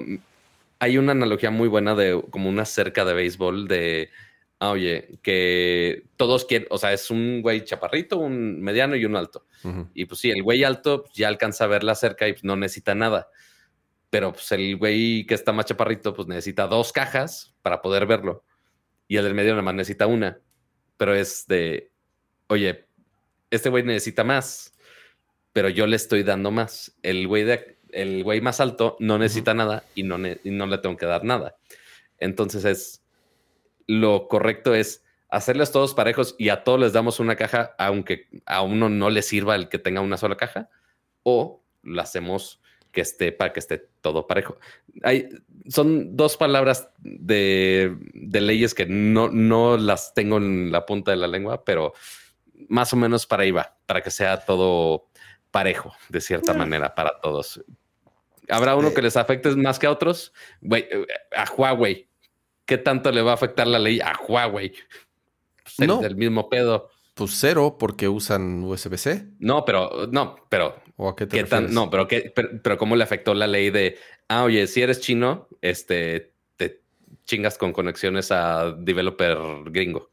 [0.78, 4.10] hay una analogía muy buena de como una cerca de béisbol de,
[4.58, 9.16] ah, oye, que todos quieren, o sea, es un güey chaparrito, un mediano y un
[9.16, 9.46] alto.
[9.94, 12.44] Y pues sí, el güey alto pues, ya alcanza a ver la cerca y pues,
[12.44, 13.28] no necesita nada.
[14.10, 18.44] Pero pues el güey que está más chaparrito, pues necesita dos cajas para poder verlo.
[19.08, 20.40] Y el del medio nada más necesita una.
[20.96, 21.90] Pero es de,
[22.46, 22.86] oye,
[23.50, 24.72] este güey necesita más,
[25.56, 26.94] pero yo le estoy dando más.
[27.02, 30.98] El güey de, el güey más alto no necesita nada y no, no le tengo
[30.98, 31.56] que dar nada.
[32.18, 33.02] Entonces es
[33.86, 38.60] lo correcto es hacerles todos parejos y a todos les damos una caja, aunque a
[38.60, 40.68] uno no le sirva el que tenga una sola caja,
[41.22, 42.60] o lo hacemos
[42.92, 44.58] que esté para que esté todo parejo.
[45.04, 45.30] Hay,
[45.68, 51.28] son dos palabras de, leyes que no, no las tengo en la punta de la
[51.28, 51.94] lengua, pero
[52.68, 55.08] más o menos para ahí va, para que sea todo
[55.50, 57.62] parejo, de cierta manera, para todos.
[58.48, 60.32] Habrá uno que les afecte más que a otros.
[60.70, 61.06] Eh,
[61.36, 62.08] a Huawei,
[62.64, 64.72] ¿qué tanto le va a afectar la ley a Huawei?
[65.76, 66.00] Pues no.
[66.00, 66.90] del mismo pedo.
[67.14, 69.26] Pues cero, porque usan USB-C.
[69.38, 70.82] No, pero, no, pero.
[70.96, 71.70] ¿O a qué te refieres?
[71.70, 72.32] no, pero, ¿qué,
[72.62, 73.98] pero, ¿cómo le afectó la ley de,
[74.28, 76.82] ah, oye, si eres chino, este, te
[77.24, 80.10] chingas con conexiones a developer gringo?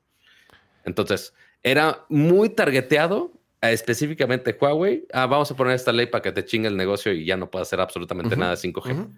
[0.85, 3.31] Entonces, era muy targeteado
[3.71, 7.25] específicamente Huawei, ah, vamos a poner esta ley para que te chingue el negocio y
[7.25, 9.09] ya no pueda hacer absolutamente nada de 5G.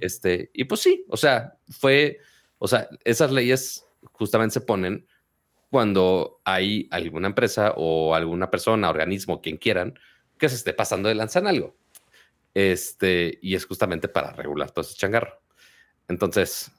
[0.00, 2.18] Este, y pues sí, o sea, fue,
[2.58, 5.06] o sea, esas leyes justamente se ponen
[5.70, 9.98] cuando hay alguna empresa o alguna persona, organismo, quien quieran,
[10.38, 11.76] que se esté pasando de lanzar algo.
[12.54, 15.42] Este, y es justamente para regular todo ese changarro.
[16.06, 16.70] Entonces,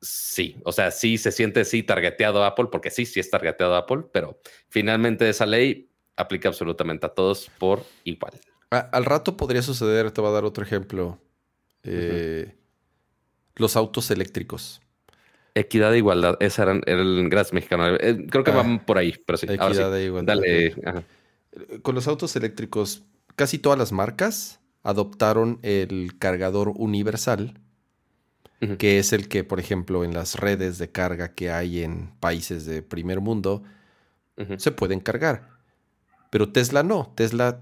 [0.00, 4.04] sí, o sea, sí se siente sí targeteado Apple, porque sí, sí es targeteado Apple,
[4.12, 8.32] pero finalmente esa ley aplica absolutamente a todos por igual.
[8.70, 11.18] al rato podría suceder, te voy a dar otro ejemplo.
[11.84, 12.54] Eh,
[13.54, 14.80] los autos eléctricos.
[15.54, 17.94] Equidad e igualdad, ese era el Gracias Mexicano.
[17.96, 19.46] Eh, creo que van ah, por ahí, pero sí.
[19.48, 20.34] Equidad e igualdad.
[20.34, 21.06] Dale.
[21.82, 27.58] Con los autos eléctricos, casi todas las marcas adoptaron el cargador universal,
[28.78, 32.66] que es el que, por ejemplo, en las redes de carga que hay en países
[32.66, 33.62] de primer mundo,
[34.58, 35.55] se pueden cargar.
[36.30, 37.12] Pero Tesla no.
[37.14, 37.60] Tesla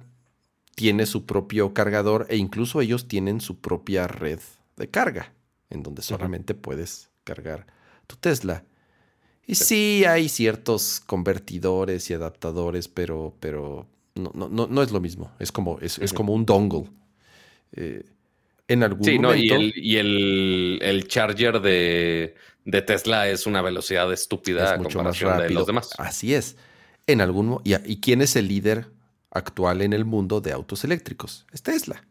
[0.74, 4.40] tiene su propio cargador e incluso ellos tienen su propia red
[4.76, 5.32] de carga,
[5.70, 7.66] en donde solamente puedes cargar
[8.06, 8.64] tu Tesla.
[9.46, 10.04] Y sí.
[10.06, 15.32] hay ciertos convertidores y adaptadores, pero, pero no, no, no, es lo mismo.
[15.38, 16.84] Es como, es, como un dongle.
[17.72, 18.04] Eh,
[18.66, 19.54] en algún sí, momento.
[19.54, 22.34] No, y, el, el, charger de,
[22.64, 25.48] de, Tesla es una velocidad estúpida es mucho más rápido.
[25.48, 25.90] de los demás.
[25.98, 26.56] Así es
[27.06, 28.90] en algún y, y quién es el líder
[29.30, 31.46] actual en el mundo de autos eléctricos?
[31.52, 32.04] Es Tesla.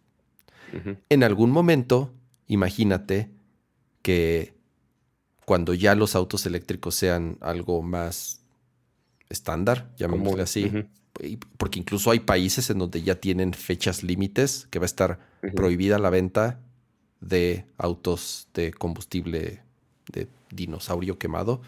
[1.09, 2.11] En algún momento,
[2.47, 3.29] imagínate
[4.01, 4.55] que
[5.45, 8.41] cuando ya los autos eléctricos sean algo más
[9.29, 10.71] estándar, llamémoslo así,
[11.57, 15.19] porque incluso hay países en donde ya tienen fechas límites que va a estar
[15.55, 16.59] prohibida la venta
[17.21, 19.61] de autos de combustible
[20.11, 21.61] de dinosaurio quemado.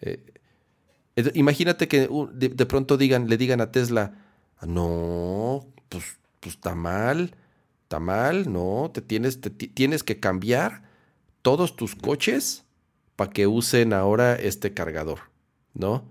[0.00, 0.33] Eh,
[1.16, 4.14] Imagínate que de, pronto digan, le digan a Tesla,
[4.66, 7.36] no, pues, pues está mal,
[7.84, 9.40] está mal, no, te tienes,
[9.74, 10.82] tienes que cambiar
[11.42, 12.64] todos tus coches
[13.14, 15.20] para que usen ahora este cargador,
[15.72, 16.10] ¿no?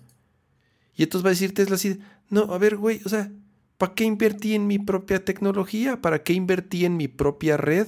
[0.96, 2.00] Y entonces va a decir Tesla así,
[2.30, 3.32] no, a ver, güey, o sea,
[3.78, 6.02] ¿para qué invertí en mi propia tecnología?
[6.02, 7.88] ¿Para qué invertí en mi propia red?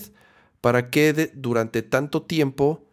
[0.59, 2.85] ¿Para qué durante tanto tiempo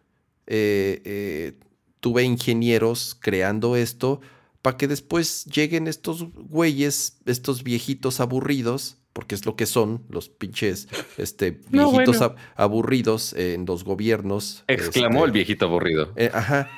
[0.46, 1.58] eh, eh,
[2.02, 4.20] tuve ingenieros creando esto
[4.60, 10.28] para que después lleguen estos güeyes, estos viejitos aburridos, porque es lo que son los
[10.28, 12.18] pinches este, viejitos
[12.56, 14.64] aburridos en los gobiernos.
[14.66, 16.12] Exclamó este, el viejito aburrido.
[16.16, 16.70] Eh, ajá.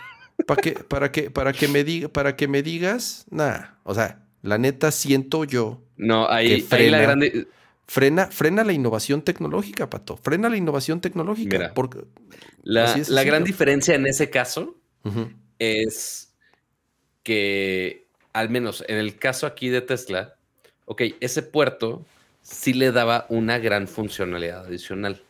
[0.46, 3.78] ¿Para que, para, que, para, que me diga, para que me digas, nada.
[3.84, 5.80] O sea, la neta siento yo.
[5.96, 7.48] No, ahí, frena, la grande.
[7.86, 10.18] Frena, frena la innovación tecnológica, Pato.
[10.18, 11.72] Frena la innovación tecnológica.
[11.74, 12.00] porque,
[12.62, 14.76] la, la gran diferencia en ese caso
[15.58, 16.34] es
[17.22, 20.36] que, al menos en el caso aquí de Tesla,
[20.86, 22.04] ok, ese puerto
[22.42, 25.22] sí le daba una gran funcionalidad adicional.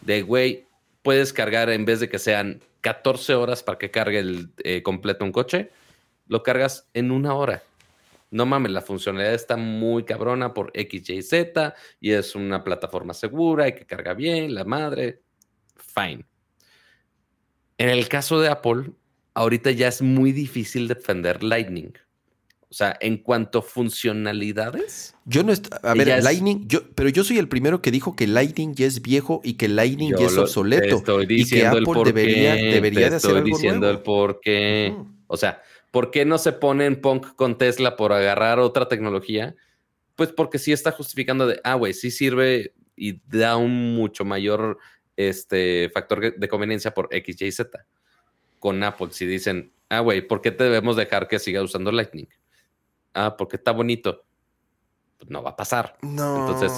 [0.00, 0.66] De, güey,
[1.02, 5.24] puedes cargar en vez de que sean 14 horas para que cargue el eh, completo
[5.24, 5.70] un coche,
[6.28, 7.62] lo cargas en una hora.
[8.30, 13.12] No mames, la funcionalidad está muy cabrona por X, Y, Z y es una plataforma
[13.12, 15.20] segura y que carga bien, la madre.
[15.76, 16.24] Fine.
[17.76, 18.92] En el caso de Apple,
[19.34, 21.92] ahorita ya es muy difícil defender Lightning.
[22.68, 25.14] O sea, en cuanto a funcionalidades.
[25.26, 28.26] Yo no est- a ver, Lightning, yo, pero yo soy el primero que dijo que
[28.26, 30.96] Lightning ya es viejo y que Lightning ya es obsoleto.
[30.96, 34.96] Estoy y que el Apple debería, qué, debería de hacer estoy diciendo el por qué.
[35.26, 35.60] O sea,
[35.90, 39.54] ¿por qué no se pone en punk con Tesla por agarrar otra tecnología?
[40.16, 44.78] Pues porque sí está justificando de, ah, güey, sí sirve y da un mucho mayor
[45.16, 47.84] este, factor de conveniencia por X, Y, Z.
[48.62, 52.28] Con Apple, si dicen, ah, güey, ¿por qué te debemos dejar que siga usando Lightning?
[53.12, 54.24] Ah, porque está bonito.
[55.18, 55.96] Pues no va a pasar.
[56.00, 56.46] No.
[56.46, 56.72] Entonces,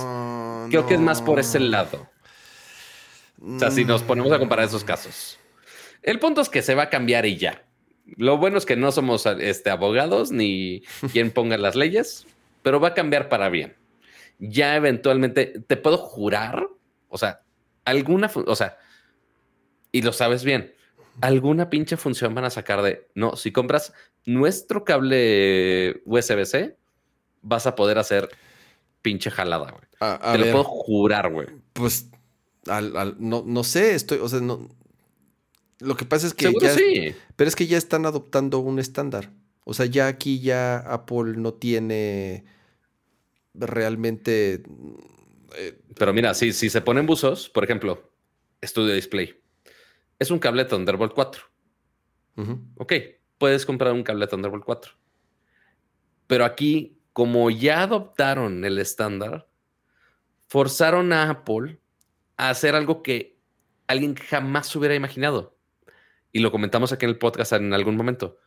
[0.70, 2.08] Creo que es más por ese lado.
[3.40, 5.38] O sea, si nos ponemos a comparar esos casos.
[6.02, 7.64] El punto es que se va a cambiar y ya.
[8.16, 10.82] Lo bueno es que no somos este, abogados ni
[11.12, 12.26] quien ponga las leyes,
[12.62, 13.76] pero va a cambiar para bien.
[14.38, 16.66] Ya eventualmente, te puedo jurar,
[17.08, 17.42] o sea,
[17.84, 18.78] alguna, o sea,
[19.92, 20.74] y lo sabes bien,
[21.20, 23.92] alguna pinche función van a sacar de, no, si compras
[24.26, 26.76] nuestro cable USB-C,
[27.42, 28.28] vas a poder hacer
[29.02, 29.84] pinche jalada, güey.
[30.00, 31.48] A, a Te lo puedo jurar, güey.
[31.74, 32.08] pues
[32.66, 34.68] al- al- no, no sé, estoy, o sea, no.
[35.80, 37.14] Lo que pasa es que Seguro ya, sí.
[37.36, 39.30] pero es que ya están adoptando un estándar.
[39.64, 42.44] O sea, ya aquí ya Apple no tiene
[43.54, 44.62] realmente
[45.56, 48.10] eh, Pero mira, si, si se ponen buzos, por ejemplo,
[48.64, 49.38] Studio Display,
[50.18, 51.42] es un cable Thunderbolt 4.
[52.36, 52.60] ujú.
[52.76, 52.92] Ok,
[53.38, 54.92] puedes comprar un cable Thunderbolt 4.
[56.26, 59.48] Pero aquí, como ya adoptaron el estándar,
[60.48, 61.80] forzaron a Apple
[62.36, 63.38] a hacer algo que
[63.86, 65.56] alguien jamás hubiera imaginado.
[66.32, 68.38] Y lo comentamos aquí en el podcast en algún momento.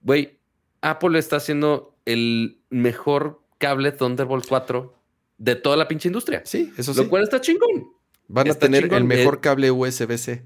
[0.00, 0.40] Güey,
[0.80, 4.96] Apple está haciendo el mejor cable Thunderbolt 4
[5.38, 6.42] de toda la pinche industria.
[6.44, 7.02] Sí, eso sí.
[7.02, 7.89] Lo cual está chingón.
[8.32, 9.40] Van a tener chingón, el mejor eh.
[9.40, 10.42] cable USB-C.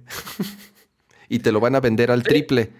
[1.28, 2.70] y te lo van a vender al triple.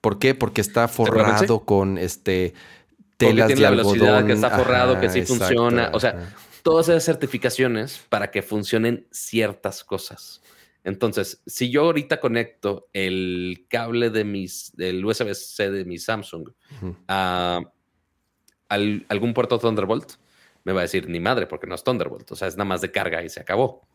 [0.00, 0.34] ¿Por qué?
[0.34, 5.08] Porque está forrado con este Porque telas tiene de la velocidad, que está forrado, que
[5.08, 5.90] sí exacto, funciona.
[5.94, 6.36] O sea, ajá.
[6.62, 10.42] todas esas certificaciones para que funcionen ciertas cosas.
[10.84, 16.48] Entonces, si yo ahorita conecto el cable de mis, del USB-C de mi Samsung
[17.06, 17.60] a
[18.68, 20.14] al- algún puerto Thunderbolt,
[20.64, 22.32] me va a decir ni madre, porque no es Thunderbolt.
[22.32, 23.86] O sea, es nada más de carga y se acabó.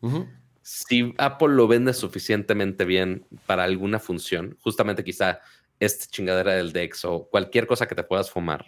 [0.70, 5.40] Si Apple lo vende suficientemente bien para alguna función, justamente quizá
[5.80, 8.66] esta chingadera del Dex o cualquier cosa que te puedas fumar,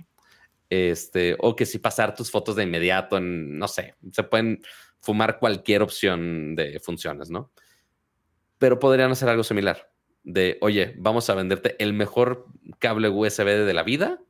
[0.70, 4.62] este, o que si pasar tus fotos de inmediato en, no sé, se pueden
[5.00, 7.52] fumar cualquier opción de funciones, ¿no?
[8.56, 9.92] Pero podrían hacer algo similar.
[10.22, 12.46] De, oye, vamos a venderte el mejor
[12.78, 14.22] cable USB de la vida,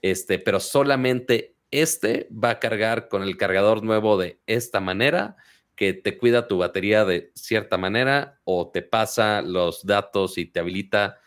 [0.00, 5.36] este, pero solamente este va a cargar con el cargador nuevo de esta manera,
[5.74, 10.60] que te cuida tu batería de cierta manera o te pasa los datos y te
[10.60, 11.18] habilita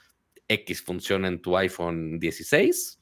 [0.48, 3.00] X función en tu iPhone 16.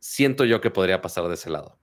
[0.00, 1.78] Siento yo que podría pasar de ese lado.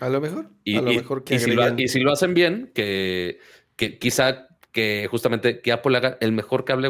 [0.00, 0.50] A lo mejor.
[0.64, 2.70] Y, a lo y- mejor que y si lo, agregan- y si lo hacen bien,
[2.74, 3.38] que,
[3.76, 6.88] que quizá que justamente que Apple haga el mejor cable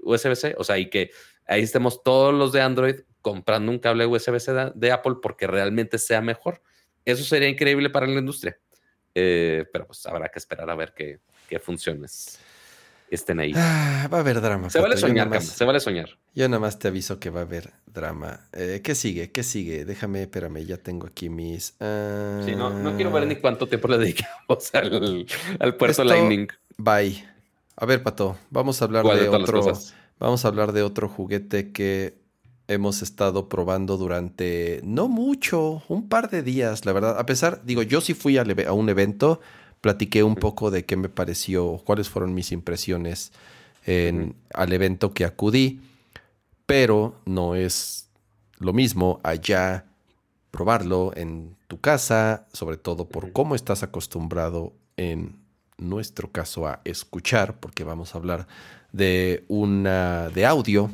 [0.00, 1.10] USB-C, o sea, y que
[1.46, 5.96] ahí estemos todos los de Android comprando un cable USB-C de, de Apple porque realmente
[5.98, 6.60] sea mejor.
[7.06, 8.58] Eso sería increíble para la industria.
[9.14, 12.38] Eh, pero pues habrá que esperar a ver qué, qué funciones
[13.10, 13.52] estén ahí.
[13.54, 14.70] Ah, va a haber drama.
[14.70, 16.08] Se vale soñar, nada más- Cama, se vale soñar.
[16.34, 18.40] Yo nada más te aviso que va a haber drama.
[18.52, 19.30] Eh, ¿Qué sigue?
[19.30, 19.84] ¿Qué sigue?
[19.84, 21.74] Déjame, espérame, ya tengo aquí mis.
[21.80, 25.26] ah, Sí, no, no quiero ver ni cuánto tiempo le dedicamos al,
[25.60, 26.48] al puerto Esto- Lightning.
[26.76, 27.24] Bye.
[27.76, 29.62] A ver, Pato, vamos a hablar ¿Cuál de otro.
[30.18, 32.23] Vamos a hablar de otro juguete que
[32.68, 37.18] hemos estado probando durante no mucho, un par de días, la verdad.
[37.18, 39.40] A pesar, digo, yo sí fui a un evento,
[39.80, 43.32] platiqué un poco de qué me pareció, cuáles fueron mis impresiones
[43.84, 45.80] en, al evento que acudí,
[46.66, 48.08] pero no es
[48.58, 49.84] lo mismo allá
[50.50, 55.36] probarlo en tu casa, sobre todo por cómo estás acostumbrado en
[55.76, 58.46] nuestro caso a escuchar, porque vamos a hablar
[58.92, 60.88] de una de audio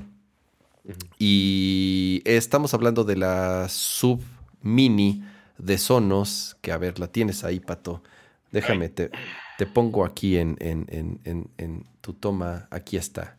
[1.19, 4.23] Y estamos hablando de la sub
[4.63, 5.23] mini
[5.59, 8.03] de Sonos, que a ver, la tienes ahí, Pato.
[8.53, 9.11] Déjame, te,
[9.59, 10.87] te pongo aquí en, en-
[11.25, 12.67] en- en- tu toma.
[12.71, 13.37] Aquí está.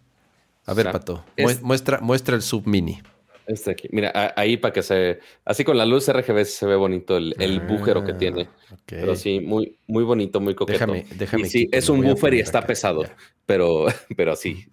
[0.65, 3.01] A ver, O sea, Pato, es- mue- muestra, muestra el sub mini.
[3.47, 3.87] Este aquí.
[3.91, 5.19] Mira, a- ahí para que se.
[5.43, 8.47] Así con la luz RGB se ve bonito el, el bújero que tiene.
[8.71, 8.75] Ah.
[8.85, 10.77] Pero sí, muy, muy bonito, muy coqueto.
[10.79, 11.43] Déjame, déjame.
[11.43, 12.67] Y sí, es un buffer y está acá.
[12.67, 13.03] pesado.
[13.03, 13.17] Ya.
[13.47, 14.67] Pero, pero sí.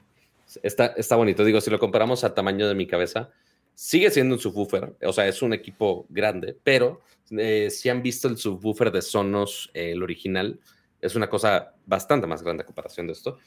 [0.63, 1.45] Está, está bonito.
[1.45, 3.31] Digo, si lo comparamos al tamaño de mi cabeza,
[3.75, 4.97] sigue siendo un subwoofer.
[5.05, 9.71] O sea, es un equipo grande, pero eh, si han visto el subwoofer de Sonos,
[9.75, 10.59] eh, el original,
[11.01, 13.39] es una cosa bastante más grande a comparación de esto.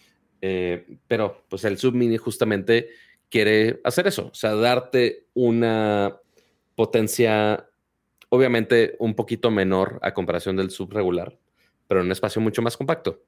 [0.41, 2.89] Eh, pero pues el Sub Mini justamente
[3.29, 6.17] quiere hacer eso, o sea, darte una
[6.75, 7.67] potencia
[8.29, 11.37] obviamente un poquito menor a comparación del subregular,
[11.87, 13.21] pero en un espacio mucho más compacto.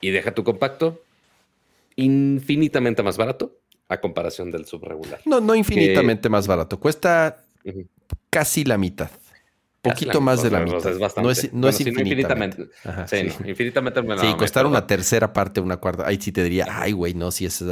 [0.00, 1.02] Y deja tu compacto
[1.98, 3.58] infinitamente más barato
[3.88, 5.20] a comparación del subregular.
[5.24, 6.78] No, no infinitamente más barato.
[6.78, 7.44] Cuesta
[8.30, 9.10] casi la mitad.
[9.82, 10.92] Poquito más de la mitad.
[11.22, 12.68] no es, no es infinitamente.
[13.06, 14.02] sí, infinitamente.
[14.20, 16.06] sí, costar una tercera parte, una cuarta.
[16.06, 17.64] Ahí sí te diría, ay, güey, no, si es.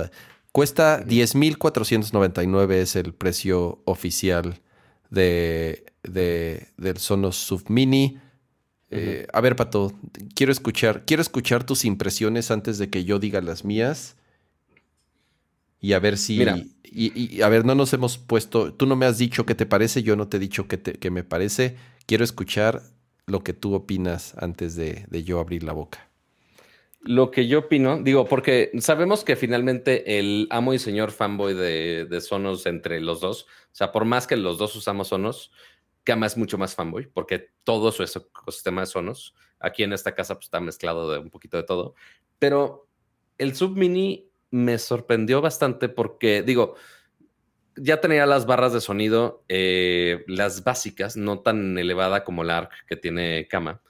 [0.52, 4.60] Cuesta 10.499 es el precio oficial
[5.10, 8.18] de, del Sonos Submini.
[8.90, 9.92] Eh, a ver, Pato,
[10.34, 14.16] quiero escuchar, quiero escuchar tus impresiones antes de que yo diga las mías.
[15.80, 16.44] Y a ver si.
[16.84, 18.72] Y, a ver, no nos hemos puesto.
[18.72, 21.10] Tú no me has dicho qué te parece, yo no te he dicho qué, te,
[21.10, 21.76] me parece.
[22.06, 22.82] Quiero escuchar
[23.26, 26.08] lo que tú opinas antes de, de yo abrir la boca.
[27.00, 32.06] Lo que yo opino, digo, porque sabemos que finalmente el amo y señor fanboy de,
[32.06, 35.52] de, Sonos entre los dos, o sea, por más que los dos usamos Sonos,
[36.06, 40.34] Kama es mucho más fanboy, porque todo su ecosistema de Sonos, aquí en esta casa
[40.36, 41.96] pues, está mezclado de un poquito de todo,
[42.38, 42.88] pero
[43.38, 46.76] el Sub Mini me sorprendió bastante porque, digo,
[47.74, 52.86] ya tenía las barras de sonido, eh, las básicas, no tan elevada como la ARC
[52.86, 53.82] que tiene Kama,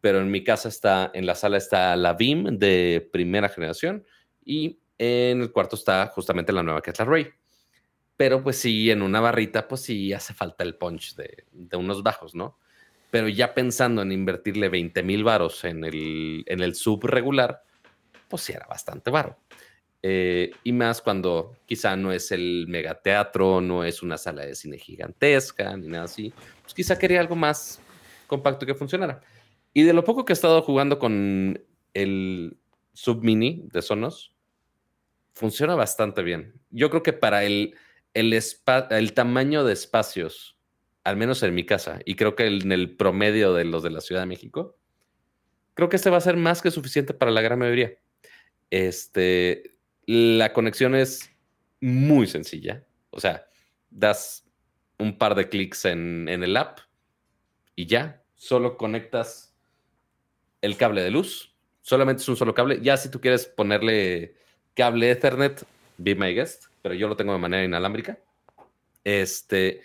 [0.00, 4.06] pero en mi casa está, en la sala está la BIM de primera generación
[4.44, 7.32] y en el cuarto está justamente la nueva que es Ray.
[8.16, 11.44] Pero pues sí, en una barrita, pues sí hace falta el punch de,
[11.76, 12.58] unos bajos, ¿no?
[13.10, 17.62] Pero ya pensando en invertirle 20 mil varos en el, en el sub regular,
[18.28, 19.38] pues sí era bastante varo.
[20.02, 24.76] Eh, y más cuando quizá no es el megateatro, no es una sala de cine
[24.76, 26.32] gigantesca, ni nada así.
[26.62, 27.80] Pues quizá quería algo más
[28.26, 29.22] compacto que funcionara.
[29.72, 31.60] Y de lo poco que he estado jugando con
[31.94, 32.56] el
[32.92, 34.34] Sub Mini de Sonos,
[35.32, 36.54] funciona bastante bien.
[36.70, 37.74] Yo creo que para el,
[38.14, 40.56] el, tamaño de espacios,
[41.04, 44.00] al menos en mi casa, y creo que en el promedio de los de la
[44.00, 44.78] Ciudad de México,
[45.74, 47.92] creo que este va a ser más que suficiente para la gran mayoría.
[48.70, 49.76] Este,
[50.06, 51.30] la conexión es
[51.80, 52.84] muy sencilla.
[53.10, 53.46] O sea,
[53.90, 54.44] das
[54.98, 56.78] un par de clics en el app
[57.76, 59.54] y ya, solo conectas
[60.60, 61.54] el cable de luz.
[61.82, 62.80] Solamente es un solo cable.
[62.80, 64.36] Ya si tú quieres ponerle
[64.74, 65.64] cable Ethernet,
[65.96, 68.18] be my guest, pero yo lo tengo de manera inalámbrica.
[69.02, 69.82] Este,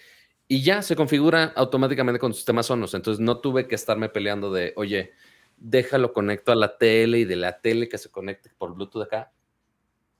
[0.47, 2.93] y ya se configura automáticamente con sistemas Sonos.
[2.93, 5.13] Entonces no tuve que estarme peleando de, oye,
[5.57, 9.31] déjalo conecto a la tele y de la tele que se conecte por Bluetooth acá.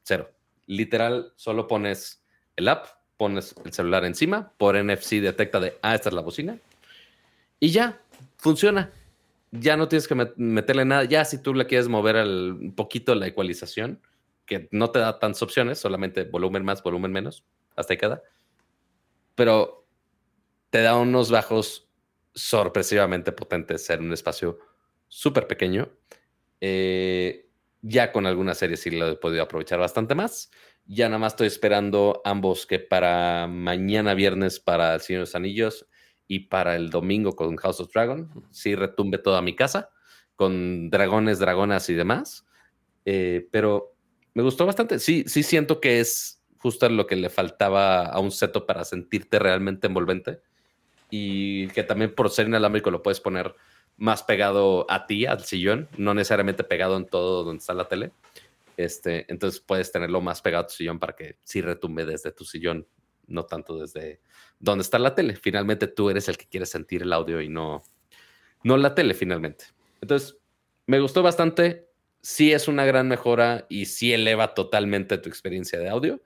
[0.03, 0.31] Cero.
[0.65, 2.23] Literal, solo pones
[2.55, 2.87] el app,
[3.17, 6.59] pones el celular encima, por NFC detecta de, ah, esta es la bocina.
[7.59, 8.01] Y ya,
[8.37, 8.91] funciona
[9.51, 11.03] ya no tienes que meterle nada.
[11.05, 13.99] Ya si tú le quieres mover un poquito la ecualización,
[14.49, 17.45] que no te da tantas opciones, solamente volumen más, volumen menos,
[17.75, 18.23] hasta ahí queda.
[19.35, 19.87] Pero
[20.71, 21.87] te da unos bajos
[22.33, 24.57] sorpresivamente potentes en un espacio
[25.07, 25.91] súper pequeño.
[26.61, 27.47] Eh,
[27.81, 30.49] ya con algunas series sí lo he podido aprovechar bastante más.
[30.85, 35.35] Ya nada más estoy esperando ambos que para mañana viernes para El Señor de los
[35.35, 35.87] Anillos
[36.27, 39.91] y para el domingo con House of Dragon, sí retumbe toda mi casa
[40.35, 42.47] con dragones, dragonas y demás.
[43.05, 43.95] Eh, pero
[44.33, 44.99] me gustó bastante.
[44.99, 49.39] Sí, sí siento que es justo lo que le faltaba a un seto para sentirte
[49.39, 50.41] realmente envolvente
[51.09, 53.55] y que también por ser inalámbrico lo puedes poner
[53.97, 58.11] más pegado a ti, al sillón, no necesariamente pegado en todo donde está la tele.
[58.77, 62.45] Este, entonces puedes tenerlo más pegado a tu sillón para que sí retumbe desde tu
[62.45, 62.87] sillón,
[63.27, 64.21] no tanto desde
[64.59, 65.35] donde está la tele.
[65.35, 67.83] Finalmente tú eres el que quiere sentir el audio y no,
[68.63, 69.65] no la tele finalmente.
[70.01, 70.37] Entonces,
[70.85, 71.88] me gustó bastante.
[72.21, 76.21] Sí es una gran mejora y sí eleva totalmente tu experiencia de audio.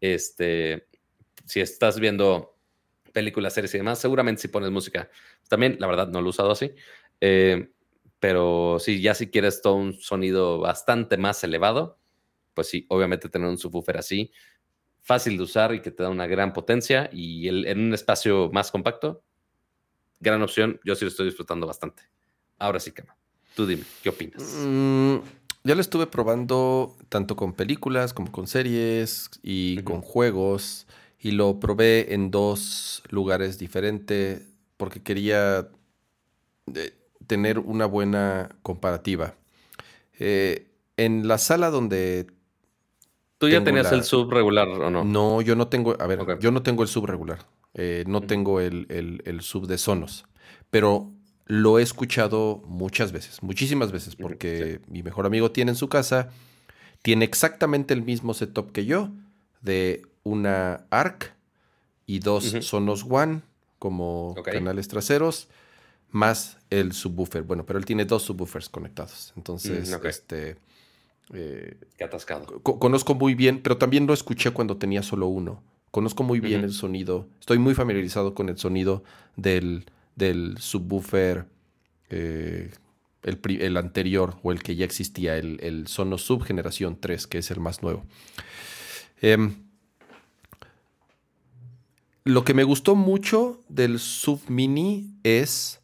[0.00, 0.86] Este,
[1.44, 2.56] si estás viendo
[3.12, 5.10] películas, series y demás, seguramente si pones música.
[5.48, 6.72] También, la verdad, no lo he usado así.
[7.20, 7.70] Eh,
[8.20, 11.98] pero sí, ya si quieres todo un sonido bastante más elevado,
[12.54, 14.32] pues sí, obviamente tener un subwoofer así
[15.08, 18.70] fácil de usar y que te da una gran potencia y en un espacio más
[18.70, 19.24] compacto,
[20.20, 20.78] gran opción.
[20.84, 22.02] Yo sí lo estoy disfrutando bastante.
[22.58, 23.16] Ahora sí, Cama,
[23.58, 24.40] tú dime, ¿qué opinas?
[24.64, 25.16] Mm,
[25.64, 30.86] ya lo estuve probando tanto con películas como con series y con juegos
[31.18, 34.42] y lo probé en dos lugares diferentes
[34.76, 35.66] porque quería
[36.72, 36.94] eh,
[37.26, 39.34] tener una buena comparativa.
[40.20, 42.28] Eh, en la sala donde
[43.38, 45.02] ¿Tú ya tenías el sub regular o no?
[45.02, 47.44] No, yo no tengo, a ver, yo no tengo el sub regular.
[47.74, 50.26] Eh, no tengo el, sub de Sonos.
[50.70, 51.10] Pero
[51.48, 56.28] lo he escuchado muchas veces, muchísimas veces, porque mi mejor amigo tiene en su casa,
[57.00, 59.10] tiene exactamente el mismo setup que yo,
[59.62, 61.32] de una ARC
[62.06, 63.40] y dos Sonos One
[63.78, 65.48] como canales traseros,
[66.10, 67.42] más el subwoofer.
[67.44, 69.32] Bueno, pero él tiene dos subwoofers conectados.
[69.34, 70.56] Entonces, mm, este.
[71.32, 72.60] Eh, Qué atascado.
[72.62, 75.62] conozco muy bien, pero también lo escuché cuando tenía solo uno.
[75.90, 77.26] Conozco muy bien el sonido.
[77.40, 79.02] Estoy muy familiarizado con el sonido
[79.36, 79.86] del,
[80.18, 81.46] del subwoofer.
[82.10, 82.70] Eh,
[83.22, 87.60] el, anterior o el que ya existía, el, el Sonos Subgeneración 3, que es el
[87.60, 88.04] más nuevo.
[89.20, 89.56] Em,
[92.24, 95.80] lo que me gustó mucho del Sub Mini es,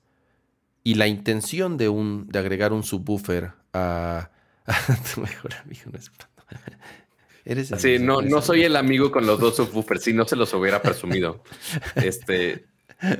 [0.82, 4.31] y la intención de, un, de agregar un subwoofer a,
[5.15, 5.90] tu mejor amigo.
[5.93, 5.98] No
[7.47, 10.55] Eres sí, no, no soy el amigo con los dos subwoofers, si no se los
[10.55, 11.43] hubiera presumido.
[11.97, 12.66] este,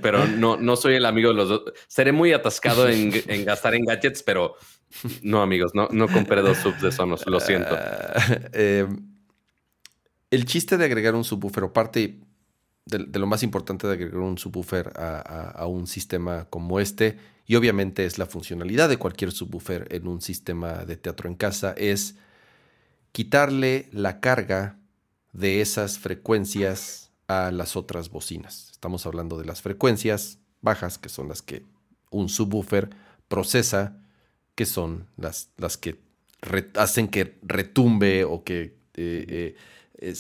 [0.03, 1.63] pero no, no soy el amigo de los dos.
[1.87, 3.11] Seré muy atascado en,
[3.45, 4.55] gastar en gadgets, pero
[5.23, 7.77] no, amigos, no, no compré dos subs de Sonos, lo siento.
[8.53, 8.87] Eh,
[10.31, 12.21] el chiste de agregar un subwoofer, o parte
[12.87, 18.05] de, lo más importante de agregar un subwoofer a, un sistema como este, y obviamente
[18.05, 22.17] es la funcionalidad de cualquier subwoofer en un sistema de teatro en casa, es
[23.13, 24.79] quitarle la carga
[25.33, 28.71] de esas frecuencias a las otras bocinas.
[28.71, 31.65] Estamos hablando de las frecuencias bajas, que son las que
[32.11, 32.91] un subwoofer
[33.29, 34.01] procesa,
[34.55, 36.01] que son las, las que
[36.77, 39.57] hacen que retumbe o que eh,
[39.99, 40.15] eh,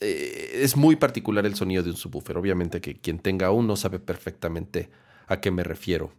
[0.00, 2.36] eh, es muy particular el sonido de un subwoofer.
[2.36, 4.90] Obviamente que quien tenga uno sabe perfectamente
[5.26, 6.12] a qué me refiero.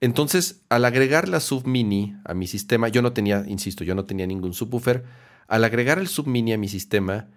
[0.00, 4.04] entonces, al agregar la sub mini a mi sistema, yo no tenía, insisto, yo no
[4.04, 5.04] tenía ningún subwoofer.
[5.48, 7.28] Al agregar el sub mini a mi sistema,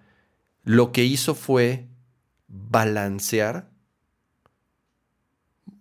[0.64, 1.88] lo que hizo fue
[2.48, 3.70] balancear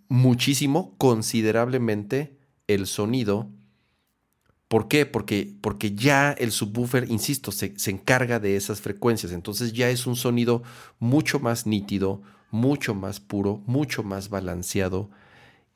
[0.10, 2.38] muchísimo, considerablemente,
[2.68, 3.49] el sonido.
[4.68, 5.05] ¿Por qué?
[5.05, 9.31] Porque, porque ya el subwoofer, insisto, se, se, encarga de esas frecuencias.
[9.31, 10.64] Entonces ya es un sonido
[10.99, 15.10] mucho más nítido, mucho más puro, mucho más balanceado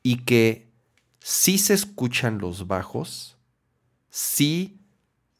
[0.02, 0.68] y que
[1.20, 3.36] si se escuchan los bajos,
[4.10, 4.80] sí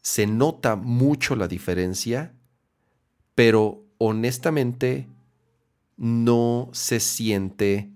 [0.03, 2.35] se nota mucho la diferencia,
[3.39, 5.07] pero honestamente
[5.97, 7.89] no se siente,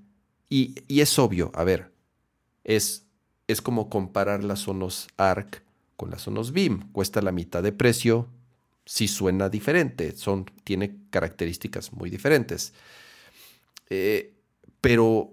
[0.49, 1.91] y, es obvio, a ver,
[2.63, 3.09] es,
[3.49, 5.65] es como comparar las Sonos ARC
[5.97, 8.29] con las Sonos BIM, cuesta la mitad de precio,
[8.85, 12.73] sí suena diferente, son, tiene características muy diferentes.
[13.91, 14.37] Eh,
[14.81, 15.33] pero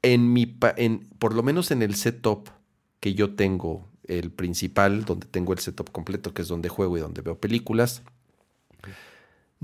[0.00, 2.48] en mi, en, por lo menos en el setup
[2.98, 7.00] que yo tengo, el principal, donde tengo el setup completo, que es donde juego y
[7.00, 8.02] donde veo películas,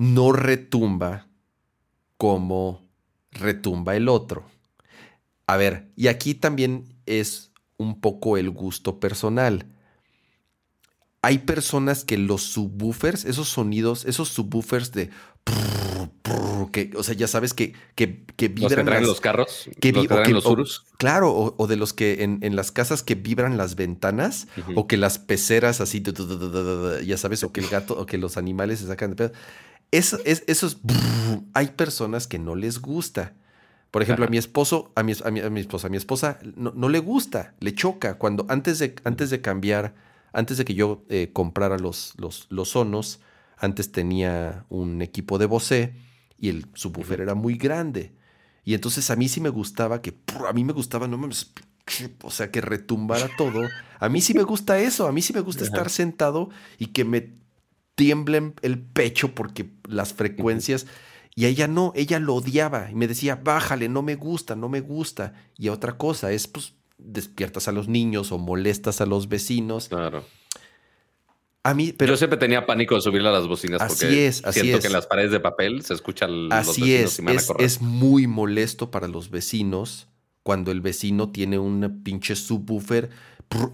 [0.01, 1.27] no retumba
[2.17, 2.89] como
[3.33, 4.47] retumba el otro.
[5.47, 9.67] A ver, y aquí también es un poco el gusto personal.
[11.21, 15.11] Hay personas que los subwoofers, esos sonidos, esos subwoofers de
[16.73, 18.87] que, o sea, ya sabes que, que, que vibran.
[18.87, 19.69] Los los carros.
[19.81, 20.07] Que, los,
[20.47, 24.97] los claro, o, de los que en, las casas que vibran las ventanas, o que
[24.97, 26.03] las peceras así,
[27.05, 29.33] ya sabes, o que el gato, o que los animales se sacan de pedo.
[29.91, 30.79] Eso, es, esos
[31.55, 33.35] hay personas que no les gusta.
[33.91, 37.01] Por ejemplo, a mi esposo, a mi, a mi, esposa, a mi esposa no, le
[37.01, 38.19] gusta, le choca.
[38.19, 39.95] Cuando antes de, antes de cambiar,
[40.33, 43.21] antes de que yo eh, comprara los, los, los sonos,
[43.57, 45.95] antes tenía un equipo de Bose
[46.39, 48.12] y el subwoofer era muy grande.
[48.65, 50.15] Y entonces a mí sí me gustaba que,
[50.49, 51.53] a mí me gustaba, no mames,
[52.23, 53.69] o sea, que retumbara todo.
[53.99, 57.05] A mí sí me gusta eso, a mí sí me gusta estar sentado y que
[57.05, 57.33] me
[58.01, 60.87] tiemblen el pecho porque las frecuencias...
[61.37, 64.81] Y ella no, ella lo odiaba y me decía, bájale, no me gusta, no me
[64.81, 65.33] gusta.
[65.57, 69.89] Y otra cosa es, pues, despiertas a los niños o molestas a los vecinos.
[69.89, 70.25] Claro.
[71.63, 72.13] A mí, pero...
[72.13, 74.83] Yo siempre tenía pánico de subirle a las bocinas así porque es, así siento es.
[74.83, 78.27] que en las paredes de papel se escuchan así los vecinos es, es, es muy
[78.27, 80.09] molesto para los vecinos
[80.43, 83.11] cuando el vecino tiene un pinche subwoofer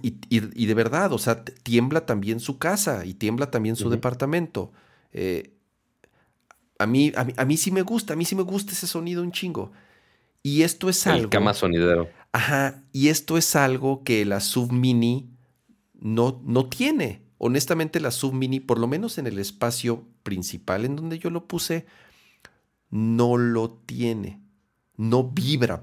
[0.03, 4.73] y, de verdad, o sea, tiembla también su casa y tiembla también su departamento.
[5.12, 5.53] Eh,
[6.78, 9.32] a, mí, a, mí, sí me gusta, a mí sí me gusta ese sonido un
[9.32, 9.73] chingo.
[10.43, 11.24] Y esto es algo.
[11.24, 12.09] El cama sonidero.
[12.32, 12.85] Ajá.
[12.93, 15.31] Y esto es algo que la Sub Mini
[15.93, 17.23] no, no tiene.
[17.39, 21.47] Honestamente, la Sub Mini, por lo menos en el espacio principal en donde yo lo
[21.47, 21.86] puse,
[22.90, 24.40] no lo tiene.
[24.97, 25.82] No vibra.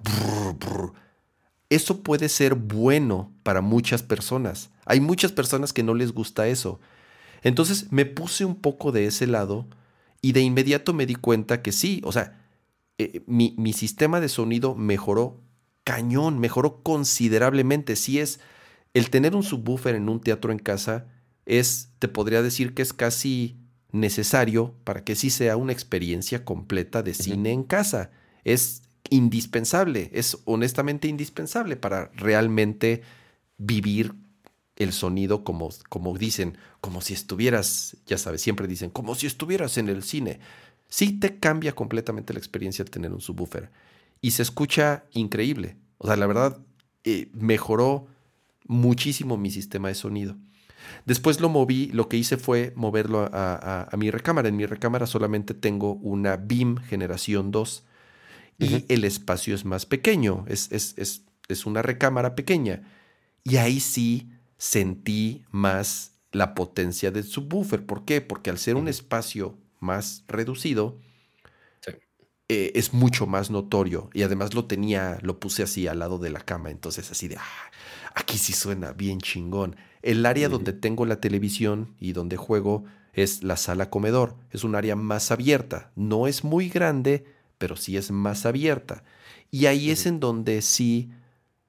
[1.73, 4.69] Eso puede ser bueno para muchas personas.
[4.85, 6.79] Hay muchas personas que no les gusta eso.
[7.41, 9.65] Entonces me puse un poco de ese lado
[10.21, 12.39] y de inmediato me di cuenta que sí, o sea,
[12.99, 15.41] eh, mi, mi, sistema de sonido mejoró
[15.83, 17.95] cañón, mejoró considerablemente.
[17.95, 18.39] Si es
[18.93, 21.07] el tener un subwoofer en un teatro en casa,
[21.47, 23.57] es, te podría decir que es casi
[23.91, 28.11] necesario para que sí sea una experiencia completa de cine en casa.
[28.43, 33.01] Es indispensable, es honestamente indispensable para realmente
[33.57, 34.13] vivir
[34.75, 39.77] el sonido como, como dicen, como si estuvieras, ya sabes, siempre dicen, como si estuvieras
[39.77, 40.39] en el cine.
[40.88, 43.71] Sí te cambia completamente la experiencia tener un subwoofer.
[44.21, 45.75] Y se escucha increíble.
[45.97, 46.57] O sea, la verdad,
[47.03, 48.07] eh, mejoró
[48.65, 50.35] muchísimo mi sistema de sonido.
[51.05, 54.49] Después lo moví, lo que hice fue moverlo a, mi recámara.
[54.49, 57.84] En mi recámara solamente tengo una BIM generación 2
[58.59, 62.84] y el espacio es más pequeño, es, es, es, es, una recámara pequeña.
[63.43, 67.85] Y ahí sí sentí más la potencia del subwoofer.
[67.85, 68.21] ¿Por qué?
[68.21, 70.99] Porque al ser un espacio más reducido,
[72.49, 74.09] eh, es mucho más notorio.
[74.13, 76.69] Y además lo tenía, lo puse así al lado de la cama.
[76.71, 77.71] Entonces así de, ah,
[78.15, 79.75] aquí sí suena bien chingón.
[80.01, 84.35] El área donde tengo la televisión y donde juego es la sala comedor.
[84.51, 85.91] Es un área más abierta.
[85.95, 87.25] No es muy grande,
[87.64, 89.06] pero sí es más abierta.
[89.49, 91.14] Y ahí es en donde sí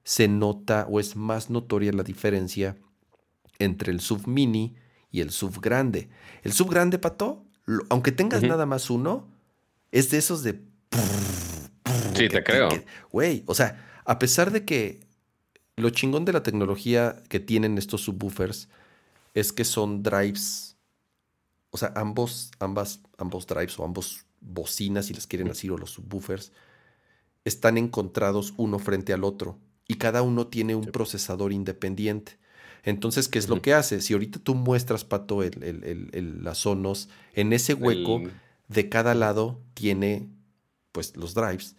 [0.03, 2.75] se nota o es más notoria la diferencia
[3.59, 4.75] entre el sub mini
[5.09, 6.09] y el sub grande.
[6.43, 7.45] El sub grande, Pato,
[7.87, 9.29] aunque tengas nada más uno,
[9.93, 10.59] es de esos de...
[12.13, 12.67] Sí, te creo.
[13.09, 14.99] Güey, o sea, a pesar de que
[15.77, 18.67] lo chingón de la tecnología que tienen estos subwoofers
[19.33, 20.75] es que son drives,
[21.69, 25.91] o sea, ambos, ambas, ambos drives o ambos bocinas, si les quieren decir, o los
[25.91, 26.51] subwoofers,
[27.43, 32.37] están encontrados uno frente al otro y cada uno tiene un procesador independiente.
[32.83, 33.99] Entonces, ¿qué es lo que hace?
[34.01, 38.21] Si ahorita tú muestras, Pato, el, las Sonos, en ese hueco
[38.67, 40.29] de cada lado tiene,
[40.91, 41.75] pues, los drives.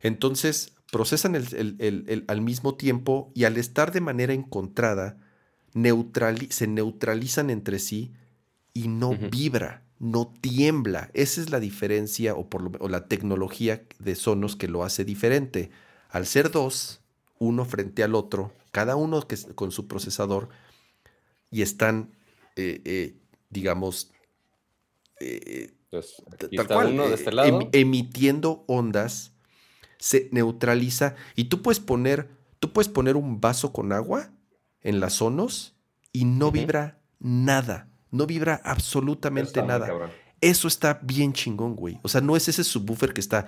[0.00, 1.36] Entonces, procesan
[2.26, 5.16] al mismo tiempo y al estar de manera encontrada,
[5.72, 8.12] se neutralizan entre sí
[8.74, 11.10] y no vibra, no tiembla.
[11.14, 15.70] Esa es la diferencia o, por o la tecnología de Sonos que lo hace diferente.
[16.08, 17.02] Al ser dos,
[17.38, 20.48] uno frente al otro, cada uno que, con su procesador,
[21.50, 22.12] y están,
[22.56, 23.16] eh, eh,
[23.50, 24.10] digamos,
[25.20, 26.22] eh, pues,
[26.56, 29.32] tal cual, este em, emitiendo ondas,
[29.98, 34.32] se neutraliza y tú puedes poner, tú puedes poner un vaso con agua
[34.80, 35.76] en las sonos
[36.10, 40.10] y no vibra nada, no vibra absolutamente nada.
[40.40, 41.98] Eso está bien chingón, güey.
[42.02, 43.46] O sea, no es ese subwoofer que está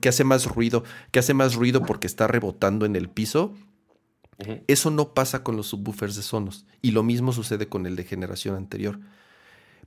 [0.00, 3.54] que hace más ruido, que hace más ruido porque está rebotando en el piso.
[4.66, 8.04] Eso no pasa con los subwoofers de Sonos y lo mismo sucede con el de
[8.04, 8.98] generación anterior.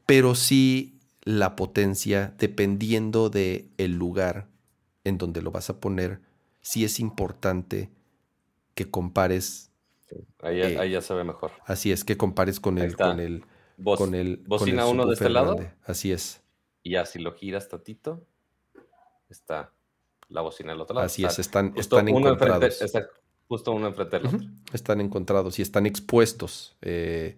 [0.05, 4.47] Pero sí la potencia dependiendo de el lugar
[5.03, 6.21] en donde lo vas a poner,
[6.61, 7.89] sí es importante
[8.73, 9.71] que compares.
[10.41, 11.51] Ahí, eh, ya se ve mejor.
[11.65, 13.43] Así es, que compares con el, con el
[13.83, 14.37] con el.
[14.37, 15.57] Bocina uno de este lado.
[15.83, 16.41] Así es.
[16.83, 18.25] Y ya si lo giras tantito,
[19.29, 19.71] está
[20.29, 21.05] la bocina del otro lado.
[21.05, 22.81] Así es, están, están encontrados.
[22.81, 23.09] está
[23.47, 24.39] justo uno enfrente del otro.
[24.71, 26.77] Están encontrados y están expuestos.
[26.81, 27.37] Eh,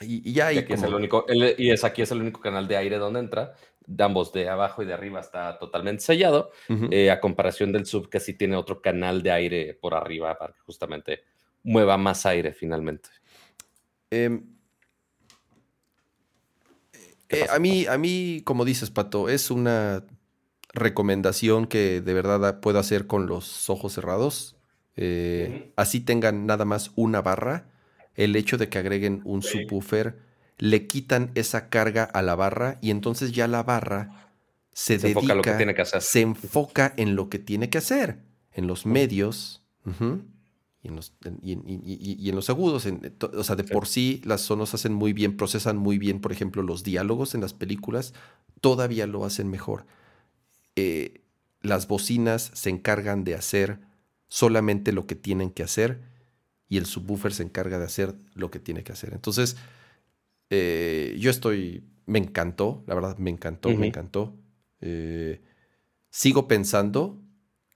[0.00, 2.98] y, ya y, es el único, y es aquí es el único canal de aire
[2.98, 3.54] donde entra.
[3.86, 6.50] De ambos, de abajo y de arriba, está totalmente sellado.
[6.90, 10.54] Eh, a comparación del sub, que sí tiene otro canal de aire por arriba para
[10.54, 11.22] que justamente
[11.62, 13.10] mueva más aire finalmente.
[14.10, 14.40] Eh,
[17.28, 20.04] eh, a, mí, a mí, como dices, Pato, es una
[20.72, 24.56] recomendación que de verdad puedo hacer con los ojos cerrados.
[24.96, 27.66] Eh, así tengan nada más una barra.
[28.14, 30.18] El hecho de que agreguen un subwoofer
[30.58, 34.30] le quitan esa carga a la barra y entonces ya la barra
[34.72, 36.02] se, dedica, enfoca lo que tiene que hacer.
[36.02, 38.18] se enfoca en lo que tiene que hacer,
[38.52, 39.64] en los medios
[40.84, 42.86] y en los, y, en los agudos.
[42.86, 46.62] o sea, de por sí las sonos hacen muy bien, procesan muy bien, por ejemplo,
[46.62, 48.12] los diálogos en las películas,
[48.60, 49.86] todavía lo hacen mejor.
[50.76, 51.22] Eh,
[51.62, 53.80] las bocinas se encargan de hacer
[54.28, 56.02] solamente lo que tienen que hacer
[56.68, 59.14] y el subwoofer se encarga de hacer lo que tiene que hacer.
[59.14, 59.56] Entonces,
[60.50, 64.36] eh, yo estoy, me encantó, la verdad, me encantó, me encantó.
[64.82, 65.40] Eh,
[66.10, 67.23] sigo pensando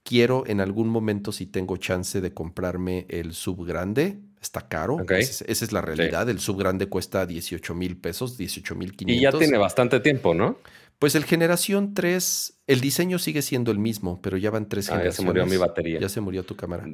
[0.09, 4.97] quiero en algún momento, si tengo chance de comprarme el sub grande, está caro.
[5.07, 6.27] Esa, es la realidad.
[6.27, 9.15] El sub grande cuesta 18 mil pesos, 18 mil 500.
[9.15, 10.57] Y ya tiene bastante tiempo, ¿no?
[10.97, 15.03] Pues el generación 3, el diseño sigue siendo el mismo, pero ya van tres ah,
[15.03, 15.99] Ya se murió mi batería.
[15.99, 16.87] Ya se murió tu cámara.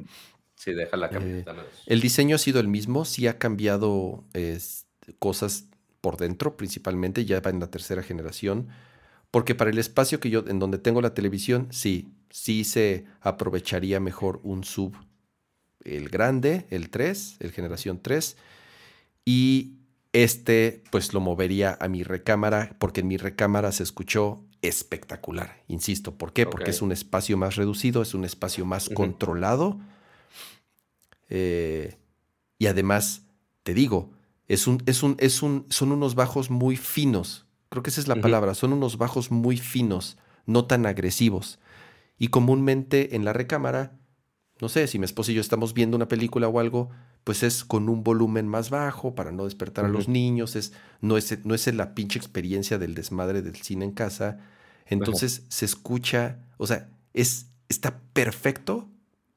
[0.54, 1.44] Sí, deja la eh,
[1.86, 4.24] el diseño ha sido el mismo, sí ha cambiado
[5.18, 5.68] cosas
[6.02, 8.68] por dentro, principalmente, ya va en la tercera generación.
[9.30, 14.00] Porque para el espacio que yo, en donde tengo la televisión, sí, sí se aprovecharía
[14.00, 14.94] mejor un sub,
[15.84, 18.36] el grande, el 3, el generación 3,
[19.24, 19.72] y
[20.12, 25.62] Este, pues lo movería a mi recámara, porque en mi recámara se escuchó espectacular.
[25.68, 26.46] Insisto, ¿por qué?
[26.46, 29.78] Porque es un espacio más reducido, es un espacio más controlado.
[31.28, 31.98] Eh,
[32.58, 33.26] y además,
[33.62, 34.10] te digo,
[34.48, 37.44] es un, es un, es un, son unos bajos muy finos.
[37.68, 38.54] Creo que esa es la palabra.
[38.54, 40.16] Son unos bajos muy finos,
[40.46, 41.58] no tan agresivos.
[42.18, 43.98] Y comúnmente en la recámara,
[44.60, 46.90] no sé, si mi esposo y yo estamos viendo una película o algo,
[47.24, 51.16] pues es con un volumen más bajo para no despertar a los niños, es, no,
[51.16, 54.38] es, no es la pinche experiencia del desmadre del cine en casa.
[54.86, 58.88] Entonces se escucha, o sea, es, está perfecto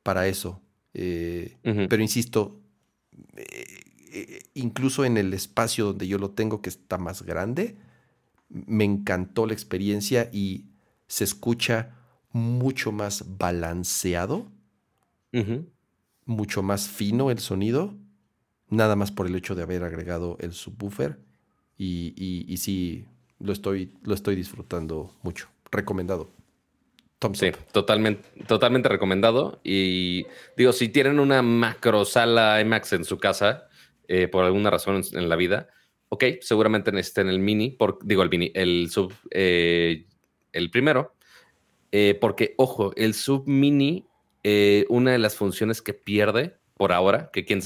[0.04, 0.62] para eso.
[0.94, 1.58] Eh,
[1.90, 2.60] pero insisto,
[3.36, 3.66] eh,
[4.12, 7.78] eh, incluso en el espacio donde yo lo tengo, que está más grande,
[8.50, 10.66] me encantó la experiencia y
[11.08, 11.96] se escucha
[12.32, 14.48] mucho más balanceado
[16.30, 17.96] mucho más fino el sonido,
[18.70, 21.18] nada más por el hecho de haber agregado el subwoofer.
[21.76, 22.14] Y,
[22.48, 23.06] y, sí,
[23.40, 25.48] lo estoy, lo estoy disfrutando mucho.
[25.72, 26.30] Recomendado.
[27.34, 29.60] sí, totalmente, totalmente recomendado.
[29.64, 33.68] Y digo, si tienen una macro sala IMAX en su casa,
[34.08, 35.70] eh, por alguna razón en la vida,
[36.10, 40.06] ok, seguramente necesiten el mini, por, digo el mini, el sub, eh,
[40.52, 41.16] el primero,
[41.92, 44.06] eh, porque ojo, el sub mini
[44.44, 47.62] eh, una de las funciones que pierde por ahora, que quién,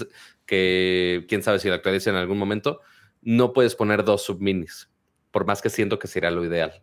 [0.46, 2.80] que quién sabe si la actualiza en algún momento,
[3.22, 4.90] no puedes poner dos subminis,
[5.32, 6.82] por más que siento que sería lo ideal.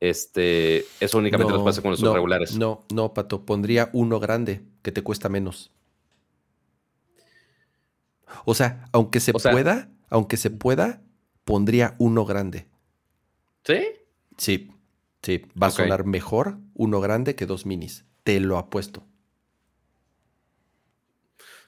[0.00, 2.56] Este, eso únicamente lo pasa con los subregulares.
[2.56, 5.70] No, no, Pato, pondría uno grande que te cuesta menos.
[8.44, 11.00] O sea, aunque se pueda, aunque se pueda,
[11.44, 12.66] pondría uno grande.
[13.62, 13.80] ¿Sí?
[14.36, 14.71] Sí,
[15.22, 15.42] sí.
[15.60, 18.04] Va a sonar mejor uno grande que dos minis.
[18.24, 19.04] Te lo apuesto.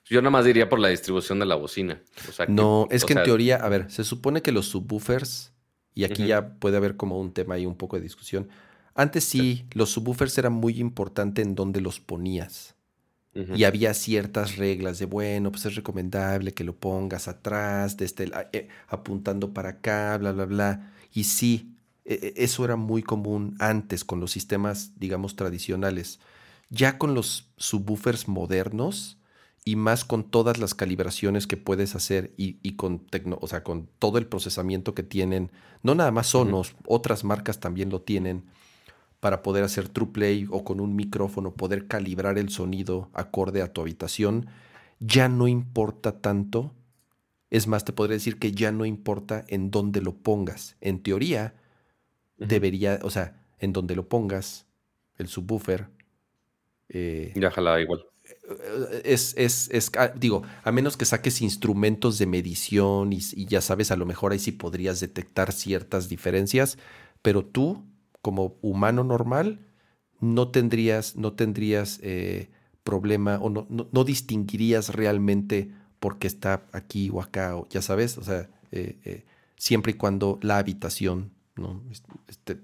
[0.05, 2.03] Yo nada más diría por la distribución de la bocina.
[2.49, 5.53] no, es que en teoría, a ver, se supone que los subwoofers,
[5.95, 8.49] y aquí ya puede haber como un tema y un poco de discusión.
[8.95, 12.75] Antes sí, los subwoofers eran muy importantes en dónde los ponías.
[13.57, 18.69] Y había ciertas reglas de, bueno, pues es recomendable que lo pongas atrás, desde eh,
[18.87, 20.93] apuntando para acá, bla, bla, bla.
[21.13, 21.74] Y sí,
[22.05, 26.21] eso era muy común antes con los sistemas, digamos, tradicionales.
[26.71, 29.19] Ya con los subwoofers modernos,
[29.65, 33.89] y más con todas las calibraciones que puedes hacer y, con, tecno, o sea, con
[33.99, 35.51] todo el procesamiento que tienen.
[35.83, 38.45] No nada más Sonos, otras marcas también lo tienen
[39.21, 43.73] para poder hacer true play o con un micrófono poder calibrar el sonido acorde a
[43.73, 44.49] tu habitación.
[45.01, 46.75] Ya no importa tanto.
[47.49, 50.77] Es más, te podría decir que ya no importa en dónde lo pongas.
[50.83, 51.55] En teoría,
[52.37, 54.67] debería, o sea, en donde lo pongas,
[55.17, 55.89] el subwoofer.
[56.89, 58.05] Eh, ya jala igual
[59.05, 63.91] es, es, es, ah, digo, a menos que saques instrumentos de medición y, ya sabes,
[63.91, 66.79] a lo mejor ahí sí podrías detectar ciertas diferencias,
[67.23, 67.85] pero tú,
[68.23, 69.61] como humano normal,
[70.21, 72.51] no tendrías, no tendrías eh,
[72.83, 75.71] problema o no, no, distinguirías realmente
[76.01, 79.25] por qué está aquí o acá, o ya sabes, o sea, eh, eh,
[79.57, 81.83] siempre y cuando la habitación, ¿no?
[82.29, 82.59] Este,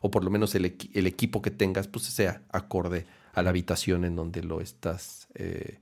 [0.00, 4.04] o por lo menos el, el equipo que tengas, pues sea acorde a la habitación
[4.04, 5.78] en donde lo estás eh,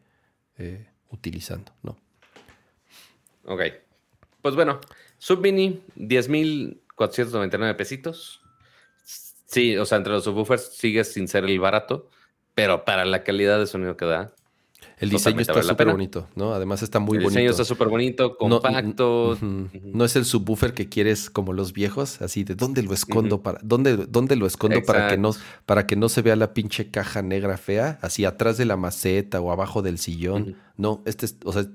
[0.58, 1.96] eh, utilizando, ¿no?
[3.44, 3.62] Ok.
[4.42, 4.80] Pues bueno,
[5.18, 8.42] Submini, 10.499 pesitos.
[9.04, 12.10] Sí, o sea, entre los subwoofers sigue sin ser el barato,
[12.54, 14.34] pero para la calidad de sonido que da,
[14.98, 16.54] el diseño está súper bonito, ¿no?
[16.54, 17.28] Además está muy bonito.
[17.28, 19.36] El diseño está súper bonito, compacto.
[19.40, 23.60] No, es el subwoofer que quieres como los viejos, así de dónde lo escondo para
[23.62, 25.32] dónde, dónde lo escondo para que no
[25.66, 29.40] para que no se vea la pinche caja negra fea, así atrás de la maceta
[29.40, 30.56] o abajo del sillón.
[30.76, 31.66] No, este o sea,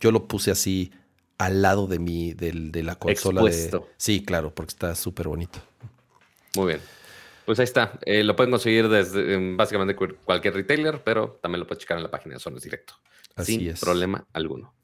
[0.00, 0.90] yo lo puse así
[1.38, 5.60] al lado de mi de la consola de Sí, claro, porque está súper bonito.
[6.56, 6.80] Muy bien.
[7.44, 7.98] Pues ahí está.
[8.04, 12.10] Eh, lo pueden conseguir desde básicamente cualquier retailer, pero también lo pueden checar en la
[12.10, 12.94] página de Sonos Directo.
[13.34, 14.74] Así sin problema alguno.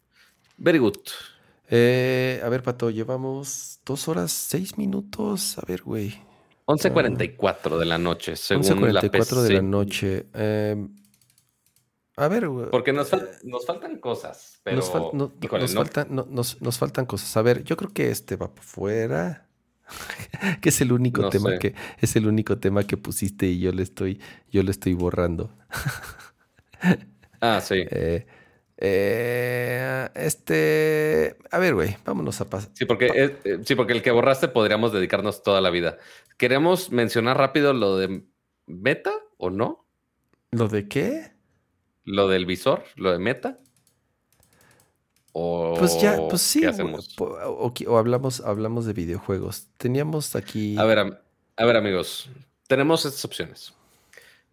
[0.56, 0.98] Very good.
[1.70, 5.58] Eh, a ver, Pato, llevamos dos horas, seis minutos.
[5.58, 6.18] A ver, güey.
[6.66, 10.26] 11.44 de la noche, según 11.44 de la noche.
[10.34, 10.94] Em,
[12.16, 12.70] a ver, güey.
[12.70, 14.76] Porque nos, faltan cosas, pero...
[15.12, 17.36] Nos, faltan cosas.
[17.36, 19.47] A ver, yo creo que este va por fuera.
[20.60, 23.82] que es el único tema que es el único tema que pusiste y yo le
[23.82, 24.20] estoy
[24.50, 25.50] yo le estoy borrando.
[27.40, 27.84] ah, sí.
[27.90, 28.26] Eh,
[28.80, 32.70] eh, este, a ver, güey, vámonos a pasar.
[32.74, 35.98] Sí, porque eh, sí, porque el que borraste podríamos dedicarnos toda la vida.
[36.36, 38.22] ¿Queremos mencionar rápido lo de
[38.66, 39.84] Meta o no?
[40.52, 41.32] ¿Lo de qué?
[42.04, 43.58] Lo del visor, lo de Meta.
[45.40, 46.60] O, Pues ya, pues sí.
[46.60, 47.14] ¿qué o- hacemos?
[47.20, 49.68] O, o hablamos, hablamos de videojuegos.
[49.76, 50.76] Teníamos aquí.
[50.76, 52.28] A ver, a ver, amigos,
[52.66, 53.72] tenemos estas opciones.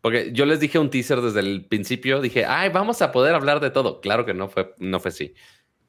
[0.01, 3.59] Porque yo les dije un teaser desde el principio, dije, ay, vamos a poder hablar
[3.61, 3.99] de todo.
[3.99, 5.33] Claro que no fue, no fue así.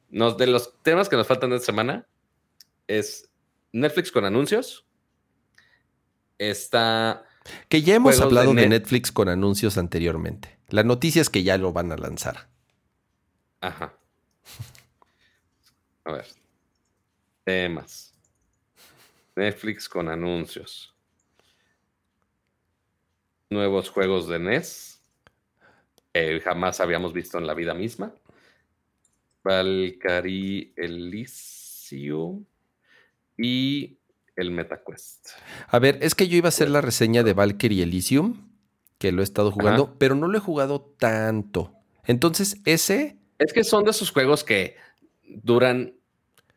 [0.09, 2.07] Nos, de los temas que nos faltan esta semana
[2.87, 3.29] es
[3.73, 4.87] Netflix con anuncios.
[6.39, 7.23] Está.
[7.69, 10.57] Que ya hemos de hablado de, Net- Netflix con anuncios anteriormente.
[10.69, 12.49] La noticia es que ya lo van a lanzar.
[13.61, 13.93] Ajá.
[16.07, 16.25] A ver.
[17.43, 18.15] Temas.
[19.35, 20.95] Netflix con anuncios.
[23.49, 25.01] Nuevos juegos de NES.
[26.13, 28.13] Que jamás habíamos visto en la vida misma.
[29.43, 32.45] Valkyrie Elysium.
[33.37, 33.99] Y
[34.37, 35.31] el MetaQuest.
[35.67, 38.49] A ver, es que yo iba a hacer la reseña de Valkyrie Elysium,
[38.97, 39.95] que lo he estado jugando, Ajá.
[39.97, 41.73] pero no lo he jugado tanto.
[42.05, 44.77] Entonces, ese, Es que son de esos juegos que
[45.27, 45.96] duran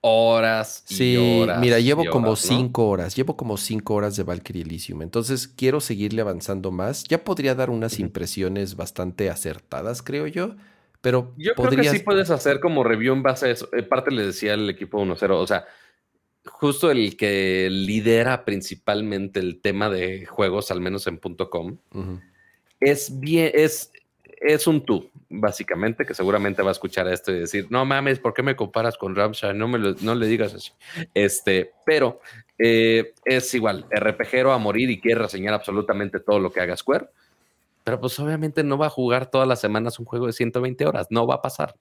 [0.01, 1.61] horas y sí, horas.
[1.61, 5.03] mira, llevo como cinco horas, llevo como cinco horas de Valkyrie Elysium.
[5.03, 7.05] Entonces, quiero seguirle avanzando más.
[7.05, 10.57] Ya podría dar unas impresiones bastante acertadas, creo yo,
[11.01, 11.81] pero Yo podrías...
[11.81, 13.69] creo que sí puedes hacer como review en base a eso.
[13.73, 15.67] Eh, Parte le decía al equipo 1-0, o sea,
[16.45, 21.79] justo el que lidera principalmente el tema de juegos, al menos en .com,
[22.81, 23.93] es bien, es,
[24.41, 28.33] es un tú, básicamente, que seguramente va a escuchar esto y decir, no mames, ¿por
[28.35, 29.53] qué me comparas con Ramsha?
[29.53, 30.73] No, me lo- no le digas así.
[31.15, 32.21] Este, pero
[32.59, 37.09] eh, es igual, RPGero a morir y quiere reseñar absolutamente todo lo que haga Square.
[37.85, 41.07] Pero pues obviamente no va a jugar todas las semanas un juego de 120 horas,
[41.11, 41.75] no va a pasar.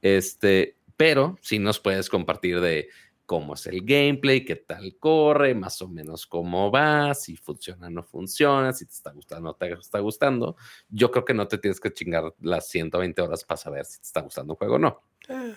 [0.00, 2.88] Este, pero sí nos puedes compartir de
[3.32, 7.90] cómo es el gameplay, qué tal corre, más o menos cómo va, si funciona o
[7.90, 10.54] no funciona, si te está gustando o no te está gustando.
[10.90, 14.02] Yo creo que no te tienes que chingar las 120 horas para saber si te
[14.06, 15.00] está gustando un juego o no.
[15.30, 15.54] Eh,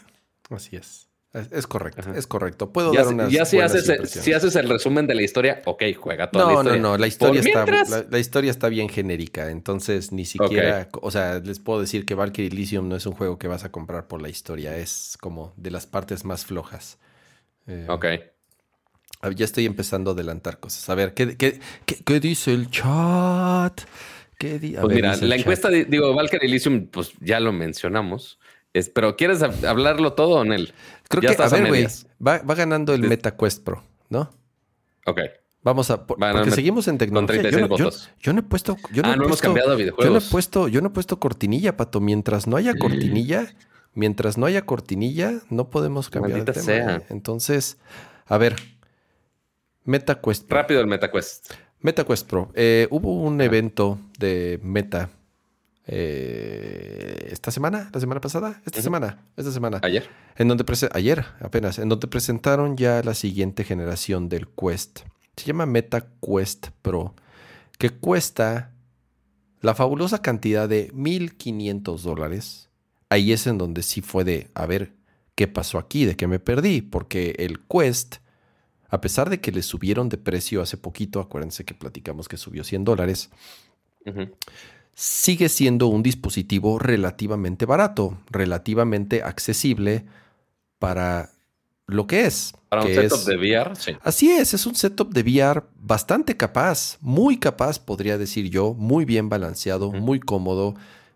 [0.52, 1.10] así es.
[1.34, 2.16] Es, es correcto, Ajá.
[2.18, 2.72] es correcto.
[2.72, 5.84] Puedo Ya, dar unas ya si, haces, si haces el resumen de la historia, ok,
[6.00, 6.82] juega toda la No, no, historia.
[6.82, 10.88] no, la historia, Por está, mientras- la, la historia está bien genérica, entonces ni siquiera,
[11.02, 13.70] o sea, les puedo decir que Valkyrie Elysium no es un juego que vas a
[13.74, 17.00] comprar por la historia, es como de las partes más flojas.
[17.68, 18.06] Eh, Ok.
[19.22, 20.88] ah, Ya estoy empezando a adelantar cosas.
[20.90, 23.82] A ver, ¿qué, qué, qué- qué dice el chat?
[24.38, 27.52] ¿Qué di- a Pues ver, mira, la encuesta, di- digo, Valkyrie Elysium, pues ya lo
[27.54, 28.38] mencionamos.
[28.74, 30.74] Es, pero ¿quieres hab- hablarlo todo en él?
[31.08, 31.88] Creo ya que, a ver, güey,
[32.26, 34.30] va, va ganando el MetaQuest Pro, ¿no?
[35.06, 35.22] Ok.
[35.64, 37.38] Vamos a, por- porque seguimos en tecnología.
[37.38, 38.10] Yo 36 no, yo- votos.
[38.20, 39.84] yo no he puesto, yo no ah, he no hemos cambiado a Yo no he
[39.86, 40.30] videojuegos.
[40.30, 42.02] puesto, yo no he puesto cortinilla, Pato.
[42.02, 43.48] Mientras no haya cortinilla,
[43.96, 47.00] mientras no haya cortinilla, no podemos cambiar de Maldita tema.
[47.00, 47.02] sea.
[47.10, 47.78] Entonces,
[48.28, 48.56] a ver.
[49.84, 50.58] MetaQuest Pro.
[50.58, 51.54] Rápido el MetaQuest.
[51.80, 52.52] MetaQuest Pro.
[52.54, 55.10] Eh, hubo un evento de Meta
[55.88, 59.80] eh, esta semana, la semana pasada, esta semana, esta semana.
[59.84, 60.10] Ayer.
[60.36, 65.02] En donde ayer apenas, en donde presentaron ya la siguiente generación del Quest.
[65.36, 67.14] Se llama Meta Quest Pro,
[67.78, 68.72] que cuesta
[69.62, 72.65] la fabulosa cantidad de 1.500 dólares.
[73.10, 74.94] Ahí es en donde sí fue de, a ver,
[75.36, 76.06] ¿qué pasó aquí?
[76.06, 76.82] ¿De qué me perdí?
[76.82, 78.18] Porque el Quest,
[78.90, 82.64] a pesar de que le subieron de precio hace poquito, acuérdense que platicamos que subió
[82.64, 83.30] 100 dólares,
[84.94, 90.06] sigue siendo un dispositivo relativamente barato, relativamente accesible
[90.80, 91.32] para
[91.88, 92.54] lo que es.
[92.70, 93.92] Para un setup es- de VR, sí.
[94.02, 99.06] Así es, es un setup de VR bastante capaz, muy capaz, podría decir yo, muy
[99.06, 100.76] bien balanceado, muy cómodo,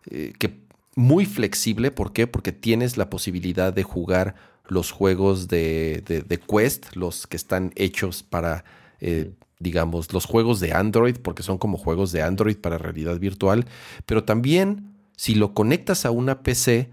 [0.10, 0.60] eh, que
[1.00, 1.92] muy flexible.
[1.92, 2.28] ¿Por qué?
[2.28, 4.36] Porque tienes la posibilidad de jugar
[4.68, 8.64] los juegos de, de- de Quest, los que están hechos para,
[9.00, 13.66] eh, digamos, los juegos de Android, porque son como juegos de Android para realidad virtual.
[14.06, 16.90] Pero también, si lo conectas a una PC,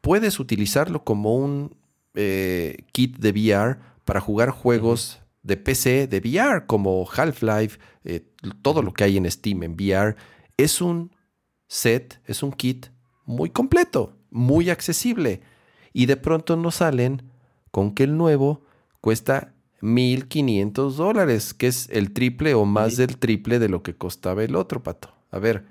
[0.00, 1.76] puedes utilizarlo como un
[2.14, 8.26] eh, kit de VR para jugar juegos de PC de VR, como Half-Life, eh,
[8.62, 10.16] todo lo que hay en Steam en VR.
[10.56, 11.10] Es un
[11.68, 12.88] set, es un kit
[13.28, 15.42] muy completo, muy accesible.
[15.92, 17.22] Y de pronto nos salen
[17.70, 18.62] con que el nuevo
[19.00, 19.52] cuesta
[19.82, 24.56] 1.500 dólares, que es el triple o más del triple de lo que costaba el
[24.56, 25.12] otro, Pato.
[25.30, 25.64] A ver,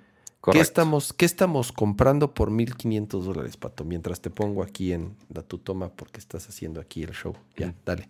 [0.50, 3.84] ¿Qué estamos, ¿Qué estamos comprando por 1.500 dólares, Pato?
[3.84, 7.36] Mientras te pongo aquí en la tu toma porque estás haciendo aquí el show.
[7.58, 7.74] Ya, Mm.
[7.86, 8.10] dale.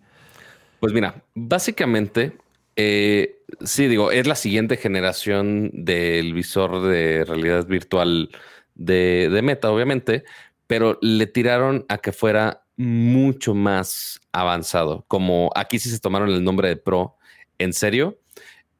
[0.78, 2.36] Pues mira, básicamente,
[2.76, 8.30] eh, sí, digo, es la siguiente generación del visor de realidad virtual
[8.78, 10.24] de, de Meta, obviamente,
[10.66, 15.04] pero le tiraron a que fuera mucho más avanzado.
[15.08, 17.16] Como aquí sí se tomaron el nombre de Pro
[17.58, 18.18] en serio.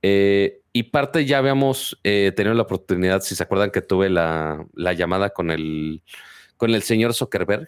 [0.01, 4.65] Eh, y parte ya habíamos eh, tenido la oportunidad, si se acuerdan que tuve la,
[4.75, 6.03] la llamada con el,
[6.57, 7.67] con el señor Zuckerberg,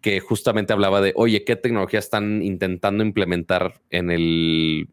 [0.00, 4.88] que justamente hablaba de, oye, ¿qué tecnología están intentando implementar en, el,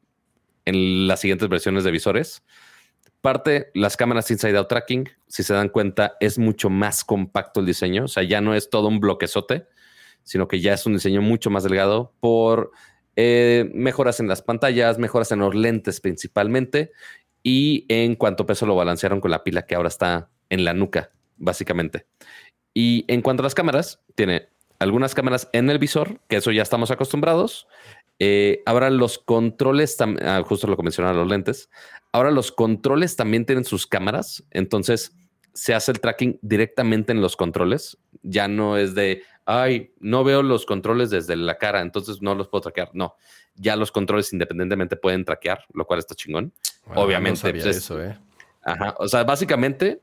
[0.65, 2.41] en las siguientes versiones de visores?
[3.21, 7.67] Parte, las cámaras inside out tracking, si se dan cuenta, es mucho más compacto el
[7.67, 8.05] diseño.
[8.05, 9.67] O sea, ya no es todo un bloquezote,
[10.23, 12.71] sino que ya es un diseño mucho más delgado por
[13.15, 16.91] eh, mejoras en las pantallas, mejoras en los lentes principalmente.
[17.43, 21.11] Y en cuanto peso lo balancearon con la pila que ahora está en la nuca,
[21.37, 22.07] básicamente.
[22.73, 24.49] Y en cuanto a las cámaras, tiene
[24.79, 27.67] algunas cámaras en el visor, que eso ya estamos acostumbrados.
[28.19, 31.69] Eh, ahora los controles, ah, justo lo que mencionaron los lentes,
[32.11, 35.15] ahora los controles también tienen sus cámaras, entonces
[35.53, 40.43] se hace el tracking directamente en los controles, ya no es de, ay, no veo
[40.43, 42.89] los controles desde la cara, entonces no los puedo traquear.
[42.93, 43.15] No,
[43.55, 46.53] ya los controles independientemente pueden traquear, lo cual está chingón.
[46.95, 47.51] Obviamente.
[47.51, 48.17] Pues, eso, ¿eh?
[48.63, 48.95] Ajá.
[48.99, 50.01] O sea, básicamente,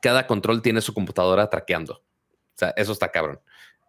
[0.00, 1.94] cada control tiene su computadora traqueando.
[1.94, 3.40] O sea, eso está cabrón.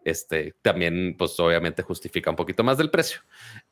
[0.04, 3.20] Este también, pues obviamente justifica un poquito más del precio.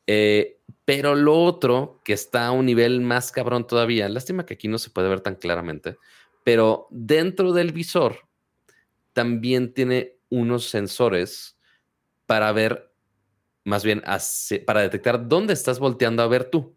[0.06, 4.68] Eh, pero lo otro que está a un nivel más cabrón todavía, lástima que aquí
[4.68, 5.96] no se puede ver tan claramente,
[6.44, 8.28] pero dentro del visor
[9.12, 11.58] también tiene unos sensores
[12.26, 12.92] para ver,
[13.64, 14.02] más bien
[14.66, 16.76] para detectar dónde estás volteando a ver tú.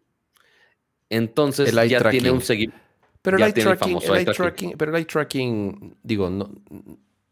[1.10, 2.82] Entonces ya tiene un seguimiento.
[3.20, 3.98] Pero el eye tracking,
[4.78, 6.50] pero el eye tracking, digo, no,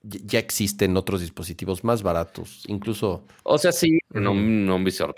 [0.02, 3.24] ya existe en otros dispositivos más baratos, incluso.
[3.44, 5.14] O sea, sí, no, no un visor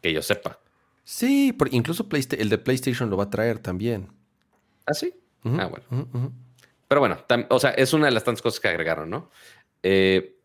[0.00, 0.58] que yo sepa.
[1.04, 4.08] Sí, incluso el de PlayStation lo va a traer también.
[4.86, 5.14] ¿Ah, sí?
[5.44, 6.32] ah, bueno.
[6.88, 7.18] Pero bueno,
[7.48, 9.30] o sea, es una de las tantas cosas que agregaron, ¿no?
[9.82, 10.36] Eh,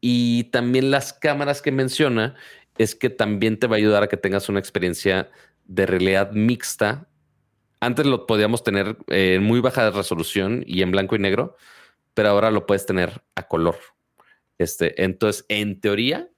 [0.00, 2.34] y también las cámaras que menciona
[2.76, 5.30] es que también te va a ayudar a que tengas una experiencia
[5.64, 7.08] de realidad mixta.
[7.80, 11.56] Antes lo podíamos tener en muy baja resolución y en blanco y negro,
[12.14, 13.76] pero ahora lo puedes tener a color.
[14.58, 16.28] Este, entonces, en teoría,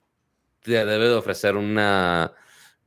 [0.61, 2.33] te debe de ofrecer una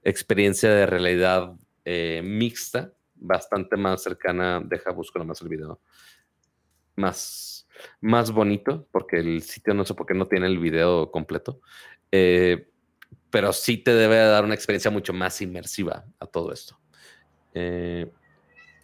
[0.04, 1.54] experiencia de realidad
[1.86, 4.62] eh, mixta, bastante más cercana.
[4.64, 5.80] Deja, busco más el video.
[6.96, 7.60] Más
[8.02, 11.62] más bonito, porque el sitio no sé por qué no tiene el video completo,
[12.12, 12.70] eh,
[13.30, 16.80] pero sí te debe dar una experiencia mucho más inmersiva a todo esto.
[17.54, 18.12] Eh,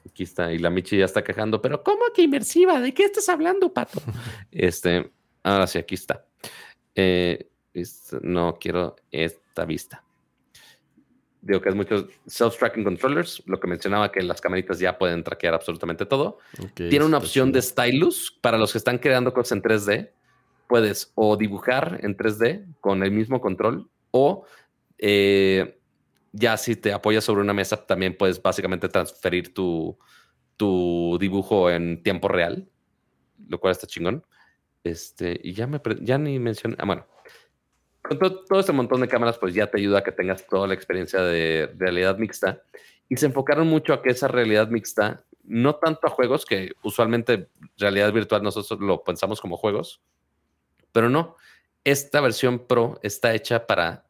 [0.08, 2.80] aquí está, y la Michi ya está quejando, pero ¿cómo que inmersiva?
[2.80, 4.02] ¿De qué estás hablando, pato?
[4.52, 5.12] este,
[5.44, 6.26] ahora sí, aquí está.
[6.94, 7.50] Eh,
[8.22, 10.05] no quiero esta vista
[11.46, 15.54] digo que es muchos self-tracking controllers, lo que mencionaba que las camaritas ya pueden traquear
[15.54, 16.40] absolutamente todo.
[16.74, 20.10] Tiene una opción de stylus para los que están creando cosas en 3D.
[20.68, 24.46] Puedes o dibujar en 3D con el mismo control o
[24.98, 25.78] eh,
[26.32, 29.96] ya si te apoyas sobre una mesa también puedes básicamente transferir tu,
[30.58, 32.68] tu dibujo en tiempo real,
[33.48, 34.26] lo cual está chingón.
[34.84, 37.06] Este, y ya me ya ni mencioné, ah, bueno,
[38.10, 41.22] todo, este montón de cámaras pues ya te ayuda a que tengas toda la experiencia
[41.22, 42.62] de realidad mixta.
[43.10, 47.50] Y se enfocaron mucho a que esa realidad mixta, no tanto a juegos, que usualmente
[47.78, 50.02] realidad virtual nosotros lo pensamos como juegos,
[50.92, 51.36] pero no,
[51.84, 54.06] esta versión Pro está hecha para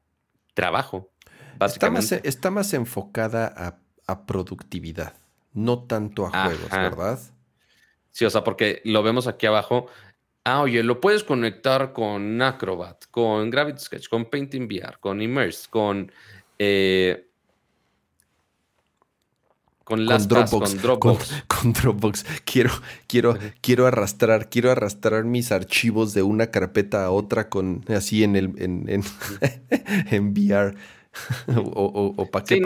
[0.53, 1.11] trabajo.
[1.57, 2.21] Básicamente.
[2.23, 5.13] Está más, enfocada a, productividad,
[5.53, 7.19] no tanto a juegos, ¿verdad?
[8.11, 9.87] Sí, o sea, porque lo vemos aquí abajo,
[10.47, 15.67] Ah, oye, lo puedes conectar con Acrobat, con Gravity Sketch, con Painting VR, con Immerse,
[15.71, 16.11] con
[16.59, 17.27] eh,
[19.83, 20.75] con, Dropbox,
[21.47, 22.25] con Dropbox.
[22.43, 22.71] Quiero,
[23.07, 28.35] quiero, quiero arrastrar, quiero arrastrar mis archivos de una carpeta a otra con así en
[28.35, 29.03] el en, en,
[30.11, 30.75] en VR.
[31.55, 32.61] o, o, para qué.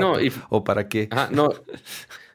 [0.49, 1.09] o para qué.
[1.31, 1.53] no.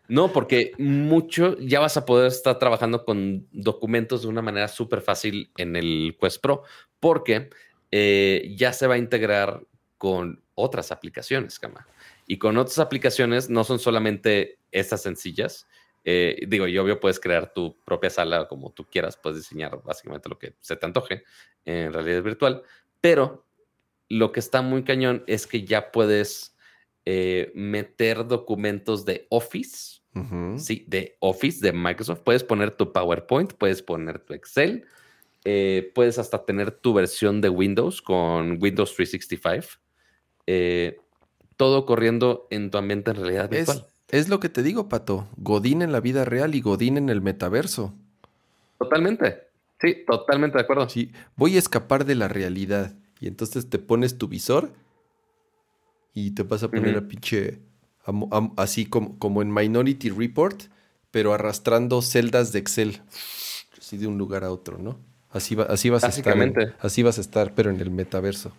[0.06, 5.00] No, porque mucho ya vas a poder estar trabajando con documentos de una manera súper
[5.00, 6.62] fácil en el Quest Pro,
[7.00, 7.50] porque
[7.90, 9.62] eh, ya se va a integrar
[9.96, 11.86] con otras aplicaciones, Cama.
[12.26, 15.66] Y con otras aplicaciones no son solamente estas sencillas.
[16.04, 20.28] Eh, digo, y obvio puedes crear tu propia sala como tú quieras, puedes diseñar básicamente
[20.28, 21.24] lo que se te antoje
[21.64, 22.62] en realidad virtual,
[23.00, 23.46] pero
[24.10, 26.53] lo que está muy cañón es que ya puedes
[27.06, 30.00] eh, meter documentos de Office,
[30.56, 32.20] sí, de Office, de Microsoft.
[32.20, 34.86] Puedes poner tu PowerPoint, puedes poner tu Excel,
[35.44, 39.80] eh, puedes hasta tener tu versión de Windows con Windows 365.
[40.46, 40.98] Eh,
[41.56, 43.86] todo corriendo en tu ambiente en realidad virtual.
[44.08, 45.28] Es, lo que te digo, Pato.
[45.36, 47.94] Godín en la vida real y Godín en el metaverso.
[48.78, 49.48] Totalmente.
[49.80, 50.88] Sí, totalmente de acuerdo.
[50.88, 52.94] Sí, voy a escapar de la realidad.
[53.20, 54.72] Y entonces te pones tu visor
[56.14, 57.58] y te vas a poner a pinche.
[58.56, 60.62] así como, como en Minority Report,
[61.10, 63.02] pero arrastrando celdas de Excel.
[63.78, 64.98] Así de un lugar a otro, ¿no?
[65.30, 66.76] Así, va, así vas a estar.
[66.80, 68.52] así vas a estar, pero en el metaverso.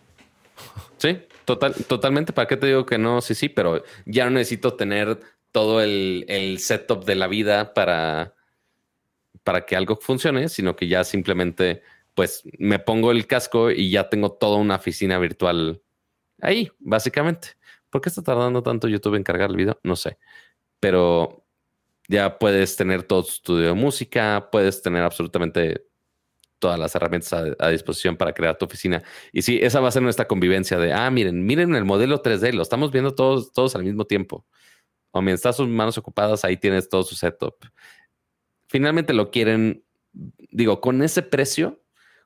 [0.98, 2.34] Sí, total, totalmente.
[2.34, 3.22] ¿Para qué te digo que no?
[3.22, 5.20] Sí, sí, pero ya no necesito tener
[5.54, 8.36] todo el, el setup de la vida para,
[9.44, 11.82] para que algo funcione, sino que ya simplemente,
[12.14, 15.82] pues, me pongo el casco y ya tengo toda una oficina virtual
[16.42, 17.50] ahí, básicamente.
[17.90, 19.80] ¿Por qué está tardando tanto YouTube en cargar el video?
[19.84, 20.18] No sé.
[20.80, 21.46] Pero
[22.08, 25.86] ya puedes tener todo tu estudio de música, puedes tener absolutamente
[26.60, 29.04] todas las herramientas a, disposición para crear tu oficina.
[29.32, 32.54] Y sí, esa va a ser nuestra convivencia de, ah, miren, miren el modelo 3D,
[32.54, 34.46] lo estamos viendo todos, todos al mismo tiempo.
[35.12, 37.56] O mientras estás sus manos ocupadas, ahí tienes todo su setup.
[38.68, 39.84] Finalmente lo quieren,
[40.52, 41.82] digo, con ese precio,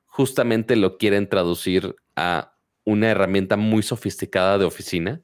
[0.06, 2.49] justamente lo quieren traducir a
[2.84, 5.22] una herramienta muy sofisticada de oficina.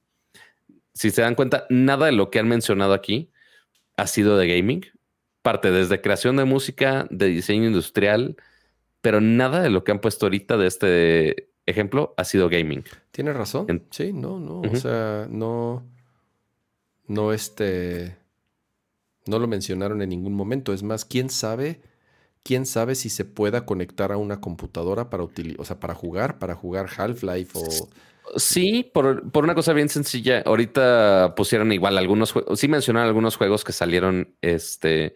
[0.94, 3.30] Si se dan cuenta, nada de lo que han mencionado aquí
[3.96, 4.86] ha sido de gaming.
[5.42, 8.36] Parte desde creación de música, de diseño industrial,
[9.00, 12.84] pero nada de lo que han puesto ahorita de este ejemplo ha sido gaming.
[13.10, 13.86] Tiene razón.
[13.90, 14.60] sí, no, no.
[14.60, 15.86] O sea, no.
[17.06, 18.16] No, este.
[19.26, 20.72] No lo mencionaron en ningún momento.
[20.72, 21.80] Es más, quién sabe.
[22.46, 26.38] Quién sabe si se pueda conectar a una computadora para utilizar, o sea, para jugar,
[26.38, 27.88] para jugar Half-Life o.
[28.36, 30.42] Sí, por, una cosa bien sencilla.
[30.46, 32.60] Ahorita pusieron igual algunos juegos.
[32.60, 35.14] Sí mencionaron algunos juegos que salieron este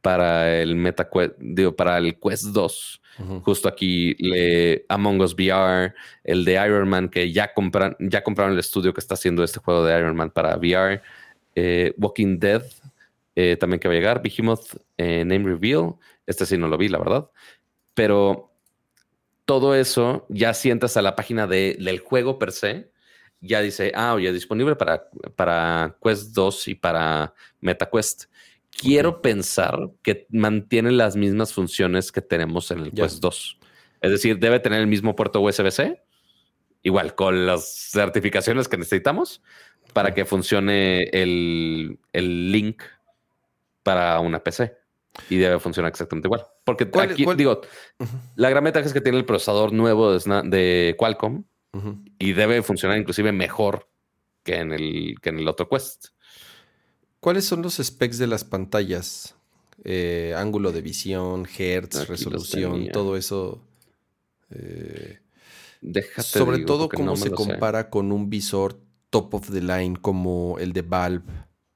[0.00, 3.00] para el MetaQuest, digo, para el Quest 2.
[3.42, 5.94] Justo aquí le Among Us VR,
[6.24, 9.60] el de Iron Man, que ya, compran, ya compraron el estudio que está haciendo este
[9.60, 11.00] juego de Iron Man para VR.
[11.54, 12.64] Eh, Walking Dead,
[13.36, 14.22] eh, también que va a llegar.
[14.22, 15.94] Behemoth, eh, Name Reveal.
[16.26, 17.30] Este sí no lo vi, la verdad.
[17.94, 18.52] Pero
[19.44, 22.90] todo eso ya sientas a la página del juego per se.
[23.40, 28.24] Ya dice, ah, oye, disponible para, para Quest 2 y para MetaQuest
[28.70, 33.58] quiero pensar que mantiene las mismas funciones que tenemos en el Quest 2.
[34.00, 36.02] Es decir, debe tener el mismo puerto USB-C,
[36.82, 39.42] igual con las certificaciones que necesitamos
[39.92, 42.82] para que funcione el, link
[43.82, 44.76] para una PC.
[45.28, 46.44] Y debe funcionar exactamente igual.
[46.64, 47.60] Porque aquí, digo,
[48.36, 51.44] la gran ventaja es que tiene el procesador nuevo de, Qualcomm
[52.18, 53.88] y debe funcionar inclusive mejor
[54.42, 56.08] que en el, que en el otro Quest.
[57.20, 59.36] ¿Cuáles son los specs de las pantallas?
[59.84, 63.62] Eh, ángulo de visión, hertz, resolución, todo eso.
[64.50, 65.18] Eh,
[66.18, 68.78] sobre todo cómo se compara con un visor
[69.10, 71.24] top of the line como el de Valve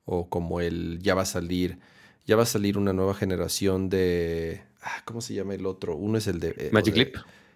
[0.04, 1.78] o como el ya va a salir,
[2.26, 5.96] ya va a salir una nueva generación de, ah, ¿cómo se llama el otro?
[5.96, 7.14] Uno es el de eh, Magic Leap.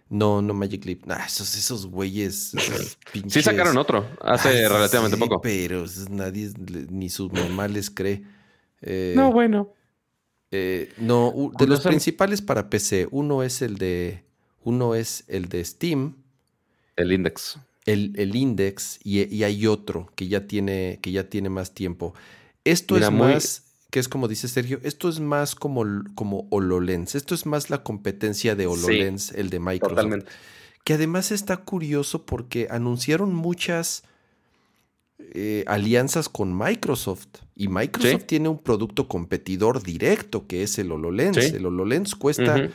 [0.09, 1.11] No, no Magic Leap.
[1.27, 2.53] esos, esos güeyes.
[3.29, 5.41] Sí sacaron otro hace relativamente poco.
[5.41, 6.53] Pero nadie,
[6.89, 8.23] ni sus mamá les cree.
[8.83, 9.75] Eh, no, bueno.
[10.53, 14.25] Eh, no, de los principales para PC, uno es el de.
[14.63, 16.17] Uno es el de Steam.
[16.97, 17.59] El Index.
[17.87, 22.15] El, el Index y, hay otro que ya tiene, que ya tiene más tiempo.
[22.65, 25.85] Esto es más que es como dice Sergio, esto es más como,
[26.15, 27.15] como HoloLens.
[27.15, 29.97] Esto es más la competencia de HoloLens, el de Microsoft.
[29.97, 30.27] Totalmente.
[30.85, 34.05] Que además está curioso porque anunciaron muchas
[35.19, 37.27] eh, alianzas con Microsoft.
[37.55, 41.37] Y Microsoft tiene un producto competidor directo que es el HoloLens.
[41.37, 42.71] El HoloLens cuesta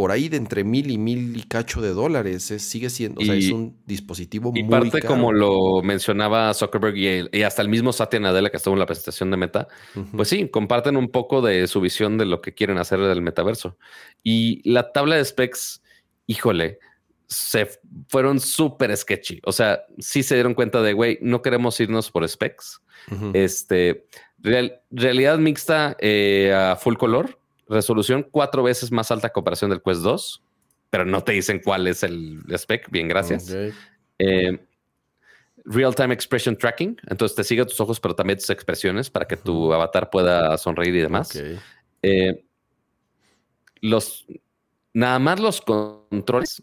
[0.00, 2.44] por ahí de entre mil y mil y cacho de dólares.
[2.44, 7.42] sigue siendo, o sea, es un dispositivo y muy parte como lo mencionaba Zuckerberg y,
[7.42, 9.68] hasta el mismo Satya Nadella que estuvo en la presentación de Meta,
[10.16, 13.76] pues sí, comparten un poco de su visión de lo que quieren hacer del metaverso.
[14.22, 15.82] Y la tabla de specs,
[16.26, 16.78] híjole,
[17.26, 17.68] se
[18.08, 19.42] fueron súper sketchy.
[19.44, 22.80] O sea, sí se dieron cuenta de, güey, no queremos irnos por specs.
[23.34, 24.06] Este,
[24.38, 27.39] realidad mixta eh, a full color
[27.70, 30.42] resolución cuatro veces más alta comparación del Quest 2,
[30.90, 32.90] pero no te dicen cuál es el spec.
[32.90, 33.54] Bien, gracias.
[34.18, 34.66] Eh,
[35.64, 37.00] real time expression tracking.
[37.06, 40.96] Entonces te sigue tus ojos, pero también tus expresiones para que tu avatar pueda sonreír
[40.96, 41.40] y demás.
[42.02, 42.44] Eh,
[43.80, 44.26] los
[44.92, 46.62] nada más los controles.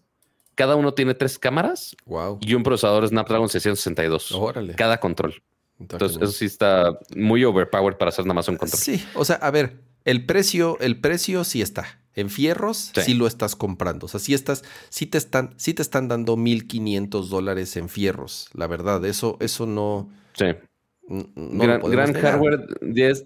[0.56, 1.96] Cada uno tiene tres cámaras
[2.42, 4.32] y un procesador Snapdragon 662.
[4.76, 5.42] Cada control.
[5.80, 8.80] Entonces, eso sí está muy overpowered para hacer nada más un control.
[8.80, 12.00] Sí, o sea, a ver, el precio, el precio sí está.
[12.16, 13.14] En fierros sí.
[13.14, 14.06] lo estás comprando.
[14.06, 18.50] O sea, sí estás, sí te están, sí te están dando 1500 dólares en fierros.
[18.54, 20.10] La verdad, eso, eso no.
[20.34, 20.46] Sí.
[21.10, 23.26] gran, hardware, 10,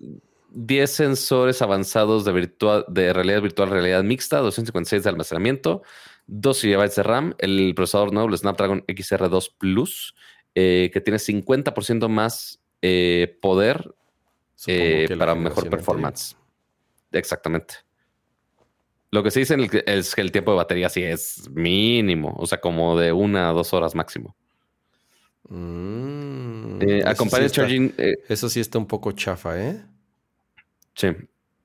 [0.49, 5.83] 10 sensores avanzados de, virtual, de realidad virtual, realidad mixta, 256 de almacenamiento,
[6.25, 10.15] 2 GB de RAM, el procesador nuevo, el Snapdragon XR2 Plus,
[10.55, 13.93] eh, que tiene 50% más eh, poder
[14.65, 16.35] eh, para mejor performance.
[17.11, 17.75] Exactamente.
[19.11, 22.61] Lo que se dice es que el tiempo de batería sí es mínimo, o sea,
[22.61, 24.35] como de una a dos horas máximo.
[25.49, 27.93] Mm, Eh, acompaña sí está, charging.
[27.97, 29.81] eh, eso sí está un poco chafa, ¿eh?
[30.95, 31.07] sí.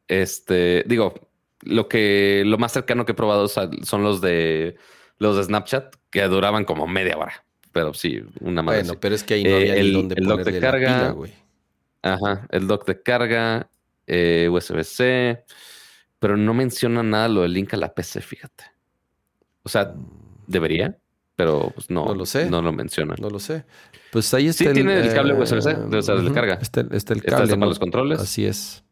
[0.09, 1.15] Este, digo,
[1.63, 4.77] lo que lo más cercano que he probado son los de
[5.19, 7.45] los de Snapchat, que duraban como media hora.
[7.73, 8.83] Pero sí, una madre.
[8.83, 11.15] Bueno, pero es que ahí no Eh, había el- ni dónde el dock de carga.
[11.15, 11.33] pila.
[12.03, 13.71] Ajá, el dock de carga,
[14.07, 15.45] eh, USB-C,
[16.19, 18.65] pero no menciona nada lo del link a la PC, fíjate.
[19.63, 19.95] O sea,
[20.47, 20.97] debería,
[21.35, 22.49] pero pues no, No lo sé.
[22.49, 23.15] No lo menciona.
[23.21, 23.65] No lo sé.
[24.11, 26.55] Pues ahí está Sí, tiene el cable USB-C, de- o sea, de ujú, carga.
[26.55, 27.49] Está, el- está el Está cable.
[27.49, 27.67] para ¿no?
[27.67, 28.21] los controles.
[28.21, 28.83] Así es.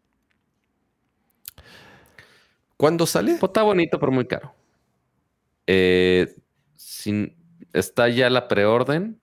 [2.77, 3.37] ¿Cuándo sale?
[3.39, 4.55] Pues, está bonito, pero muy caro.
[5.67, 6.35] Eh,
[6.75, 7.37] sin-
[7.73, 9.21] está ya la preorden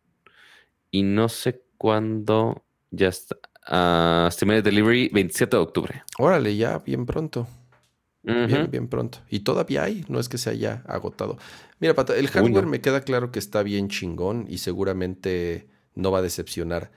[0.89, 3.37] y no sé cuándo ya está.
[3.67, 6.03] Ah, estimated delivery 27 de octubre.
[6.17, 7.47] Órale, ya, bien pronto.
[8.23, 9.19] Bien, bien pronto.
[9.29, 11.37] Y todavía hay, no es que se haya agotado.
[11.79, 12.69] Mira, Pato, el hardware no.
[12.71, 16.91] me queda claro que está bien chingón y seguramente no va a decepcionar.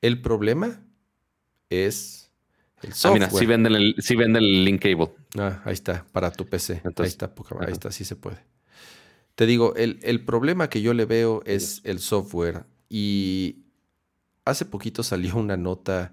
[0.00, 0.82] El problema
[1.68, 2.30] es
[2.82, 3.12] el Ah, software.
[3.20, 5.12] mira, sí venden el, sí venden el link cable.
[5.38, 6.80] Ah, ahí está, para tu PC.
[6.84, 8.38] ahí está, poca- ahí está, sí se puede.
[9.34, 12.64] Te digo, el, el problema que yo le veo es el software.
[12.88, 13.63] Y
[14.44, 16.12] hace poquito salió una nota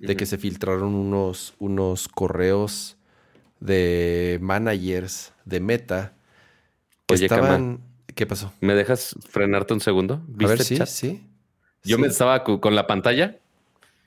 [0.00, 2.96] de que se filtraron unos, unos correos
[3.60, 6.14] de managers de Meta
[7.06, 7.80] que Oye, estaban.
[8.14, 8.52] ¿Qué pasó?
[8.60, 10.14] ¿Me dejas frenarte un segundo?
[10.14, 10.88] A ¿Viste ver, el sí, chat?
[10.88, 11.26] sí.
[11.84, 12.02] Yo sí.
[12.02, 13.38] me estaba con la pantalla.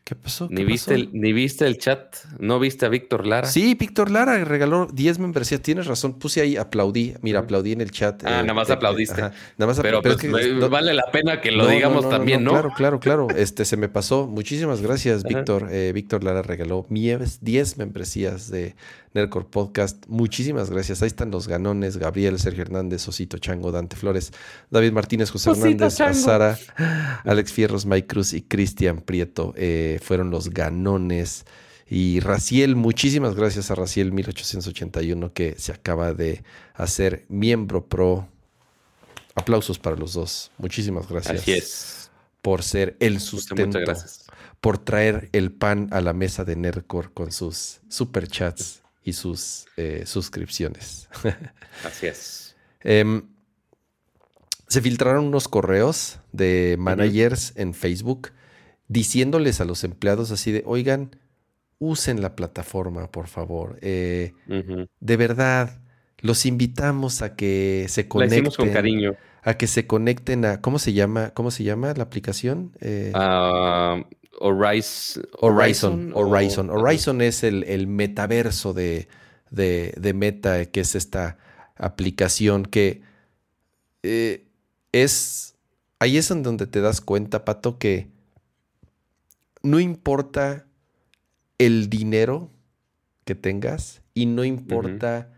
[0.03, 0.47] ¿Qué pasó?
[0.49, 2.15] Ni ¿Qué viste, el, ni viste el chat.
[2.39, 3.47] ¿No viste a Víctor Lara?
[3.47, 5.61] Sí, Víctor Lara regaló 10 membresías.
[5.61, 6.17] Tienes razón.
[6.19, 7.13] Puse ahí, aplaudí.
[7.21, 8.21] Mira, aplaudí en el chat.
[8.25, 9.21] Ah, eh, nada más eh, aplaudiste.
[9.21, 9.31] ajá.
[9.57, 12.03] Nada más Pero, apl- pues, es que no- vale la pena que lo no, digamos
[12.03, 12.51] no, también, ¿no?
[12.51, 13.27] Claro, claro, claro.
[13.37, 14.27] Este se me pasó.
[14.27, 15.23] Muchísimas gracias.
[15.23, 15.67] Víctor.
[15.71, 18.75] Eh, Víctor Lara regaló 10 membresías de
[19.13, 20.05] Nerdcore Podcast.
[20.07, 21.01] Muchísimas gracias.
[21.01, 24.31] Ahí están los ganones: Gabriel, Sergio Hernández, Osito Chango, Dante Flores,
[24.69, 26.13] David Martínez, José Osito Hernández, Chango.
[26.19, 26.59] Sara,
[27.25, 29.53] Alex Fierros, Mike Cruz y Cristian Prieto.
[29.57, 31.45] eh, fueron los ganones.
[31.89, 36.41] Y Raciel, muchísimas gracias a Raciel 1881 que se acaba de
[36.73, 38.29] hacer miembro pro.
[39.35, 40.51] Aplausos para los dos.
[40.57, 42.11] Muchísimas gracias Así es.
[42.41, 44.25] por ser el sustento, muchas gracias.
[44.59, 50.03] por traer el pan a la mesa de Nerdcore con sus superchats y sus eh,
[50.05, 51.09] suscripciones.
[51.85, 52.55] Así es.
[52.81, 53.23] Em,
[54.67, 58.31] se filtraron unos correos de managers en Facebook
[58.87, 61.15] diciéndoles a los empleados así de, oigan,
[61.79, 63.77] usen la plataforma, por favor.
[63.81, 64.33] Eh,
[64.99, 65.81] de verdad,
[66.19, 68.51] los invitamos a que se conecten.
[68.51, 69.15] con cariño.
[69.43, 70.61] A que se conecten a.
[70.61, 71.31] ¿Cómo se llama?
[71.31, 72.73] ¿Cómo se llama la aplicación?
[72.79, 73.11] Eh,
[74.49, 76.11] Horizon.
[76.15, 76.69] Horizon.
[76.69, 77.21] o- Horizon.
[77.21, 79.07] Es el, el metaverso de,
[79.49, 81.37] de, de Meta, que es esta
[81.75, 83.01] aplicación que
[84.03, 84.45] eh,
[84.91, 85.55] es.
[85.99, 88.09] Ahí es en donde te das cuenta, Pato, que
[89.61, 90.65] no importa
[91.59, 92.49] el dinero
[93.23, 95.29] que tengas y no importa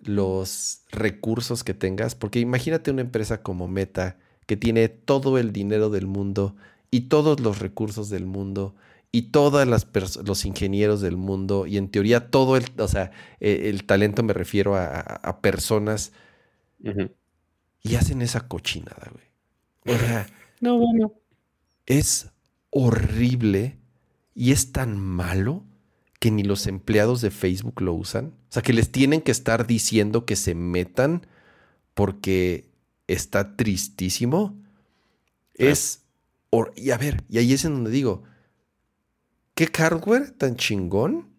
[0.00, 5.90] los recursos que tengas, porque imagínate una empresa como Meta que tiene todo el dinero
[5.90, 6.54] del mundo
[6.94, 8.74] y todos los recursos del mundo
[9.12, 9.66] y todos
[10.26, 14.32] los ingenieros del mundo y en teoría todo el, o sea, eh, el talento me
[14.32, 16.12] refiero a, a- a personas
[17.82, 19.96] y hacen esa cochinada, güey.
[19.96, 20.26] O sea,
[20.60, 21.12] No, bueno.
[21.86, 22.30] es
[22.70, 23.78] horrible
[24.34, 25.64] y es tan malo
[26.20, 28.26] que ni los empleados de Facebook lo usan.
[28.48, 31.26] O sea, que les tienen que estar diciendo que se metan
[31.94, 32.70] porque
[33.06, 34.56] está tristísimo.
[35.54, 36.03] Es...
[36.76, 38.22] Y a ver, y ahí es en donde digo,
[39.54, 41.34] ¿qué hardware tan chingón?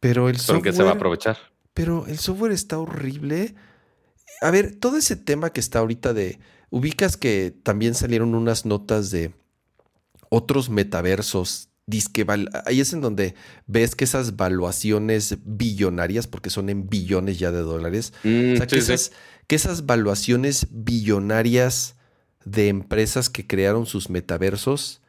[0.00, 0.62] Pero el software...
[0.62, 1.38] que se va a aprovechar.
[1.74, 3.54] Pero el software está horrible.
[4.40, 6.38] A ver, todo ese tema que está ahorita de.
[6.70, 9.32] Ubicas que también salieron unas notas de
[10.28, 11.70] otros metaversos.
[11.86, 12.26] Disque
[12.66, 13.34] ahí es en donde
[13.66, 18.66] ves que esas valuaciones billonarias, porque son en billones ya de dólares, Mm, o sea,
[18.66, 18.92] que, sí, sí.
[18.92, 19.12] esas,
[19.46, 21.96] que esas valuaciones billonarias
[22.50, 25.00] de empresas que crearon sus metaversos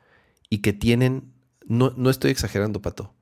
[0.50, 1.34] y que tienen,
[1.68, 3.14] no, no estoy exagerando, Pato,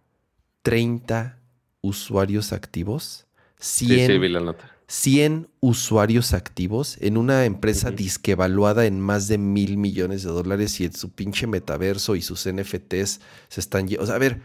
[0.64, 1.40] 30
[1.82, 3.28] usuarios activos,
[3.60, 4.72] Sí, 100, sí, vi la nota.
[4.88, 7.96] 100 usuarios activos en una empresa Ujú.
[7.98, 12.22] disque evaluada en más de mil millones de dólares y en su pinche metaverso y
[12.22, 13.88] sus NFTs se están...
[14.00, 14.42] O sea, a ver,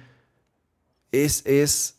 [1.12, 1.98] es, es,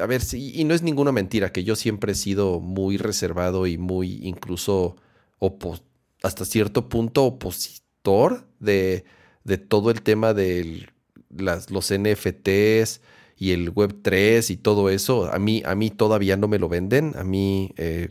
[0.00, 3.66] a ver, sí, y no es ninguna mentira que yo siempre he sido muy reservado
[3.66, 4.96] y muy incluso
[5.40, 5.80] opo-
[6.24, 9.04] hasta cierto punto opositor de,
[9.44, 10.88] de todo el tema de
[11.28, 13.02] las, los NFTs
[13.36, 16.68] y el Web 3 y todo eso, a mí, a mí todavía no me lo
[16.68, 17.12] venden.
[17.16, 18.08] A mí, eh,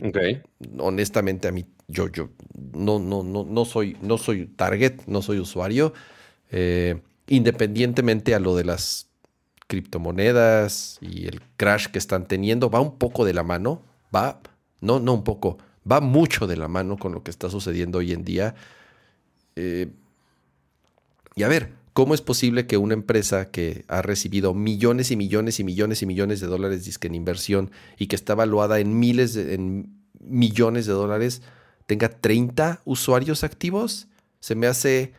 [0.78, 2.30] honestamente, a mí, yo, yo
[2.72, 5.92] no, no, no, no, soy, no soy target, no soy usuario.
[6.52, 9.08] Eh, independientemente a lo de las
[9.66, 13.82] criptomonedas y el crash que están teniendo, va un poco de la mano,
[14.14, 14.40] va,
[14.80, 15.58] no, no un poco,
[15.90, 18.54] va mucho de la mano con lo que está sucediendo hoy en día.
[19.56, 19.90] Eh,
[21.36, 25.60] y a ver, ¿Cómo es posible que una empresa que ha recibido millones y millones
[25.60, 29.54] y millones y millones de dólares en inversión y que está valuada en miles, de,
[29.54, 31.42] en millones de dólares,
[31.86, 34.08] tenga 30 usuarios activos?
[34.40, 35.12] Se me hace,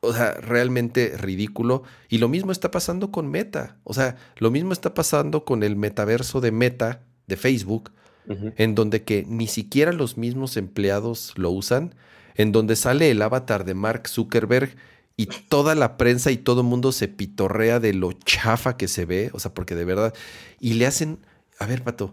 [0.00, 1.84] o sea, realmente ridículo.
[2.10, 3.78] Y lo mismo está pasando con Meta.
[3.82, 7.92] O sea, lo mismo está pasando con el metaverso de Meta de Facebook,
[8.28, 11.94] en donde que ni siquiera los mismos empleados lo usan,
[12.34, 14.76] en donde sale el avatar de Mark Zuckerberg
[15.16, 19.06] y toda la prensa y todo el mundo se pitorrea de lo chafa que se
[19.06, 20.14] ve, o sea, porque de verdad,
[20.60, 21.18] y le hacen,
[21.58, 22.12] a ver, Pato,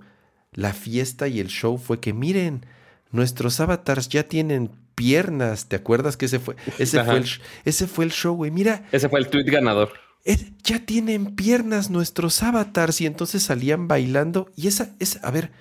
[0.53, 2.65] la fiesta y el show fue que miren,
[3.11, 7.29] nuestros avatars ya tienen piernas, ¿te acuerdas que ese fue, ese fue el,
[7.65, 8.51] ese fue el show, güey?
[8.51, 8.85] Mira.
[8.91, 9.91] Ese fue el tweet ganador.
[10.63, 15.51] ya tienen piernas nuestros avatars y entonces salían bailando y esa, esa a ver,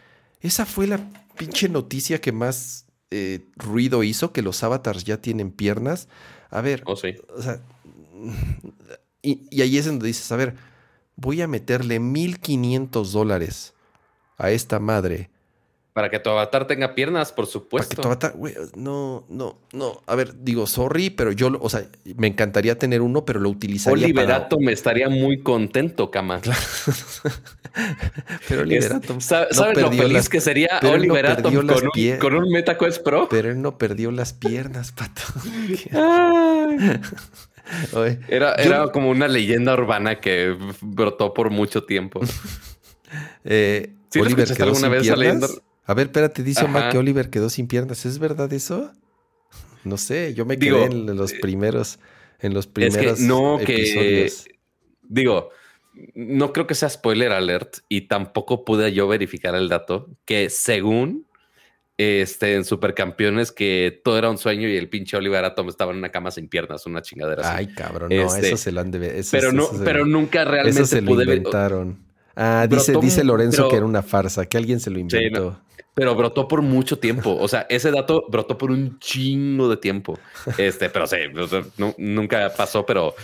[0.43, 1.01] esa fue la
[1.39, 6.09] pinche noticia que más eh, ruido hizo, que los avatars ya tienen piernas.
[6.51, 7.15] A ver, oh, sí.
[7.35, 7.63] o sea,
[9.23, 10.57] y, ahí es donde dices, a ver,
[11.17, 13.75] voy a meterle 1500 dólares
[14.37, 15.31] a esta madre
[15.93, 17.89] para que tu avatar tenga piernas, por supuesto.
[17.89, 20.01] Para que tu avatar, güey, no, no, no.
[20.07, 21.85] A ver, digo, sorry, pero yo, o sea,
[22.17, 26.41] me encantaría tener uno, pero lo utilizaría Oliverato me estaría muy contento, Cama.
[28.49, 33.29] pero Oliverato ¿Sabes lo feliz que sería Oliverato con, un, con un MetaQuest Pro?
[33.29, 35.23] Pero él no perdió las piernas, pato.
[38.29, 42.21] era, era como una leyenda urbana que brotó por mucho tiempo.
[43.45, 45.61] eh, ¿Sí Oliver alguna vez piernas?
[45.85, 48.07] A ver, espérate, dice Omar que Oliver quedó sin piernas.
[48.07, 48.93] ¿Es verdad eso?
[49.85, 51.99] No sé, yo me quedé en los eh, primeros,
[52.39, 54.45] en los primeros que no episodios.
[54.45, 54.55] que
[55.03, 55.51] digo,
[56.15, 61.27] no creo que sea spoiler alert y tampoco pude yo verificar el dato que según
[61.99, 65.99] este en Supercampeones que todo era un sueño y el pinche Oliver Atom estaba en
[65.99, 68.99] una cama sin piernas, una chingadera Ay, cabrón, no, eso este, se lo han de
[68.99, 69.25] ver.
[69.31, 71.99] pero no, pero nunca realmente eso se lo inventaron.
[72.35, 75.61] Ah, dice, dice Lorenzo que era una farsa, que alguien se lo inventó.
[75.95, 77.37] Pero brotó por mucho tiempo.
[77.39, 80.19] O sea, ese dato brotó por un chingo de tiempo.
[80.57, 81.17] Este, pero sí,
[81.99, 83.15] nunca pasó, pero,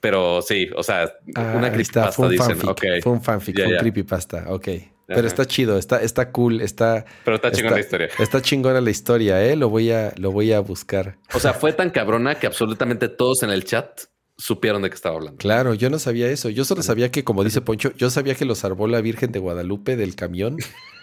[0.00, 3.78] pero sí, o sea, ah, una creepypasta fue un fanfic, Fue un fanfic, fue un
[3.78, 4.68] creepypasta, ok.
[5.06, 7.04] Pero está chido, está, está cool, está.
[7.24, 8.08] Pero está chingona la historia.
[8.18, 9.56] Está chingona la historia, eh.
[9.56, 11.18] Lo voy a, lo voy a buscar.
[11.34, 14.04] O sea, fue tan cabrona que absolutamente todos en el chat
[14.36, 15.38] supieron de qué estaba hablando.
[15.38, 16.48] Claro, yo no sabía eso.
[16.48, 19.38] Yo solo sabía que, como dice Poncho, yo sabía que lo salvó la Virgen de
[19.38, 20.56] Guadalupe del camión.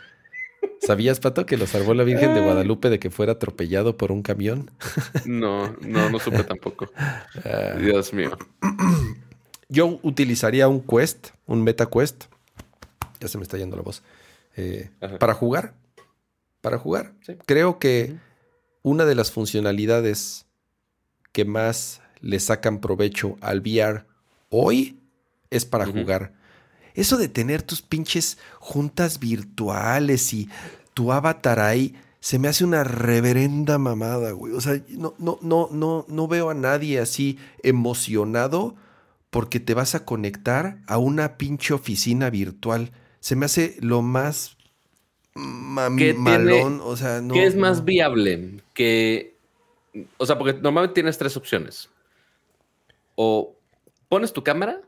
[0.82, 4.24] ¿Sabías, Pato, que lo salvó la Virgen de Guadalupe de que fuera atropellado por un
[4.24, 4.72] camión?
[5.26, 6.92] No, no, no supe tampoco.
[7.46, 7.76] Ah.
[7.80, 8.38] Dios mío.
[9.70, 12.26] Yo utilizaría un quest, un meta quest.
[13.20, 14.02] Ya se me está yendo la voz.
[14.58, 15.76] Eh, para jugar.
[16.62, 17.14] Para jugar.
[17.46, 18.16] Creo que
[18.82, 20.48] una de las funcionalidades
[21.32, 24.06] que más le sacan provecho al VR
[24.50, 25.00] hoy
[25.52, 26.34] es para jugar.
[26.96, 30.50] Eso de tener tus pinches juntas virtuales y
[30.94, 34.54] tu avatar ahí, se me hace una reverenda mamada, güey.
[34.54, 38.76] O sea, no, no, no, no, no veo a nadie así emocionado
[39.30, 42.92] porque te vas a conectar a una pinche oficina virtual.
[43.22, 44.58] Se me hace lo más
[45.34, 46.82] malón.
[46.84, 47.34] o sea, no.
[47.34, 48.60] ¿Qué es más viable?
[48.74, 49.36] Que.
[50.18, 51.90] O sea, porque normalmente tienes tres opciones.
[53.16, 53.56] O
[54.10, 54.82] pones tu cámara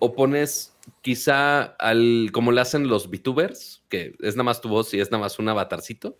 [0.00, 4.92] o pones quizá al, como le hacen los VTubers, que es nada más tu voz
[4.94, 6.18] y es nada más un avatarcito,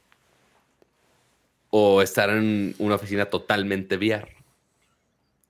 [1.71, 4.29] o estar en una oficina totalmente VR.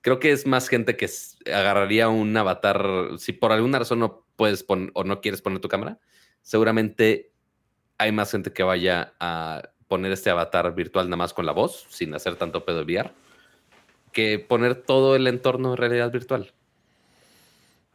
[0.01, 1.11] Creo que es más gente que
[1.53, 5.69] agarraría un avatar, si por alguna razón no puedes poner o no quieres poner tu
[5.69, 5.99] cámara,
[6.41, 7.33] seguramente
[7.99, 11.87] hay más gente que vaya a poner este avatar virtual nada más con la voz,
[11.91, 13.11] sin hacer tanto pedo de VR,
[14.13, 16.53] que poner todo el entorno en realidad virtual.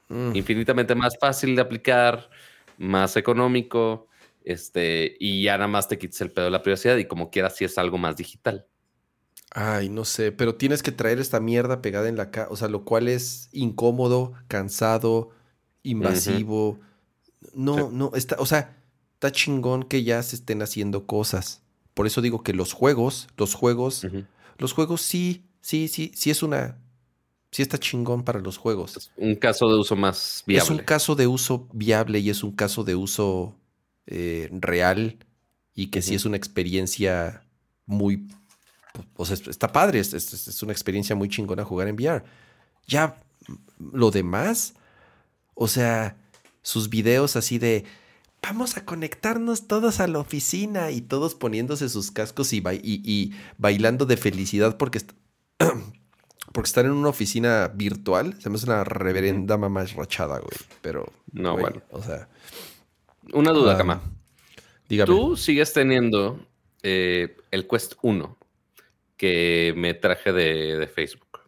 [0.08, 0.36] Mm.
[0.36, 2.30] Infinitamente más fácil de aplicar,
[2.78, 4.08] más económico,
[4.44, 7.56] este, y ya nada más te quites el pedo de la privacidad y como quieras
[7.56, 8.68] si es algo más digital.
[9.52, 12.68] Ay, no sé, pero tienes que traer esta mierda pegada en la cara, o sea,
[12.68, 15.30] lo cual es incómodo, cansado,
[15.82, 16.80] invasivo.
[17.54, 18.78] No, no, está, o sea,
[19.14, 21.64] está chingón que ya se estén haciendo cosas.
[21.94, 24.06] Por eso digo que los juegos, los juegos,
[24.58, 26.78] los juegos sí, sí, sí, sí es una
[27.56, 28.98] Sí está chingón para los juegos.
[28.98, 30.64] Es un caso de uso más viable.
[30.66, 33.56] Es un caso de uso viable y es un caso de uso
[34.08, 35.18] eh, real
[35.74, 37.46] y que sí es una experiencia
[37.86, 38.28] muy...
[39.16, 42.26] O sea, está padre, es, es- es una experiencia muy chingona jugar en VR.
[42.88, 43.16] Ya
[43.48, 43.54] mm,
[43.94, 44.74] lo demás,
[45.54, 46.18] o sea,
[46.62, 47.86] sus videos así de...
[48.44, 53.32] Vamos a conectarnos todos a la oficina y todos poniéndose sus cascos y, y- y
[53.58, 55.00] bailando de felicidad porque,
[56.56, 58.42] porque están en una oficina virtual.
[58.42, 60.58] Se me hace una reverenda mamá rachada, güey.
[60.82, 61.82] Pero, No, güey, bueno.
[61.92, 62.28] O sea,
[63.34, 64.02] Una duda, Ah, Cama.
[64.88, 65.06] dígame.
[65.08, 66.40] Tú sigues teniendo
[66.82, 68.38] eh, el Quest 1
[69.18, 71.40] que me traje de, de Facebook.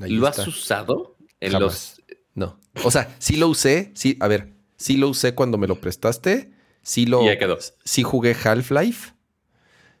[0.00, 0.42] Ahí ¿Lo está.
[0.42, 1.62] has usado en Jamás.
[1.62, 2.02] los
[2.34, 2.60] No.
[2.84, 3.90] O sea, sí lo usé.
[3.94, 6.52] Sí, a ver, sí lo usé cuando me lo prestaste.
[6.82, 7.22] Sí lo.
[7.22, 7.58] Y ya quedó.
[7.84, 9.14] Sí jugué Half-Life.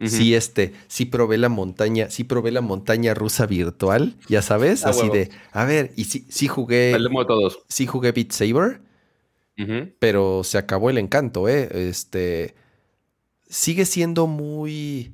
[0.04, 4.90] Sí, este, sí probé la montaña, sí probé la montaña rusa virtual, ya sabes, Ah,
[4.90, 5.14] así huevo.
[5.14, 6.94] de, a ver, y sí, sí jugué,
[7.26, 7.60] todos?
[7.68, 8.80] sí jugué Beat Saber,
[9.98, 11.68] pero se acabó el encanto, ¿eh?
[11.88, 12.54] Este,
[13.48, 15.12] sigue siendo muy,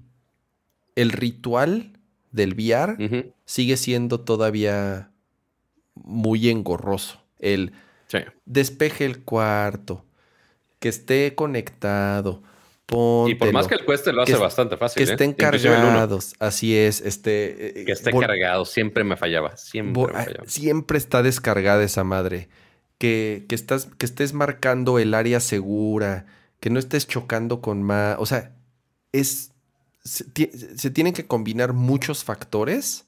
[0.96, 1.92] el ritual
[2.32, 5.10] del VR sigue siendo todavía
[5.94, 7.20] muy engorroso.
[7.38, 7.72] El
[8.08, 8.18] Sí.
[8.46, 10.04] despeje el cuarto,
[10.80, 12.42] que esté conectado,
[13.26, 15.02] Y por más que el Quest lo hace que bastante fácil.
[15.02, 15.12] que ¿eh?
[15.12, 15.38] estén uno.
[15.38, 17.80] cargados, así es, este...
[17.80, 19.56] eh, Que esté cargado, siempre me fallaba.
[19.56, 20.44] Siempre me ah, fallaba.
[20.46, 22.48] siempre está descargada esa madre.
[22.98, 26.26] Que, que, estás, que estés marcando el área segura,
[26.60, 28.16] que no estés chocando con más...
[28.18, 28.54] O sea,
[29.12, 29.52] es...
[30.04, 33.06] Se tienen que combinar muchos factores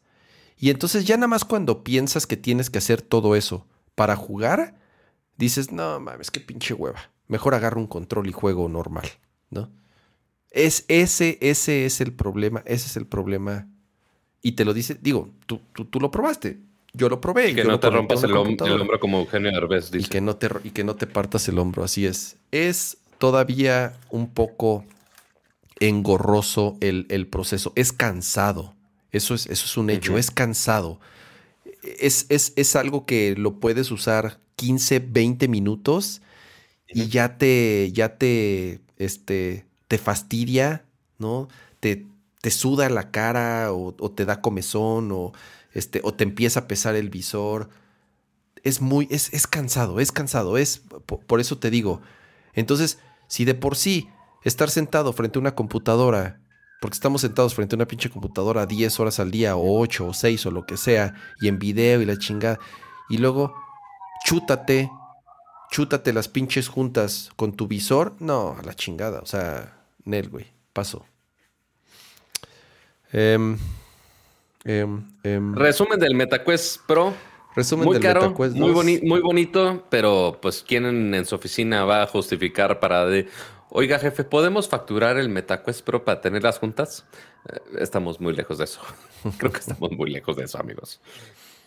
[0.56, 4.76] y entonces ya nada más cuando piensas que tienes que hacer todo eso para jugar,
[5.36, 7.10] dices, no mames, qué pinche hueva.
[7.26, 9.08] Mejor agarro un control y juego normal,
[9.54, 9.70] ¿no?
[10.50, 13.68] Es ese, ese es el problema, ese es el problema.
[14.42, 16.60] Y te lo dice, digo, tú, tú, tú lo probaste,
[16.94, 17.50] yo lo probé.
[17.50, 18.82] Y que no te rompas el, hom- el computadora.
[18.82, 20.10] hombro como Eugenio Derbez Y dice.
[20.10, 22.36] que, no te, y que no te partas el hombro, así es.
[22.50, 24.84] Es todavía un poco
[25.80, 27.72] engorroso el, el proceso.
[27.76, 28.74] Es cansado.
[29.12, 31.00] Eso es, eso es un hecho, es cansado.
[31.82, 36.22] Es, es, es algo que lo puedes usar 15, 20 minutos
[36.88, 40.84] y ya te, ya te, este, te fastidia,
[41.18, 41.48] ¿no?
[41.80, 42.06] Te,
[42.40, 45.32] te suda la cara o, te da comezón o,
[45.72, 47.68] este, o te empieza a pesar el visor
[48.62, 52.00] es muy, es, es cansado, es cansado, es, po- por, eso te digo.
[52.54, 52.98] Entonces,
[53.28, 54.08] si de por sí
[54.42, 56.40] estar sentado frente a una computadora,
[56.80, 60.14] porque estamos sentados frente a una pinche computadora 10 horas al día, o 8 o
[60.14, 62.58] 6 o lo que sea, y en video y la chingada,
[63.08, 63.54] y luego
[64.24, 64.90] chútate,
[65.74, 70.46] chútate las pinches juntas con tu visor, no, a la chingada, o sea, Nel, güey,
[70.72, 71.04] paso.
[73.12, 73.58] Em,
[74.64, 77.12] em, em, Resumen del MetaQuest Pro.
[77.56, 78.76] resumen Muy del caro, MetaQuest muy, 2.
[78.76, 83.28] boni- muy bonito, pero pues quien en, su oficina va a justificar para de,
[83.70, 87.04] oiga jefe, ¿podemos facturar el MetaQuest Pro para tenerlas juntas?
[87.48, 88.80] Eh, estamos muy lejos de eso.
[89.38, 91.00] Creo que estamos muy lejos de eso, amigos.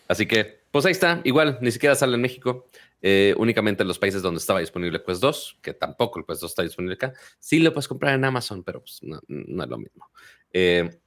[0.08, 1.20] Así que, pues ahí está.
[1.24, 2.66] Igual, ni siquiera sale en México.
[3.00, 6.50] Eh, únicamente en los países donde estaba disponible Quest 2, que tampoco el Quest 2
[6.50, 7.12] está disponible acá.
[7.38, 10.10] Sí lo puedes comprar en Amazon, pero pues no, no es lo mismo.
[10.52, 10.98] Eh,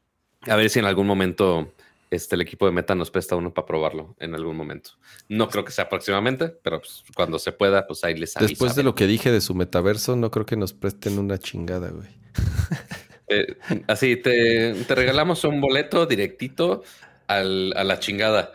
[0.47, 1.73] a ver si en algún momento
[2.09, 4.91] este, el equipo de Meta nos presta uno para probarlo en algún momento.
[5.29, 8.33] No creo que sea próximamente, pero pues, cuando se pueda, pues ahí les.
[8.35, 11.89] Después de lo que dije de su metaverso, no creo que nos presten una chingada,
[11.89, 12.09] güey.
[13.27, 13.55] Eh,
[13.87, 16.83] así, te, te regalamos un boleto directito
[17.27, 18.51] al- a la chingada.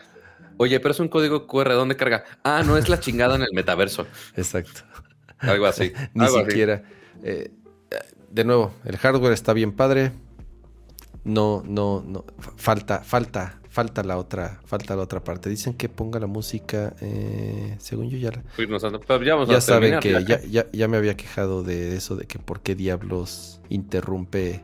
[0.59, 2.25] Oye, pero es un código QR, ¿dónde carga?
[2.43, 4.07] Ah, no es la chingada en el metaverso.
[4.37, 4.81] Exacto.
[5.39, 5.93] Algo así.
[6.15, 6.47] Ni algo así.
[6.51, 6.83] siquiera.
[7.23, 7.51] Eh,
[8.31, 10.13] de nuevo, el hardware está bien padre.
[11.25, 12.25] No, no, no.
[12.39, 15.51] Fa- Falta, falta, falta la otra, falta la otra parte.
[15.51, 16.95] Dicen que ponga la música.
[17.01, 20.41] eh, según yo ya la- a- pero ya vamos Ya a saben terminar, que ya,
[20.45, 24.63] ya, ya me había quejado de eso, de que por qué diablos interrumpe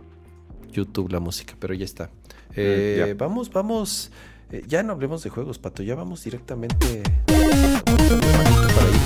[0.71, 2.11] YouTube la música, pero ya está.
[2.55, 3.15] Eh, Mm, ya.
[3.15, 4.11] Vamos, vamos.
[4.53, 9.01] Eh, ya no hablemos de juegos, Pato, ya vamos directamente para ir,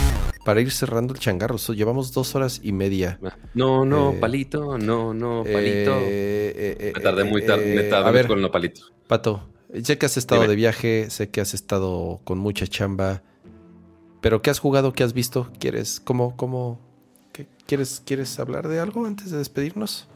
[0.45, 1.59] para ir cerrando el changarro.
[1.59, 3.19] So, llevamos dos horas y media.
[3.55, 5.99] No, no, Eh, palito, no, no, palito.
[6.03, 8.93] Eh, eh, me tardé muy tarde, me tardé a ver, con los palitos.
[9.07, 9.49] Pato,
[9.83, 10.51] sé que has estado Dime.
[10.51, 13.23] de viaje, sé que has estado con mucha chamba,
[14.21, 14.93] pero ¿qué has jugado?
[14.93, 15.49] ¿Qué has visto?
[15.59, 16.81] ¿Quieres, cómo, cómo,
[17.33, 20.09] qué- quieres, quieres hablar de algo antes de despedirnos?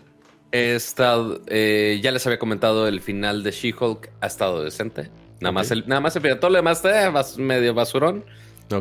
[0.53, 5.09] He estado, eh, ya les había comentado, el final de She-Hulk ha estado decente.
[5.41, 8.25] Nada más el, nada más el final, todo lo demás eh, bas- medio basurón.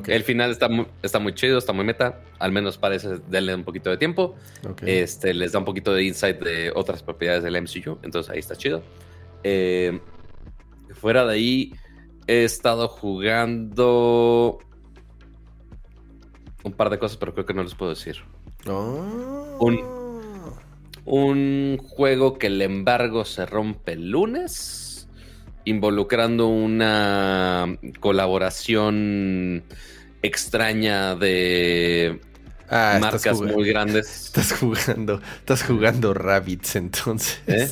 [0.06, 2.22] El final está muy, está muy chido, está muy meta.
[2.38, 4.36] Al menos parece darle un poquito de tiempo.
[4.86, 7.98] Este les da un poquito de insight de otras propiedades del MCU.
[8.04, 8.84] Entonces ahí está chido.
[9.44, 10.00] Eh,
[10.94, 11.74] fuera de ahí,
[12.28, 14.60] he estado jugando
[16.64, 18.18] un par de cosas, pero creo que no les puedo decir.
[18.68, 19.58] Oh.
[19.60, 19.80] Un,
[21.06, 24.89] un juego que el embargo se rompe el lunes,
[25.70, 29.64] involucrando una colaboración
[30.22, 32.20] extraña de
[32.70, 34.26] Ah, marcas muy grandes.
[34.28, 37.42] Estás jugando, estás jugando Rabbits entonces.
[37.48, 37.70] ¿Eh?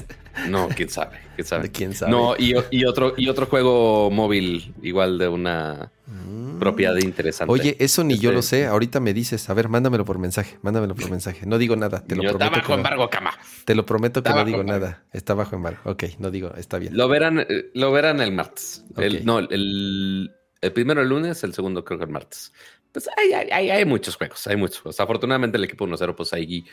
[0.50, 1.64] No, quién sabe, quién sabe.
[1.64, 2.11] ¿De quién sabe?
[2.11, 6.58] No, y, y otro, y otro juego móvil, igual de una Mm.
[6.60, 7.52] propiedad interesante.
[7.52, 8.66] Oye, eso ni yo Este- lo sé.
[8.66, 11.45] Ahorita me dices, a ver, mándamelo por mensaje, mándamelo por mensaje.
[11.45, 12.56] No digo nada, te lo Yo, está prometo.
[12.56, 12.77] bajo que no.
[12.77, 13.32] embargo, cama.
[13.66, 14.86] Te lo prometo que Está no digo embargo.
[14.86, 15.03] nada.
[15.11, 15.80] Está bajo embargo.
[15.84, 16.95] Ok, no digo, está bien.
[16.95, 18.86] Lo verán, eh, lo verán el martes.
[18.95, 22.53] El- no, el, el primero el lunes, el segundo creo que el martes.
[22.94, 25.00] Pues hay, hay, hay- hay muchos juegos, hay muchos juegos.
[25.02, 26.66] Afortunadamente el equipo 1-0, pues ahí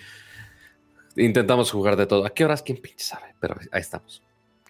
[1.16, 2.24] intentamos jugar de todo.
[2.24, 2.62] ¿A qué horas?
[2.62, 3.34] ¿Quién pinche sabe?
[3.40, 4.22] Pero ahí estamos.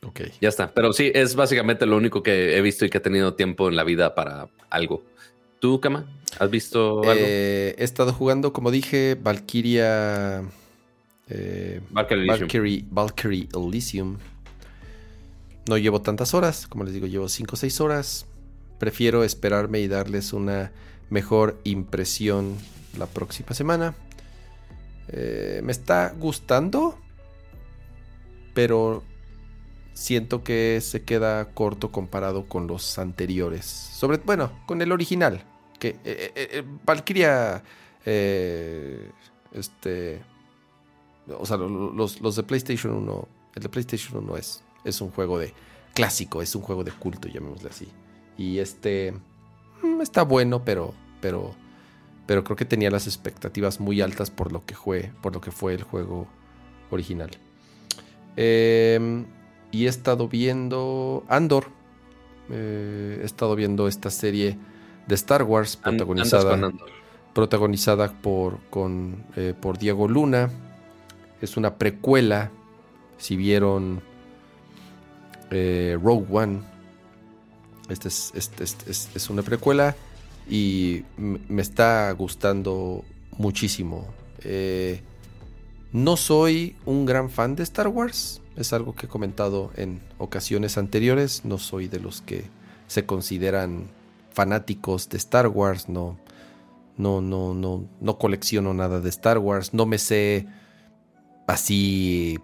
[0.04, 0.20] Ok.
[0.40, 0.72] Ya está.
[0.72, 3.76] Pero sí, es básicamente lo único que he visto y que he tenido tiempo en
[3.76, 5.02] la vida para algo.
[5.60, 6.06] ¿Tú, Kama?
[6.38, 7.24] ¿Has visto algo?
[7.26, 10.42] Eh, he estado jugando, como dije, Valkyria.
[11.28, 12.40] eh, Valkyrie Elysium.
[12.48, 14.18] Valkyrie, Valkyrie Elysium.
[15.66, 18.26] No llevo tantas horas, como les digo, llevo 5 o 6 horas.
[18.78, 20.72] Prefiero esperarme y darles una
[21.08, 22.56] mejor impresión
[22.98, 23.94] la próxima semana.
[25.08, 26.98] Eh, me está gustando,
[28.52, 29.02] pero
[29.94, 33.64] siento que se queda corto comparado con los anteriores.
[33.64, 35.44] Sobre, bueno, con el original.
[35.78, 37.62] Que eh, eh, eh, Valkyria,
[38.04, 39.10] eh,
[39.52, 40.20] este,
[41.38, 45.00] o sea, lo- lo- los, los de PlayStation 1, el de PlayStation 1 es, es
[45.00, 45.52] un juego de
[45.94, 47.88] clásico, es un juego de culto, llamémosle así.
[48.36, 49.14] Y este
[49.82, 51.54] mm, está bueno, pero, pero,
[52.26, 55.50] pero creo que tenía las expectativas muy altas por lo que fue, por lo que
[55.52, 56.26] fue el juego
[56.90, 57.30] original.
[58.36, 59.26] Em,
[59.74, 61.66] y he estado viendo Andor.
[62.50, 64.56] Eh, he estado viendo esta serie
[65.08, 66.74] de Star Wars protagonizada Andor.
[67.32, 70.50] protagonizada por, con, eh, por Diego Luna.
[71.40, 72.50] Es una precuela.
[73.18, 74.00] Si vieron
[75.50, 76.60] eh, Rogue One,
[77.88, 79.94] este es, este es- es- es una precuela
[80.48, 83.04] y me está gustando
[83.38, 84.06] muchísimo.
[85.92, 88.40] No soy un gran fan de Star Wars.
[88.56, 91.44] Es algo que he comentado en ocasiones anteriores.
[91.44, 92.44] No soy de los que
[92.86, 93.88] se consideran
[94.32, 95.88] fanáticos de Star Wars.
[95.88, 96.18] No,
[96.96, 99.74] no, no, no, no colecciono nada de Star Wars.
[99.74, 100.46] No me sé
[101.46, 102.38] así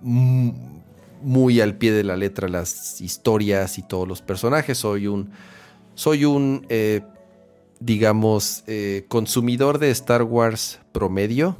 [0.00, 4.78] muy al pie de la letra las historias y todos los personajes.
[4.78, 5.30] Soy un,
[5.94, 7.02] soy un, eh,
[7.78, 11.58] digamos, eh, consumidor de Star Wars promedio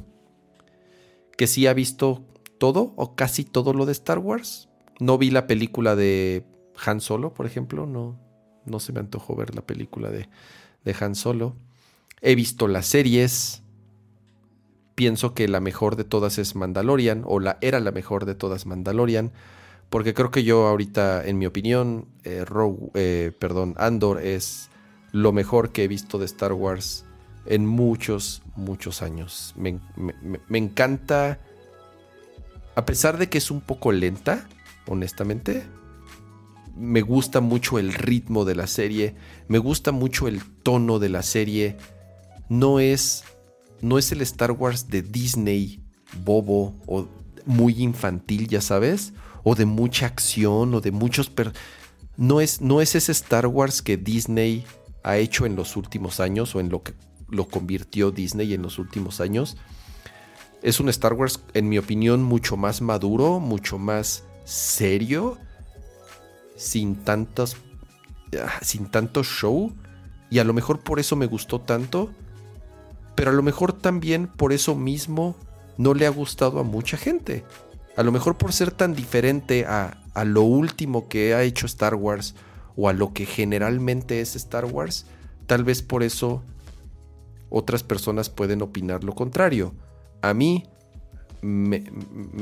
[1.37, 2.23] que sí ha visto
[2.63, 4.69] todo o casi todo lo de Star Wars.
[5.01, 6.45] No vi la película de
[6.85, 7.85] Han Solo, por ejemplo.
[7.85, 8.17] No,
[8.63, 10.29] no se me antojó ver la película de,
[10.85, 11.57] de Han Solo.
[12.21, 13.63] He visto las series.
[14.95, 18.65] Pienso que la mejor de todas es Mandalorian, o la era la mejor de todas
[18.65, 19.33] Mandalorian,
[19.89, 22.45] porque creo que yo ahorita, en mi opinión, eh,
[22.93, 24.69] eh, perdón, Andor es
[25.11, 27.03] lo mejor que he visto de Star Wars
[27.45, 29.53] en muchos, muchos años.
[29.57, 31.39] Me encanta,
[32.75, 34.47] a pesar de que es un poco lenta,
[34.87, 35.63] honestamente,
[36.75, 39.15] me gusta mucho el ritmo de la serie,
[39.47, 41.77] me gusta mucho el tono de la serie.
[42.49, 43.23] No es,
[43.81, 45.83] no es el Star Wars de Disney
[46.23, 47.07] bobo o
[47.45, 51.53] muy infantil, ya sabes, o de mucha acción o de muchos per-
[52.15, 54.63] no es no es ese Star Wars que Disney
[55.03, 56.93] ha hecho en los últimos años o en lo que
[57.29, 59.57] lo convirtió Disney en los últimos años.
[60.63, 65.37] Es un Star Wars, en mi opinión, mucho más maduro, mucho más serio,
[66.55, 67.57] sin tantos,
[68.41, 69.73] ah, sin tanto show.
[70.29, 72.09] Y a lo mejor por eso me gustó tanto.
[73.15, 75.35] Pero a lo mejor también por eso mismo
[75.77, 77.43] no le ha gustado a mucha gente.
[77.97, 81.95] A lo mejor por ser tan diferente a, a lo último que ha hecho Star
[81.95, 82.35] Wars
[82.75, 85.05] o a lo que generalmente es Star Wars,
[85.45, 86.43] tal vez por eso
[87.49, 89.75] otras personas pueden opinar lo contrario.
[90.23, 90.63] A mí
[91.41, 91.83] me,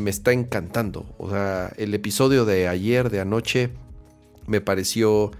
[0.05, 1.05] está encantando.
[1.17, 3.71] O sea, el episodio de ayer, de anoche,
[4.45, 5.31] me pareció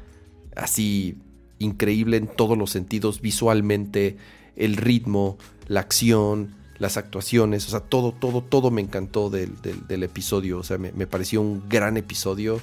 [0.56, 1.18] así
[1.60, 4.18] increíble en todos los sentidos, visualmente,
[4.56, 5.38] el ritmo,
[5.68, 10.58] la acción, las actuaciones, o sea, todo, todo, todo me encantó del, del- episodio.
[10.58, 12.60] O sea, me, me pareció un gran episodio.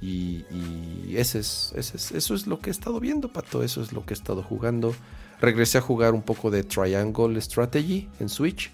[0.00, 3.62] Y, y ese es, ese es- eso es lo que he estado viendo, Pato.
[3.62, 4.94] Eso es lo que he estado jugando.
[5.42, 8.72] Regresé a jugar un poco de Triangle Strategy en Switch.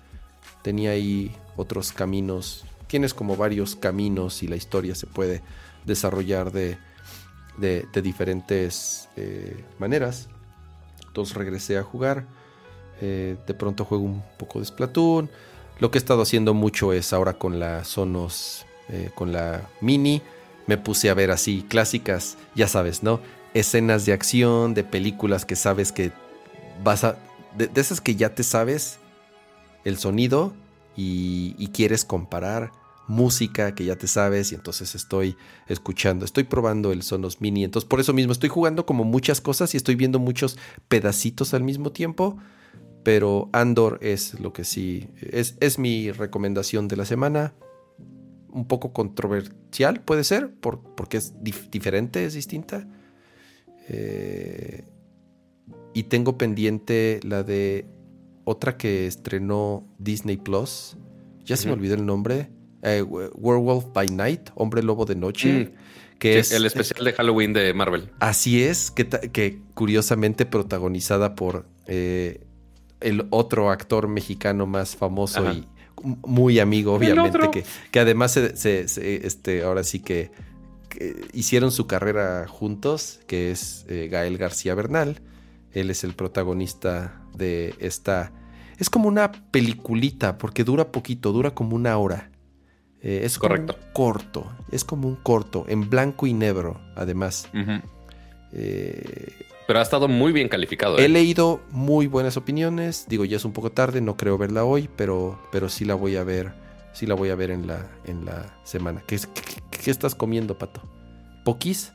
[0.63, 2.65] Tenía ahí otros caminos.
[2.87, 5.43] Tienes como varios caminos y la historia se puede
[5.85, 6.79] desarrollar de,
[7.59, 10.29] de, diferentes eh, maneras.
[11.07, 12.27] Entonces regresé a jugar.
[13.03, 15.31] Eh, de pronto juego un poco de Splatoon.
[15.79, 20.21] Lo que he estado haciendo mucho es ahora con la Sonos, eh, con la Mini.
[20.67, 23.21] Me puse a ver así clásicas, ya sabes, ¿no?
[23.55, 26.13] Escenas de acción, de películas que sabes que
[26.85, 27.17] vas a...
[27.57, 28.99] De, esas que ya te sabes
[29.85, 30.53] el sonido
[30.97, 32.73] y, quieres comparar
[33.07, 35.37] música que ya te sabes y entonces estoy
[35.67, 39.75] escuchando, estoy probando el Sonos Mini, entonces por eso mismo estoy jugando como muchas cosas
[39.75, 42.39] y estoy viendo muchos pedacitos al mismo tiempo,
[43.03, 47.55] pero Andor es lo que sí, es, es mi recomendación de la semana,
[48.53, 52.87] un poco controversial puede ser, por, porque es diferente, es distinta.
[53.89, 54.85] Eh,
[55.95, 57.87] y tengo pendiente la de
[58.51, 60.97] otra que estrenó Disney Plus.
[61.45, 62.51] Ya se me olvidó el nombre
[62.83, 65.65] eh, Werewolf by Night, Hombre Lobo de Noche.
[65.65, 65.91] Mm.
[66.19, 68.11] Que es el especial de Halloween de Marvel.
[68.21, 72.45] Así es, que, que curiosamente protagonizada por eh,
[73.01, 75.67] el otro actor mexicano más famoso y
[76.03, 78.81] muy amigo, obviamente, que, que, además se,
[79.27, 80.31] este, ahora sí que,
[81.33, 85.21] hicieron su carrera juntos, que es eh, Gael García Bernal.
[85.73, 88.33] Él es el protagonista de esta.
[88.81, 92.31] Es como una peliculita, porque dura poquito, dura como una hora.
[93.03, 93.77] Eh, es Correcto.
[93.93, 97.49] corto, es como un corto, en blanco y negro, además.
[98.53, 99.33] Eh,
[99.67, 100.99] pero ha estado muy bien calificado.
[100.99, 101.09] He ¿eh?
[101.09, 103.07] leído muy buenas opiniones.
[103.09, 106.17] Digo, ya es un poco tarde, no creo verla hoy, pero, pero sí la voy
[106.17, 106.53] a ver.
[106.93, 109.03] Sí la voy a ver en la, en la semana.
[109.07, 109.19] ¿Qué,
[109.71, 110.83] qué, estás comiendo, Pato?
[111.45, 111.93] ¿Pokis?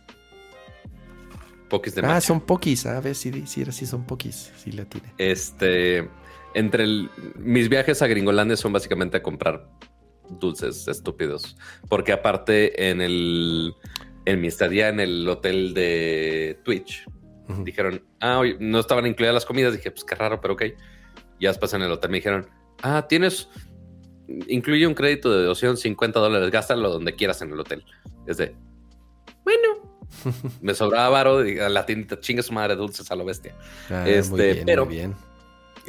[1.69, 2.85] Pokis de Ah, son pokis.
[2.85, 4.51] A ver si, si, si son pokis.
[4.55, 5.11] Si la tiene.
[5.17, 6.07] Este.
[6.56, 6.88] Entre
[7.35, 9.69] mis viajes a Gringolandia son básicamente a comprar
[10.40, 11.58] dulces estúpidos.
[11.90, 13.74] Porque aparte en el
[14.25, 17.06] en mi estadía en el hotel de Twitch,
[17.64, 19.74] dijeron, ah, hoy no estaban incluidas las comidas.
[19.74, 20.64] Dije, pues qué raro, pero ok.
[21.40, 22.50] Ya después en el hotel me dijeron,
[22.82, 23.50] ah, tienes,
[24.48, 27.84] incluye un crédito de 250 dólares, gástalo donde quieras en el hotel.
[28.25, 28.56] Es de,
[29.43, 30.00] bueno,
[30.61, 33.53] me sobraba varo, la tienda chinga su madre dulces a lo bestia.
[33.90, 35.14] Ah, este, pero, bien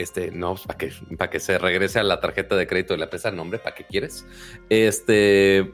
[0.03, 2.99] este, no, pues, para que, para que se regrese a la tarjeta de crédito de
[2.99, 4.27] la empresa, nombre, ¿para qué quieres?
[4.69, 5.71] Este,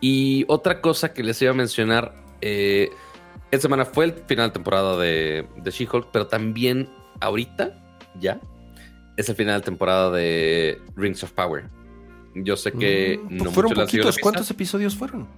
[0.00, 2.90] y otra cosa que les iba a mencionar, eh,
[3.50, 6.88] esta semana fue el final de temporada de, de She-Hulk, pero también
[7.20, 8.40] ahorita, ya,
[9.16, 11.64] es el final de temporada de Rings of Power.
[12.34, 14.18] Yo sé que mm, no fueron poquitos.
[14.18, 15.28] ¿Cuántos episodios fueron?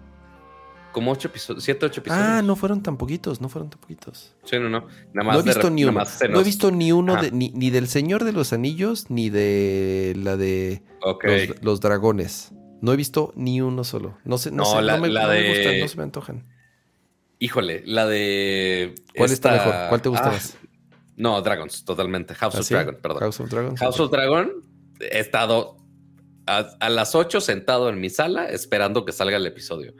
[0.92, 2.26] Como ocho episodios, siete, ocho episodios.
[2.26, 4.34] Ah, no fueron tan poquitos, no fueron tan poquitos.
[4.44, 4.86] Sí, no, no.
[5.12, 6.04] Nada más no he visto ni uno.
[6.30, 10.14] No he visto ni uno de, ni, ni, del Señor de los Anillos, ni de
[10.16, 10.82] la de
[11.62, 12.52] los, dragones.
[12.80, 14.18] No he visto ni uno solo.
[14.24, 15.48] No sé, no, sé, no me, la de...
[15.48, 16.46] gustan, no se me antojan.
[17.38, 18.94] Híjole, la de.
[19.16, 19.74] ¿Cuál está mejor?
[19.88, 20.56] ¿Cuál te gusta ah, más?
[21.16, 22.34] No, Dragons, totalmente.
[22.34, 23.20] House ¿Ah, of Dragon, perdón.
[23.20, 23.76] House of Dragon.
[23.76, 24.52] House of Dragon.
[25.00, 25.76] He estado
[26.46, 29.94] a, a, las 8 sentado en mi sala esperando que salga el episodio.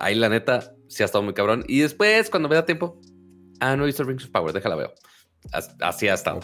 [0.00, 1.64] Ahí la neta sí ha estado muy cabrón.
[1.68, 3.00] Y después, cuando me da tiempo,
[3.60, 4.92] ah, no he visto Rings of Power, déjala veo.
[5.80, 6.40] Así ha estado.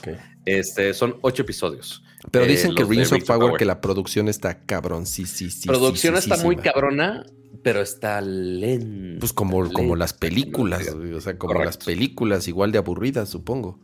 [0.46, 2.02] Este, son ocho episodios.
[2.30, 5.06] Pero eh, dicen que Rings, of, Power, que la producción está cabrón.
[5.06, 5.68] Sí, sí, sí.
[5.68, 7.24] Producción está muy cabrona,
[7.62, 9.20] pero está lenta.
[9.20, 13.80] Pues como, como las películas, o sea, como las películas, igual de aburridas, supongo.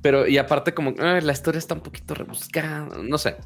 [0.00, 3.36] Pero, y aparte, como la historia está un poquito rebuscada, no sé.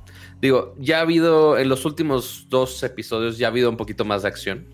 [0.41, 4.23] Digo, ya ha habido, en los últimos dos episodios, ya ha habido un poquito más
[4.23, 4.69] de acción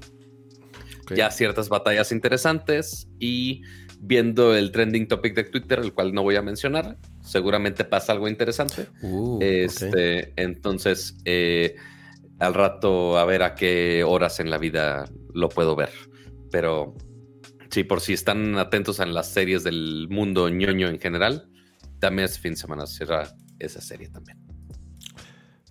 [1.14, 3.62] ya ciertas batallas interesantes y
[4.00, 8.28] viendo el trending topic de Twitter, el cual no voy a mencionar, seguramente pasa algo
[8.28, 8.86] interesante.
[9.02, 11.76] Uh, este, Entonces, eh,
[12.38, 15.90] al rato a ver a qué horas en la vida lo puedo ver.
[16.50, 16.94] Pero
[17.70, 21.50] sí, por si están atentos a las series del mundo ñoño en general,
[21.98, 24.38] también este fin de semana será esa serie también.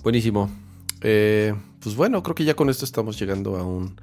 [0.04, 0.50] Buenísimo.
[1.02, 4.00] Eh, pues bueno, creo que ya con esto estamos llegando a un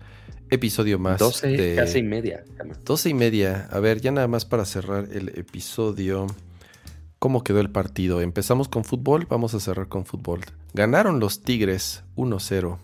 [0.55, 1.19] episodio más.
[1.19, 2.45] 12, casi y media.
[2.85, 3.69] 12 y media.
[3.71, 6.27] A ver, ya nada más para cerrar el episodio.
[7.19, 8.21] ¿Cómo quedó el partido?
[8.21, 10.41] Empezamos con fútbol, vamos a cerrar con fútbol.
[10.75, 12.79] Ganaron los Tigres 1-0.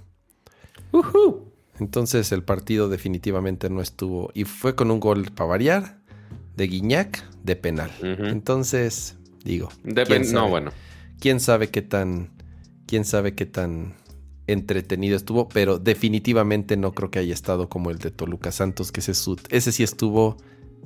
[1.78, 4.30] Entonces el partido definitivamente no estuvo.
[4.34, 5.98] Y fue con un gol para variar
[6.56, 7.90] de Guiñac de penal.
[8.02, 9.70] Entonces, digo.
[9.84, 10.72] no, bueno.
[11.18, 12.30] ¿Quién sabe qué tan.
[12.86, 13.94] ¿Quién sabe qué tan
[14.46, 19.00] entretenido estuvo, pero definitivamente no creo que haya estado como el de Toluca Santos, que
[19.00, 19.12] ese,
[19.50, 20.36] ese sí estuvo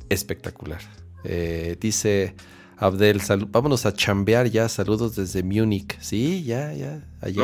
[0.09, 0.81] espectacular.
[1.25, 2.35] Eh, dice
[2.77, 5.99] Abdel, vámonos a chambear ya, saludos desde Múnich.
[6.01, 7.43] Sí, ya, ya, allá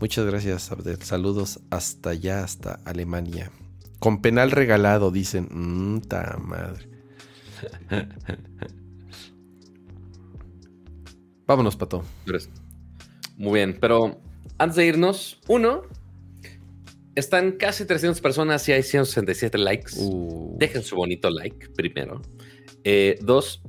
[0.00, 1.02] Muchas gracias, Abdel.
[1.02, 3.52] Saludos hasta allá, hasta Alemania.
[3.98, 5.46] Con penal regalado, dicen.
[5.50, 6.88] Mmm, ta madre.
[11.46, 12.02] Vámonos, Pato.
[13.36, 14.18] Muy bien, pero
[14.58, 15.82] antes de irnos, uno,
[17.14, 19.92] están casi 300 personas y hay 167 likes.
[19.98, 20.56] Uh.
[20.58, 22.20] Dejen su bonito like primero.
[22.84, 23.62] Eh, dos,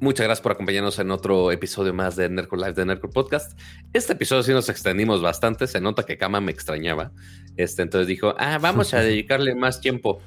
[0.00, 3.58] muchas gracias por acompañarnos en otro episodio más de Nerco Live de Nerco Podcast.
[3.92, 5.66] Este episodio sí nos extendimos bastante.
[5.66, 7.12] Se nota que Kama me extrañaba.
[7.56, 10.20] Este, entonces dijo, ah, vamos a dedicarle más tiempo.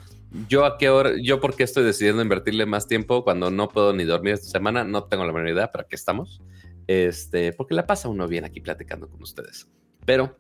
[0.48, 4.03] Yo a qué hora, yo porque estoy decidiendo invertirle más tiempo cuando no puedo ni
[4.03, 6.41] dormir esta semana, no tengo la menor idea, pero aquí estamos.
[6.89, 9.67] Este, porque la pasa uno bien aquí platicando con ustedes.
[10.07, 10.39] Pero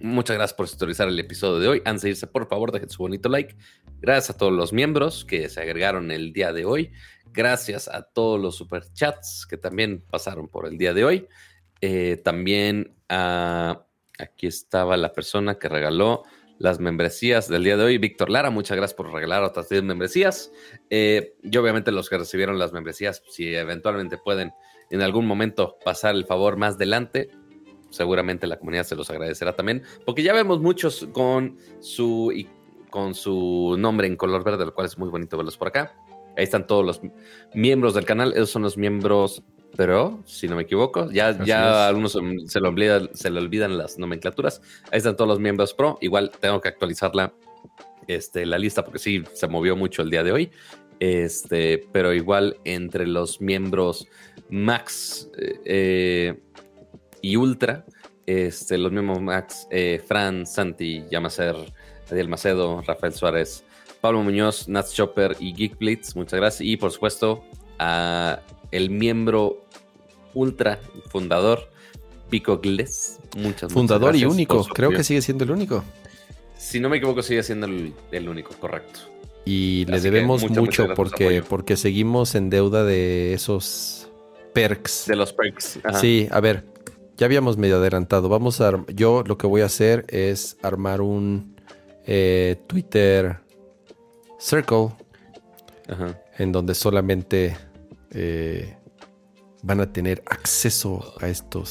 [0.00, 1.82] muchas gracias por sintonizar el episodio de hoy.
[1.84, 3.56] Antes de irse, por favor, dejen su bonito like.
[4.00, 6.92] Gracias a todos los miembros que se agregaron el día de hoy.
[7.32, 11.28] Gracias a todos los superchats que también pasaron por el día de hoy.
[11.80, 13.84] Eh, también a,
[14.16, 16.22] aquí estaba la persona que regaló
[16.60, 17.98] las membresías del día de hoy.
[17.98, 20.52] Víctor Lara, muchas gracias por regalar otras 10 membresías.
[20.88, 24.52] Eh, y obviamente los que recibieron las membresías, si eventualmente pueden
[24.90, 27.30] en algún momento pasar el favor más adelante,
[27.90, 32.32] seguramente la comunidad se los agradecerá también, porque ya vemos muchos con su,
[32.90, 35.94] con su nombre en color verde, lo cual es muy bonito verlos por acá.
[36.36, 37.00] Ahí están todos los
[37.54, 39.42] miembros del canal, esos son los miembros
[39.76, 41.10] pero si no me equivoco.
[41.10, 42.12] Ya, ya algunos
[42.46, 44.60] se le, olvidan, se le olvidan las nomenclaturas.
[44.90, 45.98] Ahí están todos los miembros pro.
[46.00, 47.32] Igual tengo que actualizarla
[48.06, 50.50] este, la lista porque sí se movió mucho el día de hoy.
[50.98, 54.06] Este, pero igual entre los miembros
[54.50, 56.40] Max eh,
[57.22, 57.84] y Ultra,
[58.26, 61.56] este, los mismos Max, eh, Fran, Santi, Yamacer,
[62.10, 63.64] Adiel Macedo, Rafael Suárez,
[64.00, 66.62] Pablo Muñoz, Nats Chopper y Geek Blitz, muchas gracias.
[66.62, 67.44] Y por supuesto,
[67.78, 69.64] a el miembro
[70.34, 71.70] Ultra fundador,
[72.28, 73.18] Pico Gles.
[73.36, 75.84] Muchas, Fundador y único, creo que sigue siendo el único.
[76.56, 79.00] Si no me equivoco, sigue siendo el, único, correcto.
[79.44, 83.99] Y le debemos mucho porque, porque seguimos en deuda de esos
[84.52, 85.06] perks.
[85.06, 85.78] De los perks.
[86.00, 86.64] Sí, a ver,
[87.16, 88.28] ya habíamos medio adelantado.
[88.28, 88.84] Vamos a.
[88.94, 91.56] Yo lo que voy a hacer es armar un
[92.06, 93.38] eh, Twitter
[94.38, 94.88] Circle.
[96.38, 97.56] En donde solamente
[98.12, 98.76] eh,
[99.62, 101.70] van a tener acceso a estos.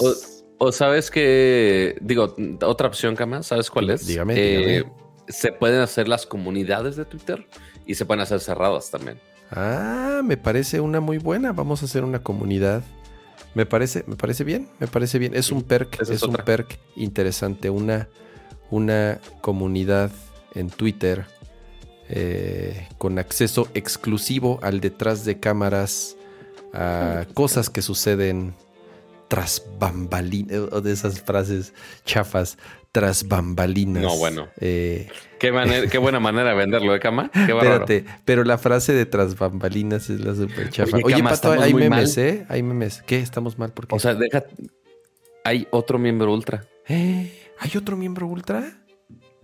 [0.58, 4.06] O, sabes que, digo, otra opción, Kama, ¿sabes cuál es?
[4.06, 4.84] Dígame, eh,
[5.30, 7.48] Se pueden hacer las comunidades de Twitter
[7.86, 9.20] y se pueden hacer cerradas también.
[9.52, 11.52] Ah, me parece una muy buena.
[11.52, 12.84] Vamos a hacer una comunidad.
[13.56, 15.36] Me parece, me parece bien, me parece bien.
[15.36, 17.70] Es un perk, es, un perk interesante.
[17.70, 18.08] Una,
[18.70, 20.12] una comunidad
[20.54, 21.26] en Twitter
[22.10, 26.16] eh, con acceso exclusivo al detrás de cámaras
[26.74, 28.56] a cosas que suceden
[29.28, 31.74] tras bambalinas, o de esas frases
[32.06, 32.58] chafas,
[32.92, 34.04] tras bambalinas.
[34.04, 34.50] No, bueno.
[34.60, 35.08] Eh,
[35.40, 37.30] qué, qué, buena manera de venderlo, ¿eh, Cama?
[37.32, 40.98] Qué Espérate, pero la frase de tras bambalinas es la super chafa.
[41.04, 42.46] Oye, Pato, hay memes, ¿eh?
[42.50, 43.04] Hay memes.
[43.04, 43.20] ¿Qué?
[43.20, 43.72] ¿Estamos mal?
[43.72, 44.44] porque O sea, deja...
[45.44, 46.66] Hay otro miembro ultra.
[46.88, 47.32] ¿Eh?
[47.60, 48.74] ¿Hay otro miembro ultra?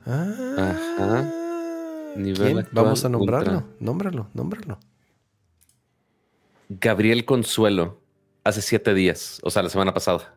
[0.06, 0.75] Ah.
[0.98, 1.32] Ajá.
[2.72, 3.64] Vamos a nombrarlo.
[3.80, 4.80] Nómbralo, nómbralo.
[6.69, 8.01] Gabriel Consuelo
[8.43, 10.34] hace siete días, o sea, la semana pasada.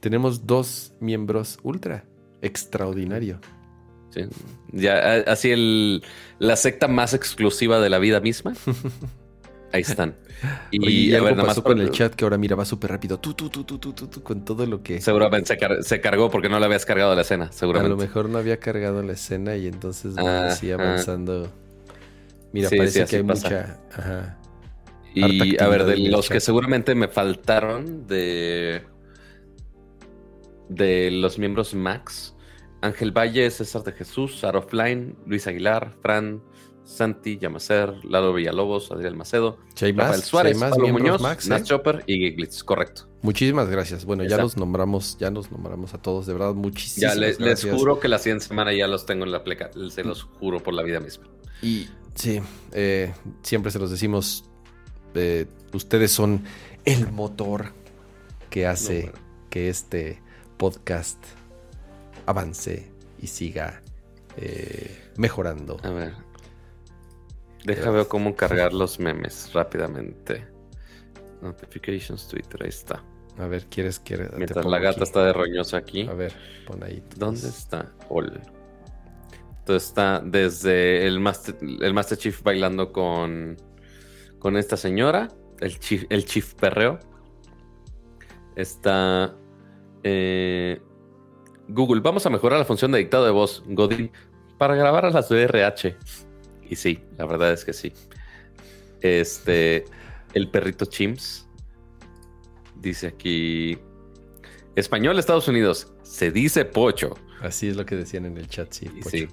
[0.00, 2.04] Tenemos dos miembros ultra.
[2.42, 3.40] Extraordinario.
[4.10, 4.22] Sí.
[4.72, 6.02] Ya, así el,
[6.38, 8.54] la secta más exclusiva de la vida misma.
[9.72, 10.16] Ahí están.
[10.70, 13.20] Y, a ver, nada más con el chat que ahora mira va súper rápido.
[13.20, 15.00] Tú, tú, tú, tú, tú, tú, con todo lo que.
[15.00, 17.92] Seguramente se, cargó porque no le habías cargado la escena, seguramente.
[17.92, 21.52] A lo mejor no había cargado la escena y entonces va así avanzando.
[22.52, 23.78] Mira, parece que hay mucha.
[25.14, 28.82] Y a ver, de los que seguramente me faltaron de.
[30.70, 32.34] De los miembros Max,
[32.80, 36.42] Ángel Valle, César de Jesús, Sara Offline, Luis Aguilar, Fran,
[36.84, 41.62] Santi, Yamacer, Lalo Villalobos, Adriel Macedo, Rafael Suárez, más Pablo Muñoz, Max, ¿eh?
[41.62, 43.08] Chopper y Giglitz, correcto.
[43.20, 44.06] Muchísimas gracias.
[44.06, 47.64] Bueno, ya los nombramos, ya nos nombramos a todos, de verdad, muchísimas ya, les, les
[47.64, 50.72] juro que la siguiente semana ya los tengo en la pleca, se los juro por
[50.72, 51.26] la vida misma.
[51.60, 52.40] Y Sí,
[52.72, 54.44] eh, siempre se los decimos,
[55.14, 56.44] eh, ustedes son
[56.84, 57.72] el motor
[58.50, 59.12] que hace
[59.48, 60.20] que este
[60.60, 61.24] podcast
[62.26, 63.80] avance y siga
[64.36, 65.78] eh, mejorando.
[65.82, 66.12] A ver.
[67.64, 70.46] Deja ver cómo cargar los memes rápidamente.
[71.40, 73.02] Notifications, Twitter, ahí está.
[73.38, 76.06] A ver, ¿quieres que Mientras la gata está de roñosa aquí.
[76.06, 76.34] A ver,
[76.66, 77.02] pon ahí.
[77.16, 77.90] ¿Dónde está?
[78.10, 78.38] Ol
[79.76, 83.56] está desde el Master, el Master Chief bailando con,
[84.38, 85.28] con esta señora,
[85.60, 86.98] el Chief, el Chief Perreo.
[88.56, 89.34] Está
[90.02, 90.80] eh,
[91.68, 94.10] Google, vamos a mejorar la función de dictado de voz, Godin,
[94.58, 95.96] para grabar a las de RH.
[96.68, 97.92] Y sí, la verdad es que sí.
[99.00, 99.84] Este,
[100.34, 101.48] el perrito Chimps
[102.76, 103.78] dice aquí:
[104.76, 107.16] Español, Estados Unidos, se dice pocho.
[107.40, 108.90] Así es lo que decían en el chat, sí.
[109.08, 109.28] Sí,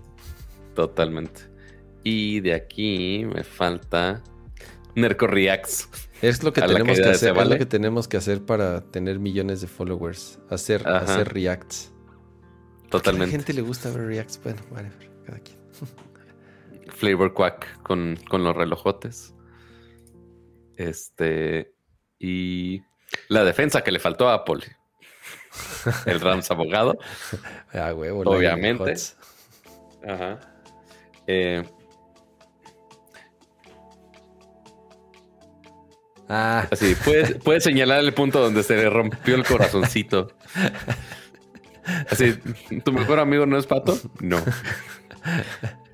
[0.75, 1.41] totalmente.
[2.03, 4.23] Y de aquí me falta
[4.95, 5.89] Nerco Reacts.
[6.21, 9.61] Es lo que tenemos que hacer, es lo que tenemos que hacer para tener millones
[9.61, 10.39] de followers.
[10.49, 11.93] Hacer, hacer reacts.
[12.89, 13.25] Totalmente.
[13.25, 14.41] A la gente le gusta ver reacts.
[14.43, 14.91] Bueno, vale,
[15.25, 15.57] cada quien.
[16.95, 19.35] Flavor Quack con, con los relojotes.
[20.75, 21.73] Este.
[22.19, 22.81] Y
[23.29, 24.63] la defensa que le faltó a Apple.
[26.05, 26.97] El Rams abogado.
[27.73, 28.95] Ah, huevo, Obviamente.
[30.07, 30.39] Ajá.
[31.27, 31.63] Eh,
[36.29, 36.67] ah.
[36.71, 36.95] Así,
[37.43, 40.31] puedes, señalar el punto donde se le rompió el corazoncito.
[42.09, 42.37] Así,
[42.83, 43.97] ¿tu mejor amigo no es Pato?
[44.19, 44.43] No.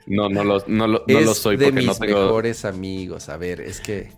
[0.06, 2.24] No, no lo, no lo, no lo soy porque de mis no tengo.
[2.24, 3.30] mejores amigos.
[3.30, 4.10] A ver, es que.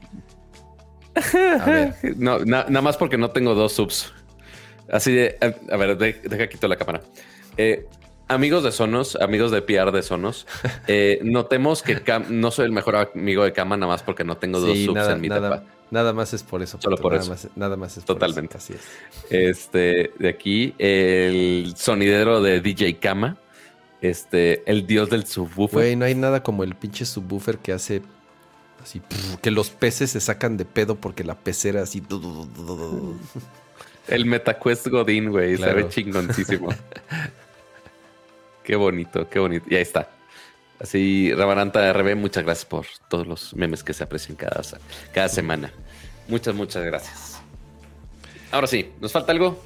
[1.16, 1.96] A ver.
[2.18, 4.14] No, nada más porque no tengo dos subs.
[4.90, 5.38] Así de.
[5.72, 7.02] A, ver, deja quito la cámara.
[7.58, 7.88] Eh,
[8.28, 10.48] amigos de Sonos, amigos de PR de Sonos,
[10.88, 14.60] eh, notemos que no soy el mejor amigo de Cama nada más porque no tengo
[14.60, 15.64] dos subs en mi nada,
[15.96, 16.78] Nada más es por eso.
[16.82, 17.32] Solo por nada eso.
[17.32, 18.58] Más, nada más es Totalmente.
[18.58, 18.74] Por eso.
[18.74, 19.32] Así es.
[19.32, 23.38] Este, de aquí, el sonidero de DJ Kama.
[24.02, 25.80] Este, el dios del subwoofer.
[25.80, 28.02] Güey, no hay nada como el pinche subwoofer que hace
[28.84, 29.02] así,
[29.42, 32.04] que los peces se sacan de pedo porque la pecera así.
[34.10, 36.76] El MetaQuest Godín, güey, se ve chingoncísimo.
[38.66, 39.66] qué bonito, qué bonito.
[39.70, 40.10] Y ahí está.
[40.78, 44.62] Así, Rabaranta RB, muchas gracias por todos los memes que se aprecian cada,
[45.14, 45.72] cada semana.
[46.28, 47.40] Muchas, muchas gracias.
[48.52, 49.60] Ahora sí, ¿nos falta algo?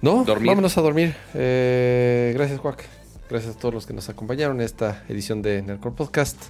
[0.00, 1.14] No, vámonos a dormir.
[1.34, 2.84] Eh, gracias, Juac.
[3.30, 6.42] Gracias a todos los que nos acompañaron en esta edición de Nerdcore Podcast.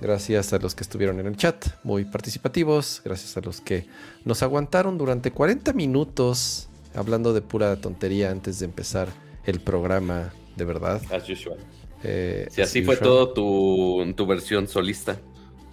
[0.00, 3.02] Gracias a los que estuvieron en el chat, muy participativos.
[3.04, 3.86] Gracias a los que
[4.24, 9.08] nos aguantaron durante 40 minutos hablando de pura tontería antes de empezar
[9.44, 11.02] el programa, de verdad.
[11.12, 11.58] As usual.
[12.02, 15.18] Eh, si así fue todo tu, versión solista.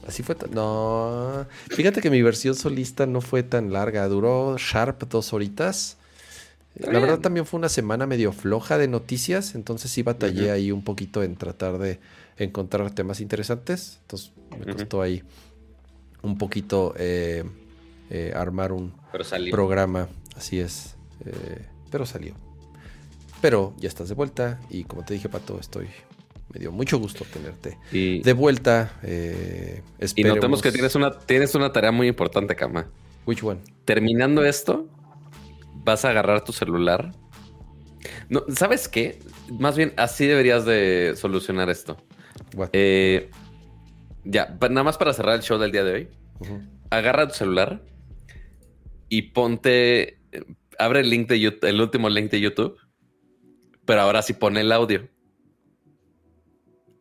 [0.07, 0.35] Así fue.
[0.51, 4.07] No, fíjate que mi versión solista no fue tan larga.
[4.07, 5.97] Duró sharp dos horitas.
[6.75, 10.83] La verdad también fue una semana medio floja de noticias, entonces sí batallé ahí un
[10.83, 11.99] poquito en tratar de
[12.37, 13.97] encontrar temas interesantes.
[14.03, 15.23] Entonces me costó ahí
[16.21, 17.43] un poquito eh,
[18.11, 18.93] eh, armar un
[19.51, 20.07] programa.
[20.35, 20.95] Así es.
[21.91, 22.35] pero salió.
[23.41, 25.87] Pero ya estás de vuelta y como te dije, Pato, estoy
[26.53, 28.93] me dio mucho gusto tenerte de vuelta.
[29.03, 29.81] Eh,
[30.15, 32.89] y notemos que tienes una, tienes una tarea muy importante, Kama.
[33.25, 33.59] Which one?
[33.85, 34.87] Terminando esto,
[35.83, 37.13] vas a agarrar tu celular.
[38.29, 39.19] No, ¿Sabes qué?
[39.59, 41.97] Más bien, así deberías de solucionar esto.
[42.71, 43.29] Eh,
[44.23, 46.09] ya, nada más para cerrar el show del día de hoy.
[46.89, 47.83] Agarra tu celular
[49.09, 50.21] y ponte.
[50.79, 52.77] Abre el link de YouTube, el último link de YouTube.
[53.85, 55.07] Pero ahora sí pone el audio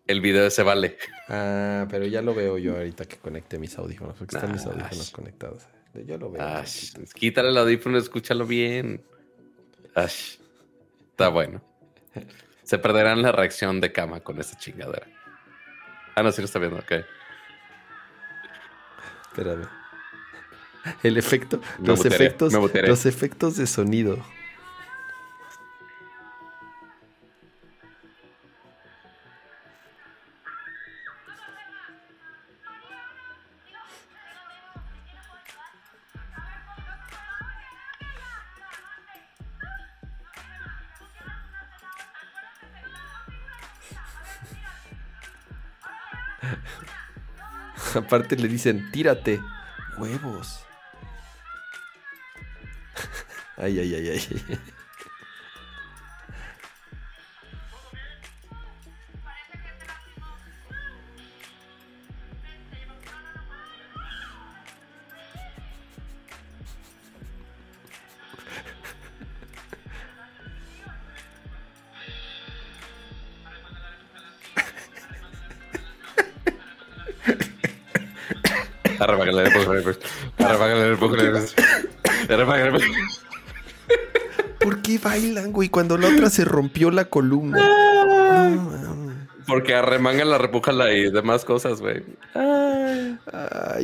[0.06, 0.96] el video se vale.
[1.28, 5.10] Ah, pero ya lo veo yo ahorita que conecte mis audífonos, porque están mis audífonos
[5.10, 5.64] conectados.
[6.06, 6.62] Yo lo veo.
[7.14, 9.02] quítale el audífono, escúchalo bien.
[9.94, 11.62] está bueno.
[12.62, 15.06] Se perderán la reacción de cama con esta chingadera.
[16.16, 16.92] Ah, no, sí lo está viendo, ok.
[19.28, 19.68] Espérame.
[21.02, 24.18] El efecto, los efectos, los efectos de sonido.
[47.96, 49.40] Aparte le dicen, tírate.
[49.98, 50.64] Huevos.
[53.56, 54.75] ay, ay, ay, ay.
[84.60, 85.68] ¿Por qué bailan, güey?
[85.68, 87.58] Cuando la otra se rompió la columna.
[89.46, 92.02] Porque arremangan la repújala y demás cosas, güey.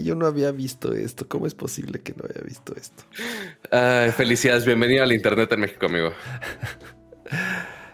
[0.02, 1.28] yo no había visto esto.
[1.28, 3.04] ¿Cómo es posible que no haya visto esto?
[4.16, 6.12] felicidades, bienvenido al Internet en México, amigo.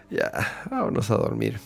[0.09, 1.59] Ya, vámonos a dormir.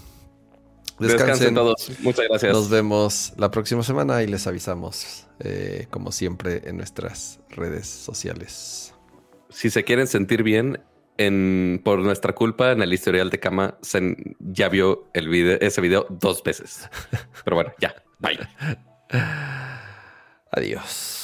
[1.00, 1.56] Descansen.
[1.56, 1.92] Todos.
[2.00, 2.54] Muchas gracias.
[2.54, 8.94] Nos vemos la próxima semana y les avisamos, eh, como siempre, en nuestras redes sociales.
[9.50, 10.80] Si se quieren sentir bien,
[11.84, 13.78] por nuestra culpa, en el historial de cama,
[14.40, 16.90] ya vio ese video dos veces.
[17.46, 17.96] Pero bueno, ya.
[18.20, 18.40] Bye.
[20.52, 21.22] Adiós.